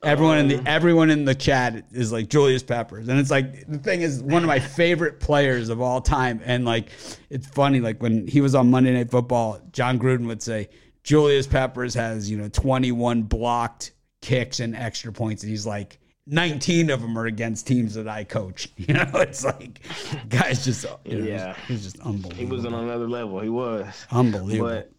Everyone 0.01 0.37
in 0.37 0.47
the 0.47 0.63
everyone 0.65 1.09
in 1.09 1.25
the 1.25 1.35
chat 1.35 1.83
is 1.91 2.11
like 2.13 2.29
Julius 2.29 2.63
Peppers, 2.63 3.09
and 3.09 3.19
it's 3.19 3.29
like 3.31 3.67
the 3.67 3.77
thing 3.77 4.01
is 4.01 4.23
one 4.23 4.43
of 4.43 4.47
my 4.47 4.59
favorite 4.77 5.19
players 5.19 5.67
of 5.67 5.81
all 5.81 5.99
time. 5.99 6.39
And 6.45 6.63
like 6.63 6.89
it's 7.29 7.47
funny, 7.47 7.81
like 7.81 8.01
when 8.01 8.25
he 8.25 8.39
was 8.39 8.55
on 8.55 8.71
Monday 8.71 8.93
Night 8.93 9.11
Football, 9.11 9.59
Jon 9.73 9.99
Gruden 9.99 10.25
would 10.27 10.41
say 10.41 10.69
Julius 11.03 11.47
Peppers 11.47 11.93
has 11.95 12.29
you 12.31 12.37
know 12.37 12.47
21 12.47 13.23
blocked 13.23 13.91
kicks 14.21 14.61
and 14.61 14.73
extra 14.73 15.11
points, 15.11 15.43
and 15.43 15.49
he's 15.49 15.65
like 15.65 15.99
19 16.27 16.91
of 16.91 17.01
them 17.01 17.17
are 17.17 17.25
against 17.25 17.67
teams 17.67 17.93
that 17.95 18.07
I 18.07 18.23
coach. 18.23 18.69
You 18.77 18.93
know, 18.93 19.09
it's 19.15 19.43
like 19.43 19.81
guys 20.29 20.63
just 20.63 20.85
you 21.03 21.17
know, 21.19 21.25
Yeah. 21.25 21.55
he's 21.67 21.83
just 21.83 21.99
unbelievable. 21.99 22.35
He 22.37 22.45
was 22.45 22.65
on 22.65 22.73
another 22.73 23.09
level. 23.09 23.41
He 23.41 23.49
was. 23.49 24.05
unbelievable. 24.11 24.69
But 24.69 24.91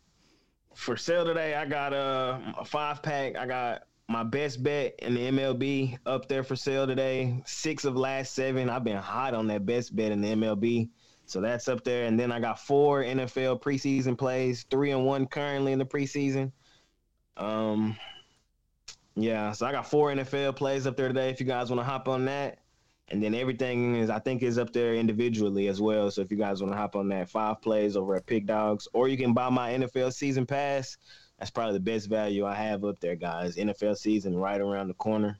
for 0.74 0.98
sale 0.98 1.24
today, 1.24 1.54
I 1.54 1.64
got 1.64 1.94
uh, 1.94 2.38
a 2.58 2.64
five 2.66 3.02
pack. 3.02 3.36
I 3.36 3.46
got 3.46 3.82
my 4.10 4.24
best 4.24 4.60
bet 4.60 4.96
in 4.98 5.14
the 5.14 5.20
MLB 5.20 5.96
up 6.04 6.26
there 6.26 6.42
for 6.42 6.56
sale 6.56 6.84
today. 6.84 7.40
Six 7.46 7.84
of 7.84 7.96
last 7.96 8.34
seven. 8.34 8.68
I've 8.68 8.82
been 8.82 8.96
hot 8.96 9.34
on 9.34 9.46
that 9.46 9.64
best 9.64 9.94
bet 9.94 10.10
in 10.10 10.20
the 10.20 10.32
MLB. 10.32 10.88
So 11.26 11.40
that's 11.40 11.68
up 11.68 11.84
there. 11.84 12.06
And 12.06 12.18
then 12.18 12.32
I 12.32 12.40
got 12.40 12.58
four 12.58 13.04
NFL 13.04 13.62
preseason 13.62 14.18
plays, 14.18 14.66
three 14.68 14.90
and 14.90 15.06
one 15.06 15.26
currently 15.26 15.70
in 15.70 15.78
the 15.78 15.86
preseason. 15.86 16.50
Um, 17.36 17.96
yeah, 19.14 19.52
so 19.52 19.64
I 19.64 19.70
got 19.70 19.88
four 19.88 20.12
NFL 20.12 20.56
plays 20.56 20.88
up 20.88 20.96
there 20.96 21.06
today. 21.06 21.30
If 21.30 21.38
you 21.38 21.46
guys 21.46 21.70
want 21.70 21.78
to 21.78 21.84
hop 21.84 22.08
on 22.08 22.24
that, 22.24 22.58
and 23.10 23.22
then 23.22 23.32
everything 23.32 23.94
is 23.94 24.10
I 24.10 24.18
think 24.18 24.42
is 24.42 24.58
up 24.58 24.72
there 24.72 24.96
individually 24.96 25.68
as 25.68 25.80
well. 25.80 26.10
So 26.10 26.20
if 26.20 26.32
you 26.32 26.36
guys 26.36 26.60
want 26.60 26.72
to 26.72 26.76
hop 26.76 26.96
on 26.96 27.08
that, 27.10 27.28
five 27.28 27.62
plays 27.62 27.96
over 27.96 28.16
at 28.16 28.26
Pick 28.26 28.46
Dogs, 28.46 28.88
or 28.92 29.06
you 29.06 29.16
can 29.16 29.34
buy 29.34 29.50
my 29.50 29.70
NFL 29.70 30.12
season 30.12 30.46
pass. 30.46 30.96
That's 31.40 31.50
probably 31.50 31.72
the 31.74 31.80
best 31.80 32.08
value 32.08 32.46
I 32.46 32.54
have 32.54 32.84
up 32.84 33.00
there, 33.00 33.16
guys. 33.16 33.56
NFL 33.56 33.96
season 33.96 34.36
right 34.36 34.60
around 34.60 34.88
the 34.88 34.94
corner. 34.94 35.38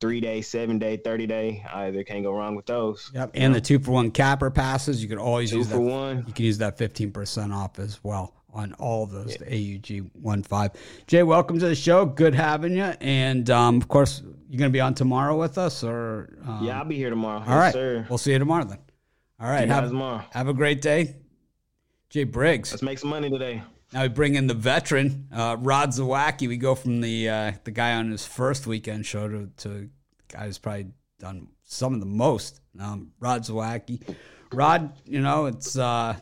Three 0.00 0.20
day, 0.20 0.42
seven 0.42 0.78
day, 0.78 0.96
thirty 0.98 1.26
day. 1.26 1.64
Either 1.72 2.02
can't 2.04 2.22
go 2.22 2.32
wrong 2.32 2.54
with 2.54 2.66
those. 2.66 3.10
Yep, 3.14 3.30
and 3.34 3.54
the 3.54 3.60
two 3.60 3.78
for 3.78 3.92
one 3.92 4.10
capper 4.10 4.50
passes. 4.50 5.02
You 5.02 5.08
could 5.08 5.18
always 5.18 5.50
Two 5.50 5.58
use 5.58 5.68
for 5.68 5.74
that. 5.76 5.80
one. 5.80 6.24
You 6.26 6.32
can 6.32 6.44
use 6.44 6.58
that 6.58 6.76
fifteen 6.76 7.12
percent 7.12 7.52
off 7.52 7.78
as 7.78 8.02
well 8.02 8.34
on 8.52 8.72
all 8.74 9.06
those. 9.06 9.36
The 9.36 9.44
AUG 9.46 10.10
one 10.14 10.42
five. 10.42 10.72
Jay, 11.06 11.22
welcome 11.22 11.58
to 11.60 11.66
the 11.68 11.74
show. 11.76 12.04
Good 12.04 12.34
having 12.34 12.76
you. 12.76 12.92
And 13.00 13.48
um, 13.48 13.76
of 13.76 13.86
course, 13.88 14.22
you're 14.50 14.58
going 14.58 14.70
to 14.70 14.76
be 14.76 14.80
on 14.80 14.94
tomorrow 14.94 15.38
with 15.38 15.56
us, 15.56 15.84
or 15.84 16.36
um, 16.46 16.64
Yeah, 16.64 16.78
I'll 16.80 16.84
be 16.84 16.96
here 16.96 17.08
tomorrow. 17.10 17.38
all 17.46 17.56
right. 17.56 17.66
Yes, 17.66 17.72
sir. 17.74 18.06
We'll 18.08 18.18
see 18.18 18.32
you 18.32 18.38
tomorrow 18.40 18.64
then. 18.64 18.78
All 19.40 19.48
right. 19.48 19.58
See 19.60 19.62
you 19.62 19.68
guys 19.68 19.80
Have, 19.82 19.88
tomorrow. 19.90 20.24
have 20.32 20.48
a 20.48 20.52
great 20.54 20.82
day. 20.82 21.14
Jay 22.10 22.24
Briggs. 22.24 22.72
Let's 22.72 22.82
make 22.82 22.98
some 22.98 23.08
money 23.10 23.30
today. 23.30 23.62
Now 23.92 24.02
we 24.02 24.08
bring 24.08 24.36
in 24.36 24.46
the 24.46 24.54
veteran, 24.54 25.28
uh, 25.30 25.56
Rod 25.58 25.90
Zawacki. 25.90 26.48
We 26.48 26.56
go 26.56 26.74
from 26.74 27.02
the 27.02 27.28
uh, 27.28 27.52
the 27.64 27.70
guy 27.70 27.94
on 27.94 28.10
his 28.10 28.24
first 28.24 28.66
weekend 28.66 29.04
show 29.04 29.28
to, 29.28 29.50
to 29.58 29.68
the 29.68 29.90
guy 30.28 30.46
who's 30.46 30.58
probably 30.58 30.86
done 31.18 31.48
some 31.64 31.92
of 31.92 32.00
the 32.00 32.06
most. 32.06 32.60
Um, 32.80 33.12
Rod 33.20 33.42
Zawacki. 33.42 34.00
Rod, 34.52 34.92
you 35.04 35.20
know, 35.20 35.44
it's 35.46 35.76
uh, 35.76 36.16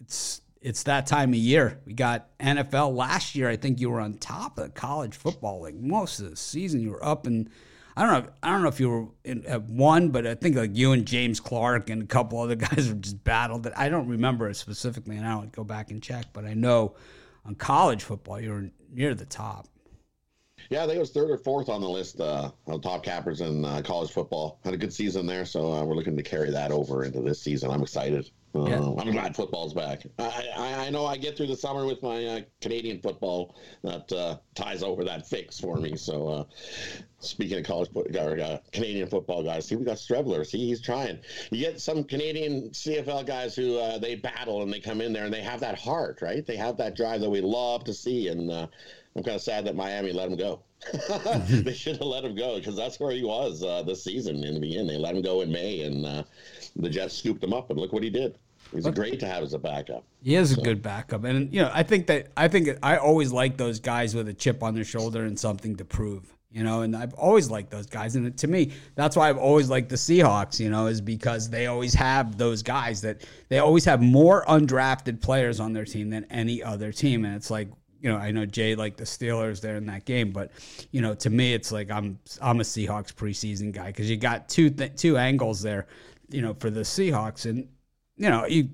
it's 0.00 0.40
it's 0.62 0.84
that 0.84 1.06
time 1.06 1.30
of 1.30 1.36
year. 1.36 1.78
We 1.84 1.92
got 1.92 2.36
NFL 2.38 2.96
last 2.96 3.34
year. 3.34 3.50
I 3.50 3.56
think 3.56 3.80
you 3.80 3.90
were 3.90 4.00
on 4.00 4.14
top 4.14 4.58
of 4.58 4.72
college 4.72 5.14
football 5.14 5.60
like 5.60 5.74
most 5.74 6.20
of 6.20 6.30
the 6.30 6.36
season. 6.36 6.80
You 6.80 6.92
were 6.92 7.04
up 7.04 7.26
and 7.26 7.50
I 7.96 8.04
don't 8.04 8.24
know. 8.24 8.30
I 8.42 8.50
don't 8.50 8.62
know 8.62 8.68
if 8.68 8.80
you 8.80 8.90
were 8.90 9.06
in, 9.24 9.46
at 9.46 9.62
one, 9.62 10.08
but 10.08 10.26
I 10.26 10.34
think 10.34 10.56
like 10.56 10.76
you 10.76 10.92
and 10.92 11.06
James 11.06 11.38
Clark 11.38 11.90
and 11.90 12.02
a 12.02 12.06
couple 12.06 12.40
other 12.40 12.56
guys 12.56 12.88
were 12.88 12.94
just 12.94 13.22
battled. 13.22 13.64
That 13.64 13.78
I 13.78 13.88
don't 13.88 14.08
remember 14.08 14.48
it 14.48 14.56
specifically, 14.56 15.16
and 15.16 15.26
I 15.26 15.32
don't 15.32 15.52
go 15.52 15.64
back 15.64 15.90
and 15.90 16.02
check. 16.02 16.26
But 16.32 16.44
I 16.44 16.54
know 16.54 16.96
on 17.44 17.54
college 17.54 18.02
football 18.02 18.40
you 18.40 18.50
were 18.50 18.70
near 18.92 19.14
the 19.14 19.26
top. 19.26 19.68
Yeah, 20.70 20.82
I 20.82 20.86
think 20.86 20.96
it 20.96 21.00
was 21.00 21.10
third 21.10 21.30
or 21.30 21.36
fourth 21.36 21.68
on 21.68 21.80
the 21.80 21.88
list 21.88 22.20
uh, 22.20 22.50
of 22.66 22.80
top 22.80 23.04
cappers 23.04 23.42
in 23.42 23.64
uh, 23.64 23.82
college 23.84 24.10
football. 24.10 24.60
Had 24.64 24.74
a 24.74 24.78
good 24.78 24.92
season 24.92 25.26
there, 25.26 25.44
so 25.44 25.72
uh, 25.72 25.84
we're 25.84 25.94
looking 25.94 26.16
to 26.16 26.22
carry 26.22 26.50
that 26.50 26.72
over 26.72 27.04
into 27.04 27.20
this 27.20 27.40
season. 27.40 27.70
I'm 27.70 27.82
excited. 27.82 28.30
Uh. 28.54 28.94
I'm 28.96 29.10
glad 29.10 29.34
football's 29.34 29.74
back. 29.74 30.06
I, 30.18 30.48
I, 30.56 30.74
I, 30.86 30.90
know 30.90 31.06
I 31.06 31.16
get 31.16 31.36
through 31.36 31.48
the 31.48 31.56
summer 31.56 31.84
with 31.86 32.00
my 32.02 32.24
uh, 32.24 32.40
Canadian 32.60 33.00
football 33.00 33.56
that 33.82 34.12
uh, 34.12 34.36
ties 34.54 34.84
over 34.84 35.02
that 35.04 35.26
fix 35.26 35.58
for 35.58 35.76
me. 35.76 35.96
So, 35.96 36.28
uh, 36.28 36.44
speaking 37.18 37.58
of 37.58 37.64
college 37.64 37.88
or, 37.94 38.38
uh, 38.38 38.58
Canadian 38.72 39.08
football 39.08 39.42
guys, 39.42 39.66
see 39.66 39.74
we 39.74 39.84
got 39.84 39.96
Streveler. 39.96 40.46
See 40.46 40.68
he's 40.68 40.80
trying. 40.80 41.18
You 41.50 41.58
get 41.58 41.80
some 41.80 42.04
Canadian 42.04 42.70
CFL 42.70 43.26
guys 43.26 43.56
who 43.56 43.76
uh, 43.78 43.98
they 43.98 44.14
battle 44.14 44.62
and 44.62 44.72
they 44.72 44.80
come 44.80 45.00
in 45.00 45.12
there 45.12 45.24
and 45.24 45.34
they 45.34 45.42
have 45.42 45.58
that 45.60 45.76
heart, 45.76 46.20
right? 46.22 46.46
They 46.46 46.56
have 46.56 46.76
that 46.76 46.94
drive 46.94 47.22
that 47.22 47.30
we 47.30 47.40
love 47.40 47.82
to 47.84 47.94
see. 47.94 48.28
And 48.28 48.68
I'm 49.16 49.22
kind 49.22 49.36
of 49.36 49.42
sad 49.42 49.64
that 49.66 49.76
Miami 49.76 50.12
let 50.12 50.28
him 50.28 50.36
go. 50.36 50.60
they 51.48 51.72
should 51.72 51.96
have 51.96 52.06
let 52.06 52.24
him 52.24 52.34
go 52.34 52.56
because 52.56 52.76
that's 52.76 52.98
where 52.98 53.12
he 53.12 53.22
was 53.22 53.62
uh, 53.62 53.82
this 53.82 54.02
season 54.02 54.42
in 54.42 54.54
the 54.54 54.60
beginning. 54.60 54.88
They 54.88 54.98
let 54.98 55.14
him 55.14 55.22
go 55.22 55.40
in 55.42 55.52
May 55.52 55.82
and 55.82 56.04
uh, 56.04 56.24
the 56.76 56.90
Jets 56.90 57.16
scooped 57.16 57.42
him 57.42 57.52
up, 57.52 57.70
and 57.70 57.78
look 57.78 57.92
what 57.92 58.02
he 58.02 58.10
did. 58.10 58.36
He's 58.72 58.88
great 58.88 59.20
to 59.20 59.26
have 59.26 59.44
as 59.44 59.54
a 59.54 59.58
backup. 59.58 60.04
He 60.22 60.34
is 60.34 60.54
so. 60.54 60.60
a 60.60 60.64
good 60.64 60.82
backup, 60.82 61.24
and 61.24 61.52
you 61.52 61.62
know, 61.62 61.70
I 61.72 61.82
think 61.84 62.06
that 62.08 62.28
I 62.36 62.48
think 62.48 62.68
I 62.82 62.96
always 62.96 63.32
like 63.32 63.56
those 63.56 63.78
guys 63.78 64.14
with 64.14 64.28
a 64.28 64.34
chip 64.34 64.62
on 64.62 64.74
their 64.74 64.84
shoulder 64.84 65.24
and 65.24 65.38
something 65.38 65.76
to 65.76 65.84
prove. 65.84 66.34
You 66.50 66.62
know, 66.62 66.82
and 66.82 66.94
I've 66.96 67.14
always 67.14 67.50
liked 67.50 67.70
those 67.70 67.86
guys, 67.86 68.14
and 68.14 68.36
to 68.38 68.46
me, 68.46 68.72
that's 68.94 69.16
why 69.16 69.28
I've 69.28 69.38
always 69.38 69.68
liked 69.68 69.88
the 69.88 69.96
Seahawks. 69.96 70.58
You 70.58 70.70
know, 70.70 70.86
is 70.86 71.00
because 71.00 71.50
they 71.50 71.66
always 71.66 71.94
have 71.94 72.36
those 72.36 72.62
guys 72.62 73.00
that 73.02 73.24
they 73.48 73.58
always 73.58 73.84
have 73.84 74.00
more 74.00 74.44
undrafted 74.46 75.20
players 75.20 75.60
on 75.60 75.72
their 75.72 75.84
team 75.84 76.10
than 76.10 76.24
any 76.30 76.62
other 76.62 76.90
team, 76.90 77.24
and 77.24 77.34
it's 77.34 77.50
like 77.50 77.68
you 78.04 78.10
know, 78.10 78.18
I 78.18 78.32
know 78.32 78.44
Jay 78.44 78.74
like 78.74 78.98
the 78.98 79.04
Steelers 79.04 79.62
there 79.62 79.76
in 79.76 79.86
that 79.86 80.04
game, 80.04 80.30
but 80.30 80.50
you 80.90 81.00
know, 81.00 81.14
to 81.14 81.30
me, 81.30 81.54
it's 81.54 81.72
like 81.72 81.90
I'm 81.90 82.18
I'm 82.42 82.60
a 82.60 82.62
Seahawks 82.62 83.14
preseason 83.14 83.72
guy 83.72 83.86
because 83.86 84.10
you 84.10 84.18
got 84.18 84.46
two 84.46 84.68
th- 84.68 84.94
two 84.96 85.16
angles 85.16 85.62
there, 85.62 85.86
you 86.28 86.42
know, 86.42 86.52
for 86.52 86.68
the 86.68 86.82
Seahawks, 86.82 87.46
and 87.46 87.66
you 88.18 88.28
know, 88.28 88.44
you 88.44 88.68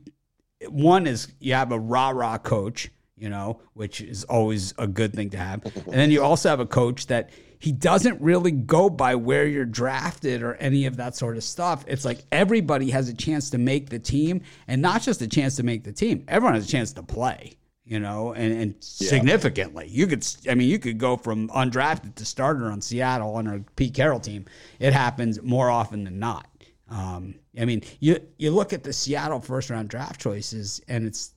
one 0.69 1.07
is 1.07 1.29
you 1.39 1.55
have 1.55 1.71
a 1.71 1.79
rah 1.79 2.11
rah 2.11 2.39
coach, 2.39 2.91
you 3.17 3.29
know, 3.29 3.61
which 3.75 4.01
is 4.01 4.25
always 4.25 4.75
a 4.79 4.89
good 4.89 5.15
thing 5.15 5.31
to 5.31 5.39
have, 5.39 5.65
and 5.65 5.95
then 5.95 6.11
you 6.11 6.25
also 6.25 6.49
have 6.49 6.59
a 6.59 6.67
coach 6.67 7.07
that 7.07 7.31
he 7.61 7.71
doesn't 7.71 8.21
really 8.21 8.51
go 8.51 8.91
by 8.91 9.15
where 9.15 9.47
you're 9.47 9.65
drafted 9.65 10.43
or 10.43 10.55
any 10.55 10.87
of 10.87 10.97
that 10.97 11.15
sort 11.15 11.37
of 11.37 11.45
stuff. 11.45 11.85
It's 11.87 12.05
like 12.05 12.25
everybody 12.33 12.91
has 12.91 13.09
a 13.09 13.15
chance 13.15 13.51
to 13.51 13.59
make 13.59 13.91
the 13.91 14.01
team, 14.01 14.41
and 14.67 14.83
not 14.83 15.03
just 15.03 15.23
a 15.23 15.29
chance 15.29 15.55
to 15.55 15.63
make 15.63 15.85
the 15.85 15.93
team. 15.93 16.25
Everyone 16.27 16.55
has 16.55 16.67
a 16.67 16.69
chance 16.69 16.93
to 16.95 17.05
play 17.05 17.55
you 17.91 17.99
know, 17.99 18.33
and, 18.35 18.53
and 18.53 18.75
yeah. 18.99 19.09
significantly. 19.09 19.89
You 19.89 20.07
could, 20.07 20.25
I 20.49 20.55
mean, 20.55 20.69
you 20.69 20.79
could 20.79 20.97
go 20.97 21.17
from 21.17 21.49
undrafted 21.49 22.15
to 22.15 22.25
starter 22.25 22.67
on 22.67 22.81
Seattle 22.81 23.35
on 23.35 23.49
a 23.49 23.65
Pete 23.75 23.95
Carroll 23.95 24.21
team. 24.21 24.45
It 24.79 24.93
happens 24.93 25.43
more 25.43 25.69
often 25.71 26.05
than 26.05 26.21
not. 26.21 26.47
Um, 26.89 27.35
I 27.61 27.65
mean, 27.65 27.83
you 27.99 28.21
you 28.39 28.53
look 28.53 28.73
at 28.73 28.85
the 28.85 28.93
Seattle 28.93 29.41
first 29.41 29.71
round 29.71 29.89
draft 29.89 30.21
choices, 30.21 30.81
and 30.87 31.05
it's 31.05 31.35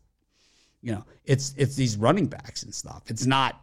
you 0.84 0.91
know 0.91 1.04
it's 1.26 1.56
it's 1.58 1.76
these 1.76 1.97
running 1.97 2.28
backs 2.28 2.62
and 2.62 2.74
stuff. 2.74 3.01
It's 3.08 3.26
not 3.26 3.60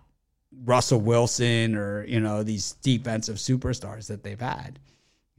Russell 0.64 1.01
Wilson 1.01 1.76
or 1.76 2.05
you 2.07 2.18
know 2.18 2.43
these 2.43 2.72
defensive 2.82 3.36
superstars 3.36 4.09
that 4.09 4.24
they've 4.24 4.41
had. 4.41 4.80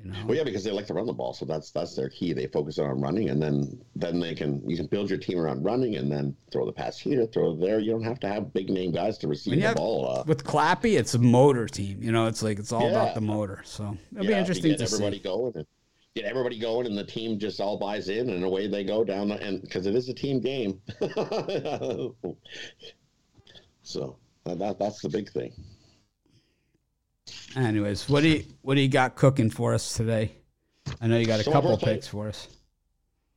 You 0.04 0.12
know? 0.12 0.26
Well, 0.26 0.38
yeah, 0.38 0.44
because 0.44 0.64
they 0.64 0.72
like 0.72 0.88
to 0.88 0.94
run 0.94 1.06
the 1.06 1.14
ball, 1.14 1.34
so 1.34 1.46
that's 1.46 1.72
that's 1.72 1.96
their 1.96 2.10
key. 2.10 2.34
They 2.34 2.48
focus 2.48 2.80
on 2.80 3.00
running, 3.00 3.30
and 3.30 3.42
then 3.42 3.82
then 3.96 4.20
they 4.20 4.34
can 4.34 4.68
you 4.68 4.76
can 4.76 4.88
build 4.88 5.10
your 5.10 5.20
team 5.20 5.40
around 5.40 5.64
running, 5.64 5.96
and 5.96 6.12
then 6.12 6.36
throw 6.52 6.66
the 6.66 6.72
pass 6.72 6.98
here, 6.98 7.26
throw 7.28 7.56
there. 7.56 7.80
You 7.80 7.92
don't 7.92 8.04
have 8.04 8.20
to 8.22 8.28
have 8.28 8.54
big 8.54 8.70
name 8.70 8.92
guys 8.92 9.18
to 9.20 9.28
receive 9.28 9.62
the 9.62 9.74
ball. 9.76 10.10
Uh, 10.10 10.24
with 10.26 10.44
Clappy, 10.44 10.98
it's 10.98 11.14
a 11.14 11.20
motor 11.20 11.68
team. 11.68 12.02
You 12.02 12.12
know, 12.12 12.28
it's 12.28 12.42
like 12.42 12.60
it's 12.60 12.72
all 12.72 12.84
yeah. 12.84 12.90
about 12.90 13.16
the 13.16 13.22
motor. 13.22 13.62
So 13.66 13.98
it'll 14.12 14.26
yeah, 14.26 14.32
be 14.32 14.38
interesting 14.38 14.78
to 14.78 14.84
everybody 14.84 15.18
see. 15.18 15.24
going. 15.24 15.54
And, 15.56 15.66
get 16.14 16.26
everybody 16.26 16.60
going 16.60 16.86
and 16.86 16.98
the 16.98 17.06
team 17.06 17.40
just 17.40 17.62
all 17.62 17.78
buys 17.78 18.10
in 18.10 18.30
and 18.32 18.44
away 18.44 18.68
they 18.68 18.84
go 18.84 19.02
down 19.02 19.30
the, 19.30 19.42
and 19.42 19.62
because 19.62 19.86
it 19.86 19.96
is 19.96 20.10
a 20.10 20.14
team 20.14 20.42
game 20.42 20.82
so 23.82 24.18
that 24.44 24.78
that's 24.78 25.00
the 25.02 25.08
big 25.08 25.32
thing 25.32 25.54
anyways 27.56 28.10
what 28.10 28.22
do 28.24 28.30
you 28.30 28.44
what 28.62 28.76
do 28.76 28.82
you 28.82 28.90
got 28.90 29.16
cooking 29.16 29.50
for 29.50 29.74
us 29.74 29.94
today 29.96 30.32
i 31.02 31.08
know 31.08 31.18
you 31.18 31.26
got 31.26 31.40
a 31.40 31.44
so 31.44 31.52
couple 31.52 31.76
picks 31.78 32.08
for 32.08 32.28
us 32.28 32.48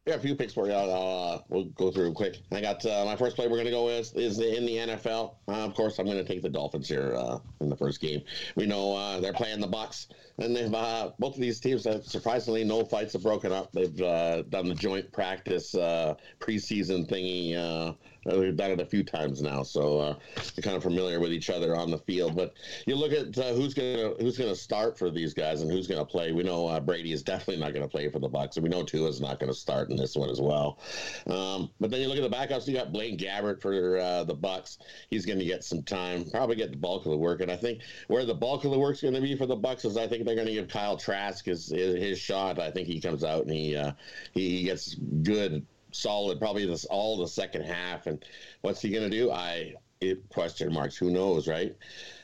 yeah, 0.07 0.17
a 0.17 0.19
few 0.19 0.35
picks 0.35 0.53
for 0.53 0.67
you. 0.67 0.75
Uh, 0.75 1.41
we'll 1.49 1.65
go 1.65 1.91
through 1.91 2.13
quick. 2.13 2.43
I 2.53 2.61
got 2.61 2.85
uh, 2.85 3.07
my 3.07 3.17
first 3.17 3.37
play. 3.37 3.47
We're 3.47 3.57
going 3.57 3.65
to 3.65 3.71
go 3.71 3.87
with 3.87 4.15
is 4.17 4.39
in 4.39 4.67
the 4.67 4.77
NFL. 4.77 5.37
Uh, 5.49 5.53
of 5.53 5.73
course, 5.73 5.99
I'm 5.99 6.05
going 6.05 6.19
to 6.19 6.25
take 6.25 6.43
the 6.43 6.51
Dolphins 6.51 6.87
here 6.87 7.15
uh, 7.17 7.39
in 7.63 7.71
the 7.71 7.77
first 7.77 8.03
game. 8.03 8.21
We 8.55 8.67
know 8.67 8.95
uh, 8.95 9.21
they're 9.21 9.33
playing 9.33 9.61
the 9.61 9.69
Bucs, 9.69 10.09
and 10.37 10.55
they've 10.55 10.75
uh, 10.75 11.13
both 11.19 11.37
of 11.37 11.41
these 11.41 11.59
teams 11.59 11.85
have 11.87 12.05
surprisingly 12.05 12.65
no 12.65 12.85
fights 12.85 13.15
have 13.15 13.23
broken 13.23 13.51
up. 13.51 13.73
They've 13.73 13.97
done 13.97 14.69
the 14.69 14.75
joint 14.75 15.11
practice 15.11 15.75
preseason 15.75 17.09
thingy 17.09 17.57
uh, 17.57 17.95
we've 18.27 18.57
done 18.57 18.71
it 18.71 18.81
a 18.81 18.87
few 18.87 19.03
times 19.03 19.43
now, 19.43 19.63
so 19.63 19.99
uh, 19.99 20.17
are 20.37 20.63
kind 20.63 20.77
of 20.77 20.83
familiar 20.83 21.21
with 21.21 21.33
each 21.33 21.51
other 21.51 21.77
on 21.77 21.91
the 21.91 21.99
field. 21.99 22.37
But 22.37 22.55
you 22.87 22.97
look 22.97 23.13
at 23.13 23.37
uh, 23.39 23.53
who's 23.53 23.75
gonna 23.75 24.15
who's 24.21 24.39
gonna 24.39 24.55
start 24.55 24.99
for 24.99 25.11
these 25.11 25.35
guys 25.35 25.63
and 25.63 25.71
who's 25.71 25.87
gonna 25.87 26.05
play. 26.05 26.33
We 26.33 26.43
know 26.43 26.67
uh, 26.67 26.81
Brady 26.81 27.13
is 27.13 27.23
definitely 27.23 27.63
not 27.63 27.75
gonna 27.75 27.89
play 27.89 28.09
for 28.09 28.19
the 28.19 28.29
Bucs, 28.29 28.57
and 28.57 28.63
we 28.63 28.69
know 28.69 28.83
Tua 28.83 29.09
is 29.09 29.21
not 29.21 29.41
gonna 29.41 29.55
start 29.55 29.91
in 29.91 29.97
this 29.97 30.17
one 30.17 30.31
as 30.31 30.41
well. 30.41 30.79
Um, 31.27 31.71
but 31.81 31.91
then 31.91 32.01
you 32.01 32.09
look 32.09 32.19
at 32.19 32.29
the 32.29 32.37
backups. 32.37 32.67
You 32.67 32.75
got 32.75 32.93
Blaine 32.93 33.19
Gabbert 33.19 33.61
for 33.61 33.99
uh, 33.99 34.25
the 34.25 34.37
Bucs. 34.37 34.79
He's 35.11 35.27
gonna 35.27 35.45
get 35.45 35.65
some 35.65 35.83
time, 35.83 36.25
probably 36.31 36.57
get 36.57 36.71
the 36.71 36.77
bulk 36.77 37.05
of 37.05 37.13
the 37.13 37.19
work. 37.19 37.41
And 37.41 37.51
I 37.51 37.57
think 37.57 37.83
where 38.09 38.25
the 38.25 38.35
bulk 38.35 38.65
of 38.65 38.71
the 38.71 38.79
work's 38.79 39.03
gonna 39.03 39.21
be 39.21 39.37
for 39.37 39.47
the 39.47 39.57
Bucs 39.57 39.85
is 39.85 39.97
I 39.97 40.07
think 40.07 40.25
they're 40.25 40.37
gonna 40.37 40.53
give 40.53 40.69
Kyle 40.69 40.97
Trask 40.97 41.45
his 41.45 41.69
his, 41.69 41.97
his 41.97 42.19
shot. 42.19 42.59
I 42.59 42.71
think 42.71 42.89
he 42.89 43.01
comes 43.01 43.25
out 43.25 43.43
and 43.43 43.53
he 43.53 43.77
uh, 43.77 43.93
he 44.33 44.65
gets 44.65 44.95
good 44.95 45.67
solid 45.95 46.39
probably 46.39 46.67
this 46.67 46.85
all 46.87 47.17
the 47.17 47.29
second 47.29 47.63
half. 47.63 48.07
And 48.07 48.25
what's 48.63 48.81
he 48.81 48.91
going 48.91 49.11
to 49.11 49.17
do? 49.17 49.31
I 49.31 49.75
it, 50.01 50.29
question 50.29 50.73
marks. 50.73 50.97
Who 50.97 51.11
knows, 51.11 51.49
right? 51.49 51.75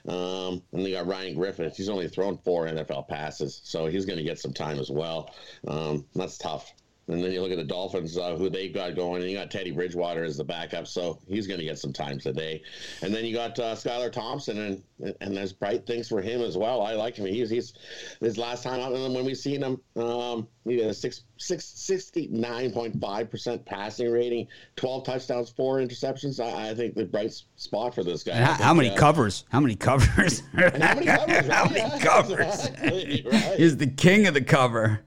Um, 0.06 0.62
and 0.72 0.84
they 0.84 0.92
got 0.92 1.06
Ryan 1.06 1.34
Griffin. 1.34 1.70
He's 1.74 1.88
only 1.88 2.08
thrown 2.08 2.38
four 2.38 2.66
NFL 2.66 3.08
passes, 3.08 3.60
so 3.64 3.86
he's 3.86 4.06
going 4.06 4.18
to 4.18 4.24
get 4.24 4.38
some 4.38 4.52
time 4.52 4.78
as 4.78 4.90
well. 4.90 5.34
Um, 5.66 6.04
that's 6.14 6.38
tough. 6.38 6.72
And 7.10 7.22
then 7.24 7.32
you 7.32 7.42
look 7.42 7.50
at 7.50 7.56
the 7.56 7.64
Dolphins, 7.64 8.16
uh, 8.16 8.36
who 8.36 8.48
they've 8.48 8.72
got 8.72 8.94
going, 8.94 9.22
and 9.22 9.30
you 9.30 9.36
got 9.36 9.50
Teddy 9.50 9.72
Bridgewater 9.72 10.22
as 10.22 10.36
the 10.36 10.44
backup, 10.44 10.86
so 10.86 11.18
he's 11.26 11.46
going 11.46 11.58
to 11.58 11.66
get 11.66 11.78
some 11.78 11.92
time 11.92 12.20
today. 12.20 12.62
And 13.02 13.12
then 13.12 13.24
you 13.24 13.34
got 13.34 13.58
uh, 13.58 13.74
Skylar 13.74 14.12
Thompson, 14.12 14.58
and 14.58 15.14
and 15.20 15.36
there's 15.36 15.52
bright 15.52 15.86
things 15.86 16.08
for 16.08 16.20
him 16.20 16.40
as 16.40 16.56
well. 16.56 16.82
I 16.82 16.92
like 16.92 17.16
him. 17.16 17.26
He's 17.26 17.50
he's 17.50 17.74
his 18.20 18.38
last 18.38 18.62
time 18.62 18.80
out, 18.80 18.92
and 18.92 19.14
when 19.14 19.24
we 19.24 19.34
seen 19.34 19.62
him, 19.62 19.80
um, 20.00 20.46
he 20.64 20.78
had 20.78 20.90
a 20.90 20.94
six 20.94 21.24
six 21.36 21.64
sixty 21.64 22.28
nine 22.28 22.70
point 22.70 23.00
five 23.00 23.28
percent 23.28 23.64
passing 23.64 24.10
rating, 24.10 24.46
twelve 24.76 25.04
touchdowns, 25.04 25.50
four 25.50 25.78
interceptions. 25.78 26.38
I, 26.38 26.70
I 26.70 26.74
think 26.74 26.94
the 26.94 27.06
bright 27.06 27.34
spot 27.56 27.94
for 27.94 28.04
this 28.04 28.22
guy. 28.22 28.36
How, 28.36 28.54
think, 28.54 28.60
how, 28.60 28.74
many 28.74 28.90
uh, 28.90 28.96
covers? 28.96 29.44
How 29.50 29.60
many 29.60 29.74
covers? 29.74 30.42
how 30.54 30.94
many 30.94 31.06
covers? 31.06 31.46
how 31.48 31.68
many 31.68 32.00
covers? 32.00 32.70
right. 32.82 33.54
He's 33.56 33.76
the 33.76 33.88
king 33.88 34.26
of 34.26 34.34
the 34.34 34.42
cover. 34.42 35.02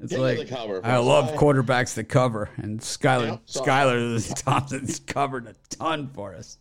It's 0.00 0.12
like 0.12 0.52
I 0.52 0.98
love 0.98 1.32
quarterbacks 1.32 1.94
that 1.94 2.04
cover, 2.04 2.50
and 2.56 2.78
Skylar 2.80 3.40
yeah, 3.46 3.62
Skylar 3.62 4.34
Thompson's 4.44 5.00
covered 5.00 5.48
a 5.48 5.54
ton 5.70 6.08
for 6.14 6.34
us. 6.34 6.58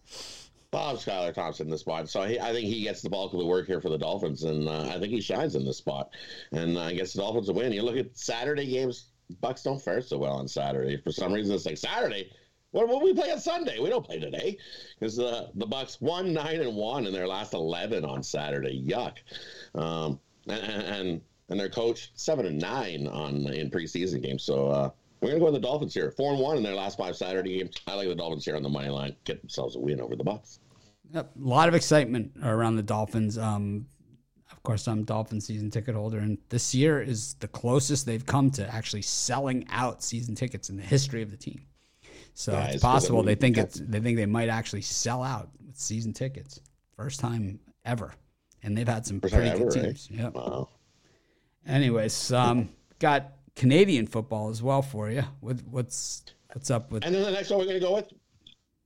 Bob 0.71 0.97
Skylar 0.97 1.33
Thompson 1.33 1.67
in 1.67 1.71
this 1.71 1.81
spot, 1.81 2.09
so 2.09 2.23
he, 2.23 2.39
I 2.39 2.51
think 2.51 2.67
he 2.67 2.81
gets 2.81 3.01
the 3.01 3.09
bulk 3.09 3.33
of 3.33 3.39
the 3.39 3.45
work 3.45 3.67
here 3.67 3.79
for 3.79 3.89
the 3.89 3.97
Dolphins, 3.97 4.43
and 4.43 4.67
uh, 4.67 4.89
I 4.89 4.99
think 4.99 5.11
he 5.13 5.21
shines 5.21 5.55
in 5.55 5.65
this 5.65 5.77
spot, 5.77 6.09
and 6.51 6.77
I 6.77 6.87
uh, 6.87 6.91
guess 6.93 7.13
the 7.13 7.21
Dolphins 7.21 7.47
will 7.47 7.55
win. 7.55 7.71
You 7.71 7.83
look 7.83 7.95
at 7.95 8.17
Saturday 8.17 8.65
games; 8.65 9.11
Bucs 9.41 9.63
don't 9.63 9.81
fare 9.81 10.01
so 10.01 10.17
well 10.17 10.33
on 10.33 10.47
Saturday. 10.47 10.97
For 10.97 11.11
some 11.11 11.31
reason, 11.31 11.53
it's 11.53 11.65
like 11.65 11.77
Saturday. 11.77 12.31
What 12.71 12.89
will 12.89 13.01
we 13.01 13.13
play 13.13 13.31
on 13.31 13.39
Sunday? 13.39 13.79
We 13.79 13.89
don't 13.89 14.05
play 14.05 14.19
today 14.19 14.57
because 14.99 15.19
uh, 15.19 15.49
the 15.55 15.67
Bucs 15.67 16.01
won 16.01 16.33
nine 16.33 16.59
and 16.59 16.75
one 16.75 17.05
in 17.05 17.13
their 17.13 17.27
last 17.27 17.53
eleven 17.53 18.03
on 18.03 18.23
Saturday. 18.23 18.83
Yuck. 18.85 19.17
Um, 19.73 20.19
and, 20.47 20.83
and 20.83 21.21
and 21.49 21.59
their 21.59 21.69
coach 21.69 22.11
seven 22.15 22.45
and 22.45 22.59
nine 22.59 23.07
on 23.07 23.35
in 23.53 23.69
preseason 23.69 24.21
games. 24.21 24.43
So 24.43 24.67
uh, 24.69 24.89
We're 25.21 25.29
gonna 25.29 25.39
go 25.39 25.45
with 25.45 25.53
the 25.55 25.59
Dolphins 25.59 25.93
here. 25.93 26.11
Four 26.11 26.31
and 26.33 26.41
one 26.41 26.57
in 26.57 26.63
their 26.63 26.75
last 26.75 26.97
five 26.97 27.15
Saturday 27.15 27.57
games. 27.59 27.75
I 27.87 27.95
like 27.95 28.07
the 28.07 28.15
Dolphins 28.15 28.45
here 28.45 28.55
on 28.55 28.63
the 28.63 28.69
money 28.69 28.89
line. 28.89 29.15
Get 29.23 29.41
themselves 29.41 29.75
a 29.75 29.79
win 29.79 30.01
over 30.01 30.15
the 30.15 30.23
Bucs. 30.23 30.59
Yep. 31.13 31.31
A 31.41 31.47
lot 31.47 31.69
of 31.69 31.75
excitement 31.75 32.31
around 32.43 32.75
the 32.75 32.83
Dolphins. 32.83 33.37
Um, 33.37 33.85
of 34.51 34.61
course, 34.63 34.87
I'm 34.87 34.99
a 34.99 35.03
Dolphin 35.03 35.39
season 35.39 35.71
ticket 35.71 35.95
holder, 35.95 36.19
and 36.19 36.37
this 36.49 36.75
year 36.75 37.01
is 37.01 37.35
the 37.35 37.47
closest 37.47 38.05
they've 38.05 38.25
come 38.25 38.51
to 38.51 38.73
actually 38.73 39.01
selling 39.01 39.65
out 39.69 40.03
season 40.03 40.35
tickets 40.35 40.69
in 40.69 40.75
the 40.75 40.83
history 40.83 41.21
of 41.21 41.31
the 41.31 41.37
team. 41.37 41.61
So 42.33 42.51
Yeah, 42.51 42.65
it's 42.65 42.75
it's 42.75 42.83
possible 42.83 43.23
they 43.23 43.35
think 43.35 43.57
it's 43.57 43.79
they 43.79 43.99
think 43.99 44.17
they 44.17 44.25
might 44.25 44.49
actually 44.49 44.81
sell 44.81 45.23
out 45.23 45.49
with 45.65 45.77
season 45.77 46.11
tickets, 46.13 46.59
first 46.95 47.19
time 47.21 47.59
ever, 47.85 48.13
and 48.63 48.77
they've 48.77 48.87
had 48.87 49.05
some 49.05 49.19
First 49.21 49.33
pretty 49.33 49.49
good 49.49 49.61
ever, 49.61 49.69
right? 49.69 49.83
teams. 49.85 50.09
Yep. 50.11 50.33
Wow. 50.33 50.69
Anyways, 51.67 52.31
um, 52.31 52.69
got 52.99 53.33
Canadian 53.55 54.07
football 54.07 54.49
as 54.49 54.63
well 54.63 54.81
for 54.81 55.09
you. 55.09 55.23
What, 55.41 55.57
what's 55.69 56.23
what's 56.53 56.71
up 56.71 56.91
with? 56.91 57.05
And 57.05 57.13
then 57.13 57.23
the 57.23 57.31
next 57.31 57.49
one 57.49 57.59
we're 57.59 57.65
going 57.65 57.79
to 57.79 57.85
go 57.85 57.95
with, 57.95 58.11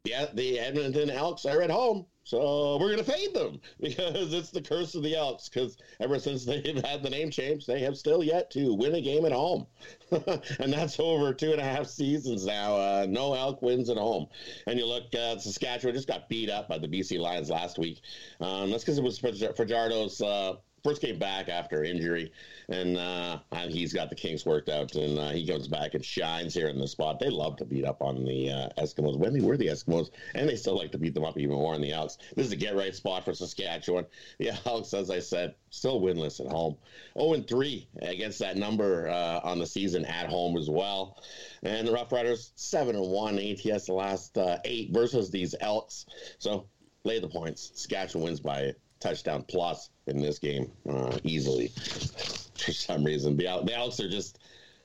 yeah, 0.04 0.26
the 0.34 0.60
Edmonton 0.60 1.10
Elks 1.10 1.46
are 1.46 1.62
at 1.62 1.70
home. 1.70 2.06
So 2.24 2.78
we're 2.80 2.94
going 2.94 3.04
to 3.04 3.12
fade 3.12 3.34
them 3.34 3.60
because 3.80 4.34
it's 4.34 4.52
the 4.52 4.62
curse 4.62 4.96
of 4.96 5.04
the 5.04 5.16
Elks. 5.16 5.50
Because 5.50 5.78
ever 6.00 6.20
since 6.20 6.46
they've 6.46 6.84
had 6.86 7.04
the 7.04 7.10
name 7.10 7.30
change, 7.30 7.66
they 7.66 7.82
have 7.82 7.98
still 7.98 8.24
yet 8.24 8.52
to 8.52 8.74
win 8.74 8.96
a 8.96 9.02
game 9.02 9.26
at 9.26 9.32
home. 9.32 9.68
and 10.12 10.72
that's 10.72 11.00
over 11.00 11.34
two 11.34 11.52
and 11.52 11.60
a 11.60 11.64
half 11.64 11.88
seasons 11.88 12.46
now. 12.46 12.76
Uh, 12.76 13.06
no 13.10 13.34
Elk 13.34 13.62
wins 13.62 13.90
at 13.90 13.98
home. 13.98 14.28
And 14.68 14.80
you 14.80 14.86
look, 14.86 15.14
uh, 15.16 15.38
Saskatchewan 15.38 15.96
just 15.96 16.08
got 16.08 16.30
beat 16.30 16.50
up 16.50 16.70
by 16.70 16.78
the 16.78 16.88
BC 16.88 17.20
Lions 17.20 17.50
last 17.50 17.78
week. 17.80 18.02
Um, 18.40 18.70
that's 18.70 18.84
because 18.84 18.98
it 18.98 19.04
was 19.04 19.20
Fajardo's 19.20 20.22
uh, 20.22 20.54
first 20.84 21.02
came 21.02 21.20
back 21.20 21.50
after 21.50 21.84
injury, 21.84 22.32
and 22.70 22.98
uh, 22.98 23.40
he's 23.68 23.94
got 23.94 24.10
the 24.10 24.16
kinks 24.16 24.46
worked 24.46 24.70
out, 24.70 24.96
and 24.96 25.18
uh, 25.18 25.30
he 25.30 25.46
comes 25.46 25.68
back 25.68 25.94
and 25.94 26.04
shines 26.04 26.54
here 26.54 26.68
in 26.68 26.80
the 26.80 26.88
spot. 26.88 27.20
They 27.20 27.30
love 27.30 27.58
to 27.58 27.66
beat 27.66 27.86
up 27.86 28.02
on 28.02 28.24
the 28.24 28.50
uh, 28.50 28.82
Eskimos 28.82 29.18
when 29.18 29.34
they 29.34 29.42
were 29.42 29.58
the 29.58 29.68
Eskimos, 29.68 30.10
and 30.36 30.50
they 30.50 30.56
still 30.56 30.78
like 30.78 30.92
to 30.92 30.98
beat 30.98 31.14
them 31.14 31.24
up 31.24 31.38
even 31.38 31.56
more 31.56 31.76
in 31.76 31.82
the 31.82 31.92
Elks. 31.92 32.18
This 32.36 32.48
is 32.48 32.52
a 32.52 32.56
get 32.56 32.76
right 32.76 32.96
spot 32.96 33.26
for 33.26 33.34
Saskatchewan. 33.34 34.06
The 34.40 34.52
Elks, 34.66 34.94
as 34.94 35.10
I 35.10 35.20
said, 35.20 35.56
still 35.70 36.02
winless 36.02 36.44
at 36.44 36.52
home. 36.52 36.78
0 37.18 37.34
and 37.34 37.48
3 37.48 37.88
against 38.02 38.40
that 38.40 38.58
number 38.58 39.10
uh, 39.10 39.40
on 39.44 39.60
the 39.60 39.66
season 39.66 40.06
at 40.06 40.30
home 40.30 40.58
as 40.58 40.70
well. 40.70 41.22
And 41.64 41.88
the 41.88 41.92
Rough 41.92 42.12
Riders 42.12 42.52
7 42.56 42.96
and 42.96 43.08
1 43.08 43.40
ATS 43.40 43.86
the 43.86 43.94
last 43.94 44.38
uh, 44.38 44.58
eight 44.66 44.92
versus 44.92 45.30
these 45.30 45.56
Elks. 45.60 46.06
So 46.40 46.68
lay 47.04 47.20
the 47.20 47.28
points. 47.28 47.72
Saskatchewan 47.76 48.26
wins 48.26 48.40
by 48.40 48.74
touchdown 49.00 49.44
plus 49.48 49.90
in 50.16 50.22
this 50.22 50.40
game 50.40 50.72
uh, 50.90 51.18
easily 51.24 51.68
for 52.58 52.72
some 52.72 53.04
reason. 53.04 53.36
The, 53.38 53.62
the 53.66 53.76
Elks 53.76 54.00
are 54.00 54.10
just, 54.10 54.40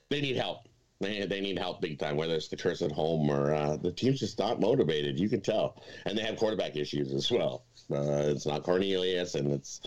they 0.09 0.21
need 0.21 0.37
help. 0.37 0.67
They, 0.99 1.25
they 1.27 1.41
need 1.41 1.59
help 1.59 1.81
big 1.81 1.99
time, 1.99 2.17
whether 2.17 2.33
it's 2.33 2.47
the 2.47 2.57
curse 2.57 2.81
at 2.81 2.91
home 2.91 3.29
or 3.29 3.53
uh, 3.53 3.77
the 3.77 3.91
team's 3.91 4.19
just 4.19 4.39
not 4.39 4.59
motivated. 4.59 5.19
You 5.19 5.29
can 5.29 5.41
tell. 5.41 5.81
And 6.05 6.17
they 6.17 6.23
have 6.23 6.37
quarterback 6.37 6.75
issues 6.75 7.13
as 7.13 7.29
well. 7.31 7.65
Uh, 7.91 8.31
it's 8.31 8.47
not 8.47 8.63
Cornelius, 8.63 9.35
and 9.35 9.53
it's 9.53 9.81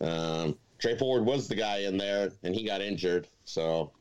um, 0.00 0.56
Tre 0.78 0.96
Ford 0.96 1.24
was 1.24 1.48
the 1.48 1.54
guy 1.54 1.78
in 1.78 1.96
there, 1.96 2.30
and 2.42 2.54
he 2.54 2.64
got 2.64 2.80
injured. 2.80 3.28
So 3.44 3.92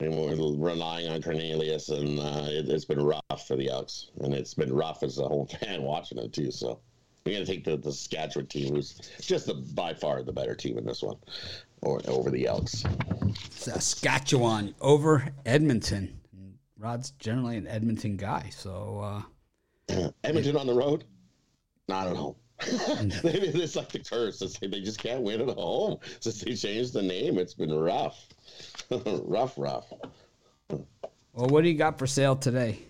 we're 0.00 0.34
relying 0.34 1.08
on 1.08 1.22
Cornelius, 1.22 1.88
and 1.88 2.18
uh, 2.18 2.46
it, 2.48 2.68
it's 2.68 2.84
been 2.84 3.02
rough 3.02 3.46
for 3.46 3.56
the 3.56 3.68
Elks. 3.68 4.10
And 4.20 4.34
it's 4.34 4.54
been 4.54 4.72
rough 4.72 5.02
as 5.02 5.18
a 5.18 5.28
whole 5.28 5.46
fan 5.46 5.82
watching 5.84 6.18
it, 6.18 6.32
too. 6.32 6.50
So 6.50 6.80
we're 7.24 7.34
going 7.34 7.44
to 7.44 7.52
take 7.52 7.64
the, 7.64 7.76
the 7.76 7.92
Saskatchewan 7.92 8.46
team, 8.46 8.74
who's 8.74 8.94
just 9.20 9.46
the, 9.46 9.54
by 9.54 9.94
far 9.94 10.22
the 10.22 10.32
better 10.32 10.54
team 10.54 10.78
in 10.78 10.86
this 10.86 11.02
one, 11.02 11.16
or 11.82 12.00
over 12.08 12.30
the 12.30 12.46
Elks. 12.46 12.84
Saskatchewan 13.50 14.74
over 14.80 15.28
Edmonton. 15.44 16.20
Rod's 16.78 17.10
generally 17.12 17.58
an 17.58 17.66
Edmonton 17.66 18.16
guy, 18.16 18.48
so 18.50 19.24
uh, 19.92 20.10
Edmonton 20.24 20.56
on 20.56 20.66
the 20.66 20.74
road, 20.74 21.04
not 21.88 22.06
at 22.06 22.16
home. 22.16 22.36
Maybe 23.24 23.48
it's 23.48 23.76
like 23.76 23.90
the 23.90 23.98
curse. 23.98 24.40
It's 24.40 24.60
like 24.60 24.70
they 24.70 24.80
just 24.80 24.98
can't 24.98 25.22
win 25.22 25.40
at 25.40 25.48
home 25.48 25.98
since 26.20 26.40
they 26.40 26.54
changed 26.54 26.94
the 26.94 27.02
name. 27.02 27.38
It's 27.38 27.54
been 27.54 27.72
rough, 27.72 28.28
rough, 28.90 29.54
rough. 29.58 29.92
well, 30.70 31.48
what 31.48 31.62
do 31.62 31.68
you 31.68 31.76
got 31.76 31.98
for 31.98 32.06
sale 32.06 32.36
today? 32.36 32.80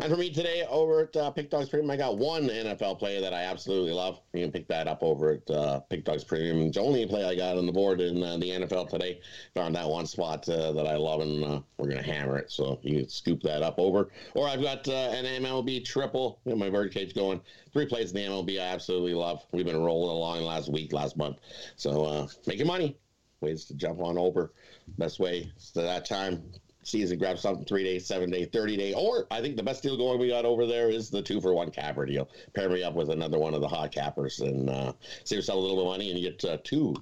And 0.00 0.10
for 0.10 0.18
me 0.18 0.30
today 0.30 0.64
over 0.68 1.02
at 1.02 1.16
uh, 1.16 1.30
Pick 1.30 1.50
Dogs 1.50 1.68
Premium, 1.68 1.90
I 1.90 1.96
got 1.96 2.18
one 2.18 2.48
NFL 2.48 2.98
player 2.98 3.20
that 3.20 3.32
I 3.32 3.44
absolutely 3.44 3.92
love. 3.92 4.20
You 4.32 4.42
can 4.42 4.50
pick 4.50 4.66
that 4.68 4.88
up 4.88 5.02
over 5.02 5.32
at 5.32 5.50
uh, 5.50 5.80
Pick 5.80 6.04
Dogs 6.04 6.24
Premium. 6.24 6.66
It's 6.66 6.76
the 6.76 6.82
only 6.82 7.06
play 7.06 7.24
I 7.24 7.36
got 7.36 7.56
on 7.56 7.66
the 7.66 7.72
board 7.72 8.00
in 8.00 8.22
uh, 8.22 8.36
the 8.38 8.50
NFL 8.50 8.88
today. 8.88 9.20
Found 9.54 9.76
that 9.76 9.88
one 9.88 10.06
spot 10.06 10.48
uh, 10.48 10.72
that 10.72 10.86
I 10.86 10.96
love, 10.96 11.20
and 11.20 11.44
uh, 11.44 11.60
we're 11.78 11.88
going 11.88 12.02
to 12.02 12.10
hammer 12.10 12.38
it. 12.38 12.50
So 12.50 12.80
you 12.82 13.00
can 13.00 13.08
scoop 13.08 13.40
that 13.42 13.62
up 13.62 13.78
over. 13.78 14.10
Or 14.34 14.48
I've 14.48 14.62
got 14.62 14.86
uh, 14.88 15.12
an 15.12 15.24
MLB 15.42 15.84
triple. 15.84 16.40
You 16.44 16.56
my 16.56 16.70
birdcage 16.70 17.14
going. 17.14 17.40
Three 17.72 17.86
plays 17.86 18.12
in 18.12 18.16
the 18.16 18.22
MLB 18.22 18.60
I 18.60 18.64
absolutely 18.64 19.14
love. 19.14 19.44
We've 19.52 19.64
been 19.64 19.82
rolling 19.82 20.10
along 20.10 20.42
last 20.42 20.70
week, 20.70 20.92
last 20.92 21.16
month. 21.16 21.38
So 21.76 22.04
uh, 22.04 22.26
making 22.46 22.66
money. 22.66 22.96
Ways 23.40 23.66
to 23.66 23.74
jump 23.74 24.00
on 24.00 24.16
over. 24.16 24.52
Best 24.96 25.20
way 25.20 25.52
to 25.74 25.82
that 25.82 26.06
time 26.06 26.42
season, 26.86 27.18
grab 27.18 27.38
something 27.38 27.64
three 27.64 27.84
day, 27.84 27.98
seven 27.98 28.30
day, 28.30 28.44
30 28.44 28.76
day. 28.76 28.94
Or 28.94 29.26
I 29.30 29.40
think 29.40 29.56
the 29.56 29.62
best 29.62 29.82
deal 29.82 29.96
going 29.96 30.18
we 30.18 30.28
got 30.28 30.44
over 30.44 30.66
there 30.66 30.90
is 30.90 31.10
the 31.10 31.22
two 31.22 31.40
for 31.40 31.54
one 31.54 31.70
capper 31.70 32.06
deal. 32.06 32.28
Pair 32.54 32.68
me 32.68 32.82
up 32.82 32.94
with 32.94 33.10
another 33.10 33.38
one 33.38 33.54
of 33.54 33.60
the 33.60 33.68
hot 33.68 33.92
cappers 33.92 34.40
and 34.40 34.70
uh, 34.70 34.92
save 35.24 35.38
yourself 35.38 35.58
a 35.58 35.60
little 35.60 35.76
bit 35.76 35.82
of 35.82 35.88
money 35.88 36.10
and 36.10 36.18
you 36.18 36.30
get 36.30 36.44
uh, 36.44 36.58
two. 36.64 36.94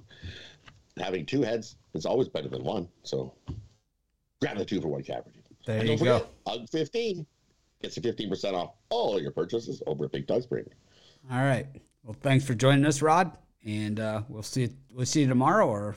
Having 0.97 1.25
two 1.25 1.41
heads 1.41 1.75
is 1.93 2.05
always 2.05 2.29
better 2.29 2.49
than 2.49 2.63
one. 2.63 2.87
So 3.03 3.33
grab 4.41 4.57
the 4.57 4.65
two 4.65 4.81
for 4.81 4.89
one 4.89 5.03
capper 5.03 5.31
deal. 5.31 5.41
There 5.65 5.79
and 5.79 5.89
you 5.89 5.97
don't 5.97 6.05
go. 6.05 6.19
forget, 6.19 6.61
UG 6.61 6.69
15 6.69 7.25
gets 7.81 7.97
you 7.97 8.03
15% 8.03 8.53
off 8.53 8.73
all 8.89 9.21
your 9.21 9.31
purchases 9.31 9.81
over 9.87 10.05
at 10.05 10.11
Pick 10.11 10.27
Dogs 10.27 10.45
Premium. 10.45 10.75
All 11.31 11.43
right. 11.43 11.67
Well, 12.03 12.15
thanks 12.21 12.45
for 12.45 12.53
joining 12.53 12.85
us, 12.85 13.01
Rod, 13.01 13.31
and 13.65 13.99
uh, 13.99 14.23
we'll 14.27 14.43
see. 14.43 14.69
We'll 14.93 15.05
see 15.05 15.21
you 15.21 15.27
tomorrow 15.27 15.67
or 15.67 15.95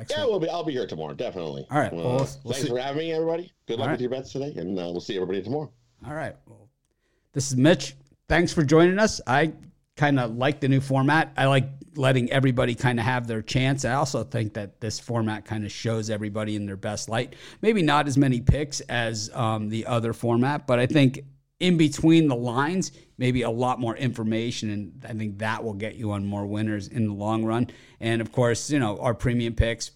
next 0.00 0.10
Yeah, 0.16 0.24
we'll 0.24 0.40
be, 0.40 0.48
I'll 0.48 0.64
be 0.64 0.72
here 0.72 0.86
tomorrow, 0.86 1.14
definitely. 1.14 1.66
All 1.70 1.78
right, 1.78 1.92
well, 1.92 2.04
we'll- 2.04 2.16
we'll 2.16 2.26
thanks 2.26 2.62
see- 2.62 2.68
for 2.68 2.78
having 2.78 2.98
me, 2.98 3.12
everybody. 3.12 3.52
Good 3.66 3.78
luck 3.78 3.86
All 3.88 3.92
with 3.92 4.00
your 4.00 4.10
bets 4.10 4.32
today, 4.32 4.52
and 4.56 4.78
uh, 4.78 4.82
we'll 4.90 5.00
see 5.00 5.14
everybody 5.16 5.42
tomorrow. 5.42 5.70
All 6.06 6.14
right. 6.14 6.34
Well, 6.46 6.68
this 7.32 7.50
is 7.50 7.56
Mitch. 7.56 7.94
Thanks 8.28 8.52
for 8.52 8.64
joining 8.64 8.98
us. 8.98 9.20
I 9.26 9.52
kind 9.96 10.18
of 10.18 10.36
like 10.36 10.60
the 10.60 10.68
new 10.68 10.80
format. 10.80 11.32
I 11.36 11.46
like 11.46 11.68
letting 11.96 12.30
everybody 12.32 12.74
kind 12.74 12.98
of 12.98 13.04
have 13.04 13.26
their 13.26 13.42
chance. 13.42 13.84
I 13.84 13.92
also 13.94 14.24
think 14.24 14.54
that 14.54 14.80
this 14.80 14.98
format 14.98 15.44
kind 15.44 15.64
of 15.64 15.72
shows 15.72 16.08
everybody 16.08 16.56
in 16.56 16.64
their 16.64 16.76
best 16.76 17.08
light. 17.08 17.34
Maybe 17.62 17.82
not 17.82 18.08
as 18.08 18.16
many 18.16 18.40
picks 18.40 18.80
as 18.82 19.30
um, 19.34 19.68
the 19.68 19.86
other 19.86 20.12
format, 20.12 20.66
but 20.66 20.78
I 20.78 20.86
think 20.86 21.20
in 21.60 21.76
between 21.76 22.26
the 22.26 22.34
lines, 22.34 22.92
maybe 23.18 23.42
a 23.42 23.50
lot 23.50 23.78
more 23.78 23.96
information. 23.96 24.70
And 24.70 25.04
I 25.08 25.12
think 25.12 25.38
that 25.38 25.62
will 25.62 25.74
get 25.74 25.94
you 25.94 26.10
on 26.12 26.26
more 26.26 26.46
winners 26.46 26.88
in 26.88 27.06
the 27.06 27.14
long 27.14 27.44
run. 27.44 27.70
And 28.00 28.20
of 28.20 28.32
course, 28.32 28.70
you 28.70 28.78
know, 28.78 28.98
our 28.98 29.14
premium 29.14 29.54
picks, 29.54 29.92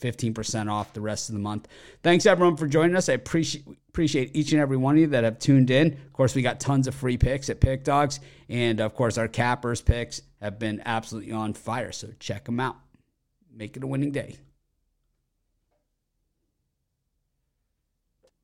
15% 0.00 0.70
off 0.70 0.92
the 0.92 1.00
rest 1.00 1.28
of 1.28 1.34
the 1.34 1.40
month. 1.40 1.68
Thanks 2.02 2.26
everyone 2.26 2.56
for 2.56 2.66
joining 2.66 2.96
us. 2.96 3.08
I 3.08 3.14
appreciate 3.14 3.64
appreciate 3.94 4.34
each 4.34 4.50
and 4.50 4.60
every 4.60 4.76
one 4.76 4.96
of 4.96 5.00
you 5.00 5.06
that 5.06 5.22
have 5.22 5.38
tuned 5.38 5.70
in. 5.70 5.92
Of 5.92 6.12
course, 6.12 6.34
we 6.34 6.42
got 6.42 6.58
tons 6.58 6.88
of 6.88 6.96
free 6.96 7.16
picks 7.16 7.48
at 7.48 7.60
Pick 7.60 7.84
Dogs, 7.84 8.18
and 8.48 8.80
of 8.80 8.96
course, 8.96 9.16
our 9.18 9.28
cappers 9.28 9.80
picks 9.80 10.20
have 10.42 10.58
been 10.58 10.82
absolutely 10.84 11.30
on 11.30 11.52
fire. 11.54 11.92
So 11.92 12.08
check 12.18 12.44
them 12.44 12.58
out. 12.58 12.74
Make 13.54 13.76
it 13.76 13.84
a 13.84 13.86
winning 13.86 14.10
day. 14.10 14.36